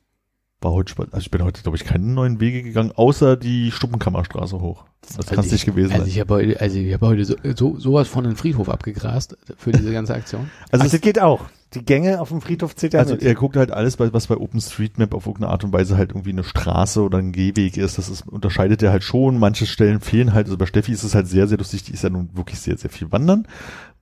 war 0.60 0.72
heute, 0.72 0.90
spa- 0.92 1.04
also 1.04 1.18
ich 1.18 1.30
bin 1.30 1.42
heute, 1.42 1.62
glaube 1.62 1.76
ich, 1.76 1.84
keine 1.84 2.04
neuen 2.06 2.40
Wege 2.40 2.62
gegangen, 2.62 2.92
außer 2.94 3.36
die 3.36 3.70
Stuppenkammerstraße 3.70 4.60
hoch. 4.60 4.84
Das 5.16 5.26
kann 5.26 5.40
es 5.44 5.52
nicht 5.52 5.66
gewesen 5.66 5.92
Also 5.92 6.04
sein. 6.04 6.10
ich 6.10 6.20
habe 6.20 6.34
heute, 6.34 6.60
also 6.60 6.78
ich 6.78 6.94
habe 6.94 7.06
heute 7.06 7.24
so, 7.26 7.34
so, 7.54 7.78
sowas 7.78 8.08
von 8.08 8.24
den 8.24 8.36
Friedhof 8.36 8.68
abgegrast 8.70 9.36
für 9.58 9.72
diese 9.72 9.92
ganze 9.92 10.14
Aktion. 10.14 10.50
Also 10.70 10.84
Also, 10.84 10.96
das 10.96 11.00
geht 11.02 11.20
auch. 11.20 11.44
Die 11.74 11.84
Gänge 11.84 12.20
auf 12.20 12.28
dem 12.28 12.40
Friedhof 12.40 12.76
zählt 12.76 12.94
ja 12.94 13.00
also 13.00 13.14
mit. 13.14 13.24
er 13.24 13.34
guckt 13.34 13.56
halt 13.56 13.72
alles, 13.72 13.98
was 13.98 14.28
bei 14.28 14.36
OpenStreetMap 14.36 15.12
auf 15.12 15.26
irgendeine 15.26 15.50
Art 15.52 15.64
und 15.64 15.72
Weise 15.72 15.96
halt 15.96 16.12
irgendwie 16.12 16.30
eine 16.30 16.44
Straße 16.44 17.02
oder 17.02 17.18
ein 17.18 17.32
Gehweg 17.32 17.76
ist. 17.76 17.98
Das 17.98 18.08
ist, 18.08 18.26
unterscheidet 18.28 18.80
er 18.82 18.92
halt 18.92 19.02
schon. 19.02 19.38
Manche 19.38 19.66
Stellen 19.66 20.00
fehlen 20.00 20.32
halt. 20.34 20.46
Also 20.46 20.56
bei 20.56 20.66
Steffi 20.66 20.92
ist 20.92 21.02
es 21.02 21.16
halt 21.16 21.26
sehr, 21.26 21.48
sehr 21.48 21.58
lustig. 21.58 21.82
Die 21.82 21.92
ist 21.92 22.04
ja 22.04 22.10
nun 22.10 22.30
wirklich 22.34 22.60
sehr, 22.60 22.78
sehr 22.78 22.90
viel 22.90 23.10
wandern. 23.10 23.48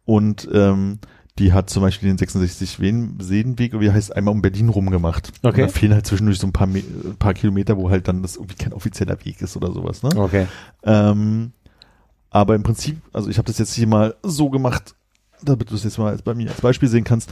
Und 0.04 0.46
ähm, 0.52 0.98
die 1.42 1.52
hat 1.52 1.68
zum 1.68 1.82
Beispiel 1.82 2.08
den 2.08 2.18
66 2.18 2.80
Wen- 2.80 3.16
Seenweg, 3.20 3.78
wie 3.80 3.90
heißt, 3.90 4.14
einmal 4.16 4.32
um 4.32 4.40
Berlin 4.42 4.68
rum 4.68 4.90
gemacht. 4.90 5.32
Okay. 5.42 5.62
Und 5.62 5.68
da 5.70 5.78
fehlen 5.78 5.92
halt 5.92 6.06
zwischendurch 6.06 6.38
so 6.38 6.46
ein 6.46 6.52
paar, 6.52 6.66
Me 6.66 6.78
äh, 6.78 6.82
paar 7.18 7.34
Kilometer, 7.34 7.76
wo 7.76 7.90
halt 7.90 8.06
dann 8.08 8.22
das 8.22 8.36
irgendwie 8.36 8.54
kein 8.56 8.72
offizieller 8.72 9.16
Weg 9.24 9.42
ist 9.42 9.56
oder 9.56 9.72
sowas. 9.72 10.02
Ne? 10.02 10.10
Okay. 10.16 10.46
Ähm, 10.84 11.52
aber 12.30 12.54
im 12.54 12.62
Prinzip, 12.62 12.98
also 13.12 13.28
ich 13.28 13.38
habe 13.38 13.46
das 13.46 13.58
jetzt 13.58 13.74
hier 13.74 13.86
mal 13.86 14.14
so 14.22 14.48
gemacht, 14.50 14.94
damit 15.42 15.70
du 15.70 15.74
es 15.74 15.82
jetzt 15.84 15.98
mal 15.98 16.12
als 16.12 16.22
bei 16.22 16.34
mir 16.34 16.48
als 16.50 16.60
Beispiel 16.60 16.88
sehen 16.88 17.02
kannst. 17.04 17.28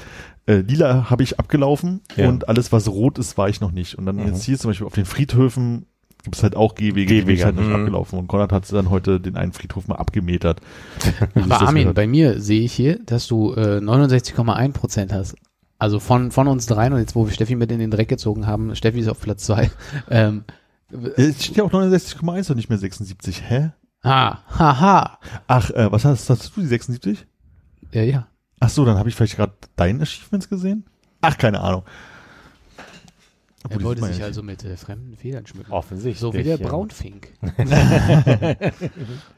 Äh, 0.47 0.57
lila 0.63 1.09
habe 1.09 1.23
ich 1.23 1.39
abgelaufen 1.39 2.01
Ja. 2.17 2.29
und 2.29 2.49
alles, 2.49 2.73
was 2.73 2.89
rot 2.89 3.19
ist, 3.19 3.39
war 3.39 3.49
ich 3.49 3.61
noch 3.61 3.71
nicht. 3.71 3.97
Und 3.97 4.07
dann 4.07 4.17
Mhm. 4.17 4.27
jetzt 4.27 4.43
hier 4.43 4.59
zum 4.59 4.71
Beispiel 4.71 4.87
auf 4.89 4.95
den 4.95 5.05
Friedhöfen 5.05 5.87
gibt 6.23 6.37
es 6.37 6.43
halt 6.43 6.57
auch 6.57 6.75
Gehwege, 6.75 7.15
die 7.15 7.23
bin 7.23 7.35
ich 7.35 7.41
Gehwege, 7.41 7.45
halt 7.45 7.57
nicht 7.57 7.69
mhm. 7.69 7.75
abgelaufen. 7.75 8.19
Und 8.19 8.29
Konrad 8.29 8.53
hat 8.53 8.71
dann 8.73 8.91
heute 8.91 9.21
den 9.21 9.37
einen 9.37 9.53
Friedhof 9.53 9.89
mal 9.89 9.97
abgemetert. 9.97 10.61
Aber 11.35 11.63
Armin, 11.63 11.95
bei 11.95 12.07
mir 12.07 12.41
sehe 12.41 12.63
ich 12.63 12.73
hier, 12.73 12.99
dass 13.05 13.27
du 13.27 13.55
äh, 13.55 13.79
69,1 13.79 14.73
Prozent 14.73 15.13
hast. 15.13 15.37
Also 15.79 15.99
von, 15.99 16.31
von 16.31 16.47
uns 16.47 16.67
dreien 16.67 16.93
und 16.93 16.99
jetzt, 16.99 17.15
wo 17.15 17.27
wir 17.27 17.33
Steffi 17.33 17.57
mit 17.57 17.73
in 17.73 17.79
den 17.79 17.91
Dreck 17.91 18.09
gezogen 18.09 18.47
haben, 18.47 18.77
Steffi 18.77 19.01
ist 19.01 19.09
auf 19.09 19.21
Platz 19.21 19.45
zwei. 19.45 19.71
Ähm, 20.11 20.45
Äh, 20.93 21.23
Es 21.23 21.45
steht 21.45 21.57
ja 21.57 21.65
auch 21.65 21.73
69,1 21.73 22.51
und 22.51 22.57
nicht 22.57 22.69
mehr 22.69 22.79
76. 22.79 23.43
Hä? 23.49 23.71
ah, 24.03 24.39
haha. 24.59 25.19
Ach, 25.47 25.71
äh, 25.71 25.91
was 25.93 26.05
hast, 26.05 26.31
hast 26.31 26.57
du, 26.57 26.61
die 26.61 26.67
76? 26.67 27.27
Ja, 27.93 28.03
ja. 28.03 28.27
Ach 28.61 28.69
so, 28.69 28.85
dann 28.85 28.99
habe 28.99 29.09
ich 29.09 29.15
vielleicht 29.15 29.37
gerade 29.37 29.55
deine 29.77 30.03
Achievements 30.03 30.49
gesehen? 30.49 30.85
Ach, 31.23 31.37
keine 31.39 31.61
Ahnung. 31.61 31.85
Obwohl, 33.65 33.81
Er 33.81 33.85
wollte 33.85 34.05
sich 34.05 34.23
also 34.23 34.43
mit 34.43 34.65
äh, 34.65 34.77
fremden 34.77 35.17
Federn 35.17 35.47
schmücken. 35.47 35.71
Offensichtlich. 35.71 36.19
So 36.19 36.33
wie 36.33 36.43
der 36.43 36.57
ja. 36.57 36.67
Braunfink. 36.67 37.29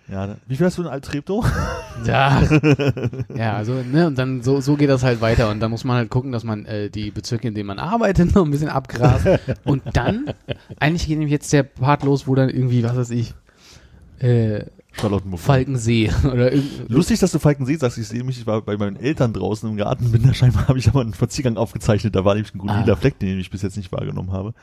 Ja, 0.08 0.26
ne? 0.26 0.36
wie 0.46 0.56
viel 0.56 0.66
hast 0.66 0.76
du 0.76 0.82
in 0.82 0.88
Altrepto? 0.88 1.44
Ja. 2.04 2.42
ja, 3.34 3.56
also, 3.56 3.74
ne, 3.74 4.06
und 4.06 4.18
dann 4.18 4.42
so, 4.42 4.60
so 4.60 4.76
geht 4.76 4.88
das 4.88 5.02
halt 5.02 5.20
weiter. 5.20 5.50
Und 5.50 5.60
dann 5.60 5.70
muss 5.70 5.84
man 5.84 5.96
halt 5.96 6.10
gucken, 6.10 6.32
dass 6.32 6.42
man 6.42 6.64
äh, 6.66 6.90
die 6.90 7.10
Bezirke, 7.10 7.48
in 7.48 7.54
denen 7.54 7.66
man 7.66 7.78
arbeitet, 7.78 8.34
noch 8.34 8.44
ein 8.44 8.50
bisschen 8.50 8.68
abgrast. 8.68 9.26
Und 9.64 9.82
dann, 9.92 10.32
eigentlich 10.78 11.06
geht 11.06 11.18
nämlich 11.18 11.32
jetzt 11.32 11.52
der 11.52 11.62
Part 11.62 12.02
los, 12.02 12.26
wo 12.26 12.34
dann 12.34 12.48
irgendwie, 12.48 12.82
was 12.82 12.96
weiß 12.96 13.10
ich, 13.10 13.34
äh, 14.20 14.64
Charlottenburg. 14.92 15.40
Falkensee 15.40 16.10
oder. 16.24 16.50
Lustig, 16.88 17.20
dass 17.20 17.32
du 17.32 17.38
Falkensee 17.38 17.76
sagst. 17.76 17.98
Ich 17.98 18.08
sehe 18.08 18.22
mich, 18.24 18.38
ich 18.38 18.46
war 18.46 18.62
bei 18.62 18.76
meinen 18.76 18.96
Eltern 18.96 19.32
draußen 19.32 19.68
im 19.68 19.76
Garten, 19.76 20.12
bin 20.12 20.22
da 20.22 20.34
scheinbar, 20.34 20.68
habe 20.68 20.78
ich 20.78 20.88
aber 20.88 21.00
einen 21.00 21.14
Spaziergang 21.14 21.56
aufgezeichnet. 21.56 22.14
Da 22.14 22.24
war 22.24 22.34
nämlich 22.34 22.54
ein 22.54 22.58
grüner 22.58 22.86
Ah. 22.86 22.96
Fleck, 22.96 23.18
den 23.18 23.38
ich 23.38 23.50
bis 23.50 23.62
jetzt 23.62 23.76
nicht 23.76 23.92
wahrgenommen 23.92 24.32
habe. 24.32 24.54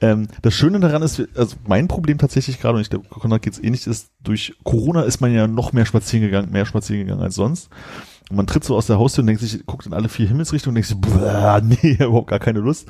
Ähm, 0.00 0.28
das 0.42 0.52
Schöne 0.52 0.78
daran 0.80 1.02
ist, 1.02 1.22
also 1.36 1.56
mein 1.66 1.88
Problem 1.88 2.18
tatsächlich 2.18 2.60
gerade, 2.60 2.74
und 2.76 2.82
ich 2.82 2.90
glaube, 2.90 3.08
Konrad 3.08 3.40
geht's 3.42 3.58
ähnlich, 3.58 3.86
ist, 3.86 4.10
durch 4.22 4.54
Corona 4.62 5.02
ist 5.02 5.20
man 5.20 5.32
ja 5.32 5.46
noch 5.46 5.72
mehr 5.72 5.86
spazieren 5.86 6.26
gegangen, 6.26 6.52
mehr 6.52 6.66
spazieren 6.66 7.06
gegangen 7.06 7.22
als 7.22 7.34
sonst. 7.36 7.70
Und 8.28 8.36
man 8.36 8.46
tritt 8.46 8.64
so 8.64 8.76
aus 8.76 8.86
der 8.86 8.98
Haustür 8.98 9.22
und 9.22 9.28
denkt 9.28 9.40
sich, 9.40 9.64
guckt 9.64 9.86
in 9.86 9.94
alle 9.94 10.08
vier 10.10 10.28
Himmelsrichtungen 10.28 10.76
und 10.76 10.86
denkt 10.90 11.06
sich, 11.08 11.82
nee, 11.82 12.04
überhaupt 12.04 12.28
gar 12.28 12.40
keine 12.40 12.58
Lust. 12.58 12.88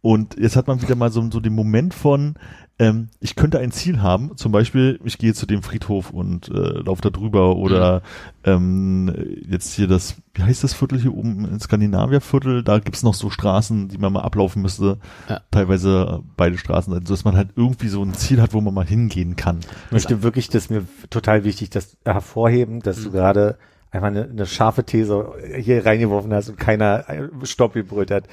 Und 0.00 0.36
jetzt 0.36 0.56
hat 0.56 0.66
man 0.66 0.82
wieder 0.82 0.96
mal 0.96 1.12
so, 1.12 1.30
so 1.30 1.38
den 1.38 1.54
Moment 1.54 1.94
von, 1.94 2.34
ähm, 2.78 3.08
ich 3.20 3.36
könnte 3.36 3.58
ein 3.58 3.70
Ziel 3.70 4.00
haben, 4.02 4.36
zum 4.36 4.50
Beispiel, 4.50 4.98
ich 5.04 5.18
gehe 5.18 5.34
zu 5.34 5.46
dem 5.46 5.62
Friedhof 5.62 6.10
und 6.10 6.48
äh, 6.48 6.52
laufe 6.80 7.02
da 7.02 7.10
drüber 7.10 7.56
oder 7.56 8.02
ähm, 8.44 9.14
jetzt 9.48 9.74
hier 9.74 9.86
das, 9.86 10.16
wie 10.34 10.42
heißt 10.42 10.64
das 10.64 10.74
Viertel 10.74 10.98
hier 11.00 11.14
oben, 11.14 11.44
in 11.46 11.60
Skandinavierviertel, 11.60 12.62
da 12.64 12.78
gibt's 12.78 13.02
noch 13.02 13.14
so 13.14 13.30
Straßen, 13.30 13.88
die 13.88 13.98
man 13.98 14.12
mal 14.12 14.22
ablaufen 14.22 14.62
müsste, 14.62 14.98
Ja. 15.28 15.40
teilweise 15.50 16.22
beide 16.36 16.58
Straßen, 16.58 16.92
so 16.92 17.00
dass 17.00 17.24
man 17.24 17.36
halt 17.36 17.50
irgendwie 17.56 17.88
so 17.88 18.02
ein 18.02 18.14
Ziel 18.14 18.40
hat, 18.40 18.52
wo 18.54 18.60
man 18.60 18.74
mal 18.74 18.86
hingehen 18.86 19.36
kann. 19.36 19.60
Ich 19.86 19.92
möchte 19.92 20.22
wirklich, 20.22 20.48
das 20.48 20.64
ist 20.64 20.70
mir 20.70 20.84
total 21.10 21.44
wichtig, 21.44 21.70
das 21.70 21.96
hervorheben, 22.04 22.80
dass 22.80 23.02
du 23.02 23.08
Mhm. 23.10 23.12
gerade 23.12 23.58
einfach 23.92 24.08
eine, 24.08 24.24
eine 24.24 24.46
scharfe 24.46 24.84
These 24.84 25.32
hier 25.58 25.86
reingeworfen 25.86 26.32
hast 26.32 26.48
und 26.48 26.58
keiner 26.58 27.04
äh, 27.08 27.28
Stopp 27.44 27.74
gebrüllt 27.74 28.10
hat. 28.10 28.24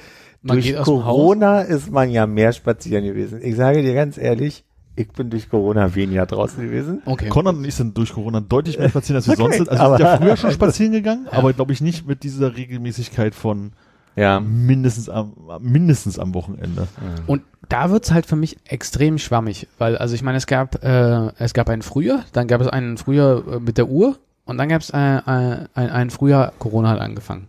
Man 0.42 0.56
durch 0.56 0.74
Corona 0.76 1.60
ist 1.60 1.90
man 1.92 2.10
ja 2.10 2.26
mehr 2.26 2.52
spazieren 2.52 3.04
gewesen. 3.04 3.40
Ich 3.42 3.56
sage 3.56 3.82
dir 3.82 3.94
ganz 3.94 4.16
ehrlich, 4.16 4.64
ich 4.96 5.08
bin 5.12 5.28
durch 5.30 5.50
Corona 5.50 5.94
weniger 5.94 6.24
draußen 6.26 6.62
gewesen. 6.64 7.02
Okay. 7.04 7.28
Konrad 7.28 7.56
und 7.56 7.64
ich 7.64 7.74
sind 7.74 7.96
durch 7.96 8.12
Corona 8.14 8.40
deutlich 8.40 8.78
mehr 8.78 8.88
spazieren, 8.88 9.16
als 9.16 9.28
wir 9.28 9.32
Okay, 9.38 9.42
sonst 9.42 9.56
sind. 9.58 9.68
Also 9.68 9.84
wir 9.84 9.96
sind 9.98 10.06
ja 10.06 10.16
früher 10.16 10.36
schon 10.36 10.50
spazieren 10.52 10.92
gegangen, 10.92 11.28
aber 11.30 11.52
glaube 11.52 11.72
ich 11.72 11.82
nicht 11.82 12.06
mit 12.08 12.22
dieser 12.22 12.56
Regelmäßigkeit 12.56 13.34
von 13.34 13.72
Ja. 14.16 14.40
mindestens 14.40 15.10
am, 15.10 15.34
mindestens 15.60 16.18
am 16.18 16.32
Wochenende. 16.34 16.88
Und 17.26 17.42
da 17.68 17.90
wird's 17.90 18.10
halt 18.10 18.24
für 18.24 18.36
mich 18.36 18.56
extrem 18.66 19.18
schwammig, 19.18 19.68
weil, 19.78 19.98
also 19.98 20.14
ich 20.14 20.22
meine, 20.22 20.38
es 20.38 20.46
gab, 20.46 20.82
äh, 20.82 21.32
es 21.38 21.52
gab 21.52 21.68
einen 21.68 21.82
Frühjahr, 21.82 22.24
dann 22.32 22.46
gab 22.48 22.62
es 22.62 22.66
einen 22.66 22.96
Frühjahr 22.96 23.46
äh, 23.46 23.60
mit 23.60 23.76
der 23.78 23.88
Uhr 23.88 24.16
und 24.50 24.58
dann 24.58 24.68
gab 24.68 24.82
es 24.82 24.90
äh, 24.90 24.96
äh, 24.98 25.66
ein, 25.74 25.90
einen 25.90 26.10
Frühjahr, 26.10 26.52
Corona 26.58 26.90
hat 26.90 27.00
angefangen. 27.00 27.46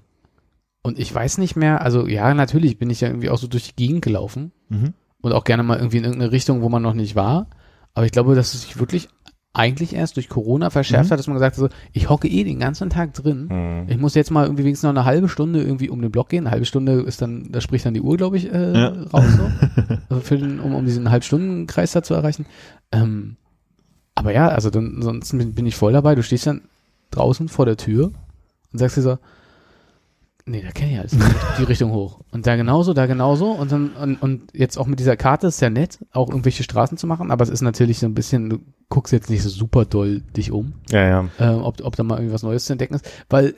Und 0.83 0.97
ich 0.97 1.13
weiß 1.13 1.37
nicht 1.37 1.55
mehr, 1.55 1.81
also 1.81 2.07
ja, 2.07 2.33
natürlich 2.33 2.77
bin 2.79 2.89
ich 2.89 3.01
ja 3.01 3.07
irgendwie 3.09 3.29
auch 3.29 3.37
so 3.37 3.47
durch 3.47 3.73
die 3.73 3.75
Gegend 3.75 4.01
gelaufen 4.03 4.51
Mhm. 4.69 4.93
und 5.21 5.33
auch 5.33 5.43
gerne 5.43 5.63
mal 5.63 5.77
irgendwie 5.77 5.97
in 5.97 6.05
irgendeine 6.05 6.31
Richtung, 6.31 6.61
wo 6.61 6.69
man 6.69 6.81
noch 6.81 6.93
nicht 6.93 7.15
war. 7.15 7.47
Aber 7.93 8.05
ich 8.05 8.11
glaube, 8.11 8.35
dass 8.35 8.53
es 8.53 8.61
sich 8.61 8.79
wirklich 8.79 9.09
eigentlich 9.53 9.93
erst 9.93 10.15
durch 10.15 10.29
Corona 10.29 10.69
verschärft 10.69 11.09
Mhm. 11.09 11.11
hat, 11.11 11.19
dass 11.19 11.27
man 11.27 11.33
gesagt 11.35 11.57
hat, 11.57 11.59
so, 11.59 11.67
ich 11.91 12.09
hocke 12.09 12.29
eh 12.29 12.45
den 12.45 12.59
ganzen 12.59 12.89
Tag 12.89 13.13
drin. 13.13 13.49
Hm. 13.49 13.85
Ich 13.89 13.97
muss 13.97 14.15
jetzt 14.15 14.31
mal 14.31 14.45
irgendwie 14.45 14.63
wenigstens 14.63 14.83
noch 14.87 14.91
eine 14.91 15.03
halbe 15.03 15.27
Stunde 15.27 15.61
irgendwie 15.61 15.89
um 15.89 16.01
den 16.01 16.09
Block 16.09 16.29
gehen. 16.29 16.45
Eine 16.45 16.51
halbe 16.51 16.65
Stunde 16.65 17.01
ist 17.01 17.21
dann, 17.21 17.51
da 17.51 17.59
spricht 17.59 17.85
dann 17.85 17.93
die 17.93 17.99
Uhr, 18.01 18.15
glaube 18.15 18.37
ich, 18.37 18.49
äh, 18.51 18.73
Ja. 18.73 18.87
raus, 19.13 19.25
so. 19.35 19.51
also 20.09 20.21
für 20.23 20.37
den, 20.37 20.61
um, 20.61 20.73
um 20.73 20.85
diesen 20.85 21.11
Halbstundenkreis 21.11 21.91
da 21.91 22.01
zu 22.01 22.13
erreichen. 22.13 22.45
Ähm, 22.93 23.35
aber 24.15 24.33
ja, 24.33 24.47
also 24.47 24.69
dann, 24.69 24.93
ansonsten 24.95 25.37
bin, 25.37 25.53
bin 25.53 25.65
ich 25.65 25.75
voll 25.75 25.91
dabei. 25.91 26.15
Du 26.15 26.23
stehst 26.23 26.47
dann 26.47 26.61
draußen 27.11 27.47
vor 27.49 27.65
der 27.65 27.77
Tür 27.77 28.11
und 28.73 28.79
sagst 28.79 28.97
dir 28.97 29.01
so, 29.01 29.17
nee, 30.45 30.61
da 30.61 30.71
kenne 30.71 30.93
ich 30.93 30.99
alles. 30.99 31.15
die 31.59 31.63
Richtung 31.63 31.91
hoch. 31.91 32.21
Und 32.31 32.47
da 32.47 32.55
genauso, 32.55 32.93
da 32.93 33.05
genauso. 33.05 33.51
Und 33.51 33.71
dann, 33.71 33.89
und, 33.91 34.21
und 34.21 34.41
jetzt 34.53 34.77
auch 34.77 34.87
mit 34.87 34.99
dieser 34.99 35.15
Karte 35.17 35.47
ist 35.47 35.61
ja 35.61 35.69
nett, 35.69 35.99
auch 36.11 36.29
irgendwelche 36.29 36.63
Straßen 36.63 36.97
zu 36.97 37.07
machen, 37.07 37.31
aber 37.31 37.43
es 37.43 37.49
ist 37.49 37.61
natürlich 37.61 37.99
so 37.99 38.07
ein 38.07 38.13
bisschen, 38.15 38.49
du 38.49 38.59
guckst 38.89 39.13
jetzt 39.13 39.29
nicht 39.29 39.43
so 39.43 39.49
super 39.49 39.85
doll 39.85 40.21
dich 40.35 40.51
um 40.51 40.73
Ja, 40.89 41.07
ja. 41.07 41.29
äh, 41.39 41.53
ob, 41.55 41.81
ob 41.83 41.95
da 41.95 42.03
mal 42.03 42.17
irgendwas 42.17 42.43
Neues 42.43 42.65
zu 42.65 42.73
entdecken 42.73 42.95
ist, 42.95 43.09
weil 43.29 43.55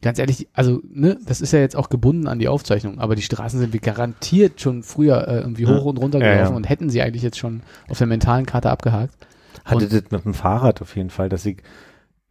ganz 0.00 0.18
ehrlich, 0.18 0.48
also 0.52 0.80
ne, 0.90 1.18
das 1.26 1.40
ist 1.40 1.52
ja 1.52 1.60
jetzt 1.60 1.76
auch 1.76 1.88
gebunden 1.88 2.28
an 2.28 2.38
die 2.38 2.48
Aufzeichnung, 2.48 3.00
aber 3.00 3.16
die 3.16 3.22
Straßen 3.22 3.58
sind 3.58 3.72
wie 3.72 3.78
garantiert 3.78 4.60
schon 4.60 4.82
früher 4.82 5.26
äh, 5.28 5.38
irgendwie 5.40 5.64
Ja. 5.64 5.70
hoch 5.78 5.86
und 5.86 5.98
runter 5.98 6.18
Ja, 6.20 6.34
gelaufen 6.34 6.52
ja. 6.52 6.56
und 6.56 6.68
hätten 6.68 6.90
sie 6.90 7.00
eigentlich 7.02 7.22
jetzt 7.22 7.38
schon 7.38 7.62
auf 7.88 7.98
der 7.98 8.06
mentalen 8.06 8.44
Karte 8.46 8.70
abgehakt. 8.70 9.14
Hatte 9.64 9.84
Und- 9.84 9.92
das 9.92 10.10
mit 10.10 10.24
dem 10.24 10.34
Fahrrad 10.34 10.82
auf 10.82 10.94
jeden 10.96 11.10
Fall, 11.10 11.28
dass 11.30 11.44
ich 11.46 11.62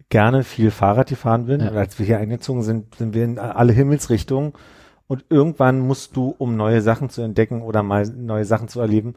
gerne 0.09 0.43
viel 0.43 0.71
Fahrrad 0.71 1.09
gefahren 1.09 1.45
bin. 1.45 1.61
Ja. 1.61 1.69
Und 1.69 1.77
als 1.77 1.97
wir 1.99 2.05
hier 2.05 2.19
eingezogen 2.19 2.63
sind, 2.63 2.95
sind 2.95 3.13
wir 3.13 3.23
in 3.23 3.39
alle 3.39 3.73
Himmelsrichtungen. 3.73 4.53
Und 5.07 5.25
irgendwann 5.29 5.79
musst 5.79 6.15
du, 6.15 6.33
um 6.37 6.55
neue 6.55 6.81
Sachen 6.81 7.09
zu 7.09 7.21
entdecken 7.21 7.61
oder 7.61 7.83
mal 7.83 8.05
neue 8.07 8.45
Sachen 8.45 8.67
zu 8.67 8.79
erleben, 8.79 9.15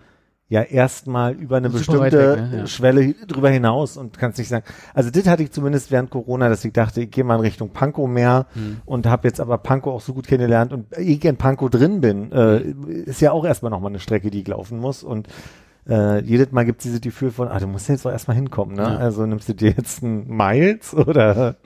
ja 0.48 0.62
erstmal 0.62 1.32
über 1.32 1.56
eine 1.56 1.70
bestimmte 1.70 2.36
weg, 2.36 2.50
ne? 2.50 2.58
Ja. 2.58 2.66
Schwelle 2.66 3.14
drüber 3.26 3.50
hinaus 3.50 3.96
und 3.96 4.16
kannst 4.16 4.38
nicht 4.38 4.48
sagen. 4.48 4.64
Also 4.94 5.10
das 5.10 5.26
hatte 5.26 5.42
ich 5.42 5.50
zumindest 5.50 5.90
während 5.90 6.10
Corona, 6.10 6.48
dass 6.48 6.64
ich 6.64 6.72
dachte, 6.72 7.02
ich 7.02 7.10
gehe 7.10 7.24
mal 7.24 7.34
in 7.34 7.40
Richtung 7.40 7.70
Pankow 7.70 8.08
mehr 8.08 8.46
Hm. 8.52 8.78
und 8.84 9.06
habe 9.06 9.26
jetzt 9.26 9.40
aber 9.40 9.58
Pankow 9.58 9.94
auch 9.94 10.00
so 10.00 10.14
gut 10.14 10.28
kennengelernt 10.28 10.72
und 10.72 10.86
ich 10.96 11.24
in 11.24 11.36
Pankow 11.36 11.68
drin 11.68 12.00
bin, 12.00 12.30
äh, 12.30 12.58
ist 13.06 13.20
ja 13.20 13.32
auch 13.32 13.44
erstmal 13.44 13.70
nochmal 13.70 13.90
eine 13.90 13.98
Strecke, 13.98 14.30
die 14.30 14.42
ich 14.42 14.48
laufen 14.48 14.78
muss 14.78 15.02
und 15.02 15.28
äh, 15.88 16.20
jedes 16.22 16.52
Mal 16.52 16.64
gibt 16.64 16.80
es 16.80 16.84
dieses 16.84 17.00
Gefühl 17.00 17.30
von, 17.30 17.48
ah, 17.48 17.58
du 17.58 17.66
musst 17.66 17.88
jetzt 17.88 18.04
doch 18.04 18.10
erstmal 18.10 18.36
hinkommen, 18.36 18.76
ne? 18.76 18.82
Ja. 18.82 18.96
Also 18.96 19.26
nimmst 19.26 19.48
du 19.48 19.54
dir 19.54 19.70
jetzt 19.70 20.02
ein 20.02 20.26
Miles 20.28 20.94
oder 20.94 21.56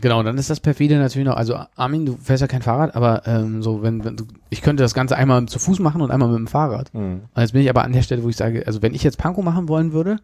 Genau, 0.00 0.22
dann 0.22 0.38
ist 0.38 0.50
das 0.50 0.60
perfide 0.60 0.96
natürlich 0.98 1.26
noch, 1.26 1.36
also 1.36 1.58
Armin, 1.74 2.06
du 2.06 2.16
fährst 2.16 2.40
ja 2.40 2.46
kein 2.46 2.62
Fahrrad, 2.62 2.94
aber 2.94 3.26
ähm, 3.26 3.62
so, 3.62 3.82
wenn, 3.82 4.04
wenn 4.04 4.16
du, 4.16 4.24
ich 4.50 4.62
könnte 4.62 4.82
das 4.82 4.94
Ganze 4.94 5.16
einmal 5.16 5.46
zu 5.46 5.58
Fuß 5.58 5.80
machen 5.80 6.00
und 6.00 6.10
einmal 6.10 6.28
mit 6.28 6.38
dem 6.38 6.46
Fahrrad. 6.46 6.92
hm. 6.92 7.22
Und 7.34 7.40
jetzt 7.40 7.52
bin 7.52 7.62
ich 7.62 7.70
aber 7.70 7.82
an 7.82 7.92
der 7.92 8.02
Stelle, 8.02 8.22
wo 8.22 8.28
ich 8.28 8.36
sage, 8.36 8.64
also 8.66 8.82
wenn 8.82 8.94
ich 8.94 9.02
jetzt 9.02 9.18
Pankow 9.18 9.44
machen 9.44 9.68
wollen 9.68 9.92
würde, 9.92 10.18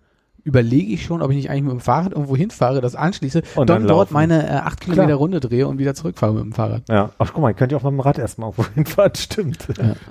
überlege 0.44 0.92
ich 0.92 1.04
schon, 1.04 1.22
ob 1.22 1.30
ich 1.30 1.36
nicht 1.36 1.50
eigentlich 1.50 1.64
mit 1.64 1.72
dem 1.72 1.80
Fahrrad 1.80 2.12
irgendwo 2.12 2.36
hinfahre, 2.36 2.80
das 2.80 2.94
anschließe, 2.94 3.42
Und 3.56 3.68
dann, 3.68 3.82
dann 3.82 3.88
dort 3.88 4.10
meine 4.10 4.46
äh, 4.46 4.52
acht 4.52 4.80
Kilometer 4.80 5.06
Klar. 5.06 5.18
Runde 5.18 5.40
drehe 5.40 5.66
und 5.66 5.78
wieder 5.78 5.94
zurückfahre 5.94 6.34
mit 6.34 6.44
dem 6.44 6.52
Fahrrad. 6.52 6.82
Ja. 6.88 7.10
Ach, 7.18 7.32
guck 7.32 7.42
mal, 7.42 7.50
ich 7.50 7.56
könnte 7.56 7.74
ja 7.74 7.78
auch 7.80 7.84
mit 7.84 7.92
dem 7.92 8.00
Rad 8.00 8.18
erstmal 8.18 8.50
irgendwo 8.50 8.64
hinfahren, 8.74 9.14
stimmt. 9.16 9.66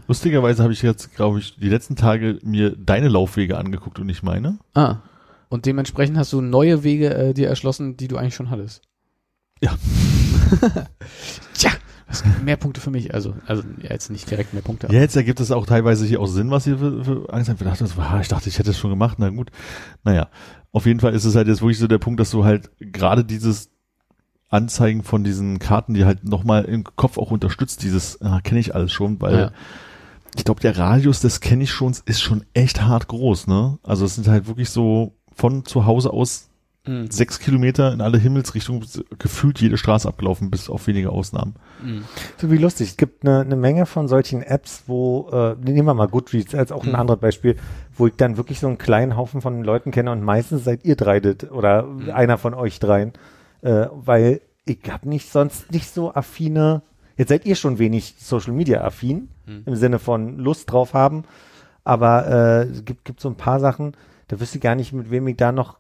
Lustigerweise 0.07 0.63
habe 0.63 0.73
ich 0.73 0.81
jetzt, 0.81 1.15
glaube 1.15 1.39
ich, 1.39 1.55
die 1.55 1.69
letzten 1.69 1.95
Tage 1.95 2.39
mir 2.43 2.75
deine 2.75 3.07
Laufwege 3.07 3.57
angeguckt 3.57 3.99
und 3.99 4.07
nicht 4.07 4.23
meine. 4.23 4.57
Ah. 4.73 4.97
Und 5.49 5.67
dementsprechend 5.67 6.17
hast 6.17 6.34
du 6.34 6.41
neue 6.41 6.84
Wege 6.84 7.13
äh, 7.13 7.34
dir 7.34 7.47
erschlossen, 7.47 7.95
die 7.95 8.07
du 8.07 8.17
eigentlich 8.17 8.34
schon 8.34 8.49
hattest. 8.49 8.81
Ja. 9.61 9.75
Tja, 11.53 11.71
das 12.14 12.22
gibt 12.24 12.43
mehr 12.43 12.57
Punkte 12.57 12.80
für 12.80 12.91
mich. 12.91 13.11
Also, 13.14 13.34
also 13.47 13.64
jetzt 13.82 14.11
nicht 14.11 14.30
direkt 14.30 14.53
mehr 14.53 14.61
Punkte. 14.61 14.88
Ja, 14.91 14.99
jetzt 14.99 15.16
ergibt 15.16 15.39
es 15.39 15.51
auch 15.51 15.66
teilweise 15.66 16.05
hier 16.05 16.20
auch 16.22 16.28
Sinn, 16.28 16.51
was 16.51 16.68
ihr 16.68 16.78
für, 16.78 17.03
für 17.03 17.34
Angst 17.34 17.49
habt. 17.49 17.59
Ich 17.59 17.68
dachte, 17.68 17.86
ich 18.22 18.28
dachte, 18.28 18.49
ich 18.49 18.59
hätte 18.59 18.70
es 18.70 18.78
schon 18.78 18.91
gemacht. 18.91 19.18
Na 19.20 19.30
gut. 19.30 19.49
Naja, 20.03 20.30
auf 20.72 20.86
jeden 20.86 20.99
Fall 20.99 21.14
ist 21.16 21.26
es 21.26 21.36
halt 21.36 21.47
jetzt 21.47 21.61
wirklich 21.61 21.80
so 21.80 21.88
der 21.88 21.97
Punkt, 21.97 22.20
dass 22.20 22.30
du 22.30 22.45
halt 22.45 22.70
gerade 22.80 23.26
dieses 23.26 23.72
Anzeigen 24.49 25.01
von 25.01 25.24
diesen 25.24 25.57
Karten, 25.57 25.95
die 25.95 26.05
halt 26.05 26.24
nochmal 26.24 26.66
im 26.66 26.84
Kopf 26.84 27.18
auch 27.18 27.32
unterstützt, 27.32 27.82
dieses, 27.82 28.22
ah, 28.22 28.39
kenne 28.41 28.59
ich 28.59 28.76
alles 28.76 28.91
schon, 28.91 29.20
weil 29.20 29.36
Ja. 29.36 29.51
ich 30.36 30.45
glaube, 30.45 30.61
der 30.61 30.78
Radius 30.78 31.20
des 31.22 31.39
kenne 31.39 31.64
ich 31.64 31.72
schon, 31.72 31.95
ist 32.05 32.22
schon 32.22 32.45
echt 32.53 32.84
hart 32.84 33.07
groß, 33.07 33.47
ne? 33.47 33.80
Also 33.82 34.05
es 34.05 34.14
sind 34.14 34.28
halt 34.28 34.45
wirklich 34.45 34.70
so 34.70 35.16
von 35.34 35.66
zu 35.66 35.88
Hause 35.88 36.14
aus 36.14 36.51
Mhm. 36.86 37.09
sechs 37.09 37.39
Kilometer 37.39 37.93
in 37.93 38.01
alle 38.01 38.17
Himmelsrichtungen 38.17 38.86
gefühlt 39.17 39.61
jede 39.61 39.77
Straße 39.77 40.05
abgelaufen, 40.07 40.51
bis 40.51 40.69
auf 40.69 40.86
wenige 40.88 41.11
Ausnahmen. 41.11 41.55
Mhm. 41.81 42.03
So 42.38 42.51
wie 42.51 42.57
lustig. 42.57 42.89
Es 42.89 42.97
gibt 42.97 43.25
eine, 43.25 43.39
eine 43.39 43.55
Menge 43.55 43.86
von 43.86 44.09
solchen 44.09 44.41
Apps, 44.41 44.84
wo, 44.88 45.29
äh, 45.31 45.55
nehmen 45.63 45.86
wir 45.88 45.93
mal 45.93 46.09
Goodreads 46.09 46.53
als 46.53 46.73
auch 46.73 46.84
ein 46.84 46.89
Mhm. 46.89 46.95
anderes 46.95 47.21
Beispiel, 47.21 47.55
wo 47.95 48.07
ich 48.07 48.15
dann 48.17 48.36
wirklich 48.36 48.59
so 48.59 48.67
einen 48.67 48.77
kleinen 48.77 49.15
Haufen 49.15 49.39
von 49.41 49.63
Leuten 49.63 49.91
kenne 49.91 50.11
und 50.11 50.23
meistens 50.23 50.65
seid 50.65 50.84
ihr 50.84 50.97
drei 50.97 51.21
das 51.21 51.49
oder 51.51 51.88
einer 52.13 52.38
von 52.38 52.53
euch 52.53 52.79
dreien, 52.79 53.13
äh, 53.61 53.88
weil 53.91 54.41
ich 54.65 54.79
habe 54.89 55.07
nicht 55.07 55.31
sonst 55.31 55.71
nicht 55.71 55.89
so 55.93 56.13
affine, 56.13 56.81
jetzt 57.15 57.29
seid 57.29 57.45
ihr 57.45 57.55
schon 57.55 57.79
wenig 57.79 58.15
Social 58.19 58.51
Media 58.53 58.81
affin, 58.84 59.29
im 59.65 59.75
Sinne 59.75 59.99
von 59.99 60.38
Lust 60.38 60.71
drauf 60.71 60.93
haben, 60.93 61.23
aber 61.86 62.27
äh, 62.27 62.63
es 62.63 62.84
gibt, 62.86 63.03
gibt 63.05 63.19
so 63.21 63.29
ein 63.29 63.36
paar 63.36 63.59
Sachen, 63.59 63.93
da 64.29 64.39
wüsste 64.39 64.57
ich 64.57 64.61
gar 64.63 64.75
nicht, 64.75 64.93
mit 64.93 65.11
wem 65.11 65.27
ich 65.27 65.36
da 65.38 65.51
noch 65.51 65.77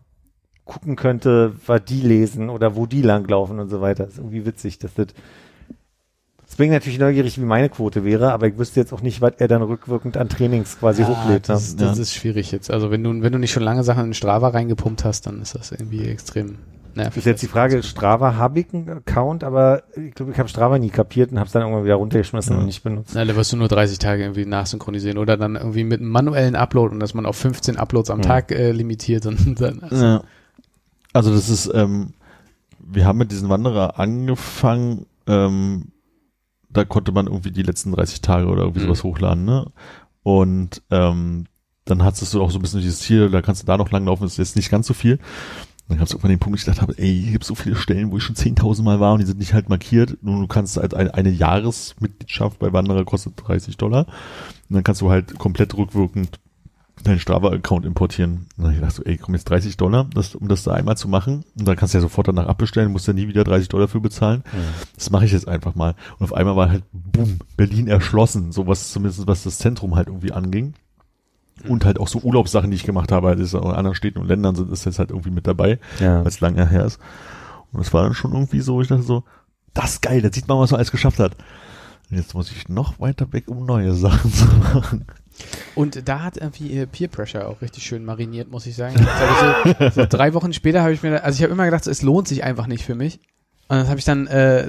gucken 0.65 0.95
könnte, 0.95 1.53
was 1.67 1.83
die 1.85 2.01
lesen 2.01 2.49
oder 2.49 2.75
wo 2.75 2.85
die 2.85 3.01
langlaufen 3.01 3.59
und 3.59 3.69
so 3.69 3.81
weiter. 3.81 4.07
ist 4.07 4.17
irgendwie 4.17 4.45
witzig, 4.45 4.79
dass 4.79 4.93
das 4.93 5.07
das 6.45 6.57
bin 6.57 6.67
ich 6.67 6.71
natürlich 6.73 6.99
neugierig, 6.99 7.39
wie 7.39 7.45
meine 7.45 7.67
Quote 7.69 8.03
wäre, 8.05 8.31
aber 8.31 8.47
ich 8.47 8.57
wüsste 8.59 8.79
jetzt 8.79 8.93
auch 8.93 9.01
nicht, 9.01 9.21
was 9.21 9.33
er 9.37 9.47
dann 9.47 9.63
rückwirkend 9.63 10.17
an 10.17 10.29
Trainings 10.29 10.77
quasi 10.79 11.01
Ja, 11.01 11.07
hochlädt. 11.07 11.47
ne? 11.49 11.53
das, 11.55 11.63
ist- 11.69 11.81
das 11.81 11.97
Ja. 11.97 12.01
ist 12.03 12.13
schwierig 12.13 12.51
jetzt. 12.51 12.69
Also 12.69 12.91
wenn 12.91 13.03
du, 13.03 13.09
wenn 13.23 13.31
du 13.33 13.39
nicht 13.39 13.51
schon 13.51 13.63
lange 13.63 13.83
Sachen 13.83 14.05
in 14.05 14.13
Strava 14.13 14.49
reingepumpt 14.49 15.03
hast, 15.03 15.25
dann 15.25 15.41
ist 15.41 15.55
das 15.55 15.71
irgendwie 15.71 16.05
extrem 16.07 16.57
nervig. 16.93 17.17
ist 17.17 17.25
jetzt 17.25 17.41
die 17.41 17.47
Frage, 17.47 17.81
Strava 17.81 18.35
habe 18.35 18.59
ich 18.59 18.67
einen 18.71 18.87
Account, 18.87 19.43
aber 19.43 19.81
ich 19.95 20.13
glaube, 20.13 20.31
ich 20.31 20.37
habe 20.37 20.47
Strava 20.47 20.77
nie 20.77 20.91
kapiert 20.91 21.31
und 21.31 21.39
habe 21.39 21.47
es 21.47 21.53
dann 21.53 21.63
irgendwann 21.63 21.85
wieder 21.85 21.95
runtergeschmissen 21.95 22.53
Ja. 22.53 22.59
und 22.59 22.67
nicht 22.67 22.83
benutzt. 22.83 23.13
Na, 23.15 23.25
da 23.25 23.35
wirst 23.35 23.51
du 23.51 23.57
nur 23.57 23.67
30 23.69 23.97
Tage 23.97 24.21
irgendwie 24.21 24.45
nachsynchronisieren 24.45 25.17
oder 25.17 25.37
dann 25.37 25.55
irgendwie 25.55 25.85
mit 25.85 26.01
einem 26.01 26.09
manuellen 26.11 26.55
Upload 26.55 26.93
und 26.93 26.99
dass 26.99 27.15
man 27.15 27.25
auf 27.25 27.35
15 27.35 27.77
Uploads 27.77 28.11
am 28.11 28.19
Hm. 28.19 28.23
Tag 28.27 28.51
äh, 28.51 28.71
limitiert 28.73 29.25
und 29.25 29.37
dann 29.59 29.79
also, 29.81 30.05
Ja. 30.05 30.23
Also 31.13 31.33
das 31.33 31.49
ist, 31.49 31.71
ähm, 31.73 32.13
wir 32.79 33.05
haben 33.05 33.19
mit 33.19 33.31
diesem 33.31 33.49
Wanderer 33.49 33.99
angefangen, 33.99 35.05
ähm, 35.27 35.89
da 36.69 36.85
konnte 36.85 37.11
man 37.11 37.27
irgendwie 37.27 37.51
die 37.51 37.61
letzten 37.63 37.91
30 37.91 38.21
Tage 38.21 38.47
oder 38.47 38.63
irgendwie 38.63 38.81
Mhm. 38.81 38.85
sowas 38.85 39.03
hochladen, 39.03 39.45
ne? 39.45 39.71
Und 40.23 40.81
ähm, 40.89 41.45
dann 41.85 42.03
hattest 42.03 42.33
du 42.33 42.41
auch 42.41 42.49
so 42.49 42.57
ein 42.59 42.61
bisschen 42.61 42.79
dieses 42.81 42.99
Ziel, 42.99 43.29
da 43.29 43.41
kannst 43.41 43.61
du 43.61 43.65
da 43.67 43.77
noch 43.77 43.91
langlaufen, 43.91 44.23
das 44.23 44.33
ist 44.33 44.37
jetzt 44.37 44.55
nicht 44.55 44.71
ganz 44.71 44.87
so 44.87 44.93
viel. 44.93 45.19
Dann 45.89 45.97
gab 45.97 46.07
es 46.07 46.13
irgendwann 46.13 46.31
den 46.31 46.39
Punkt, 46.39 46.53
wo 46.53 46.59
ich 46.59 46.65
gedacht 46.65 46.81
habe, 46.81 46.97
ey, 46.97 47.21
hier 47.21 47.33
gibt 47.33 47.43
so 47.43 47.55
viele 47.55 47.75
Stellen, 47.75 48.09
wo 48.11 48.17
ich 48.17 48.23
schon 48.23 48.37
10.000 48.37 48.83
Mal 48.83 49.01
war 49.01 49.13
und 49.13 49.19
die 49.19 49.25
sind 49.25 49.37
nicht 49.39 49.53
halt 49.53 49.67
markiert. 49.67 50.17
Nun, 50.21 50.39
du 50.39 50.47
kannst 50.47 50.77
halt 50.77 50.93
eine, 50.93 51.13
eine 51.13 51.29
Jahresmitgliedschaft 51.29 52.57
bei 52.59 52.71
Wanderer 52.71 53.03
kostet 53.03 53.33
30 53.35 53.75
Dollar. 53.75 54.07
Und 54.69 54.75
dann 54.75 54.83
kannst 54.83 55.01
du 55.01 55.09
halt 55.11 55.37
komplett 55.37 55.75
rückwirkend 55.75 56.39
deinen 57.03 57.19
Strava-Account 57.19 57.85
importieren. 57.85 58.47
Und 58.55 58.63
dann 58.63 58.71
ich 58.73 58.79
gedacht 58.79 58.95
so, 58.95 59.03
ey, 59.03 59.17
komm 59.17 59.33
jetzt 59.33 59.49
30 59.49 59.77
Dollar, 59.77 60.05
das, 60.13 60.35
um 60.35 60.47
das 60.47 60.63
da 60.63 60.73
einmal 60.73 60.95
zu 60.95 61.07
machen. 61.07 61.43
Und 61.57 61.67
dann 61.67 61.75
kannst 61.75 61.93
du 61.93 61.97
ja 61.97 62.01
sofort 62.01 62.27
danach 62.27 62.47
abbestellen, 62.47 62.91
musst 62.91 63.07
ja 63.07 63.13
nie 63.13 63.27
wieder 63.27 63.43
30 63.43 63.67
Dollar 63.69 63.87
für 63.87 63.99
bezahlen. 63.99 64.43
Das 64.95 65.09
mache 65.09 65.25
ich 65.25 65.31
jetzt 65.31 65.47
einfach 65.47 65.75
mal. 65.75 65.95
Und 66.19 66.23
auf 66.25 66.33
einmal 66.33 66.55
war 66.55 66.69
halt, 66.69 66.83
boom, 66.93 67.39
Berlin 67.57 67.87
erschlossen, 67.87 68.51
so 68.51 68.67
was 68.67 68.91
zumindest 68.91 69.27
was 69.27 69.43
das 69.43 69.57
Zentrum 69.57 69.95
halt 69.95 70.07
irgendwie 70.07 70.31
anging. 70.31 70.73
Und 71.67 71.85
halt 71.85 71.99
auch 71.99 72.07
so 72.07 72.19
Urlaubssachen, 72.19 72.71
die 72.71 72.75
ich 72.75 72.83
gemacht 72.83 73.11
habe, 73.11 73.27
halt 73.27 73.39
ist 73.39 73.53
in 73.53 73.59
anderen 73.61 73.95
Städten 73.95 74.19
und 74.19 74.27
Ländern 74.27 74.55
sind 74.55 74.71
ist 74.71 74.85
jetzt 74.85 74.99
halt 74.99 75.11
irgendwie 75.11 75.29
mit 75.29 75.45
dabei, 75.47 75.79
Ja. 75.99 76.19
weil 76.19 76.27
es 76.27 76.39
lange 76.41 76.67
her 76.67 76.85
ist. 76.85 76.99
Und 77.71 77.79
es 77.81 77.93
war 77.93 78.03
dann 78.03 78.13
schon 78.13 78.33
irgendwie 78.33 78.59
so, 78.61 78.81
ich 78.81 78.87
dachte 78.87 79.03
so, 79.03 79.23
das 79.73 79.93
ist 79.93 80.01
geil, 80.01 80.21
da 80.21 80.31
sieht 80.31 80.47
man, 80.47 80.57
was 80.59 80.71
man 80.71 80.77
alles 80.79 80.91
geschafft 80.91 81.19
hat. 81.19 81.35
Und 82.09 82.17
jetzt 82.17 82.33
muss 82.33 82.51
ich 82.51 82.69
noch 82.69 82.99
weiter 82.99 83.31
weg, 83.33 83.45
um 83.47 83.65
neue 83.65 83.93
Sachen 83.93 84.31
zu 84.33 84.45
machen. 84.73 85.05
Und 85.75 86.07
da 86.07 86.21
hat 86.23 86.37
irgendwie 86.37 86.77
äh, 86.77 86.85
Peer 86.85 87.07
Pressure 87.07 87.47
auch 87.47 87.61
richtig 87.61 87.83
schön 87.83 88.05
mariniert, 88.05 88.49
muss 88.51 88.65
ich 88.65 88.75
sagen. 88.75 88.95
Ich 88.95 89.77
so, 89.93 90.01
so 90.01 90.05
drei 90.09 90.33
Wochen 90.33 90.53
später 90.53 90.81
habe 90.81 90.93
ich 90.93 91.01
mir, 91.03 91.23
also 91.23 91.37
ich 91.37 91.43
habe 91.43 91.53
immer 91.53 91.65
gedacht, 91.65 91.83
so, 91.83 91.91
es 91.91 92.01
lohnt 92.01 92.27
sich 92.27 92.43
einfach 92.43 92.67
nicht 92.67 92.85
für 92.85 92.95
mich. 92.95 93.19
Und 93.69 93.77
das 93.77 93.87
habe 93.87 93.97
ich 93.97 94.05
dann 94.05 94.27
äh, 94.27 94.67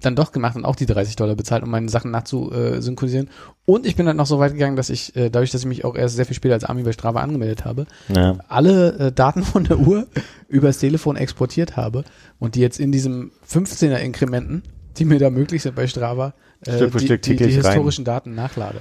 dann 0.00 0.16
doch 0.16 0.32
gemacht 0.32 0.56
und 0.56 0.64
auch 0.64 0.74
die 0.74 0.86
30 0.86 1.14
Dollar 1.14 1.36
bezahlt, 1.36 1.62
um 1.62 1.70
meine 1.70 1.88
Sachen 1.90 2.10
nachzusynchronisieren. 2.10 3.28
Und 3.66 3.86
ich 3.86 3.96
bin 3.96 4.06
dann 4.06 4.16
noch 4.16 4.26
so 4.26 4.38
weit 4.38 4.54
gegangen, 4.54 4.76
dass 4.76 4.88
ich, 4.90 5.14
äh, 5.14 5.28
dadurch, 5.30 5.50
dass 5.50 5.60
ich 5.60 5.66
mich 5.66 5.84
auch 5.84 5.94
erst 5.94 6.16
sehr 6.16 6.24
viel 6.24 6.34
später 6.34 6.54
als 6.54 6.64
Army 6.64 6.82
bei 6.82 6.92
Strava 6.92 7.20
angemeldet 7.20 7.64
habe, 7.64 7.86
Ja. 8.08 8.38
alle 8.48 8.98
äh, 8.98 9.12
Daten 9.12 9.42
von 9.44 9.64
der 9.64 9.78
Uhr 9.78 10.06
übers 10.48 10.78
Telefon 10.78 11.16
exportiert 11.16 11.76
habe 11.76 12.02
und 12.38 12.54
die 12.54 12.60
jetzt 12.60 12.80
in 12.80 12.90
diesem 12.92 13.30
15er 13.48 13.96
Inkrementen, 13.98 14.62
die 14.96 15.04
mir 15.04 15.18
da 15.18 15.30
möglich 15.30 15.62
sind 15.62 15.76
bei 15.76 15.86
Strava, 15.86 16.32
äh, 16.66 16.88
die, 16.88 16.98
Stück 16.98 17.22
die, 17.22 17.30
die 17.32 17.36
täglich 17.36 17.56
rein. 17.58 17.64
historischen 17.64 18.04
Daten 18.06 18.34
nachlade. 18.34 18.80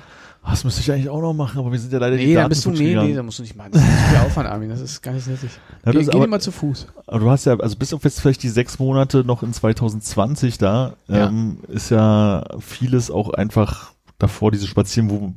Das 0.50 0.64
müsste 0.64 0.82
ich 0.82 0.92
eigentlich 0.92 1.10
auch 1.10 1.22
noch 1.22 1.34
machen, 1.34 1.60
aber 1.60 1.72
wir 1.72 1.80
sind 1.80 1.94
ja 1.94 2.00
leider 2.00 2.18
die 2.18 2.26
Nee, 2.28 2.34
dann 2.34 2.44
Daten 2.44 2.50
bist 2.50 2.66
du, 2.66 2.72
nee, 2.72 2.96
nee, 2.96 3.14
da 3.14 3.24
musst 3.24 3.40
du 3.40 3.44
nicht 3.44 3.56
machen. 3.56 3.72
Das 3.74 3.82
ist 3.82 3.90
viel 4.10 4.18
Aufwand, 4.18 4.50
Armin, 4.50 4.70
das 4.70 4.82
ist 4.82 5.02
gar 5.02 5.14
nicht 5.14 5.28
nötig. 5.28 5.50
Ja, 5.86 5.92
ist 5.92 6.12
geh 6.12 6.28
mal 6.28 6.42
zu 6.42 6.52
Fuß. 6.52 6.88
Aber 7.08 7.20
du 7.20 7.30
hast 7.30 7.46
ja, 7.46 7.56
also 7.60 7.76
bis 7.76 7.94
auf 7.94 8.04
jetzt 8.04 8.20
vielleicht 8.22 8.42
die 8.44 8.50
sechs 8.50 8.80
Monate 8.80 9.24
noch 9.24 9.44
in 9.44 9.54
2020 9.54 10.58
da, 10.58 10.94
Ja. 11.08 11.28
ähm, 11.28 11.60
ist 11.68 11.92
ja 11.92 12.44
vieles 12.60 13.12
auch 13.12 13.34
einfach 13.34 13.92
davor, 14.18 14.52
diese 14.52 14.68
Spazieren, 14.68 15.10
wo, 15.10 15.22
wo, 15.22 15.28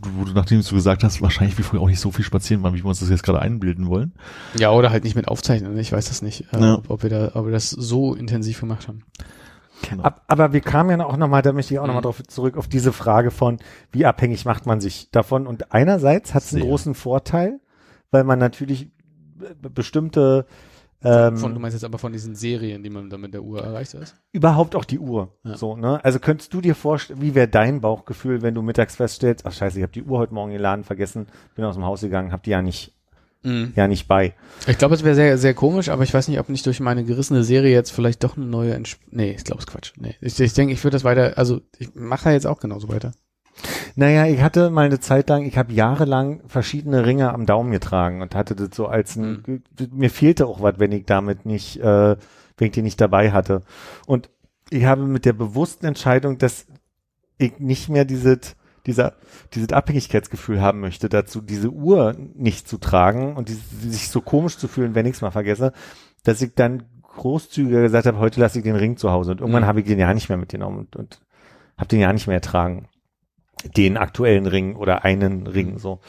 du- 0.00 0.10
wo 0.18 0.24
du, 0.24 0.32
nachdem 0.32 0.62
du 0.62 0.74
gesagt 0.74 1.02
hast, 1.04 1.20
wahrscheinlich 1.20 1.58
wie 1.58 1.62
früher 1.62 1.80
auch 1.80 1.88
nicht 1.88 2.00
so 2.00 2.10
viel 2.12 2.24
spazieren 2.24 2.62
waren, 2.62 2.74
wie 2.74 2.78
wir 2.84 2.86
uns 2.86 3.00
das 3.00 3.08
jetzt 3.10 3.22
gerade 3.24 3.40
einbilden 3.40 3.86
wollen. 3.88 4.12
Ja, 4.56 4.70
oder 4.70 4.90
halt 4.90 5.04
nicht 5.04 5.16
mit 5.16 5.26
aufzeichnen, 5.28 5.76
ich 5.78 5.90
weiß 5.92 6.06
das 6.08 6.22
nicht, 6.22 6.44
äh, 6.52 6.60
Ja. 6.60 6.74
ob, 6.76 6.90
ob, 6.90 7.02
wir 7.02 7.10
da, 7.10 7.30
ob 7.34 7.46
wir 7.46 7.52
das 7.52 7.70
so 7.70 8.14
intensiv 8.14 8.60
gemacht 8.60 8.86
haben. 8.88 9.02
Genau. 9.88 10.02
Ab, 10.02 10.24
aber 10.26 10.52
wir 10.52 10.60
kamen 10.60 10.98
ja 10.98 11.06
auch 11.06 11.16
nochmal, 11.16 11.42
da 11.42 11.52
möchte 11.52 11.74
ich 11.74 11.80
auch 11.80 11.86
nochmal 11.86 12.00
Mhm. 12.00 12.04
drauf 12.04 12.22
zurück, 12.26 12.56
auf 12.56 12.68
diese 12.68 12.92
Frage 12.92 13.30
von, 13.30 13.58
wie 13.92 14.06
abhängig 14.06 14.44
macht 14.44 14.66
man 14.66 14.80
sich 14.80 15.10
davon? 15.10 15.46
Und 15.46 15.72
einerseits 15.72 16.34
hat 16.34 16.42
es 16.42 16.52
einen 16.54 16.64
großen 16.64 16.94
Vorteil, 16.94 17.60
weil 18.10 18.24
man 18.24 18.38
natürlich 18.38 18.90
be- 19.36 19.70
bestimmte 19.70 20.46
ähm, 21.00 21.36
Von, 21.36 21.54
du 21.54 21.60
meinst 21.60 21.76
jetzt 21.76 21.84
aber 21.84 21.98
von 21.98 22.10
diesen 22.12 22.34
Serien, 22.34 22.82
die 22.82 22.90
man 22.90 23.08
da 23.08 23.18
mit 23.18 23.32
der 23.32 23.44
Uhr 23.44 23.62
erreicht 23.62 23.94
ist? 23.94 24.16
überhaupt 24.32 24.74
auch 24.74 24.84
die 24.84 24.98
Uhr. 24.98 25.32
Ja. 25.44 25.56
So, 25.56 25.76
ne? 25.76 26.04
Also 26.04 26.18
könntest 26.18 26.52
du 26.52 26.60
dir 26.60 26.74
vorstellen, 26.74 27.20
wie 27.22 27.36
wäre 27.36 27.46
dein 27.46 27.80
Bauchgefühl, 27.80 28.42
wenn 28.42 28.54
du 28.56 28.62
mittags 28.62 28.96
feststellst, 28.96 29.46
ach 29.46 29.52
scheiße, 29.52 29.78
ich 29.78 29.84
habe 29.84 29.92
die 29.92 30.02
Uhr 30.02 30.18
heute 30.18 30.34
Morgen 30.34 30.50
geladen, 30.50 30.82
vergessen, 30.82 31.28
bin 31.54 31.64
aus 31.64 31.76
dem 31.76 31.84
Haus 31.84 32.00
gegangen, 32.00 32.32
hab 32.32 32.42
die 32.42 32.50
ja 32.50 32.62
nicht, 32.62 32.97
ja 33.44 33.88
nicht 33.88 34.08
bei. 34.08 34.34
Ich 34.66 34.78
glaube, 34.78 34.94
es 34.94 35.04
wäre 35.04 35.14
sehr, 35.14 35.38
sehr 35.38 35.54
komisch, 35.54 35.88
aber 35.88 36.02
ich 36.02 36.12
weiß 36.12 36.28
nicht, 36.28 36.40
ob 36.40 36.48
nicht 36.48 36.66
durch 36.66 36.80
meine 36.80 37.04
gerissene 37.04 37.44
Serie 37.44 37.72
jetzt 37.72 37.90
vielleicht 37.90 38.24
doch 38.24 38.36
eine 38.36 38.46
neue 38.46 38.74
Entsp 38.74 39.00
Nee, 39.10 39.30
ich 39.30 39.44
glaube, 39.44 39.60
es 39.60 39.66
ist 39.66 39.72
Quatsch. 39.72 39.92
Nee. 39.96 40.16
Ich, 40.20 40.38
ich 40.38 40.52
denke, 40.52 40.72
ich 40.72 40.82
würde 40.82 40.96
das 40.96 41.04
weiter, 41.04 41.34
also 41.36 41.60
ich 41.78 41.94
mache 41.94 42.24
da 42.24 42.32
jetzt 42.32 42.46
auch 42.46 42.60
genauso 42.60 42.88
weiter. 42.88 43.12
Naja, 43.96 44.26
ich 44.26 44.42
hatte 44.42 44.70
mal 44.70 44.86
eine 44.86 45.00
Zeit 45.00 45.28
lang, 45.28 45.44
ich 45.44 45.58
habe 45.58 45.72
jahrelang 45.72 46.42
verschiedene 46.46 47.04
Ringe 47.06 47.32
am 47.32 47.46
Daumen 47.46 47.72
getragen 47.72 48.22
und 48.22 48.34
hatte 48.34 48.54
das 48.54 48.70
so 48.74 48.86
als 48.86 49.16
ein, 49.16 49.62
mir 49.90 50.10
fehlte 50.10 50.46
auch 50.46 50.60
was, 50.60 50.78
wenn 50.78 50.92
ich 50.92 51.06
damit 51.06 51.46
nicht, 51.46 51.80
äh, 51.80 52.16
wenn 52.56 52.66
ich 52.66 52.72
die 52.72 52.82
nicht 52.82 53.00
dabei 53.00 53.32
hatte. 53.32 53.62
Und 54.06 54.30
ich 54.70 54.84
habe 54.84 55.02
mit 55.02 55.24
der 55.24 55.32
bewussten 55.32 55.86
Entscheidung, 55.86 56.38
dass 56.38 56.66
ich 57.38 57.58
nicht 57.58 57.88
mehr 57.88 58.04
dieses, 58.04 58.56
dieser, 58.88 59.14
dieses 59.54 59.72
Abhängigkeitsgefühl 59.72 60.60
haben 60.60 60.80
möchte, 60.80 61.08
dazu 61.08 61.40
diese 61.40 61.70
Uhr 61.70 62.16
nicht 62.34 62.66
zu 62.68 62.78
tragen 62.78 63.36
und 63.36 63.48
dieses, 63.48 63.62
sich 63.80 64.08
so 64.08 64.20
komisch 64.20 64.58
zu 64.58 64.66
fühlen, 64.66 64.96
wenn 64.96 65.06
ich 65.06 65.14
es 65.14 65.20
mal 65.22 65.30
vergesse, 65.30 65.72
dass 66.24 66.42
ich 66.42 66.54
dann 66.54 66.82
großzügiger 67.02 67.82
gesagt 67.82 68.06
habe, 68.06 68.18
heute 68.18 68.40
lasse 68.40 68.58
ich 68.58 68.64
den 68.64 68.76
Ring 68.76 68.96
zu 68.96 69.10
Hause 69.12 69.32
und 69.32 69.40
irgendwann 69.40 69.62
Mhm. 69.62 69.66
habe 69.68 69.80
ich 69.80 69.86
den 69.86 69.98
ja 69.98 70.12
nicht 70.12 70.28
mehr 70.28 70.38
mitgenommen 70.38 70.78
und, 70.80 70.96
und 70.96 71.20
habe 71.76 71.88
den 71.88 72.00
ja 72.00 72.12
nicht 72.12 72.26
mehr 72.26 72.36
ertragen 72.36 72.88
den 73.76 73.96
aktuellen 73.96 74.46
Ring 74.46 74.76
oder 74.76 75.04
einen 75.04 75.46
Ring 75.46 75.78
so. 75.78 76.00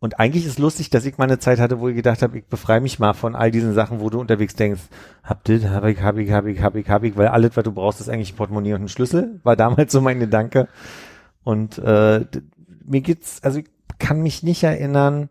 Und 0.00 0.18
eigentlich 0.18 0.46
ist 0.46 0.58
lustig, 0.58 0.88
dass 0.88 1.04
ich 1.04 1.18
mal 1.18 1.24
eine 1.24 1.38
Zeit 1.38 1.60
hatte, 1.60 1.78
wo 1.78 1.88
ich 1.88 1.94
gedacht 1.94 2.22
habe, 2.22 2.38
ich 2.38 2.46
befreie 2.46 2.80
mich 2.80 2.98
mal 2.98 3.12
von 3.12 3.36
all 3.36 3.50
diesen 3.50 3.74
Sachen, 3.74 4.00
wo 4.00 4.08
du 4.08 4.18
unterwegs 4.18 4.56
denkst, 4.56 4.80
hab 5.22 5.44
das, 5.44 5.64
hab 5.66 5.84
ich, 5.84 6.00
hab 6.00 6.16
ich, 6.16 6.32
hab 6.32 6.46
ich, 6.46 6.60
hab 6.62 6.74
ich, 6.74 6.88
hab 6.88 7.04
ich, 7.04 7.16
weil 7.16 7.28
alles, 7.28 7.54
was 7.54 7.64
du 7.64 7.72
brauchst, 7.72 8.00
ist 8.00 8.08
eigentlich 8.08 8.32
ein 8.32 8.36
Portemonnaie 8.36 8.72
und 8.72 8.82
ein 8.82 8.88
Schlüssel, 8.88 9.40
war 9.44 9.56
damals 9.56 9.92
so 9.92 10.00
mein 10.00 10.18
Gedanke. 10.18 10.68
Und 11.42 11.78
äh, 11.78 12.26
mir 12.84 13.00
geht's, 13.00 13.42
also 13.42 13.60
ich 13.60 13.66
kann 13.98 14.22
mich 14.22 14.42
nicht 14.42 14.62
erinnern, 14.62 15.30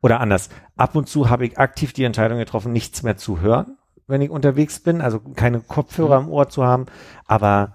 oder 0.00 0.20
anders. 0.20 0.48
Ab 0.76 0.94
und 0.94 1.08
zu 1.08 1.28
habe 1.28 1.46
ich 1.46 1.58
aktiv 1.58 1.92
die 1.92 2.04
Entscheidung 2.04 2.38
getroffen, 2.38 2.72
nichts 2.72 3.02
mehr 3.02 3.16
zu 3.16 3.40
hören, 3.40 3.76
wenn 4.06 4.22
ich 4.22 4.30
unterwegs 4.30 4.80
bin, 4.80 5.00
also 5.00 5.20
keine 5.20 5.60
Kopfhörer 5.60 6.18
im 6.18 6.28
Ohr 6.28 6.48
zu 6.48 6.64
haben. 6.64 6.86
Aber 7.26 7.74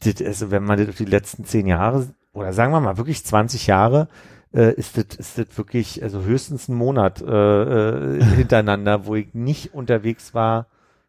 das, 0.00 0.22
also 0.22 0.50
wenn 0.50 0.64
man 0.64 0.78
das 0.78 0.88
auf 0.88 0.96
die 0.96 1.04
letzten 1.04 1.44
zehn 1.44 1.66
Jahre 1.66 2.08
oder 2.32 2.52
sagen 2.52 2.72
wir 2.72 2.80
mal 2.80 2.96
wirklich 2.96 3.24
20 3.24 3.66
Jahre, 3.66 4.08
äh, 4.52 4.72
ist 4.74 4.96
das 4.96 5.16
ist 5.16 5.38
das 5.38 5.46
wirklich 5.56 6.02
also 6.02 6.22
höchstens 6.22 6.68
ein 6.68 6.74
Monat 6.74 7.20
äh, 7.20 8.16
äh, 8.16 8.24
hintereinander, 8.36 9.06
wo 9.06 9.14
ich 9.14 9.34
nicht 9.34 9.74
unterwegs 9.74 10.34
war 10.34 10.66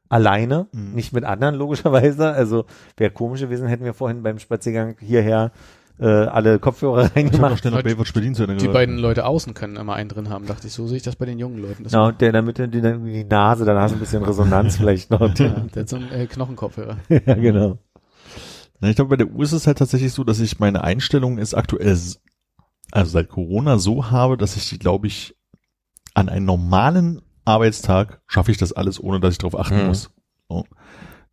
alleine, 0.09 0.67
Mhm. 0.71 0.93
nicht 0.93 1.13
mit 1.13 1.23
anderen 1.23 1.55
logischerweise. 1.59 2.31
Also 2.31 2.65
wäre 2.97 3.11
komisch 3.11 3.41
gewesen, 3.41 3.67
hätten 3.67 3.85
wir 3.85 3.93
vorhin 3.93 4.23
beim 4.23 4.39
Spaziergang 4.39 4.95
hierher 4.99 5.51
äh, 5.97 6.05
alle 6.07 6.59
Kopfhörer 6.59 7.05
Ich 7.05 7.15
reingemacht. 7.15 7.59
schnell 7.59 7.71
noch 7.73 7.81
Baywatch 7.83 8.11
Berlin 8.11 8.35
zu 8.35 8.43
Ende 8.43 8.55
Die 8.55 8.61
gehört. 8.63 8.73
beiden 8.73 8.97
Leute 8.97 9.25
außen 9.25 9.53
können 9.53 9.77
immer 9.77 9.93
einen 9.93 10.09
drin 10.09 10.29
haben, 10.29 10.45
dachte 10.45 10.67
ich. 10.67 10.73
So 10.73 10.87
sehe 10.87 10.97
ich 10.97 11.03
das 11.03 11.15
bei 11.15 11.25
den 11.25 11.39
jungen 11.39 11.57
Leuten. 11.57 11.83
Das 11.83 11.93
Genau, 11.93 12.07
und 12.09 12.19
der 12.19 12.27
in 12.29 12.33
der 12.33 12.41
Mitte, 12.41 12.67
die, 12.67 12.81
dann 12.81 13.05
die 13.05 13.23
Nase, 13.23 13.63
dann 13.63 13.77
hast 13.77 13.91
du 13.91 13.95
ein 13.97 13.99
bisschen 14.01 14.21
Resonanz 14.23 14.75
vielleicht 14.77 15.09
noch. 15.09 15.21
ja, 15.21 15.27
der 15.73 15.81
hat 15.83 15.89
so 15.89 15.95
einen 15.95 16.11
äh, 16.11 16.25
Knochenkopfhörer. 16.27 16.97
ja, 17.09 17.33
genau. 17.35 17.77
Na, 18.81 18.89
ich 18.89 18.97
glaube, 18.97 19.09
bei 19.11 19.15
der 19.15 19.27
Uhr 19.31 19.41
ist 19.43 19.53
es 19.53 19.67
halt 19.67 19.77
tatsächlich 19.77 20.11
so, 20.11 20.25
dass 20.25 20.41
ich 20.41 20.59
meine 20.59 20.83
Einstellung 20.83 21.37
ist 21.37 21.53
aktuell, 21.53 21.95
also 22.91 23.09
seit 23.09 23.29
Corona 23.29 23.77
so 23.77 24.11
habe, 24.11 24.35
dass 24.35 24.57
ich 24.57 24.67
die, 24.67 24.79
glaube 24.79 25.07
ich, 25.07 25.33
an 26.13 26.27
einen 26.27 26.45
normalen 26.45 27.21
Arbeitstag 27.45 28.21
schaffe 28.27 28.51
ich 28.51 28.57
das 28.57 28.73
alles, 28.73 29.01
ohne 29.01 29.19
dass 29.19 29.33
ich 29.33 29.37
darauf 29.37 29.57
achten 29.59 29.81
Mhm. 29.81 29.87
muss. 29.87 30.09
So. 30.49 30.65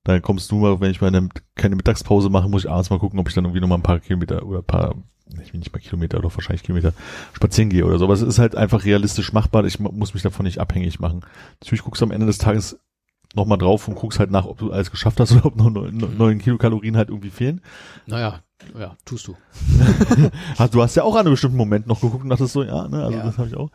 Da 0.04 0.18
kommst 0.20 0.50
du 0.50 0.56
mal, 0.56 0.80
wenn 0.80 0.90
ich 0.90 1.00
meine 1.00 1.28
keine 1.54 1.76
Mittagspause 1.76 2.28
mache, 2.28 2.48
muss 2.48 2.64
ich 2.64 2.70
abends 2.70 2.90
mal 2.90 2.98
gucken, 2.98 3.18
ob 3.20 3.28
ich 3.28 3.34
dann 3.34 3.44
irgendwie 3.44 3.60
noch 3.60 3.68
mal 3.68 3.76
ein 3.76 3.82
paar 3.82 4.00
Kilometer 4.00 4.44
oder 4.44 4.58
ein 4.58 4.64
paar, 4.64 4.94
ich 5.42 5.52
will 5.52 5.60
nicht 5.60 5.72
mal 5.72 5.78
Kilometer, 5.78 6.18
doch 6.20 6.34
wahrscheinlich 6.34 6.62
Kilometer 6.64 6.92
spazieren 7.32 7.70
gehe 7.70 7.86
oder 7.86 7.98
so. 7.98 8.04
Aber 8.06 8.14
es 8.14 8.20
ist 8.22 8.38
halt 8.38 8.56
einfach 8.56 8.84
realistisch 8.84 9.32
machbar. 9.32 9.64
Ich 9.64 9.78
mu- 9.78 9.92
muss 9.92 10.12
mich 10.14 10.22
davon 10.24 10.44
nicht 10.44 10.58
abhängig 10.58 10.98
machen. 10.98 11.20
Natürlich 11.60 11.82
guckst 11.84 12.00
du 12.02 12.06
am 12.06 12.10
Ende 12.10 12.26
des 12.26 12.38
Tages 12.38 12.78
noch 13.34 13.46
mal 13.46 13.56
drauf 13.56 13.86
und 13.88 13.94
guckst 13.94 14.18
halt 14.18 14.30
nach, 14.30 14.44
ob 14.44 14.58
du 14.58 14.72
alles 14.72 14.90
geschafft 14.90 15.20
hast 15.20 15.32
oder 15.36 15.46
ob 15.46 15.56
noch 15.56 15.70
neun, 15.70 16.38
Kilokalorien 16.38 16.96
halt 16.96 17.08
irgendwie 17.08 17.30
fehlen. 17.30 17.60
Naja, 18.06 18.40
ja, 18.78 18.96
tust 19.04 19.28
du. 19.28 19.36
Du 20.72 20.82
hast 20.82 20.94
ja 20.96 21.04
auch 21.04 21.14
an 21.14 21.20
einem 21.22 21.30
bestimmten 21.32 21.56
Moment 21.56 21.86
noch 21.86 22.00
geguckt 22.00 22.24
und 22.24 22.30
dachtest 22.30 22.52
so, 22.52 22.62
ja, 22.64 22.88
ne, 22.88 23.04
also 23.04 23.18
Ja. 23.18 23.24
das 23.24 23.38
habe 23.38 23.48
ich 23.48 23.56
auch. 23.56 23.70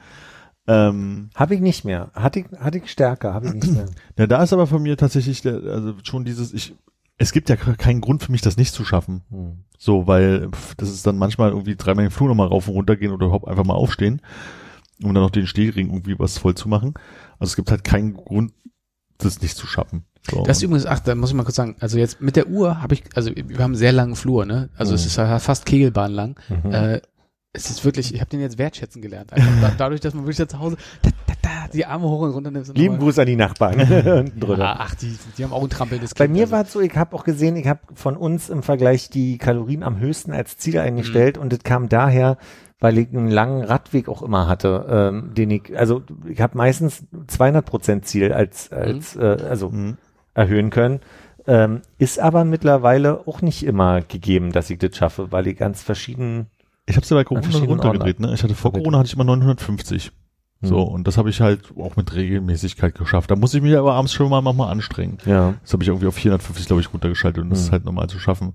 Ähm, 0.67 1.29
Habe 1.35 1.55
ich 1.55 1.61
nicht 1.61 1.85
mehr. 1.85 2.11
Hatte 2.13 2.39
ich, 2.41 2.45
hatte 2.59 2.77
ich 2.79 2.91
stärker, 2.91 3.33
habe 3.33 3.47
ich 3.47 3.53
nicht 3.53 3.71
mehr. 3.71 3.85
ja, 4.17 4.27
da 4.27 4.43
ist 4.43 4.51
aber 4.53 4.67
von 4.67 4.81
mir 4.83 4.97
tatsächlich 4.97 5.41
der, 5.41 5.55
also 5.63 5.93
schon 6.03 6.25
dieses, 6.25 6.53
ich, 6.53 6.75
es 7.17 7.31
gibt 7.31 7.49
ja 7.49 7.55
keinen 7.55 8.01
Grund 8.01 8.21
für 8.23 8.31
mich, 8.31 8.41
das 8.41 8.57
nicht 8.57 8.73
zu 8.73 8.83
schaffen. 8.85 9.21
Hm. 9.29 9.63
So, 9.77 10.07
weil 10.07 10.49
pff, 10.51 10.75
das 10.75 10.89
ist 10.89 11.07
dann 11.07 11.17
manchmal 11.17 11.51
irgendwie 11.51 11.75
dreimal 11.75 12.05
den 12.05 12.11
Flur 12.11 12.27
nochmal 12.27 12.47
rauf 12.47 12.67
und 12.67 12.73
runter 12.73 12.95
gehen 12.97 13.11
oder 13.11 13.27
überhaupt 13.27 13.47
einfach 13.47 13.63
mal 13.63 13.75
aufstehen, 13.75 14.21
um 15.01 15.13
dann 15.13 15.23
noch 15.23 15.29
den 15.31 15.47
Stehring 15.47 15.87
irgendwie 15.89 16.19
was 16.19 16.37
voll 16.37 16.55
zu 16.55 16.67
machen. 16.67 16.93
Also 17.39 17.51
es 17.51 17.55
gibt 17.55 17.71
halt 17.71 17.83
keinen 17.83 18.13
Grund, 18.13 18.51
das 19.19 19.41
nicht 19.41 19.55
zu 19.55 19.67
schaffen. 19.67 20.03
So, 20.29 20.43
Das 20.43 20.57
ist 20.57 20.63
übrigens, 20.63 20.85
ach, 20.85 20.99
da 20.99 21.15
muss 21.15 21.29
ich 21.29 21.35
mal 21.35 21.43
kurz 21.43 21.55
sagen, 21.55 21.75
also 21.79 21.97
jetzt 21.97 22.19
mit 22.19 22.35
der 22.35 22.47
Uhr 22.49 22.81
habe 22.81 22.93
ich, 22.95 23.03
also 23.15 23.31
wir 23.33 23.57
haben 23.59 23.71
einen 23.71 23.75
sehr 23.75 23.93
langen 23.93 24.15
Flur, 24.17 24.45
ne? 24.45 24.69
Also 24.75 24.93
es 24.93 25.03
Mhm. 25.03 25.07
ist 25.07 25.15
ja 25.15 25.39
fast 25.39 25.65
Kegelbahn 25.65 26.11
lang. 26.11 26.39
Mhm. 26.49 26.71
Äh, 26.71 27.01
es 27.57 27.69
ist 27.69 27.83
wirklich, 27.83 28.13
ich 28.13 28.21
habe 28.21 28.29
den 28.29 28.39
jetzt 28.39 28.57
wertschätzen 28.57 29.01
gelernt. 29.01 29.33
Einfach 29.33 29.51
da, 29.61 29.71
dadurch, 29.77 29.99
dass 30.01 30.13
man 30.13 30.23
wirklich 30.23 30.37
da 30.37 30.47
zu 30.47 30.59
Hause 30.59 30.77
da, 31.01 31.09
da, 31.27 31.33
da, 31.41 31.49
die 31.73 31.85
Arme 31.85 32.05
hoch 32.07 32.21
und 32.21 32.31
runter 32.31 32.51
nimmt. 32.51 32.67
Lieben 32.69 32.93
nochmal- 32.95 32.99
Gruß 32.99 33.19
an 33.19 33.25
die 33.25 33.35
Nachbarn. 33.35 33.79
Ja, 34.57 34.75
ach, 34.79 34.95
die, 34.95 35.17
die 35.37 35.43
haben 35.43 35.51
auch 35.53 35.63
ein 35.63 35.69
trampelndes 35.69 36.13
Bei 36.13 36.25
Kind, 36.25 36.35
mir 36.35 36.43
also. 36.43 36.51
war 36.53 36.61
es 36.63 36.71
so, 36.73 36.79
ich 36.81 36.95
habe 36.95 37.15
auch 37.15 37.23
gesehen, 37.23 37.55
ich 37.57 37.67
habe 37.67 37.81
von 37.93 38.15
uns 38.15 38.49
im 38.49 38.63
Vergleich 38.63 39.09
die 39.09 39.37
Kalorien 39.37 39.83
am 39.83 39.99
höchsten 39.99 40.31
als 40.31 40.57
Ziel 40.57 40.79
eingestellt 40.79 41.37
und 41.37 41.51
das 41.51 41.59
kam 41.63 41.89
daher, 41.89 42.37
weil 42.79 42.97
ich 42.99 43.09
einen 43.09 43.29
langen 43.29 43.63
Radweg 43.63 44.07
auch 44.07 44.21
immer 44.21 44.47
hatte, 44.47 44.85
ähm, 44.89 45.33
den 45.33 45.49
ich, 45.51 45.77
also 45.77 46.03
ich 46.27 46.39
habe 46.41 46.57
meistens 46.57 47.03
200 47.27 47.65
Prozent 47.65 48.05
Ziel 48.05 48.31
als, 48.33 48.71
als 48.71 49.15
äh, 49.15 49.37
also 49.49 49.69
Mhm. 49.69 49.97
erhöhen 50.35 50.69
können. 50.69 50.99
Ähm, 51.49 51.81
ist 51.97 52.19
aber 52.19 52.43
mittlerweile 52.43 53.25
auch 53.25 53.41
nicht 53.41 53.63
immer 53.65 54.01
gegeben, 54.01 54.51
dass 54.51 54.69
ich 54.69 54.77
das 54.79 54.95
schaffe, 54.97 55.31
weil 55.31 55.47
ich 55.47 55.57
ganz 55.57 55.81
verschieden 55.81 56.47
Ich 56.87 56.95
habe 56.95 57.03
es 57.03 57.09
ja 57.09 57.15
bei 57.17 57.23
Corona 57.23 57.59
runtergedreht, 57.59 58.19
ne? 58.19 58.33
Ich 58.33 58.43
hatte 58.43 58.55
vor. 58.55 58.71
Corona 58.73 58.97
hatte 58.99 59.07
ich 59.07 59.13
immer 59.13 59.23
950. 59.25 60.11
So, 60.61 60.87
Hm. 60.87 60.93
und 60.95 61.07
das 61.07 61.19
habe 61.19 61.29
ich 61.29 61.39
halt 61.39 61.71
auch 61.77 61.97
mit 61.97 62.15
Regelmäßigkeit 62.15 62.95
geschafft. 62.95 63.29
Da 63.29 63.35
muss 63.35 63.53
ich 63.53 63.61
mich 63.61 63.77
aber 63.77 63.93
abends 63.93 64.11
schon 64.13 64.27
mal 64.29 64.41
nochmal 64.41 64.71
anstrengen. 64.71 65.19
ja. 65.25 65.53
Das 65.61 65.73
habe 65.73 65.83
ich 65.83 65.89
irgendwie 65.89 66.07
auf 66.07 66.15
450, 66.15 66.65
glaube 66.65 66.81
ich, 66.81 66.91
runtergeschaltet 66.91 67.43
und 67.43 67.51
das 67.51 67.59
Hm. 67.59 67.65
ist 67.65 67.71
halt 67.73 67.85
normal 67.85 68.07
zu 68.09 68.17
schaffen. 68.17 68.53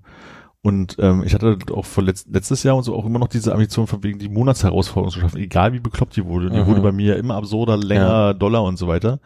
Und 0.61 0.95
ähm, 0.99 1.23
ich 1.25 1.33
hatte 1.33 1.57
auch 1.73 1.85
vor 1.85 2.03
letzt, 2.03 2.27
letztes 2.33 2.63
Jahr 2.63 2.75
und 2.75 2.83
so 2.83 2.95
auch 2.95 3.05
immer 3.05 3.19
noch 3.19 3.27
diese 3.27 3.53
Ambition 3.53 3.85
von 3.87 4.01
wegen 4.03 4.17
die 4.19 4.29
Monatsherausforderung 4.29 5.11
zu 5.11 5.19
schaffen, 5.19 5.37
egal 5.39 5.73
wie 5.73 5.79
bekloppt 5.79 6.15
die 6.15 6.25
wurde. 6.25 6.47
Und 6.47 6.53
die 6.55 6.61
Mhm. 6.61 6.67
wurde 6.67 6.81
bei 6.81 6.91
mir 6.91 7.13
ja 7.13 7.15
immer 7.15 7.35
absurder, 7.35 7.77
länger, 7.77 8.33
doller 8.33 8.63
und 8.63 8.77
so 8.77 8.87
weiter. 8.87 9.19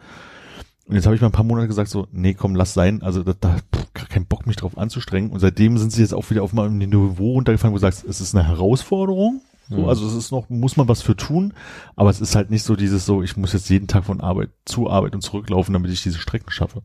Und 0.88 0.94
jetzt 0.94 1.04
habe 1.04 1.14
ich 1.14 1.20
mal 1.20 1.28
ein 1.28 1.32
paar 1.32 1.44
Monate 1.44 1.68
gesagt 1.68 1.90
so, 1.90 2.06
nee, 2.12 2.32
komm, 2.34 2.54
lass 2.56 2.72
sein. 2.74 3.02
Also 3.02 3.22
da, 3.22 3.34
da 3.38 3.56
pff, 3.56 3.92
gar 3.92 4.06
keinen 4.06 4.26
Bock, 4.26 4.46
mich 4.46 4.56
drauf 4.56 4.78
anzustrengen. 4.78 5.30
Und 5.30 5.40
seitdem 5.40 5.76
sind 5.76 5.92
sie 5.92 6.00
jetzt 6.00 6.14
auch 6.14 6.30
wieder 6.30 6.42
auf 6.42 6.52
mal 6.54 6.66
ein 6.66 6.78
Niveau 6.78 7.32
runtergefallen, 7.32 7.72
wo 7.72 7.76
du 7.76 7.82
sagst, 7.82 8.04
es 8.04 8.20
ist 8.20 8.34
eine 8.34 8.46
Herausforderung. 8.46 9.42
So, 9.68 9.76
Mhm. 9.76 9.84
also 9.88 10.06
es 10.06 10.14
ist 10.14 10.30
noch, 10.32 10.48
muss 10.48 10.78
man 10.78 10.88
was 10.88 11.02
für 11.02 11.14
tun, 11.14 11.52
aber 11.94 12.08
es 12.08 12.22
ist 12.22 12.34
halt 12.34 12.48
nicht 12.50 12.62
so 12.62 12.74
dieses 12.74 13.04
so, 13.04 13.22
ich 13.22 13.36
muss 13.36 13.52
jetzt 13.52 13.68
jeden 13.68 13.86
Tag 13.86 14.04
von 14.04 14.22
Arbeit 14.22 14.48
zu 14.64 14.88
Arbeit 14.88 15.14
und 15.14 15.20
zurücklaufen, 15.20 15.74
damit 15.74 15.90
ich 15.90 16.02
diese 16.02 16.18
Strecken 16.18 16.50
schaffe. 16.50 16.80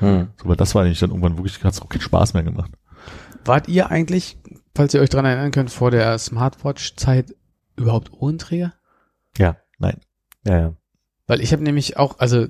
Hm. 0.00 0.28
So, 0.42 0.46
weil 0.50 0.56
das 0.56 0.74
war 0.74 0.82
nämlich 0.82 1.00
dann 1.00 1.08
irgendwann 1.08 1.38
wirklich, 1.38 1.64
hat 1.64 1.72
es 1.72 1.80
auch 1.80 1.88
keinen 1.88 2.02
Spaß 2.02 2.34
mehr 2.34 2.42
gemacht. 2.42 2.70
Wart 3.46 3.68
ihr 3.68 3.90
eigentlich, 3.90 4.36
falls 4.74 4.92
ihr 4.92 5.00
euch 5.00 5.08
dran 5.08 5.24
erinnern 5.24 5.50
könnt, 5.50 5.70
vor 5.70 5.90
der 5.90 6.18
Smartwatch-Zeit 6.18 7.34
überhaupt 7.74 8.12
Ohrenträger? 8.12 8.74
Ja. 9.38 9.56
Nein. 9.78 9.98
Ja, 10.44 10.58
ja. 10.58 10.72
Weil 11.26 11.40
ich 11.40 11.52
habe 11.52 11.62
nämlich 11.62 11.96
auch, 11.96 12.18
also 12.18 12.48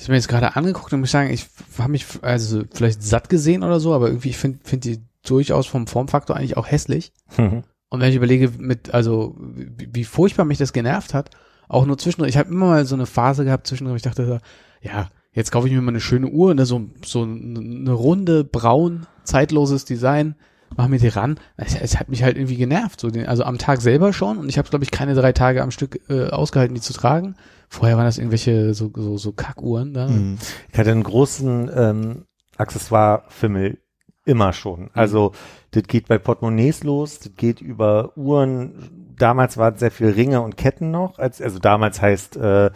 ich 0.00 0.04
habe 0.06 0.12
mir 0.12 0.18
jetzt 0.18 0.28
gerade 0.28 0.56
angeguckt 0.56 0.94
und 0.94 1.00
muss 1.00 1.10
sagen, 1.10 1.30
ich 1.30 1.46
habe 1.78 1.90
mich 1.90 2.06
also 2.22 2.62
vielleicht 2.72 3.02
satt 3.02 3.28
gesehen 3.28 3.62
oder 3.62 3.80
so, 3.80 3.92
aber 3.92 4.08
irgendwie 4.08 4.30
ich 4.30 4.38
finde 4.38 4.58
find 4.64 4.84
die 4.84 5.00
durchaus 5.22 5.66
vom 5.66 5.86
Formfaktor 5.86 6.36
eigentlich 6.36 6.56
auch 6.56 6.70
hässlich. 6.70 7.12
Mhm. 7.36 7.64
Und 7.90 8.00
wenn 8.00 8.08
ich 8.08 8.16
überlege, 8.16 8.50
mit, 8.56 8.94
also 8.94 9.36
wie, 9.38 9.90
wie 9.92 10.04
furchtbar 10.04 10.46
mich 10.46 10.56
das 10.56 10.72
genervt 10.72 11.12
hat, 11.12 11.28
auch 11.68 11.84
nur 11.84 11.98
zwischendurch, 11.98 12.30
ich 12.30 12.38
habe 12.38 12.48
immer 12.48 12.66
mal 12.66 12.86
so 12.86 12.94
eine 12.94 13.04
Phase 13.04 13.44
gehabt 13.44 13.66
zwischendurch, 13.66 13.96
ich 13.96 14.02
dachte, 14.02 14.40
ja, 14.80 15.10
jetzt 15.32 15.52
kaufe 15.52 15.68
ich 15.68 15.74
mir 15.74 15.82
mal 15.82 15.90
eine 15.90 16.00
schöne 16.00 16.28
Uhr, 16.28 16.54
ne, 16.54 16.64
so, 16.64 16.88
so 17.04 17.22
eine 17.22 17.92
runde, 17.92 18.42
braun, 18.42 19.06
zeitloses 19.24 19.84
Design, 19.84 20.34
mach 20.76 20.88
mir 20.88 20.98
die 20.98 21.08
ran. 21.08 21.38
Es, 21.56 21.74
es 21.74 21.98
hat 21.98 22.08
mich 22.08 22.22
halt 22.22 22.36
irgendwie 22.36 22.56
genervt, 22.56 23.00
so 23.00 23.10
den, 23.10 23.26
also 23.26 23.44
am 23.44 23.58
Tag 23.58 23.80
selber 23.80 24.12
schon 24.12 24.38
und 24.38 24.48
ich 24.48 24.58
habe 24.58 24.68
glaube 24.68 24.84
ich 24.84 24.90
keine 24.90 25.14
drei 25.14 25.32
Tage 25.32 25.62
am 25.62 25.70
Stück 25.70 26.00
äh, 26.08 26.28
ausgehalten, 26.28 26.74
die 26.74 26.80
zu 26.80 26.92
tragen. 26.92 27.36
Vorher 27.68 27.96
waren 27.96 28.06
das 28.06 28.18
irgendwelche 28.18 28.74
so 28.74 28.90
so, 28.94 29.16
so 29.16 29.32
Kackuhren 29.32 29.94
da. 29.94 30.08
Mhm. 30.08 30.38
Ich 30.72 30.78
hatte 30.78 30.90
einen 30.90 31.02
großen 31.02 31.70
ähm, 31.74 32.24
Accessoire-Fimmel 32.56 33.78
immer 34.24 34.52
schon. 34.52 34.90
Also 34.94 35.32
das 35.72 35.84
geht 35.84 36.08
bei 36.08 36.18
Portemonnaies 36.18 36.84
los, 36.84 37.18
das 37.18 37.32
geht 37.36 37.60
über 37.60 38.16
Uhren. 38.16 39.14
Damals 39.16 39.56
waren 39.56 39.76
sehr 39.76 39.90
viel 39.90 40.10
Ringe 40.10 40.40
und 40.40 40.56
Ketten 40.56 40.90
noch. 40.90 41.18
Als, 41.18 41.40
also 41.40 41.58
damals 41.58 42.00
heißt 42.00 42.36
äh, 42.36 42.66
äh, 42.66 42.70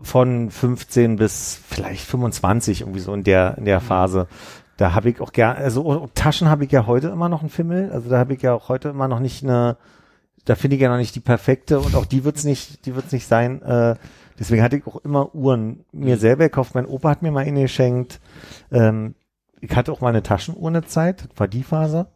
von 0.00 0.50
15 0.50 1.16
bis 1.16 1.60
vielleicht 1.66 2.04
25 2.04 2.82
irgendwie 2.82 3.00
so 3.00 3.12
in 3.14 3.24
der 3.24 3.58
in 3.58 3.64
der 3.64 3.80
Phase. 3.80 4.28
Da 4.78 4.94
habe 4.94 5.10
ich 5.10 5.20
auch 5.20 5.32
gerne, 5.32 5.58
also 5.58 5.82
und 5.82 6.14
Taschen 6.14 6.48
habe 6.48 6.64
ich 6.64 6.70
ja 6.70 6.86
heute 6.86 7.08
immer 7.08 7.28
noch 7.28 7.40
einen 7.40 7.50
Fimmel. 7.50 7.90
Also 7.90 8.08
da 8.08 8.18
habe 8.18 8.32
ich 8.32 8.42
ja 8.42 8.54
auch 8.54 8.68
heute 8.68 8.88
immer 8.88 9.08
noch 9.08 9.18
nicht 9.18 9.42
eine, 9.42 9.76
da 10.44 10.54
finde 10.54 10.76
ich 10.76 10.82
ja 10.82 10.88
noch 10.88 10.98
nicht 10.98 11.16
die 11.16 11.20
perfekte 11.20 11.80
und 11.80 11.96
auch 11.96 12.06
die 12.06 12.22
wird's 12.22 12.44
nicht, 12.44 12.86
die 12.86 12.94
wird's 12.94 13.10
nicht 13.10 13.26
sein. 13.26 13.60
Äh, 13.60 13.96
deswegen 14.38 14.62
hatte 14.62 14.76
ich 14.76 14.86
auch 14.86 15.04
immer 15.04 15.34
Uhren 15.34 15.84
mir 15.90 16.16
selber 16.16 16.44
gekauft. 16.44 16.76
Mein 16.76 16.86
Opa 16.86 17.10
hat 17.10 17.22
mir 17.22 17.32
mal 17.32 17.44
eine 17.44 17.62
geschenkt. 17.62 18.20
Ähm, 18.70 19.16
ich 19.60 19.74
hatte 19.74 19.90
auch 19.90 20.00
mal 20.00 20.10
eine 20.10 20.22
Taschenuhr 20.22 20.68
eine 20.68 20.84
Zeit, 20.84 21.28
das 21.28 21.40
war 21.40 21.48
die 21.48 21.64
Phase. 21.64 22.06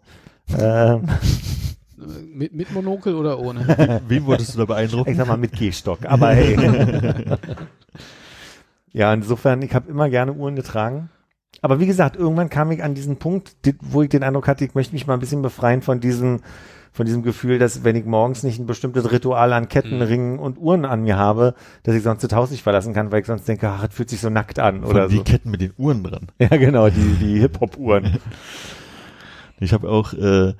Ähm, 0.57 1.09
Mit, 2.35 2.53
mit 2.53 2.73
Monokel 2.73 3.15
oder 3.15 3.39
ohne? 3.39 4.01
Wen 4.09 4.27
wolltest 4.27 4.55
du 4.55 4.59
da 4.59 4.65
beeindrucken? 4.65 5.11
ich 5.11 5.17
sag 5.17 5.29
mal 5.29 5.37
mit 5.37 5.53
Gehstock, 5.53 6.05
aber 6.05 6.31
hey. 6.31 6.57
ja, 8.93 9.15
insofern, 9.15 9.63
ich 9.63 9.73
habe 9.73 9.89
immer 9.89 10.11
gerne 10.11 10.33
Uhren 10.33 10.57
getragen. 10.57 11.11
Aber 11.63 11.81
wie 11.81 11.87
gesagt, 11.87 12.17
irgendwann 12.17 12.51
kam 12.51 12.71
ich 12.73 12.83
an 12.83 12.95
diesen 12.95 13.17
Punkt, 13.17 13.55
die- 13.65 13.75
wo 13.81 14.03
ich 14.03 14.09
den 14.11 14.23
Eindruck 14.23 14.49
hatte, 14.49 14.65
ich 14.65 14.75
möchte 14.75 14.93
mich 14.95 15.07
mal 15.07 15.15
ein 15.15 15.21
bisschen 15.21 15.43
befreien 15.43 15.81
von 15.81 16.01
diesem, 16.01 16.41
von 16.93 17.07
diesem 17.07 17.23
Gefühl, 17.23 17.59
dass 17.59 17.85
wenn 17.85 17.97
ich 17.97 18.05
morgens 18.05 18.43
nicht 18.43 18.59
ein 18.59 18.67
bestimmtes 18.67 19.11
Ritual 19.13 19.53
an 19.55 19.69
Ketten, 19.69 19.97
Mhm. 19.97 20.03
Ringen 20.03 20.39
und 20.39 20.59
Uhren 20.59 20.85
an 20.85 21.03
mir 21.05 21.17
habe, 21.17 21.55
dass 21.85 21.95
ich 21.95 22.03
sonst 22.03 22.23
das 22.25 22.33
Haus 22.35 22.51
nicht 22.51 22.63
verlassen 22.63 22.93
kann, 22.93 23.11
weil 23.13 23.21
ich 23.21 23.27
sonst 23.27 23.49
denke, 23.49 23.69
ach, 23.71 23.87
das 23.87 23.95
fühlt 23.95 24.11
sich 24.11 24.21
so 24.21 24.29
nackt 24.29 24.59
an 24.59 24.83
Von 24.83 24.91
oder 24.91 25.09
die 25.09 25.17
so. 25.19 25.23
Ketten 25.25 25.51
mit 25.51 25.61
den 25.63 25.73
Uhren 25.79 26.03
dran. 26.05 26.27
Ja, 26.39 26.49
genau, 26.49 26.91
die, 26.91 27.15
die 27.21 27.39
Hip-Hop-Uhren. 27.41 28.19
Ich 29.61 29.73
habe 29.73 29.89
auch, 29.89 30.13
äh, 30.15 30.55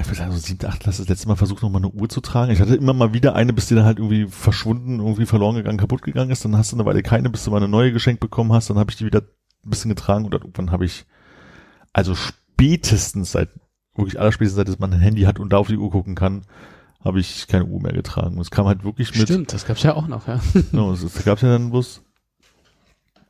ich 0.00 0.06
würde 0.06 0.16
sagen, 0.16 0.32
so 0.32 0.38
siebte, 0.38 0.68
acht 0.68 0.86
das 0.86 1.06
letzte 1.08 1.28
Mal 1.28 1.36
versucht, 1.36 1.62
noch 1.62 1.70
mal 1.70 1.78
eine 1.78 1.90
Uhr 1.90 2.08
zu 2.08 2.20
tragen. 2.20 2.52
Ich 2.52 2.60
hatte 2.60 2.76
immer 2.76 2.92
mal 2.92 3.12
wieder 3.12 3.34
eine, 3.34 3.52
bis 3.52 3.66
die 3.66 3.74
dann 3.74 3.84
halt 3.84 3.98
irgendwie 3.98 4.26
verschwunden, 4.26 5.00
irgendwie 5.00 5.26
verloren 5.26 5.56
gegangen, 5.56 5.78
kaputt 5.78 6.02
gegangen 6.02 6.30
ist. 6.30 6.44
Dann 6.44 6.56
hast 6.56 6.72
du 6.72 6.76
eine 6.76 6.84
Weile 6.84 7.02
keine, 7.02 7.30
bis 7.30 7.44
du 7.44 7.50
mal 7.50 7.56
eine 7.56 7.68
neue 7.68 7.92
geschenkt 7.92 8.20
bekommen 8.20 8.52
hast. 8.52 8.70
Dann 8.70 8.78
habe 8.78 8.90
ich 8.90 8.96
die 8.96 9.06
wieder 9.06 9.20
ein 9.20 9.70
bisschen 9.70 9.88
getragen 9.88 10.24
und 10.24 10.34
dann 10.34 10.42
irgendwann 10.42 10.70
habe 10.70 10.84
ich, 10.84 11.06
also 11.92 12.14
spätestens 12.14 13.32
seit, 13.32 13.50
wirklich 13.96 14.20
allerspätestens 14.20 14.68
seit 14.68 14.80
man 14.80 14.92
ein 14.92 15.00
Handy 15.00 15.22
hat 15.22 15.40
und 15.40 15.52
da 15.52 15.58
auf 15.58 15.68
die 15.68 15.76
Uhr 15.76 15.90
gucken 15.90 16.14
kann, 16.14 16.42
habe 17.04 17.20
ich 17.20 17.46
keine 17.48 17.64
Uhr 17.64 17.80
mehr 17.82 17.92
getragen. 17.92 18.36
Und 18.36 18.42
es 18.42 18.50
kam 18.50 18.66
halt 18.66 18.84
wirklich 18.84 19.14
mit. 19.16 19.28
Stimmt, 19.28 19.52
das 19.52 19.66
gab's 19.66 19.82
ja 19.82 19.94
auch 19.94 20.06
noch, 20.06 20.28
ja. 20.28 20.40
No, 20.72 20.92
es, 20.92 21.02
es 21.02 21.24
gab 21.24 21.40
ja 21.42 21.48
dann 21.48 21.70
bloß. 21.70 22.02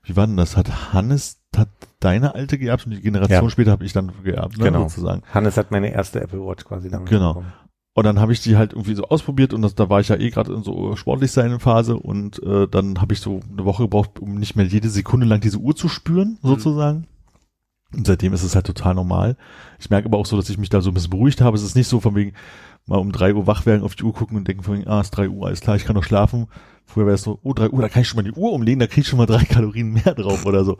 Wie 0.03 0.17
war 0.17 0.27
denn 0.27 0.37
das? 0.37 0.57
Hat 0.57 0.93
Hannes, 0.93 1.41
hat 1.57 1.69
deine 2.01 2.35
alte 2.35 2.59
geerbt 2.59 2.87
und 2.87 2.93
die 2.93 3.01
Generation 3.01 3.45
Ja. 3.45 3.51
später 3.51 3.71
habe 3.73 3.85
ich 3.85 3.93
dann 3.93 4.13
geerbt, 4.23 4.59
ne, 4.59 4.65
Genau. 4.65 4.83
sozusagen. 4.89 5.23
Hannes 5.33 5.57
hat 5.57 5.71
meine 5.71 5.93
erste 5.93 6.21
Apple 6.21 6.41
Watch 6.41 6.65
quasi 6.65 6.89
damit 6.91 7.09
Genau. 7.09 7.35
bekommen. 7.35 7.53
Und 7.95 8.05
dann 8.05 8.21
habe 8.21 8.33
ich 8.33 8.41
die 8.41 8.57
halt 8.57 8.75
irgendwie 8.75 8.95
so 8.95 9.05
ausprobiert 9.05 9.53
und 9.53 9.63
das, 9.63 9.75
da 9.75 9.91
war 9.91 9.99
ich 9.99 10.09
ja 10.09 10.17
eh 10.17 10.31
gerade 10.31 10.53
in 10.55 10.63
so 10.63 10.95
sportlich 10.95 11.33
sein 11.33 11.59
Phase 11.59 11.97
und 11.97 12.41
äh, 12.45 12.69
dann 12.69 13.01
habe 13.01 13.13
ich 13.13 13.21
so 13.21 13.41
eine 13.51 13.65
Woche 13.65 13.83
gebraucht, 13.85 14.21
um 14.21 14.35
nicht 14.37 14.55
mehr 14.55 14.67
jede 14.67 14.89
Sekunde 14.89 15.27
lang 15.27 15.41
diese 15.41 15.59
Uhr 15.59 15.75
zu 15.75 15.89
spüren, 15.89 16.39
sozusagen. 16.43 17.07
Und 17.95 18.07
seitdem 18.07 18.33
ist 18.35 18.43
es 18.43 18.55
halt 18.55 18.67
total 18.67 18.95
normal. 18.95 19.37
Ich 19.79 19.89
merke 19.89 20.07
aber 20.07 20.19
auch 20.19 20.27
so, 20.27 20.37
dass 20.37 20.51
ich 20.51 20.59
mich 20.59 20.69
da 20.69 20.81
so 20.81 20.91
ein 20.91 20.95
bisschen 20.95 21.11
beruhigt 21.11 21.41
habe. 21.41 21.57
Es 21.57 21.63
ist 21.63 21.75
nicht 21.75 21.89
so 21.89 22.01
von 22.01 22.15
wegen 22.15 22.35
mal 22.87 22.99
um 22.99 23.13
drei 23.13 23.35
Uhr 23.35 23.47
wach 23.47 23.67
werden, 23.67 23.83
auf 23.83 23.95
die 23.95 24.03
Uhr 24.05 24.13
gucken 24.15 24.37
und 24.37 24.47
denken 24.49 24.63
von 24.63 24.77
wegen, 24.79 24.89
ah, 24.89 25.01
es 25.01 25.07
ist 25.09 25.11
drei 25.17 25.29
Uhr, 25.29 25.47
alles 25.47 25.61
klar, 25.61 25.77
ich 25.77 25.85
kann 25.85 25.95
noch 25.97 26.05
schlafen. 26.05 26.47
Früher 26.87 27.07
wäre 27.07 27.15
es 27.15 27.23
so, 27.23 27.39
oh, 27.43 27.53
drei 27.53 27.69
Uhr, 27.69 27.83
da 27.83 27.89
kann 27.89 28.03
ich 28.03 28.09
schon 28.09 28.17
mal 28.17 28.31
die 28.31 28.33
Uhr 28.39 28.53
umlegen, 28.53 28.79
da 28.81 28.87
krieg 28.87 29.05
ich 29.05 29.09
schon 29.09 29.19
mal 29.19 29.27
drei 29.27 29.45
Kalorien 29.49 29.93
mehr 29.93 30.15
drauf 30.15 30.47
oder 30.47 30.65
so. 30.65 30.79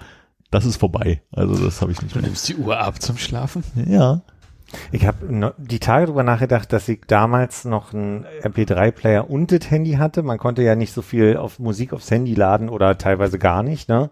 Das 0.51 0.65
ist 0.65 0.77
vorbei. 0.77 1.23
Also 1.31 1.63
das 1.63 1.81
habe 1.83 1.93
ich 1.93 2.01
nicht 2.01 2.15
Du 2.15 2.21
mehr. 2.21 2.29
nimmst 2.29 2.49
die 2.49 2.57
Uhr 2.57 2.79
ab 2.79 3.01
zum 3.03 3.19
Schlafen. 3.19 3.63
Ja. 3.87 4.23
Ich 4.93 5.07
habe 5.07 5.55
die 5.59 5.79
Tage 5.79 6.07
drüber 6.07 6.23
nachgedacht, 6.23 6.73
dass 6.73 6.89
ich 6.89 7.01
damals 7.07 7.65
noch 7.65 7.95
einen 7.95 8.27
MP3-Player 8.43 9.29
und 9.31 9.51
das 9.53 9.71
Handy 9.71 9.93
hatte. 9.93 10.23
Man 10.23 10.39
konnte 10.39 10.63
ja 10.63 10.75
nicht 10.77 10.93
so 10.93 11.01
viel 11.03 11.37
auf 11.39 11.59
Musik 11.59 11.93
aufs 11.95 12.11
Handy 12.11 12.35
laden 12.35 12.69
oder 12.69 12.97
teilweise 12.99 13.39
gar 13.39 13.63
nicht. 13.63 13.89
Ne? 13.89 14.11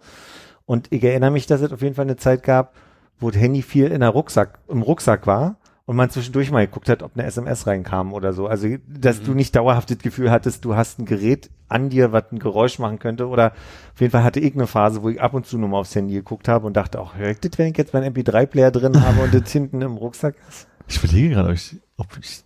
Und 0.65 0.89
ich 0.91 1.05
erinnere 1.05 1.31
mich, 1.31 1.47
dass 1.47 1.61
es 1.61 1.73
auf 1.73 1.83
jeden 1.83 1.95
Fall 1.95 2.07
eine 2.07 2.17
Zeit 2.17 2.43
gab, 2.43 2.75
wo 3.19 3.31
das 3.31 3.41
Handy 3.41 3.63
viel 3.63 3.87
in 3.87 4.01
der 4.01 4.11
Rucksack, 4.11 4.59
im 4.69 4.83
Rucksack 4.83 5.27
war 5.27 5.57
und 5.87 5.97
man 5.97 6.11
zwischendurch 6.11 6.51
mal 6.51 6.67
geguckt 6.67 6.89
hat, 6.89 7.03
ob 7.03 7.13
eine 7.15 7.25
SMS 7.25 7.67
reinkam 7.67 8.13
oder 8.13 8.33
so. 8.33 8.49
Also, 8.49 8.69
dass 8.89 9.23
du 9.23 9.35
nicht 9.35 9.55
dauerhaft 9.55 9.91
das 9.91 9.99
Gefühl 9.99 10.31
hattest, 10.31 10.65
du 10.65 10.75
hast 10.75 10.99
ein 10.99 11.07
Gerät 11.07 11.49
an 11.69 11.89
dir, 11.91 12.13
was 12.13 12.25
ein 12.33 12.41
Geräusch 12.41 12.79
machen 12.79 12.99
könnte. 12.99 13.29
Oder 13.29 13.53
auf 13.95 14.01
jeden 14.01 14.11
Fall 14.11 14.25
hatte 14.25 14.41
ich 14.41 14.55
eine 14.55 14.67
Phase, 14.67 15.03
wo 15.03 15.09
ich 15.09 15.21
ab 15.21 15.33
und 15.33 15.47
zu 15.47 15.59
nur 15.59 15.69
mal 15.69 15.79
aufs 15.79 15.95
Handy 15.95 16.15
geguckt 16.15 16.49
habe 16.49 16.67
und 16.67 16.77
dachte, 16.77 17.01
auch 17.01 17.15
hör 17.15 17.31
ich 17.31 17.39
das, 17.39 17.53
wenn 17.57 17.71
ich 17.71 17.77
jetzt 17.77 17.95
meinen 17.95 18.13
MP3-Player 18.13 18.73
drin 18.73 19.01
habe 19.07 19.23
und 19.23 19.33
das 19.33 19.51
hinten 19.51 19.81
im 19.81 19.97
Rucksack 19.97 20.35
ist? 20.49 20.67
Ich 20.89 21.03
überlege 21.03 21.31
gerade, 21.31 21.49
ob 21.49 21.55
ich, 21.55 21.77
ob 21.97 22.19
ich 22.21 22.45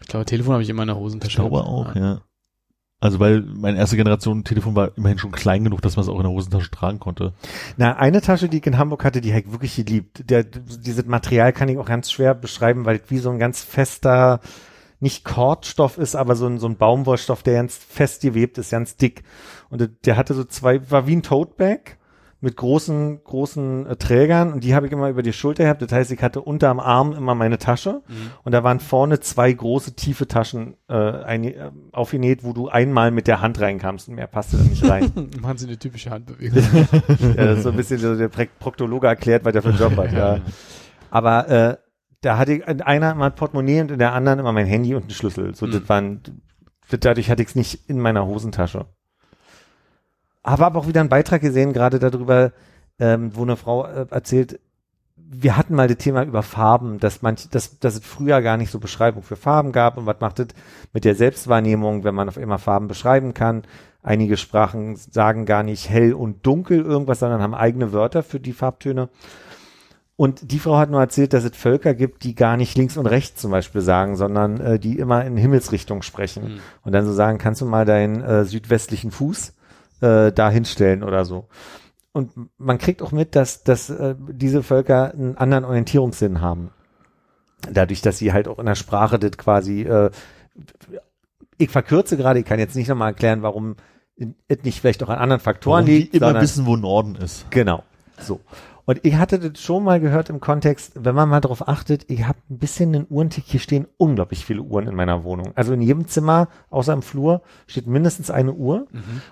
Ich 0.00 0.08
glaube, 0.08 0.26
Telefon 0.26 0.54
habe 0.54 0.62
ich 0.62 0.68
immer 0.68 0.82
in 0.82 0.88
der 0.88 0.96
Hosentasche. 0.96 1.30
Ich 1.30 1.36
glaube 1.36 1.64
auch, 1.64 1.94
ja. 1.94 2.20
Also 3.06 3.20
weil 3.20 3.40
meine 3.42 3.78
erste 3.78 3.96
Generation 3.96 4.44
Telefon 4.44 4.74
war 4.74 4.90
immerhin 4.96 5.18
schon 5.18 5.32
klein 5.32 5.64
genug, 5.64 5.80
dass 5.80 5.96
man 5.96 6.02
es 6.04 6.08
auch 6.08 6.16
in 6.16 6.24
der 6.24 6.32
Hosentasche 6.32 6.70
tragen 6.70 6.98
konnte. 6.98 7.32
Na, 7.76 7.96
eine 7.96 8.20
Tasche, 8.20 8.48
die 8.48 8.58
ich 8.58 8.66
in 8.66 8.78
Hamburg 8.78 9.04
hatte, 9.04 9.20
die 9.20 9.32
habe 9.32 9.44
ich 9.46 9.52
wirklich 9.52 9.76
geliebt. 9.76 10.28
Der, 10.28 10.44
dieses 10.44 11.06
Material 11.06 11.52
kann 11.52 11.68
ich 11.68 11.78
auch 11.78 11.86
ganz 11.86 12.10
schwer 12.10 12.34
beschreiben, 12.34 12.84
weil 12.84 13.00
wie 13.08 13.18
so 13.18 13.30
ein 13.30 13.38
ganz 13.38 13.62
fester, 13.62 14.40
nicht 15.00 15.24
Kordstoff 15.24 15.98
ist, 15.98 16.16
aber 16.16 16.36
so 16.36 16.46
ein, 16.46 16.58
so 16.58 16.66
ein 16.66 16.76
Baumwollstoff, 16.76 17.42
der 17.42 17.54
ganz 17.54 17.76
fest 17.76 18.22
gewebt 18.22 18.58
ist, 18.58 18.70
ganz 18.70 18.96
dick. 18.96 19.22
Und 19.70 19.88
der- 20.04 20.16
hatte 20.16 20.34
so 20.34 20.44
zwei, 20.44 20.90
war 20.90 21.06
wie 21.06 21.16
ein 21.16 21.22
Tote-Bag 21.22 21.98
mit 22.40 22.56
großen, 22.56 23.24
großen 23.24 23.86
äh, 23.86 23.96
Trägern 23.96 24.52
und 24.52 24.62
die 24.62 24.74
habe 24.74 24.86
ich 24.86 24.92
immer 24.92 25.08
über 25.08 25.22
die 25.22 25.32
Schulter 25.32 25.64
gehabt. 25.64 25.82
Das 25.82 25.90
heißt, 25.90 26.12
ich 26.12 26.22
hatte 26.22 26.42
unterm 26.42 26.80
Arm 26.80 27.12
immer 27.12 27.34
meine 27.34 27.58
Tasche 27.58 28.02
und 28.44 28.52
da 28.52 28.62
waren 28.62 28.78
vorne 28.78 29.20
zwei 29.20 29.52
große, 29.52 29.94
tiefe 29.96 30.28
Taschen 30.28 30.76
äh, 30.88 30.94
ein, 30.94 31.44
äh, 31.44 31.70
aufgenäht, 31.92 32.44
wo 32.44 32.52
du 32.52 32.68
einmal 32.68 33.10
mit 33.10 33.26
der 33.26 33.40
Hand 33.40 33.60
reinkamst 33.60 34.08
und 34.08 34.16
mehr 34.16 34.26
passte 34.26 34.58
da 34.58 34.64
nicht 34.64 34.88
rein. 34.88 35.12
Machen 35.40 35.58
Sie 35.58 35.66
eine 35.66 35.78
typische 35.78 36.10
Handbewegung. 36.10 36.62
Ja, 37.36 37.46
das 37.46 37.58
ist 37.58 37.62
so 37.64 37.70
ein 37.70 37.76
bisschen 37.76 37.98
so 37.98 38.16
der 38.16 38.28
Proktologe 38.28 39.06
erklärt, 39.06 39.44
was 39.44 39.52
der 39.52 39.62
für 39.62 39.70
einen 39.70 39.78
Job 39.78 39.96
hat. 39.96 40.12
Ja. 40.12 40.40
Aber 41.10 41.48
äh, 41.48 41.76
da 42.20 42.38
hatte 42.38 42.54
ich 42.54 42.66
in 42.66 42.82
einer 42.82 43.12
immer 43.12 43.26
ein 43.26 43.34
Portemonnaie 43.34 43.80
und 43.80 43.90
in 43.90 43.98
der 43.98 44.12
anderen 44.12 44.38
immer 44.38 44.52
mein 44.52 44.66
Handy 44.66 44.94
und 44.94 45.02
einen 45.02 45.10
Schlüssel. 45.10 45.54
So, 45.54 45.66
das 45.66 45.88
waren, 45.88 46.20
das, 46.90 47.00
dadurch 47.00 47.30
hatte 47.30 47.42
ich 47.42 47.48
es 47.48 47.54
nicht 47.54 47.88
in 47.88 48.00
meiner 48.00 48.26
Hosentasche. 48.26 48.86
Habe 50.46 50.64
aber 50.64 50.78
auch 50.78 50.86
wieder 50.86 51.00
einen 51.00 51.10
Beitrag 51.10 51.40
gesehen, 51.40 51.72
gerade 51.72 51.98
darüber, 51.98 52.52
ähm, 53.00 53.34
wo 53.34 53.42
eine 53.42 53.56
Frau 53.56 53.84
äh, 53.84 54.06
erzählt, 54.10 54.60
wir 55.28 55.56
hatten 55.56 55.74
mal 55.74 55.88
das 55.88 55.96
Thema 55.96 56.22
über 56.22 56.42
Farben, 56.44 57.00
dass 57.00 57.20
manch, 57.20 57.48
dass, 57.50 57.80
dass 57.80 57.96
es 57.96 58.04
früher 58.04 58.40
gar 58.42 58.56
nicht 58.56 58.70
so 58.70 58.78
Beschreibung 58.78 59.24
für 59.24 59.34
Farben 59.34 59.72
gab 59.72 59.96
und 59.96 60.06
was 60.06 60.20
macht 60.20 60.38
es 60.38 60.48
mit 60.92 61.04
der 61.04 61.16
Selbstwahrnehmung, 61.16 62.04
wenn 62.04 62.14
man 62.14 62.28
auf 62.28 62.38
einmal 62.38 62.58
Farben 62.58 62.86
beschreiben 62.86 63.34
kann. 63.34 63.64
Einige 64.04 64.36
Sprachen 64.36 64.94
sagen 64.94 65.44
gar 65.44 65.64
nicht 65.64 65.90
hell 65.90 66.14
und 66.14 66.46
dunkel 66.46 66.80
irgendwas, 66.80 67.18
sondern 67.18 67.42
haben 67.42 67.54
eigene 67.54 67.92
Wörter 67.92 68.22
für 68.22 68.38
die 68.38 68.52
Farbtöne. 68.52 69.08
Und 70.14 70.52
die 70.52 70.60
Frau 70.60 70.78
hat 70.78 70.90
nur 70.90 71.00
erzählt, 71.00 71.32
dass 71.32 71.44
es 71.44 71.56
Völker 71.56 71.92
gibt, 71.92 72.22
die 72.22 72.36
gar 72.36 72.56
nicht 72.56 72.78
links 72.78 72.96
und 72.96 73.06
rechts 73.06 73.40
zum 73.40 73.50
Beispiel 73.50 73.80
sagen, 73.80 74.14
sondern 74.14 74.60
äh, 74.60 74.78
die 74.78 74.98
immer 74.98 75.24
in 75.24 75.36
Himmelsrichtung 75.36 76.02
sprechen. 76.02 76.44
Mhm. 76.44 76.60
Und 76.84 76.92
dann 76.92 77.04
so 77.04 77.12
sagen, 77.12 77.38
kannst 77.38 77.60
du 77.60 77.66
mal 77.66 77.84
deinen 77.84 78.22
äh, 78.22 78.44
südwestlichen 78.44 79.10
Fuß 79.10 79.54
äh, 80.00 80.32
da 80.32 80.50
hinstellen 80.50 81.02
oder 81.02 81.24
so. 81.24 81.48
Und 82.12 82.32
man 82.58 82.78
kriegt 82.78 83.02
auch 83.02 83.12
mit, 83.12 83.34
dass, 83.36 83.62
dass 83.62 83.90
äh, 83.90 84.14
diese 84.30 84.62
Völker 84.62 85.12
einen 85.12 85.36
anderen 85.36 85.64
Orientierungssinn 85.64 86.40
haben. 86.40 86.70
Dadurch, 87.70 88.00
dass 88.02 88.18
sie 88.18 88.32
halt 88.32 88.48
auch 88.48 88.58
in 88.58 88.66
der 88.66 88.74
Sprache 88.74 89.18
das 89.18 89.32
quasi, 89.36 89.82
äh, 89.82 90.10
ich 91.58 91.70
verkürze 91.70 92.16
gerade, 92.16 92.38
ich 92.40 92.46
kann 92.46 92.58
jetzt 92.58 92.76
nicht 92.76 92.88
nochmal 92.88 93.10
erklären, 93.10 93.42
warum 93.42 93.76
es 94.48 94.62
nicht 94.62 94.80
vielleicht 94.80 95.02
auch 95.02 95.08
an 95.10 95.18
anderen 95.18 95.40
Faktoren 95.40 95.74
Warum 95.84 95.86
die 95.86 95.98
liegt. 95.98 96.14
immer 96.14 96.26
sondern- 96.28 96.42
wissen, 96.42 96.66
wo 96.66 96.76
Norden 96.76 97.16
ist. 97.16 97.50
Genau. 97.50 97.82
So. 98.18 98.40
Und 98.86 99.00
ich 99.04 99.16
hatte 99.16 99.38
das 99.38 99.60
schon 99.60 99.82
mal 99.82 100.00
gehört 100.00 100.30
im 100.30 100.40
Kontext, 100.40 100.92
wenn 100.94 101.14
man 101.14 101.28
mal 101.28 101.40
darauf 101.40 101.66
achtet, 101.66 102.08
ich 102.08 102.24
habe 102.24 102.38
ein 102.48 102.58
bisschen 102.58 102.94
einen 102.94 103.06
Uhrentick, 103.10 103.44
hier 103.46 103.58
stehen 103.58 103.88
unglaublich 103.96 104.44
viele 104.44 104.62
Uhren 104.62 104.86
in 104.86 104.94
meiner 104.94 105.24
Wohnung. 105.24 105.52
Also 105.56 105.72
in 105.72 105.82
jedem 105.82 106.06
Zimmer, 106.06 106.48
außer 106.70 106.92
im 106.92 107.02
Flur, 107.02 107.42
steht 107.66 107.88
mindestens 107.88 108.30
eine 108.30 108.52
Uhr. 108.52 108.86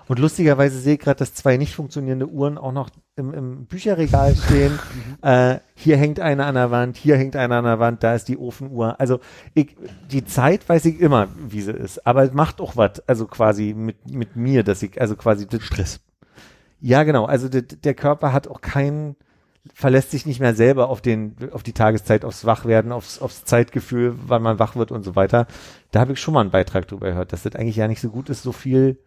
Und 0.07 0.19
lustigerweise 0.19 0.77
sehe 0.77 0.95
ich 0.95 0.99
gerade, 0.99 1.19
dass 1.19 1.33
zwei 1.33 1.55
nicht 1.55 1.73
funktionierende 1.73 2.27
Uhren 2.27 2.57
auch 2.57 2.73
noch 2.73 2.89
im, 3.15 3.33
im 3.33 3.65
Bücherregal 3.65 4.35
stehen. 4.35 4.77
äh, 5.21 5.59
hier 5.73 5.95
hängt 5.95 6.19
eine 6.19 6.45
an 6.45 6.55
der 6.55 6.69
Wand, 6.71 6.97
hier 6.97 7.15
hängt 7.15 7.37
eine 7.37 7.55
an 7.55 7.63
der 7.63 7.79
Wand, 7.79 8.03
da 8.03 8.13
ist 8.13 8.27
die 8.27 8.37
Ofenuhr. 8.37 8.99
Also 8.99 9.21
ich, 9.53 9.77
die 10.11 10.25
Zeit 10.25 10.67
weiß 10.67 10.83
ich 10.83 10.99
immer, 10.99 11.29
wie 11.47 11.61
sie 11.61 11.71
ist. 11.71 12.05
Aber 12.05 12.23
es 12.23 12.33
macht 12.33 12.59
auch 12.59 12.75
was, 12.75 13.07
also 13.07 13.25
quasi 13.25 13.73
mit, 13.73 14.13
mit 14.13 14.35
mir, 14.35 14.63
dass 14.63 14.83
ich, 14.83 14.99
also 14.99 15.15
quasi 15.15 15.47
das, 15.47 15.63
Stress. 15.63 16.01
ja, 16.81 17.03
genau. 17.03 17.23
Also 17.23 17.47
der, 17.47 17.61
der 17.61 17.93
Körper 17.93 18.33
hat 18.33 18.49
auch 18.49 18.59
keinen, 18.59 19.15
verlässt 19.73 20.11
sich 20.11 20.25
nicht 20.25 20.39
mehr 20.39 20.53
selber 20.53 20.89
auf 20.89 21.01
den, 21.01 21.35
auf 21.51 21.63
die 21.63 21.73
Tageszeit, 21.73 22.23
aufs 22.23 22.45
Wachwerden, 22.45 22.91
aufs, 22.91 23.19
aufs 23.19 23.45
Zeitgefühl, 23.45 24.15
wann 24.27 24.43
man 24.43 24.59
wach 24.59 24.75
wird 24.75 24.91
und 24.91 25.03
so 25.03 25.15
weiter. 25.15 25.47
Da 25.91 25.99
habe 26.01 26.13
ich 26.13 26.19
schon 26.19 26.33
mal 26.33 26.41
einen 26.41 26.51
Beitrag 26.51 26.87
drüber 26.87 27.09
gehört, 27.09 27.33
dass 27.33 27.43
das 27.43 27.55
eigentlich 27.55 27.75
ja 27.75 27.87
nicht 27.87 28.01
so 28.01 28.09
gut 28.09 28.29
ist, 28.29 28.43
so 28.43 28.51
viel. 28.51 28.99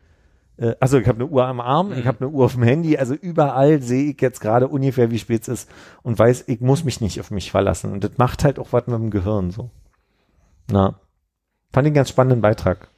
Äh, 0.56 0.74
also 0.80 0.98
ich 0.98 1.06
habe 1.06 1.20
eine 1.20 1.26
Uhr 1.26 1.46
am 1.46 1.60
Arm, 1.60 1.92
ich 1.92 2.06
habe 2.06 2.20
eine 2.20 2.28
Uhr 2.30 2.46
auf 2.46 2.54
dem 2.54 2.62
Handy, 2.64 2.98
also 2.98 3.14
überall 3.14 3.80
sehe 3.82 4.10
ich 4.10 4.20
jetzt 4.20 4.40
gerade 4.40 4.68
ungefähr, 4.68 5.10
wie 5.10 5.18
spät 5.18 5.42
es 5.42 5.48
ist 5.48 5.70
und 6.02 6.18
weiß, 6.18 6.44
ich 6.48 6.60
muss 6.60 6.84
mich 6.84 7.00
nicht 7.00 7.20
auf 7.20 7.30
mich 7.30 7.50
verlassen. 7.50 7.92
Und 7.92 8.04
das 8.04 8.12
macht 8.18 8.44
halt 8.44 8.58
auch 8.58 8.72
was 8.72 8.86
mit 8.86 8.96
dem 8.96 9.10
Gehirn 9.10 9.50
so. 9.50 9.70
Na. 10.70 11.00
Fand 11.72 11.86
ich 11.86 11.90
einen 11.90 11.94
ganz 11.94 12.08
spannenden 12.08 12.40
Beitrag. 12.40 12.88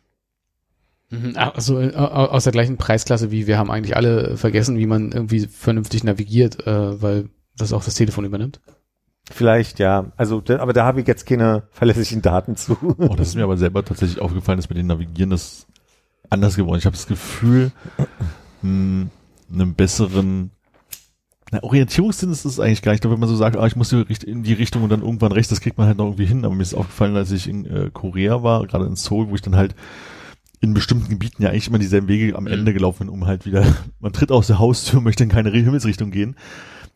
Mhm, 1.10 1.34
Also 1.36 1.80
äh, 1.80 1.92
aus 1.94 2.44
der 2.44 2.52
gleichen 2.52 2.76
Preisklasse 2.76 3.30
wie 3.30 3.46
wir 3.46 3.58
haben 3.58 3.70
eigentlich 3.70 3.96
alle 3.96 4.36
vergessen, 4.36 4.78
wie 4.78 4.86
man 4.86 5.12
irgendwie 5.12 5.46
vernünftig 5.46 6.04
navigiert, 6.04 6.66
äh, 6.66 7.02
weil 7.02 7.28
das 7.60 7.72
auch 7.72 7.84
das 7.84 7.94
Telefon 7.94 8.24
übernimmt. 8.24 8.60
Vielleicht, 9.30 9.78
ja. 9.78 10.12
Also, 10.16 10.42
aber 10.58 10.72
da 10.72 10.84
habe 10.84 11.00
ich 11.00 11.06
jetzt 11.06 11.26
keine 11.26 11.62
verlässlichen 11.70 12.22
Daten 12.22 12.56
zu. 12.56 12.76
Oh, 12.98 13.14
das 13.14 13.28
ist 13.28 13.34
mir 13.36 13.44
aber 13.44 13.56
selber 13.56 13.84
tatsächlich 13.84 14.20
aufgefallen, 14.20 14.58
dass 14.58 14.68
mit 14.68 14.78
den 14.78 14.86
Navigieren 14.86 15.30
das 15.30 15.66
anders 16.30 16.56
geworden. 16.56 16.76
ist. 16.76 16.82
Ich 16.82 16.86
habe 16.86 16.96
das 16.96 17.06
Gefühl, 17.06 17.70
mh, 18.62 19.08
einen 19.52 19.74
besseren 19.74 20.50
na, 21.52 21.62
Orientierungssinn 21.64 22.30
ist 22.30 22.44
es 22.44 22.60
eigentlich 22.60 22.82
gar 22.82 22.92
nicht. 22.92 22.98
Ich 22.98 23.00
glaube, 23.02 23.14
wenn 23.14 23.20
man 23.20 23.28
so 23.28 23.34
sagt, 23.36 23.56
ah, 23.56 23.66
ich 23.66 23.74
muss 23.76 23.92
in 23.92 24.42
die 24.44 24.52
Richtung 24.52 24.84
und 24.84 24.90
dann 24.90 25.02
irgendwann 25.02 25.32
rechts, 25.32 25.50
das 25.50 25.60
kriegt 25.60 25.78
man 25.78 25.86
halt 25.88 25.98
noch 25.98 26.06
irgendwie 26.06 26.26
hin. 26.26 26.44
Aber 26.44 26.54
mir 26.54 26.62
ist 26.62 26.74
aufgefallen, 26.74 27.16
als 27.16 27.32
ich 27.32 27.48
in 27.48 27.66
äh, 27.66 27.90
Korea 27.92 28.42
war, 28.42 28.64
gerade 28.66 28.86
in 28.86 28.94
Seoul, 28.96 29.30
wo 29.30 29.34
ich 29.34 29.42
dann 29.42 29.56
halt 29.56 29.74
in 30.60 30.74
bestimmten 30.74 31.08
Gebieten 31.08 31.42
ja 31.42 31.48
eigentlich 31.50 31.66
immer 31.68 31.78
dieselben 31.78 32.06
Wege 32.06 32.36
am 32.36 32.44
Mhm. 32.44 32.50
Ende 32.52 32.72
gelaufen 32.72 33.06
bin, 33.06 33.08
um 33.08 33.26
halt 33.26 33.46
wieder, 33.46 33.64
man 34.00 34.12
tritt 34.12 34.30
aus 34.30 34.46
der 34.46 34.58
Haustür, 34.60 35.00
möchte 35.00 35.24
in 35.24 35.30
keine 35.30 35.50
Himmelsrichtung 35.50 36.10
gehen. 36.12 36.36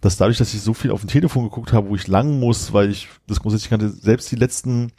Dass 0.05 0.19
dadurch, 0.19 0.37
dass 0.37 0.53
ich 0.53 0.61
so 0.61 0.75
viel 0.75 0.91
auf 0.91 1.01
dem 1.01 1.09
Telefon 1.09 1.45
geguckt 1.45 1.73
habe, 1.73 1.89
wo 1.89 1.95
ich 1.95 2.07
lang 2.09 2.39
muss, 2.39 2.75
weil 2.75 2.91
ich 2.91 3.09
das 3.27 3.41
grundsätzlich 3.41 3.71
kannte, 3.71 3.89
selbst 3.89 4.31
die 4.31 4.37
letzten 4.37 4.93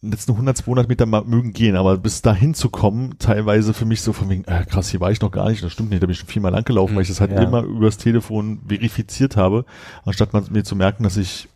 letzten 0.00 0.32
100, 0.32 0.58
200 0.58 0.88
Meter 0.88 1.06
mal 1.06 1.24
mögen 1.24 1.52
gehen, 1.52 1.74
aber 1.74 1.96
bis 1.96 2.22
dahin 2.22 2.54
zu 2.54 2.68
kommen, 2.70 3.18
teilweise 3.18 3.74
für 3.74 3.84
mich 3.84 4.02
so 4.02 4.12
von 4.12 4.28
wegen, 4.28 4.44
äh, 4.44 4.64
krass, 4.64 4.90
hier 4.90 5.00
war 5.00 5.10
ich 5.10 5.20
noch 5.20 5.32
gar 5.32 5.50
nicht, 5.50 5.64
das 5.64 5.72
stimmt 5.72 5.90
nicht, 5.90 6.02
da 6.02 6.06
bin 6.06 6.12
ich 6.12 6.18
schon 6.20 6.28
viermal 6.28 6.52
lang 6.52 6.64
gelaufen, 6.64 6.94
weil 6.94 7.02
ich 7.02 7.08
das 7.08 7.20
halt 7.20 7.32
Ja. 7.32 7.42
immer 7.42 7.62
übers 7.62 7.96
Telefon 7.96 8.60
verifiziert 8.68 9.36
habe, 9.36 9.64
anstatt 10.04 10.32
man 10.32 10.44
mir 10.50 10.62
zu 10.62 10.76
merken, 10.76 11.02
dass 11.02 11.16
ich 11.16 11.48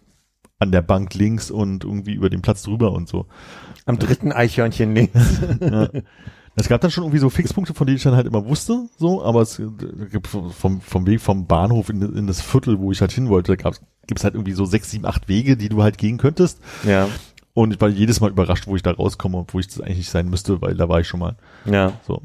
an 0.58 0.72
der 0.72 0.82
Bank 0.82 1.14
links 1.14 1.50
und 1.52 1.84
irgendwie 1.84 2.14
über 2.14 2.30
den 2.30 2.42
Platz 2.42 2.62
drüber 2.62 2.92
und 2.92 3.08
so. 3.08 3.26
Am 3.86 3.98
dritten 3.98 4.32
Eichhörnchen 4.32 4.94
links. 4.94 5.40
Ja. 5.60 5.88
Es 6.60 6.68
gab 6.68 6.82
dann 6.82 6.90
schon 6.90 7.04
irgendwie 7.04 7.20
so 7.20 7.30
Fixpunkte, 7.30 7.72
von 7.72 7.86
denen 7.86 7.96
ich 7.96 8.02
dann 8.02 8.14
halt 8.14 8.26
immer 8.26 8.44
wusste, 8.44 8.86
so, 8.98 9.24
aber 9.24 9.40
es 9.40 9.58
äh, 9.58 9.66
gibt 10.10 10.26
vom, 10.26 10.80
vom 10.80 11.06
Weg 11.06 11.20
vom 11.22 11.46
Bahnhof 11.46 11.88
in, 11.88 12.02
in 12.02 12.26
das 12.26 12.42
Viertel, 12.42 12.78
wo 12.78 12.92
ich 12.92 13.00
halt 13.00 13.12
hin 13.12 13.30
wollte, 13.30 13.56
gab 13.56 13.74
es 14.14 14.24
halt 14.24 14.34
irgendwie 14.34 14.52
so 14.52 14.66
sechs, 14.66 14.90
sieben, 14.90 15.06
acht 15.06 15.26
Wege, 15.28 15.56
die 15.56 15.70
du 15.70 15.82
halt 15.82 15.96
gehen 15.96 16.18
könntest. 16.18 16.60
Ja. 16.86 17.08
Und 17.54 17.72
ich 17.72 17.80
war 17.80 17.88
jedes 17.88 18.20
Mal 18.20 18.30
überrascht, 18.30 18.66
wo 18.66 18.76
ich 18.76 18.82
da 18.82 18.92
rauskomme 18.92 19.38
und 19.38 19.54
wo 19.54 19.58
ich 19.58 19.68
das 19.68 19.80
eigentlich 19.80 19.98
nicht 19.98 20.10
sein 20.10 20.28
müsste, 20.28 20.60
weil 20.60 20.74
da 20.74 20.88
war 20.88 21.00
ich 21.00 21.08
schon 21.08 21.20
mal. 21.20 21.36
Ja. 21.64 21.94
So. 22.06 22.22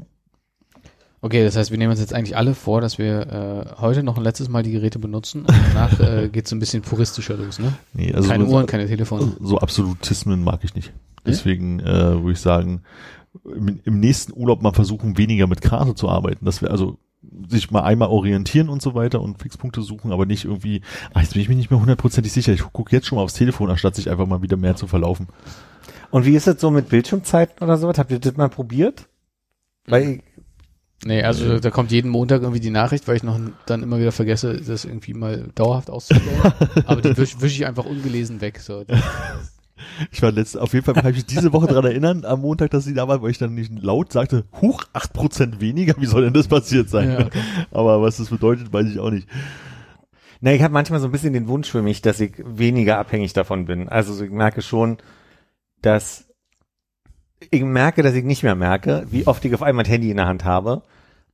Okay, 1.22 1.42
das 1.42 1.56
heißt, 1.56 1.70
wir 1.70 1.78
nehmen 1.78 1.90
uns 1.90 2.00
jetzt 2.00 2.12
eigentlich 2.12 2.36
alle 2.36 2.54
vor, 2.54 2.82
dass 2.82 2.98
wir 2.98 3.74
äh, 3.76 3.80
heute 3.80 4.02
noch 4.02 4.18
ein 4.18 4.22
letztes 4.22 4.50
Mal 4.50 4.62
die 4.62 4.70
Geräte 4.70 4.98
benutzen 4.98 5.46
und 5.46 5.54
danach 5.72 5.98
äh, 5.98 6.28
geht 6.32 6.44
es 6.44 6.52
ein 6.52 6.58
bisschen 6.58 6.82
puristischer 6.82 7.36
los, 7.36 7.58
ne? 7.58 7.72
Nee, 7.94 8.12
also 8.12 8.28
keine 8.28 8.46
so, 8.46 8.52
Uhren, 8.52 8.66
keine 8.66 8.86
Telefone. 8.86 9.32
so 9.40 9.58
Absolutismen 9.58 10.44
mag 10.44 10.60
ich 10.62 10.74
nicht. 10.74 10.92
Deswegen 11.26 11.80
äh, 11.80 12.22
würde 12.22 12.32
ich 12.32 12.40
sagen, 12.40 12.82
im, 13.44 13.80
im 13.84 14.00
nächsten 14.00 14.32
Urlaub 14.32 14.62
mal 14.62 14.72
versuchen, 14.72 15.18
weniger 15.18 15.46
mit 15.46 15.60
Karte 15.60 15.94
zu 15.94 16.08
arbeiten. 16.08 16.44
Das 16.44 16.62
wäre 16.62 16.72
also 16.72 16.98
sich 17.48 17.70
mal 17.70 17.82
einmal 17.82 18.08
orientieren 18.08 18.68
und 18.68 18.82
so 18.82 18.94
weiter 18.94 19.20
und 19.20 19.40
Fixpunkte 19.40 19.82
suchen, 19.82 20.12
aber 20.12 20.26
nicht 20.26 20.44
irgendwie, 20.44 20.82
ach, 21.12 21.22
jetzt 21.22 21.32
bin 21.32 21.42
ich 21.42 21.48
mir 21.48 21.56
nicht 21.56 21.70
mehr 21.70 21.80
hundertprozentig 21.80 22.32
sicher. 22.32 22.52
Ich 22.52 22.62
gucke 22.72 22.94
jetzt 22.94 23.06
schon 23.06 23.16
mal 23.16 23.22
aufs 23.22 23.34
Telefon, 23.34 23.70
anstatt 23.70 23.94
sich 23.94 24.10
einfach 24.10 24.26
mal 24.26 24.42
wieder 24.42 24.56
mehr 24.56 24.76
zu 24.76 24.86
verlaufen. 24.86 25.28
Und 26.10 26.24
wie 26.24 26.36
ist 26.36 26.46
es 26.46 26.60
so 26.60 26.70
mit 26.70 26.88
Bildschirmzeiten 26.88 27.62
oder 27.62 27.76
sowas? 27.76 27.98
Habt 27.98 28.10
ihr 28.10 28.18
das 28.18 28.36
mal 28.36 28.48
probiert? 28.48 29.08
Weil, 29.86 30.22
Nee, 31.04 31.22
also 31.22 31.60
da 31.60 31.70
kommt 31.70 31.92
jeden 31.92 32.10
Montag 32.10 32.40
irgendwie 32.40 32.60
die 32.60 32.70
Nachricht, 32.70 33.06
weil 33.06 33.16
ich 33.16 33.22
noch 33.22 33.38
dann 33.66 33.82
immer 33.82 33.98
wieder 33.98 34.12
vergesse, 34.12 34.58
das 34.60 34.86
irgendwie 34.86 35.12
mal 35.12 35.50
dauerhaft 35.54 35.90
auszustellen. 35.90 36.40
Aber 36.86 37.02
die 37.02 37.16
wische 37.16 37.40
wisch 37.42 37.52
ich 37.52 37.66
einfach 37.66 37.84
ungelesen 37.84 38.40
weg. 38.40 38.60
So. 38.60 38.84
Ich 40.10 40.22
war 40.22 40.32
letzt, 40.32 40.58
auf 40.58 40.72
jeden 40.72 40.84
Fall 40.84 40.94
kann 40.94 41.10
ich 41.10 41.16
mich 41.16 41.26
diese 41.26 41.52
Woche 41.52 41.66
dran 41.66 41.84
erinnern, 41.84 42.24
am 42.24 42.40
Montag, 42.40 42.70
dass 42.70 42.84
sie 42.84 42.94
da 42.94 43.08
war, 43.08 43.22
weil 43.22 43.30
ich 43.30 43.38
dann 43.38 43.54
nicht 43.54 43.72
laut 43.82 44.12
sagte, 44.12 44.44
huch, 44.60 44.84
acht 44.92 45.12
Prozent 45.12 45.60
weniger, 45.60 45.94
wie 45.98 46.06
soll 46.06 46.22
denn 46.22 46.32
das 46.32 46.48
passiert 46.48 46.88
sein? 46.88 47.10
Ja, 47.12 47.26
okay. 47.26 47.40
Aber 47.70 48.00
was 48.02 48.16
das 48.16 48.30
bedeutet, 48.30 48.72
weiß 48.72 48.86
ich 48.86 48.98
auch 48.98 49.10
nicht. 49.10 49.28
na, 50.40 50.52
ich 50.52 50.62
habe 50.62 50.74
manchmal 50.74 51.00
so 51.00 51.06
ein 51.06 51.12
bisschen 51.12 51.32
den 51.32 51.48
Wunsch 51.48 51.70
für 51.70 51.82
mich, 51.82 52.02
dass 52.02 52.20
ich 52.20 52.32
weniger 52.44 52.98
abhängig 52.98 53.32
davon 53.32 53.66
bin. 53.66 53.88
Also 53.88 54.12
so, 54.12 54.24
ich 54.24 54.30
merke 54.30 54.62
schon, 54.62 54.98
dass 55.82 56.26
ich 57.50 57.62
merke, 57.62 58.02
dass 58.02 58.14
ich 58.14 58.24
nicht 58.24 58.42
mehr 58.42 58.54
merke, 58.54 59.06
wie 59.10 59.26
oft 59.26 59.44
ich 59.44 59.54
auf 59.54 59.62
einmal 59.62 59.84
ein 59.84 59.90
Handy 59.90 60.10
in 60.10 60.16
der 60.16 60.26
Hand 60.26 60.44
habe. 60.44 60.82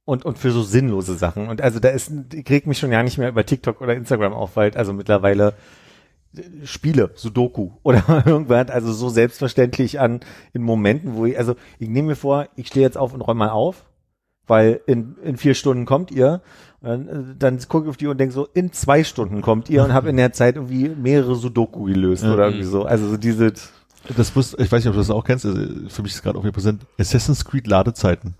Und, 0.05 0.25
und 0.25 0.37
für 0.37 0.51
so 0.51 0.65
sinnlose 0.65 1.15
Sachen. 1.15 1.49
Und 1.49 1.61
also 1.61 1.79
da 1.79 1.89
ist, 1.91 2.11
ich 2.35 2.51
reg 2.51 2.67
mich 2.67 2.81
schon 2.81 2.91
ja 2.91 3.05
nicht 3.05 3.19
mehr 3.19 3.29
über 3.29 3.47
TikTok 3.47 3.81
oder 3.81 3.95
Instagram 3.95 4.33
auf, 4.33 4.57
weil 4.57 4.77
also 4.77 4.93
mittlerweile 4.93 5.55
Spiele, 6.65 7.11
Sudoku 7.15 7.73
oder 7.83 8.03
irgendwas, 8.27 8.71
also 8.71 8.93
so 8.93 9.09
selbstverständlich 9.09 10.01
an 10.01 10.21
in 10.53 10.63
Momenten, 10.63 11.15
wo 11.15 11.27
ich, 11.27 11.37
also 11.39 11.57
ich 11.79 11.89
nehme 11.89 12.09
mir 12.09 12.17
vor, 12.17 12.49
ich 12.57 12.69
stehe 12.69 12.85
jetzt 12.87 12.97
auf 12.97 13.13
und 13.13 13.21
räume 13.21 13.41
mal 13.41 13.51
auf, 13.51 13.85
weil 14.47 14.81
in, 14.87 15.17
in 15.23 15.37
vier 15.37 15.55
Stunden 15.55 15.85
kommt 15.85 16.11
ihr. 16.11 16.41
Dann, 16.81 17.07
äh, 17.09 17.35
dann 17.39 17.59
gucke 17.69 17.85
ich 17.85 17.91
auf 17.91 17.97
die 17.97 18.07
und 18.09 18.19
denke 18.19 18.35
so, 18.35 18.49
in 18.55 18.73
zwei 18.73 19.05
Stunden 19.05 19.41
kommt 19.41 19.71
ihr 19.71 19.85
und 19.85 19.93
habe 19.93 20.11
in 20.11 20.17
der 20.17 20.33
Zeit 20.33 20.57
irgendwie 20.57 20.89
mehrere 20.89 21.37
Sudoku 21.37 21.85
gelöst 21.85 22.25
oder 22.25 22.47
irgendwie 22.47 22.65
so. 22.65 22.85
Also 22.85 23.09
so 23.09 23.17
diese, 23.17 23.53
Das 24.17 24.35
muss, 24.35 24.55
ich 24.59 24.73
weiß 24.73 24.83
nicht, 24.83 24.89
ob 24.89 24.95
du 24.95 24.99
das 25.01 25.11
auch 25.11 25.23
kennst, 25.25 25.47
also 25.47 25.61
für 25.89 26.03
mich 26.03 26.13
ist 26.15 26.23
gerade 26.23 26.37
auch 26.39 26.43
wieder 26.43 26.53
präsent, 26.53 26.85
Assassin's 26.99 27.45
Creed 27.45 27.67
Ladezeiten. 27.69 28.35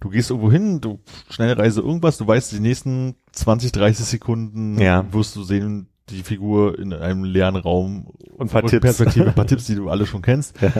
Du 0.00 0.10
gehst 0.10 0.28
irgendwo 0.30 0.52
hin, 0.52 0.82
du 0.82 0.98
Schnellreise 1.30 1.80
irgendwas, 1.80 2.18
du 2.18 2.26
weißt, 2.26 2.52
die 2.52 2.60
nächsten 2.60 3.14
20, 3.32 3.72
30 3.72 4.04
Sekunden 4.04 4.78
Ja. 4.78 5.10
wirst 5.14 5.34
du 5.34 5.44
sehen, 5.44 5.88
die 6.10 6.22
Figur 6.22 6.78
in 6.78 6.92
einem 6.92 7.24
leeren 7.24 7.56
Raum 7.56 8.06
Und 8.36 8.48
ein 8.48 8.48
paar 8.48 8.62
Tipps. 8.62 8.82
Perspektive, 8.82 9.26
ein 9.28 9.34
paar 9.34 9.46
Tipps, 9.48 9.66
die 9.66 9.74
du 9.74 9.88
alle 9.88 10.06
schon 10.06 10.22
kennst. 10.22 10.60
Ja. 10.60 10.70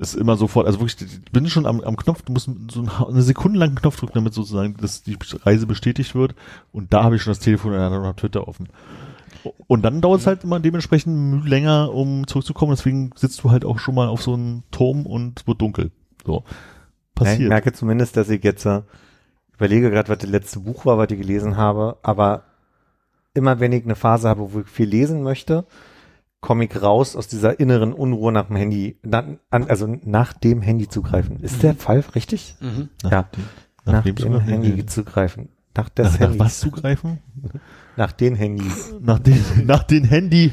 Ist 0.00 0.14
immer 0.14 0.36
sofort, 0.36 0.66
also 0.66 0.78
wirklich, 0.80 0.96
ich 1.10 1.32
bin 1.32 1.48
schon 1.48 1.66
am, 1.66 1.80
am 1.80 1.96
Knopf, 1.96 2.22
du 2.22 2.32
musst 2.32 2.48
so 2.70 2.82
ein- 2.82 2.90
eine 3.08 3.22
Sekunde 3.22 3.58
lang 3.58 3.70
einen 3.70 3.78
Knopf 3.78 3.96
drücken, 3.98 4.14
damit 4.14 4.32
sozusagen 4.32 4.76
dass 4.76 5.02
die 5.02 5.16
Reise 5.44 5.66
bestätigt 5.66 6.14
wird. 6.14 6.34
Und 6.72 6.92
da 6.92 7.02
habe 7.02 7.16
ich 7.16 7.22
schon 7.22 7.32
das 7.32 7.40
Telefon 7.40 7.72
in 7.72 7.78
der 7.78 7.90
Hand 7.90 8.06
und 8.06 8.16
Twitter 8.16 8.46
offen. 8.46 8.68
Und 9.66 9.82
dann 9.84 10.00
dauert 10.00 10.20
es 10.20 10.26
halt 10.26 10.44
immer 10.44 10.60
dementsprechend 10.60 11.48
länger, 11.48 11.92
um 11.92 12.26
zurückzukommen. 12.26 12.72
Deswegen 12.76 13.10
sitzt 13.16 13.42
du 13.42 13.50
halt 13.50 13.64
auch 13.64 13.78
schon 13.78 13.94
mal 13.94 14.08
auf 14.08 14.22
so 14.22 14.34
einem 14.34 14.62
Turm 14.70 15.06
und 15.06 15.40
es 15.40 15.46
wird 15.46 15.60
dunkel. 15.60 15.90
So. 16.24 16.44
Ja, 16.44 16.44
ich 16.48 17.14
Passiert. 17.14 17.48
merke 17.48 17.72
zumindest, 17.72 18.16
dass 18.16 18.28
ich 18.28 18.44
jetzt 18.44 18.66
äh, 18.66 18.82
überlege 19.56 19.90
gerade, 19.90 20.08
was 20.08 20.18
das 20.18 20.30
letzte 20.30 20.60
Buch 20.60 20.86
war, 20.86 20.98
was 20.98 21.10
ich 21.10 21.18
gelesen 21.18 21.56
habe, 21.56 21.96
aber 22.02 22.44
immer 23.38 23.60
wenn 23.60 23.72
ich 23.72 23.84
eine 23.84 23.96
Phase 23.96 24.28
habe, 24.28 24.52
wo 24.52 24.60
ich 24.60 24.68
viel 24.68 24.88
lesen 24.88 25.22
möchte, 25.22 25.64
komme 26.40 26.64
ich 26.66 26.82
raus 26.82 27.16
aus 27.16 27.26
dieser 27.28 27.58
inneren 27.58 27.92
Unruhe 27.92 28.30
nach 28.32 28.46
dem 28.46 28.56
Handy, 28.56 28.98
na, 29.02 29.24
an, 29.50 29.64
also 29.68 29.86
nach 30.04 30.32
dem 30.34 30.60
Handy 30.62 30.88
zugreifen. 30.88 31.40
Ist 31.40 31.62
der 31.62 31.74
Fall 31.74 32.04
richtig? 32.14 32.56
Mhm. 32.60 32.90
nach, 33.02 33.10
ja. 33.10 33.22
dem, 33.22 33.44
Nach, 33.84 33.92
nach, 33.94 34.04
wem 34.04 34.14
dem 34.14 34.22
sogar? 34.24 34.40
Handy 34.42 34.86
zugreifen. 34.86 35.48
Nach 35.76 35.88
des 35.88 36.04
nach, 36.06 36.12
nach 36.12 36.20
Handys. 36.20 36.38
was 36.40 36.60
zugreifen? 36.60 37.18
Nach 37.96 38.12
den 38.12 38.34
Handy. 38.36 38.70
Nach 39.00 39.18
den, 39.18 39.42
nach 39.64 39.82
den 39.84 40.04
Handy. 40.04 40.52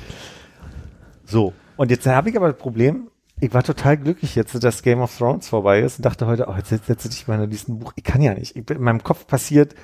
So. 1.25 1.53
Und 1.77 1.91
jetzt 1.91 2.05
habe 2.07 2.29
ich 2.29 2.37
aber 2.37 2.49
das 2.49 2.57
Problem, 2.57 3.09
ich 3.39 3.53
war 3.53 3.63
total 3.63 3.97
glücklich 3.97 4.35
jetzt, 4.35 4.63
dass 4.63 4.81
Game 4.81 5.01
of 5.01 5.15
Thrones 5.17 5.47
vorbei 5.49 5.81
ist 5.81 5.97
und 5.99 6.05
dachte 6.05 6.25
heute, 6.25 6.47
oh, 6.47 6.55
jetzt 6.55 6.69
setze 6.69 7.09
ich 7.09 7.27
mal 7.27 7.43
in 7.43 7.49
diesem 7.49 7.79
Buch. 7.79 7.93
Ich 7.95 8.03
kann 8.03 8.21
ja 8.21 8.33
nicht. 8.33 8.55
Ich, 8.55 8.65
bin- 8.65 8.77
in 8.77 8.83
meinem 8.83 9.03
Kopf 9.03 9.27
passiert 9.27 9.75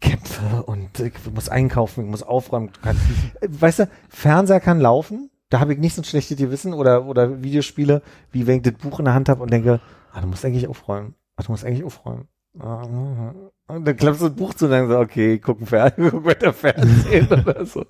Kämpfe 0.00 0.62
und 0.64 0.98
ich 1.00 1.12
muss 1.32 1.48
einkaufen, 1.48 2.04
ich 2.04 2.10
muss 2.10 2.22
aufräumen. 2.22 2.70
Kannst, 2.82 3.02
weißt 3.40 3.80
du, 3.80 3.88
Fernseher 4.08 4.60
kann 4.60 4.80
laufen, 4.80 5.30
da 5.50 5.60
habe 5.60 5.72
ich 5.72 5.78
nicht 5.78 5.94
so 5.94 6.02
ein 6.02 6.04
schlechtes 6.04 6.36
Gewissen 6.36 6.72
oder, 6.74 7.06
oder 7.06 7.42
Videospiele, 7.42 8.02
wie 8.30 8.46
wenn 8.46 8.56
ich 8.56 8.62
das 8.62 8.74
Buch 8.74 8.98
in 8.98 9.06
der 9.06 9.14
Hand 9.14 9.28
habe 9.28 9.42
und 9.42 9.52
denke, 9.52 9.80
ah, 10.12 10.20
du 10.20 10.26
musst 10.26 10.44
eigentlich 10.44 10.68
aufräumen. 10.68 11.14
Ah, 11.36 11.42
du 11.42 11.52
musst 11.52 11.64
eigentlich 11.64 11.84
aufräumen. 11.84 12.28
Ah, 12.58 13.32
Und 13.68 13.84
dann 13.86 13.96
klappst 13.96 14.20
du 14.20 14.28
das 14.28 14.36
Buch 14.36 14.54
zu 14.54 14.66
und 14.66 14.72
dann 14.72 14.88
so, 14.88 14.98
okay, 14.98 15.34
ich 15.34 15.42
guck, 15.42 15.66
Fer 15.66 15.90
guck 15.96 16.24
weiter 16.24 16.52
Fernsehen 16.52 17.28
oder 17.30 17.64
so. 17.64 17.84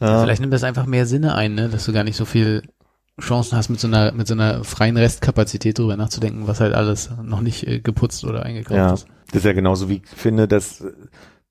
Ja. 0.00 0.22
Vielleicht 0.22 0.40
nimmt 0.40 0.52
das 0.52 0.64
einfach 0.64 0.86
mehr 0.86 1.06
Sinne 1.06 1.34
ein, 1.34 1.54
ne? 1.54 1.68
dass 1.68 1.86
du 1.86 1.92
gar 1.92 2.04
nicht 2.04 2.16
so 2.16 2.24
viel 2.26 2.62
Chancen 3.20 3.56
hast, 3.56 3.70
mit 3.70 3.80
so 3.80 3.86
einer, 3.88 4.12
mit 4.12 4.26
so 4.26 4.34
einer 4.34 4.62
freien 4.64 4.96
Restkapazität 4.96 5.78
drüber 5.78 5.96
nachzudenken, 5.96 6.46
was 6.46 6.60
halt 6.60 6.74
alles 6.74 7.10
noch 7.22 7.40
nicht 7.40 7.66
äh, 7.66 7.80
geputzt 7.80 8.24
oder 8.24 8.42
eingekauft 8.44 8.76
Ja, 8.76 8.92
ist. 8.92 9.06
das 9.28 9.36
ist 9.36 9.44
ja 9.44 9.52
genauso 9.54 9.88
wie 9.88 10.02
ich 10.04 10.08
finde, 10.08 10.46
dass 10.46 10.82
äh, 10.82 10.92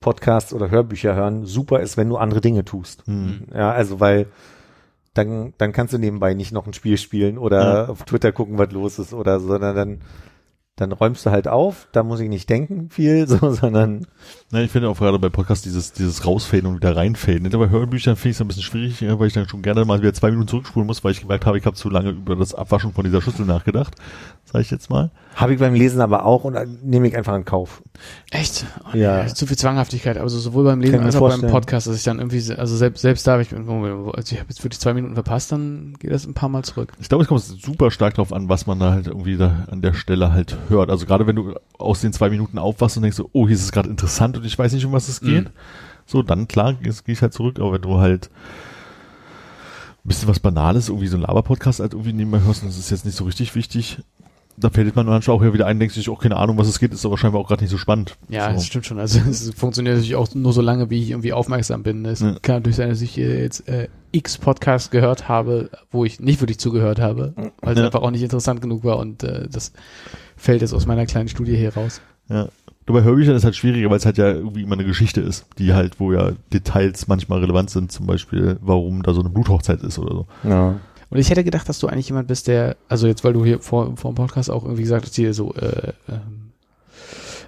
Podcasts 0.00 0.52
oder 0.52 0.70
Hörbücher 0.70 1.14
hören 1.16 1.44
super 1.44 1.80
ist, 1.80 1.96
wenn 1.96 2.08
du 2.08 2.16
andere 2.18 2.40
Dinge 2.40 2.64
tust. 2.64 3.04
Hm. 3.06 3.46
Ja, 3.52 3.72
also 3.72 3.98
weil 3.98 4.26
dann, 5.14 5.54
dann 5.58 5.72
kannst 5.72 5.94
du 5.94 5.98
nebenbei 5.98 6.34
nicht 6.34 6.52
noch 6.52 6.66
ein 6.66 6.74
Spiel 6.74 6.98
spielen 6.98 7.38
oder 7.38 7.62
Ja. 7.84 7.88
auf 7.88 8.04
Twitter 8.04 8.30
gucken, 8.32 8.58
was 8.58 8.70
los 8.72 8.98
ist 8.98 9.12
oder 9.14 9.40
so, 9.40 9.48
sondern 9.48 9.74
dann, 9.74 9.98
dann 10.76 10.92
räumst 10.92 11.24
du 11.24 11.30
halt 11.30 11.48
auf, 11.48 11.88
da 11.92 12.02
muss 12.02 12.20
ich 12.20 12.28
nicht 12.28 12.48
denken 12.50 12.90
viel, 12.90 13.26
so, 13.28 13.50
sondern 13.52 14.06
Nein, 14.50 14.66
ich 14.66 14.70
finde 14.70 14.88
auch 14.88 14.98
gerade 14.98 15.18
bei 15.18 15.30
Podcasts 15.30 15.64
dieses, 15.64 15.92
dieses 15.92 16.26
Rausfaden 16.26 16.66
und 16.66 16.76
wieder 16.76 16.94
reinfaden. 16.94 17.50
Bei 17.50 17.70
Hörbüchern 17.70 18.16
finde 18.16 18.30
ich 18.30 18.36
es 18.36 18.40
ein 18.40 18.48
bisschen 18.48 18.62
schwierig, 18.62 19.02
weil 19.18 19.26
ich 19.26 19.32
dann 19.32 19.48
schon 19.48 19.62
gerne 19.62 19.84
mal 19.84 20.00
wieder 20.00 20.12
zwei 20.12 20.30
Minuten 20.30 20.48
zurückspulen 20.48 20.86
muss, 20.86 21.02
weil 21.02 21.12
ich 21.12 21.22
gemerkt 21.22 21.46
habe, 21.46 21.58
ich 21.58 21.66
habe 21.66 21.76
zu 21.76 21.88
lange 21.88 22.10
über 22.10 22.36
das 22.36 22.54
Abwaschen 22.54 22.92
von 22.92 23.04
dieser 23.04 23.22
Schüssel 23.22 23.46
nachgedacht. 23.46 23.96
Sag 24.44 24.60
ich 24.60 24.70
jetzt 24.70 24.90
mal. 24.90 25.10
Habe 25.36 25.52
ich 25.52 25.60
beim 25.60 25.74
Lesen 25.74 26.00
aber 26.00 26.24
auch 26.24 26.44
und 26.44 26.54
dann 26.54 26.78
nehme 26.82 27.06
ich 27.06 27.14
einfach 27.16 27.36
in 27.36 27.44
Kauf. 27.44 27.82
Echt? 28.30 28.64
Oh, 28.84 28.96
Ja. 28.96 29.22
nee, 29.22 29.28
Zu 29.34 29.46
viel 29.46 29.58
Zwanghaftigkeit, 29.58 30.16
also 30.16 30.38
sowohl 30.38 30.64
beim 30.64 30.80
Lesen 30.80 31.00
als 31.00 31.14
auch 31.14 31.20
beim 31.20 31.28
vorstellen. 31.30 31.52
Podcast, 31.52 31.86
dass 31.86 31.94
ich 31.96 32.04
dann 32.04 32.18
irgendwie, 32.18 32.54
also 32.54 32.74
selbst, 32.74 33.02
selbst 33.02 33.26
da 33.26 33.32
habe 33.32 33.42
ich, 33.42 33.52
also 33.52 34.12
ich 34.16 34.40
habe 34.40 34.48
jetzt 34.48 34.64
wirklich 34.64 34.80
zwei 34.80 34.94
Minuten 34.94 35.12
verpasst, 35.12 35.52
dann 35.52 35.94
geht 35.98 36.10
das 36.10 36.24
ein 36.26 36.32
paar 36.32 36.48
Mal 36.48 36.64
zurück. 36.64 36.92
Ich 36.98 37.10
glaube, 37.10 37.22
es 37.22 37.28
kommt 37.28 37.42
super 37.42 37.90
stark 37.90 38.14
darauf 38.14 38.32
an, 38.32 38.48
was 38.48 38.66
man 38.66 38.80
da 38.80 38.92
halt 38.92 39.08
irgendwie 39.08 39.36
da 39.36 39.66
an 39.70 39.82
der 39.82 39.92
Stelle 39.92 40.32
halt 40.32 40.56
hört. 40.70 40.88
Also 40.88 41.04
gerade 41.04 41.26
wenn 41.26 41.36
du 41.36 41.54
aus 41.78 42.00
den 42.00 42.14
zwei 42.14 42.30
Minuten 42.30 42.58
aufwachst 42.58 42.96
und 42.96 43.02
denkst 43.02 43.18
so, 43.18 43.28
oh, 43.34 43.46
hier 43.46 43.56
ist 43.56 43.62
es 43.62 43.72
gerade 43.72 43.90
interessant 43.90 44.38
und 44.38 44.46
ich 44.46 44.58
weiß 44.58 44.72
nicht, 44.72 44.86
um 44.86 44.92
was 44.92 45.08
es 45.08 45.20
geht. 45.20 45.44
Mhm. 45.44 45.50
So, 46.06 46.22
dann 46.22 46.48
klar, 46.48 46.76
jetzt 46.82 47.04
gehe 47.04 47.12
ich 47.12 47.20
halt 47.20 47.34
zurück. 47.34 47.58
Aber 47.60 47.74
wenn 47.74 47.82
du 47.82 47.98
halt 47.98 48.30
ein 50.04 50.08
bisschen 50.08 50.28
was 50.28 50.40
Banales, 50.40 50.88
irgendwie 50.88 51.08
so 51.08 51.16
ein 51.18 51.22
Laber-Podcast 51.22 51.80
halt 51.80 51.92
irgendwie 51.92 52.12
nebenbei 52.12 52.40
hörst, 52.40 52.62
und 52.62 52.68
das 52.68 52.78
ist 52.78 52.90
jetzt 52.90 53.04
nicht 53.04 53.16
so 53.16 53.24
richtig 53.24 53.54
wichtig, 53.54 53.98
da 54.58 54.70
fällt 54.70 54.96
man 54.96 55.06
manchmal 55.06 55.36
auch 55.36 55.42
hier 55.42 55.52
wieder 55.52 55.66
ein, 55.66 55.78
denkst 55.78 55.94
sich, 55.94 56.08
auch 56.08 56.20
keine 56.20 56.36
Ahnung, 56.36 56.56
was 56.58 56.68
es 56.68 56.78
geht, 56.78 56.92
ist 56.92 57.04
aber 57.04 57.18
scheinbar 57.18 57.40
auch 57.42 57.48
gerade 57.48 57.62
nicht 57.62 57.70
so 57.70 57.78
spannend. 57.78 58.16
Ja, 58.28 58.48
so. 58.50 58.54
das 58.54 58.66
stimmt 58.66 58.86
schon. 58.86 58.98
Also 58.98 59.20
es 59.28 59.50
funktioniert 59.54 59.96
natürlich 59.96 60.16
auch 60.16 60.34
nur 60.34 60.52
so 60.52 60.60
lange, 60.62 60.88
wie 60.90 61.02
ich 61.02 61.10
irgendwie 61.10 61.32
aufmerksam 61.32 61.82
bin. 61.82 62.04
Es 62.04 62.20
Ja. 62.20 62.36
kann 62.42 62.56
natürlich 62.56 62.76
sein, 62.76 62.88
dass 62.88 63.00
ich 63.02 63.16
jetzt 63.16 63.68
äh, 63.68 63.88
x 64.12 64.38
Podcasts 64.38 64.90
gehört 64.90 65.28
habe, 65.28 65.70
wo 65.90 66.04
ich 66.04 66.20
nicht 66.20 66.40
wirklich 66.40 66.58
zugehört 66.58 67.00
habe, 67.00 67.34
weil 67.60 67.74
es 67.74 67.78
Ja. 67.78 67.86
einfach 67.86 68.02
auch 68.02 68.10
nicht 68.10 68.22
interessant 68.22 68.60
genug 68.62 68.84
war 68.84 68.98
und 68.98 69.22
äh, 69.22 69.48
das 69.50 69.72
fällt 70.36 70.62
jetzt 70.62 70.72
aus 70.72 70.86
meiner 70.86 71.06
kleinen 71.06 71.28
Studie 71.28 71.56
hier 71.56 71.74
raus. 71.74 72.00
Ja. 72.28 72.48
Nur 72.88 72.98
bei 73.00 73.02
Hörbüchern 73.04 73.34
ist 73.34 73.44
halt 73.44 73.56
schwieriger, 73.56 73.90
weil 73.90 73.96
es 73.96 74.06
halt 74.06 74.16
ja 74.16 74.28
irgendwie 74.28 74.62
immer 74.62 74.74
eine 74.74 74.84
Geschichte 74.84 75.20
ist, 75.20 75.44
die 75.58 75.74
halt, 75.74 75.98
wo 75.98 76.12
ja 76.12 76.32
Details 76.52 77.08
manchmal 77.08 77.40
relevant 77.40 77.68
sind, 77.68 77.90
zum 77.90 78.06
Beispiel, 78.06 78.58
warum 78.60 79.02
da 79.02 79.12
so 79.12 79.20
eine 79.20 79.28
Bluthochzeit 79.28 79.82
ist 79.82 79.98
oder 79.98 80.14
so. 80.14 80.26
Ja. 80.48 80.76
Und 81.10 81.18
ich 81.18 81.30
hätte 81.30 81.44
gedacht, 81.44 81.68
dass 81.68 81.78
du 81.78 81.86
eigentlich 81.86 82.08
jemand 82.08 82.28
bist, 82.28 82.48
der, 82.48 82.76
also 82.88 83.06
jetzt, 83.06 83.22
weil 83.24 83.32
du 83.32 83.44
hier 83.44 83.60
vor, 83.60 83.96
vor 83.96 84.10
dem 84.12 84.16
Podcast 84.16 84.50
auch 84.50 84.64
irgendwie 84.64 84.82
gesagt 84.82 85.04
hast, 85.06 85.14
hier 85.14 85.32
so, 85.34 85.54
äh, 85.54 85.92
ähm, 86.08 86.52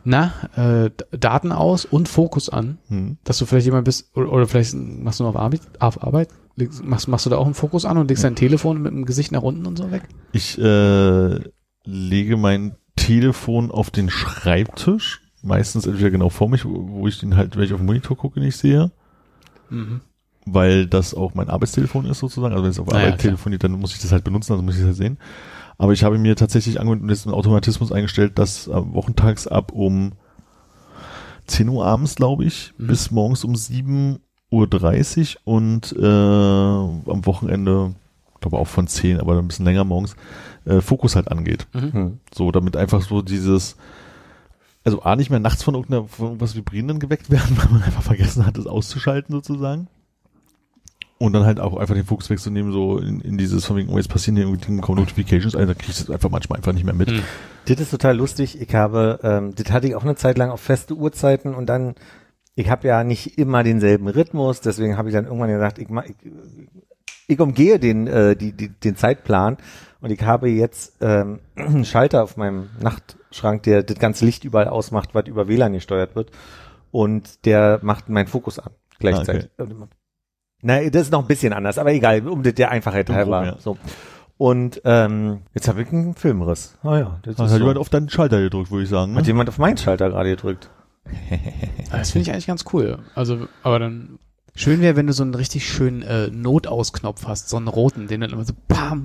na, 0.05 0.32
äh, 0.56 0.90
Daten 1.16 1.51
aus 1.52 1.85
und 1.85 2.09
Fokus 2.09 2.48
an, 2.48 2.78
Hm. 2.89 3.18
dass 3.24 3.39
du 3.39 3.47
vielleicht 3.47 3.66
jemand 3.66 3.85
bist, 3.85 4.16
oder, 4.16 4.32
oder 4.32 4.47
vielleicht 4.47 4.74
machst 4.74 5.18
du 5.20 5.24
noch 5.24 5.30
auf 5.30 5.36
Arbeit, 5.36 5.60
auf 5.80 6.02
Arbeit, 6.02 6.28
legst- 6.56 6.82
machst, 6.85 7.09
machst 7.09 7.26
du 7.26 7.30
da 7.30 7.36
auch 7.36 7.44
einen 7.47 7.55
Fokus 7.55 7.85
an 7.85 7.98
und 7.98 8.09
legst 8.09 8.22
dein 8.24 8.36
Telefon 8.36 8.80
mit 8.80 8.93
dem 8.93 9.05
Gesicht 9.05 9.32
nach 9.32 9.43
unten 9.43 9.66
und 9.66 9.76
so 9.76 9.90
weg? 9.90 10.02
Ich 10.32 10.56
äh, 10.59 11.40
lege 11.85 12.36
mein 12.36 12.76
Telefon 12.97 13.70
auf 13.72 13.90
den 13.90 14.09
Schreibtisch, 14.09 15.20
meistens 15.43 15.86
entweder 15.86 16.10
genau 16.10 16.28
vor 16.30 16.48
mich, 16.48 16.64
wo 16.64 16.89
wo 16.89 17.09
ich 17.09 17.18
den 17.18 17.36
halt, 17.36 17.56
wenn 17.56 17.64
ich 17.64 17.72
auf 17.72 17.80
den 17.80 17.86
Monitor 17.86 18.16
gucke, 18.16 18.40
nicht 18.40 18.56
sehe. 18.56 18.90
Mhm. 19.70 20.01
Weil 20.54 20.86
das 20.86 21.14
auch 21.14 21.34
mein 21.34 21.48
Arbeitstelefon 21.50 22.06
ist 22.06 22.18
sozusagen. 22.18 22.52
Also 22.52 22.64
wenn 22.64 22.70
es 22.70 22.78
auf 22.80 22.86
Naja, 22.88 23.06
Arbeit 23.06 23.18
klar. 23.20 23.30
telefoniert, 23.32 23.64
dann 23.64 23.72
muss 23.72 23.94
ich 23.94 24.00
das 24.00 24.12
halt 24.12 24.24
benutzen, 24.24 24.52
also 24.52 24.62
muss 24.62 24.74
ich 24.74 24.80
das 24.80 24.88
halt 24.88 24.96
sehen. 24.96 25.18
Aber 25.78 25.92
ich 25.92 26.02
habe 26.04 26.18
mir 26.18 26.34
tatsächlich 26.36 26.80
angewöhnt 26.80 27.02
und 27.02 27.08
jetzt 27.10 27.26
einen 27.26 27.34
Automatismus 27.34 27.92
eingestellt, 27.92 28.38
dass 28.38 28.66
äh, 28.66 28.72
wochentags 28.74 29.46
ab 29.46 29.72
um 29.72 30.12
10 31.46 31.68
Uhr 31.68 31.86
abends, 31.86 32.14
glaube 32.16 32.44
ich, 32.44 32.74
Mhm. 32.78 32.86
bis 32.88 33.10
morgens 33.10 33.44
um 33.44 33.54
7.30 33.54 35.36
Uhr 35.46 35.54
und 35.54 35.92
äh, 35.98 36.04
am 37.10 37.26
Wochenende, 37.26 37.94
glaube 38.40 38.58
auch 38.58 38.66
von 38.66 38.86
10, 38.86 39.20
aber 39.20 39.38
ein 39.38 39.48
bisschen 39.48 39.64
länger 39.64 39.84
morgens, 39.84 40.16
äh, 40.64 40.80
Fokus 40.80 41.16
halt 41.16 41.30
angeht. 41.30 41.66
Hm. 41.72 42.18
So, 42.34 42.50
damit 42.52 42.76
einfach 42.76 43.00
so 43.02 43.22
dieses, 43.22 43.76
also 44.84 45.02
A, 45.02 45.16
nicht 45.16 45.30
mehr 45.30 45.40
nachts 45.40 45.62
von, 45.62 45.74
irgendeiner, 45.74 46.04
von 46.08 46.26
irgendwas 46.26 46.54
Vibrierenden 46.56 46.98
geweckt 46.98 47.30
werden, 47.30 47.56
weil 47.56 47.70
man 47.70 47.82
einfach 47.82 48.02
vergessen 48.02 48.44
hat, 48.44 48.58
das 48.58 48.66
auszuschalten 48.66 49.32
sozusagen. 49.34 49.88
Und 51.20 51.32
dann 51.32 51.45
halt 51.45 51.59
auch 51.59 51.77
einfach 51.77 51.97
den 51.97 52.05
Fokus 52.05 52.31
wegzunehmen, 52.31 52.70
so 52.70 52.99
in, 52.99 53.20
in 53.20 53.39
dieses, 53.39 53.65
von 53.65 53.77
wegen, 53.77 53.89
oh, 53.89 53.97
jetzt 53.97 54.09
passieren 54.09 54.36
hier 54.36 54.47
irgendwie 54.47 54.70
Notifications, 54.70 55.57
also 55.57 55.66
da 55.66 55.74
kriege 55.74 55.90
ich 55.90 55.99
das 55.99 56.11
einfach 56.11 56.31
manchmal 56.31 56.59
einfach 56.59 56.73
nicht 56.73 56.85
mehr 56.85 56.95
mit. 56.95 57.11
Hm. 57.11 57.23
Das 57.66 57.81
ist 57.81 57.90
total 57.90 58.16
lustig. 58.16 58.61
Ich 58.61 58.73
habe, 58.73 59.19
ähm, 59.24 59.53
das 59.57 59.73
hatte 59.73 59.89
ich 59.89 59.97
auch 59.97 60.05
eine 60.05 60.15
Zeit 60.15 60.39
lang 60.39 60.51
auf 60.51 60.61
feste 60.61 60.95
Uhrzeiten 60.95 61.55
und 61.57 61.66
dann, 61.66 61.97
ich 62.55 62.70
habe 62.70 62.86
ja 62.86 63.03
nicht 63.03 63.36
immer 63.36 63.65
denselben 63.65 64.07
Rhythmus, 64.07 64.61
deswegen 64.61 64.97
habe 64.97 65.09
ich 65.09 65.15
dann 65.15 65.24
irgendwann 65.24 65.51
gesagt, 65.51 65.81
ich, 65.81 65.89
ma- 65.89 66.05
ich, 66.05 66.15
ich 67.27 67.40
umgehe 67.40 67.81
den, 67.81 68.07
äh, 68.07 68.36
die, 68.36 68.53
die, 68.53 68.69
den 68.69 68.95
Zeitplan 68.95 69.57
und 70.01 70.12
ich 70.12 70.23
habe 70.23 70.49
jetzt 70.49 70.99
ähm, 71.01 71.40
einen 71.57 71.85
Schalter 71.85 72.23
auf 72.23 72.36
meinem 72.36 72.70
Nachtschrank, 72.81 73.65
der 73.65 73.82
das 73.82 73.99
ganze 73.99 74.24
Licht 74.24 74.45
überall 74.45 74.69
ausmacht, 74.69 75.16
was 75.16 75.27
über 75.27 75.49
WLAN 75.49 75.73
gesteuert 75.73 76.15
wird 76.15 76.31
und 76.93 77.45
der 77.45 77.81
macht 77.82 78.09
meinen 78.09 78.28
Fokus 78.28 78.61
an 78.61 78.70
gleichzeitig. 79.01 79.51
Na, 80.62 80.89
das 80.90 81.02
ist 81.02 81.12
noch 81.12 81.20
ein 81.22 81.28
bisschen 81.28 81.52
anders, 81.52 81.78
aber 81.78 81.93
egal, 81.93 82.26
um 82.28 82.43
der 82.43 82.70
Einfachheit 82.70 83.09
halber. 83.10 83.44
ja. 83.47 83.56
So. 83.59 83.76
Und 84.36 84.80
ähm, 84.85 85.40
jetzt 85.55 85.66
habe 85.68 85.82
ich 85.82 85.89
einen 85.93 86.14
Filmriss. 86.14 86.76
Ah 86.82 86.98
ja, 86.98 87.18
das 87.22 87.39
hat 87.39 87.48
so. 87.51 87.56
jemand 87.59 87.78
auf 87.78 87.89
deinen 87.89 88.09
Schalter 88.09 88.40
gedrückt, 88.40 88.70
würde 88.70 88.85
ich 88.85 88.89
sagen. 88.90 89.14
Hat 89.16 89.22
Ne? 89.22 89.26
jemand 89.28 89.48
auf 89.48 89.59
meinen 89.59 89.76
Schalter 89.76 90.10
gerade 90.10 90.30
gedrückt? 90.30 90.70
Das 91.90 92.10
finde 92.10 92.22
ich 92.22 92.32
eigentlich 92.32 92.47
ganz 92.47 92.64
cool. 92.72 92.98
Also, 93.14 93.48
aber 93.62 93.78
dann 93.78 94.18
schön 94.55 94.80
wäre, 94.80 94.94
wenn 94.97 95.06
du 95.06 95.12
so 95.12 95.22
einen 95.22 95.35
richtig 95.35 95.66
schönen 95.66 96.02
äh, 96.02 96.28
Notausknopf 96.28 97.26
hast, 97.26 97.48
so 97.48 97.56
einen 97.56 97.66
roten, 97.68 98.09
den 98.09 98.20
dann 98.20 98.30
immer 98.30 98.44
so 98.44 98.52
bam. 98.68 99.05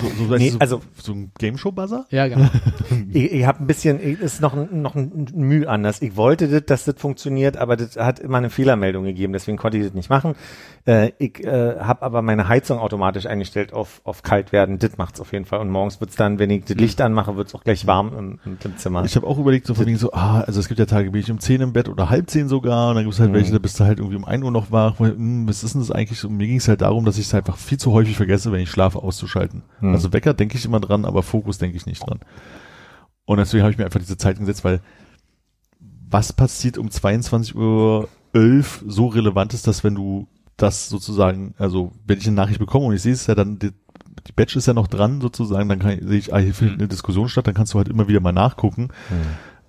So, 0.00 0.24
so, 0.28 0.36
Nee, 0.36 0.50
so, 0.50 0.58
also- 0.58 0.80
so 1.02 1.12
ein 1.12 1.32
Game-Show-Buzzer? 1.38 2.06
Ja, 2.10 2.28
genau. 2.28 2.46
Ich, 3.12 3.32
ich 3.32 3.46
habe 3.46 3.62
ein 3.62 3.66
bisschen, 3.66 3.98
ich, 4.00 4.20
ist 4.20 4.40
noch, 4.40 4.54
ein- 4.54 4.82
noch 4.82 4.94
ein 4.94 5.26
Mühe 5.34 5.68
anders. 5.68 6.02
Ich 6.02 6.16
wollte, 6.16 6.48
das, 6.48 6.64
dass 6.66 6.84
das 6.84 6.94
funktioniert, 7.00 7.56
aber 7.56 7.76
das 7.76 7.96
hat 7.96 8.18
immer 8.20 8.38
eine 8.38 8.50
Fehlermeldung 8.50 9.04
gegeben, 9.04 9.32
deswegen 9.32 9.56
konnte 9.58 9.78
ich 9.78 9.84
das 9.84 9.94
nicht 9.94 10.10
machen. 10.10 10.34
Äh, 10.86 11.12
ich 11.18 11.44
äh, 11.44 11.76
habe 11.80 12.02
aber 12.02 12.22
meine 12.22 12.48
Heizung 12.48 12.78
automatisch 12.78 13.26
eingestellt 13.26 13.72
auf, 13.72 14.00
auf 14.04 14.22
kalt 14.22 14.52
werden. 14.52 14.78
Das 14.78 14.96
macht's 14.98 15.20
auf 15.20 15.32
jeden 15.32 15.44
Fall. 15.46 15.60
Und 15.60 15.70
morgens 15.70 16.00
wird's 16.00 16.16
dann, 16.16 16.38
wenn 16.38 16.50
ich 16.50 16.64
das 16.64 16.76
Licht 16.76 17.00
anmache, 17.00 17.36
wird's 17.36 17.54
auch 17.54 17.64
gleich 17.64 17.86
warm 17.86 18.12
im, 18.16 18.38
im, 18.44 18.58
im 18.62 18.76
Zimmer. 18.76 19.04
Ich 19.04 19.16
habe 19.16 19.26
auch 19.26 19.38
überlegt, 19.38 19.66
so 19.66 19.74
von 19.74 19.86
wegen 19.86 19.96
so, 19.96 20.12
ah, 20.12 20.40
also 20.40 20.60
es 20.60 20.68
gibt 20.68 20.78
ja 20.78 20.86
Tage, 20.86 21.10
bin 21.10 21.20
ich 21.20 21.30
um 21.30 21.40
10 21.40 21.60
im 21.60 21.72
Bett 21.72 21.88
oder 21.88 22.08
halb 22.10 22.28
10 22.30 22.48
sogar, 22.48 22.90
und 22.90 22.96
dann 22.96 23.04
gibt 23.04 23.14
es 23.14 23.20
halt 23.20 23.30
Mhm. 23.30 23.34
welche, 23.34 23.52
da 23.52 23.58
bist 23.58 23.80
du 23.80 23.84
halt 23.84 23.98
irgendwie 23.98 24.16
um 24.16 24.24
1 24.24 24.44
Uhr 24.44 24.50
noch 24.50 24.70
wach, 24.70 24.94
weil, 24.98 25.10
hm, 25.12 25.48
was 25.48 25.64
ist 25.64 25.74
denn 25.74 25.80
das 25.80 25.90
eigentlich? 25.90 26.24
Und 26.24 26.36
mir 26.36 26.46
ging 26.46 26.58
es 26.58 26.68
halt 26.68 26.80
darum, 26.82 27.04
dass 27.04 27.18
ich 27.18 27.26
es 27.26 27.34
einfach 27.34 27.56
viel 27.56 27.78
zu 27.78 27.92
häufig 27.92 28.16
vergesse, 28.16 28.52
wenn 28.52 28.60
ich 28.60 28.70
schlafe, 28.70 29.02
auszuschalten. 29.02 29.62
Mhm. 29.80 29.94
Also 29.94 30.12
Wecker 30.12 30.34
denke 30.34 30.56
ich 30.56 30.64
immer 30.64 30.80
dran, 30.80 31.04
aber 31.04 31.22
Fokus 31.22 31.58
denke 31.58 31.76
ich 31.76 31.86
nicht 31.86 32.06
dran. 32.06 32.20
Und 33.24 33.38
deswegen 33.38 33.62
habe 33.62 33.72
ich 33.72 33.78
mir 33.78 33.84
einfach 33.84 34.00
diese 34.00 34.16
Zeit 34.16 34.38
gesetzt, 34.38 34.64
weil 34.64 34.80
was 36.08 36.32
passiert 36.32 36.78
um 36.78 36.90
22 36.90 37.54
Uhr 37.56 38.08
11 38.32 38.84
so 38.86 39.06
relevant 39.08 39.54
ist, 39.54 39.66
dass 39.66 39.82
wenn 39.82 39.94
du 39.94 40.28
das 40.56 40.88
sozusagen, 40.88 41.54
also 41.58 41.92
wenn 42.06 42.18
ich 42.18 42.26
eine 42.26 42.36
Nachricht 42.36 42.60
bekomme 42.60 42.86
und 42.86 42.94
ich 42.94 43.02
sehe 43.02 43.12
es 43.12 43.26
ja 43.26 43.34
dann, 43.34 43.58
die, 43.58 43.72
die 44.26 44.32
Batch 44.32 44.56
ist 44.56 44.66
ja 44.66 44.74
noch 44.74 44.86
dran 44.86 45.20
sozusagen, 45.20 45.68
dann 45.68 45.78
kann 45.78 45.92
ich, 45.92 46.04
sehe 46.04 46.18
ich, 46.18 46.34
ah, 46.34 46.38
hier 46.38 46.54
findet 46.54 46.78
eine 46.78 46.88
Diskussion 46.88 47.28
statt, 47.28 47.46
dann 47.46 47.54
kannst 47.54 47.74
du 47.74 47.78
halt 47.78 47.88
immer 47.88 48.08
wieder 48.08 48.20
mal 48.20 48.32
nachgucken. 48.32 48.88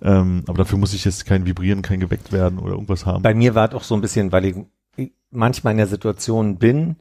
Ähm, 0.00 0.44
aber 0.46 0.58
dafür 0.58 0.78
muss 0.78 0.94
ich 0.94 1.04
jetzt 1.04 1.26
kein 1.26 1.44
Vibrieren, 1.44 1.82
kein 1.82 2.00
geweckt 2.00 2.32
werden 2.32 2.58
oder 2.58 2.72
irgendwas 2.72 3.04
haben. 3.04 3.22
Bei 3.22 3.34
mir 3.34 3.54
war 3.54 3.68
es 3.68 3.74
auch 3.74 3.82
so 3.82 3.94
ein 3.94 4.00
bisschen, 4.00 4.30
weil 4.32 4.44
ich 4.44 4.56
manchmal 5.30 5.72
in 5.72 5.78
der 5.78 5.86
Situation 5.86 6.56
bin, 6.56 6.96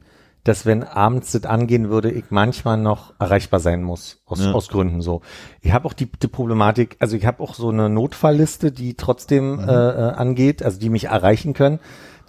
dass 0.47 0.65
wenn 0.65 0.83
abends 0.83 1.33
das 1.33 1.45
angehen 1.45 1.89
würde, 1.89 2.09
ich 2.09 2.25
manchmal 2.29 2.77
noch 2.77 3.13
erreichbar 3.19 3.59
sein 3.59 3.83
muss, 3.83 4.21
aus, 4.25 4.39
Ja. 4.43 4.51
aus 4.53 4.69
Gründen 4.69 5.01
so. 5.01 5.21
Ich 5.61 5.73
habe 5.73 5.85
auch 5.85 5.93
die, 5.93 6.05
die 6.05 6.27
Problematik, 6.27 6.95
also 6.99 7.17
ich 7.17 7.25
habe 7.25 7.43
auch 7.43 7.53
so 7.53 7.69
eine 7.69 7.89
Notfallliste, 7.89 8.71
die 8.71 8.93
trotzdem 8.95 9.59
äh, 9.59 9.63
äh, 9.63 10.11
angeht, 10.13 10.63
also 10.63 10.79
die 10.79 10.89
mich 10.89 11.05
erreichen 11.05 11.53
können. 11.53 11.79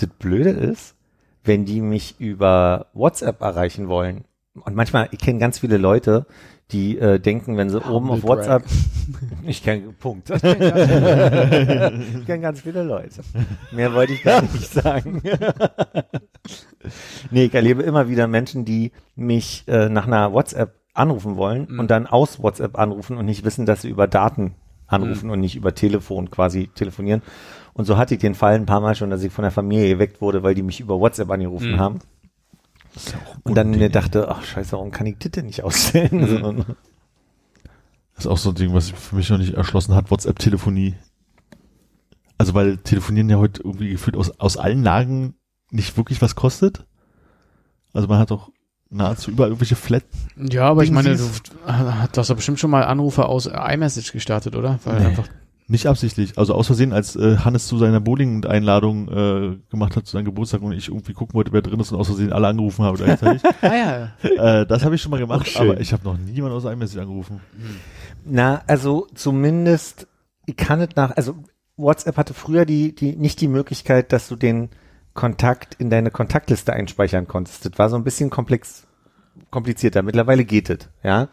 Das 0.01 0.09
Blöde 0.09 0.51
ist, 0.51 0.95
wenn 1.45 1.65
die 1.65 1.81
mich 1.81 2.16
über 2.19 2.86
WhatsApp 2.93 3.40
erreichen 3.40 3.89
wollen, 3.89 4.24
und 4.65 4.74
manchmal, 4.74 5.09
ich 5.12 5.20
kenne 5.20 5.39
ganz 5.39 5.61
viele 5.61 5.77
Leute, 5.77 6.27
die 6.70 6.99
äh, 6.99 7.19
denken, 7.19 7.57
wenn 7.57 7.70
sie 7.70 7.78
oben 7.81 8.11
auf 8.11 8.23
Humble. 8.23 8.28
WhatsApp, 8.28 8.65
ich 9.47 9.62
kenne, 9.62 9.93
Punkt. 9.99 10.28
ich 10.31 10.43
kenne 12.27 12.40
ganz 12.40 12.61
viele 12.61 12.82
Leute. 12.82 13.23
Mehr 13.73 13.95
wollte 13.95 14.12
ich 14.12 14.23
gar 14.23 14.43
nicht 14.43 14.70
sagen. 14.70 15.23
nee, 17.31 17.45
ich 17.45 17.55
erlebe 17.55 17.82
immer 17.82 18.09
wieder 18.09 18.27
Menschen, 18.27 18.65
die 18.65 18.93
mich 19.16 19.65
äh, 19.66 19.89
nach 19.89 20.07
einer 20.07 20.32
WhatsApp 20.32 20.74
anrufen 20.95 21.36
wollen 21.36 21.66
Mhm. 21.70 21.78
und 21.81 21.90
dann 21.90 22.07
aus 22.07 22.43
WhatsApp 22.43 22.78
anrufen 22.78 23.16
und 23.16 23.27
nicht 23.27 23.45
wissen, 23.45 23.66
dass 23.66 23.82
sie 23.82 23.89
über 23.90 24.07
Daten 24.07 24.55
anrufen 24.86 25.27
Mhm. 25.27 25.32
und 25.32 25.40
nicht 25.40 25.57
über 25.57 25.74
Telefon 25.74 26.31
quasi 26.31 26.69
telefonieren. 26.74 27.23
Und 27.74 27.85
so 27.85 27.97
hatte 27.97 28.15
ich 28.15 28.20
den 28.20 28.35
Fall 28.35 28.55
ein 28.57 28.66
paar 28.66 28.81
Mal 28.81 28.95
schon, 28.95 29.11
dass 29.11 29.23
ich 29.23 29.32
von 29.32 29.43
der 29.43 29.53
Familie 29.53 29.90
geweckt 29.95 30.20
wurde, 30.20 30.43
weil 30.43 30.55
die 30.55 30.62
mich 30.62 30.81
über 30.81 30.99
WhatsApp 30.99 31.31
angerufen 31.31 31.73
Mhm. 31.73 31.78
haben. 31.81 31.99
Und 33.45 33.55
dann 33.55 33.70
mir 33.70 33.89
dachte, 33.91 34.29
ach 34.29 34.43
scheiße, 34.45 34.73
warum 34.73 34.91
kann 34.91 35.07
ich 35.07 35.19
das 35.19 35.33
denn 35.33 35.47
nicht 35.47 35.62
ausstellen? 35.62 36.20
Mhm. 36.20 36.65
Das 38.15 38.25
ist 38.25 38.31
auch 38.33 38.39
so 38.39 38.49
ein 38.49 38.57
Ding, 38.57 38.75
was 38.75 38.91
für 38.91 39.15
mich 39.15 39.31
noch 39.31 39.39
nicht 39.39 39.55
erschlossen 39.55 39.95
hat, 39.95 40.11
WhatsApp-Telefonie. 40.11 40.97
Also 42.37 42.53
weil 42.53 42.79
Telefonieren 42.79 43.31
ja 43.31 43.37
heute 43.37 43.62
irgendwie 43.62 43.91
gefühlt 43.91 44.16
aus, 44.16 44.41
aus 44.41 44.57
allen 44.57 44.83
Lagen 44.83 45.35
nicht 45.70 45.97
wirklich 45.97 46.20
was 46.20 46.35
kostet. 46.35 46.85
Also 47.93 48.09
man 48.09 48.19
hat 48.19 48.33
doch 48.33 48.51
nahezu 48.91 49.31
überall 49.31 49.51
irgendwelche 49.51 49.77
Flat. 49.77 50.03
Ja, 50.37 50.65
aber 50.69 50.83
ich 50.83 50.91
meine, 50.91 51.16
du 51.16 51.25
hast 52.16 52.29
doch 52.31 52.35
bestimmt 52.35 52.59
schon 52.59 52.70
mal 52.73 52.83
Anrufe 52.83 53.27
aus 53.27 53.47
iMessage 53.47 54.11
gestartet, 54.11 54.57
oder? 54.57 54.81
Weil 54.83 54.99
Nee. 54.99 55.07
einfach 55.07 55.29
Nicht 55.70 55.86
absichtlich. 55.86 56.39
Also 56.39 56.55
aus 56.55 56.66
Versehen, 56.66 56.95
als 56.95 57.15
äh, 57.15 57.36
Hannes 57.39 57.66
zu 57.66 57.77
seiner 57.77 58.01
Bowling-Einladung 58.01 59.09
äh, 59.09 59.57
gemacht 59.70 59.97
hat 59.97 60.07
zu 60.07 60.12
seinem 60.12 60.24
Geburtstag 60.24 60.62
und 60.62 60.73
ich 60.73 60.89
irgendwie 60.89 61.12
gucken 61.12 61.35
wollte, 61.35 61.53
wer 61.53 61.61
drin 61.61 61.78
ist 61.78 61.93
und 61.93 61.99
aus 62.01 62.07
Versehen 62.07 62.32
alle 62.32 62.49
angerufen 62.49 62.85
habe 62.85 62.97
gleichzeitig. 62.97 63.43
Ah 63.61 63.74
ja. 63.74 64.61
äh, 64.61 64.66
das 64.66 64.85
habe 64.85 64.95
ich 64.95 65.03
schon 65.03 65.11
mal 65.11 65.19
gemacht, 65.20 65.47
schön. 65.47 65.62
aber 65.62 65.81
ich 65.81 65.93
habe 65.93 66.05
noch 66.05 66.16
niemand 66.16 66.55
aus 66.55 66.65
iMessage 66.65 67.01
angerufen. 67.03 67.40
Na, 68.24 68.62
also 68.66 69.07
zumindest, 69.15 70.07
ich 70.47 70.57
kann 70.57 70.81
es 70.81 70.97
nach, 70.97 71.15
also 71.16 71.35
WhatsApp 71.77 72.16
hatte 72.16 72.35
früher 72.35 72.65
die, 72.65 72.95
die, 72.95 73.15
nicht 73.16 73.40
die 73.40 73.49
Möglichkeit, 73.49 74.12
dass 74.12 74.28
du 74.28 74.36
den 74.36 74.70
Kontakt 75.12 75.74
in 75.74 75.90
deine 75.90 76.11
Kontaktliste 76.11 76.73
einspeichern 76.73 77.28
konntest. 77.28 77.66
Das 77.66 77.73
war 77.78 77.90
so 77.90 77.97
ein 77.97 78.05
bisschen 78.05 78.31
komplex, 78.31 78.86
komplizierter. 79.51 80.03
Mittlerweile 80.03 80.45
geht 80.45 80.70
es, 80.70 80.89
ja. 81.03 81.28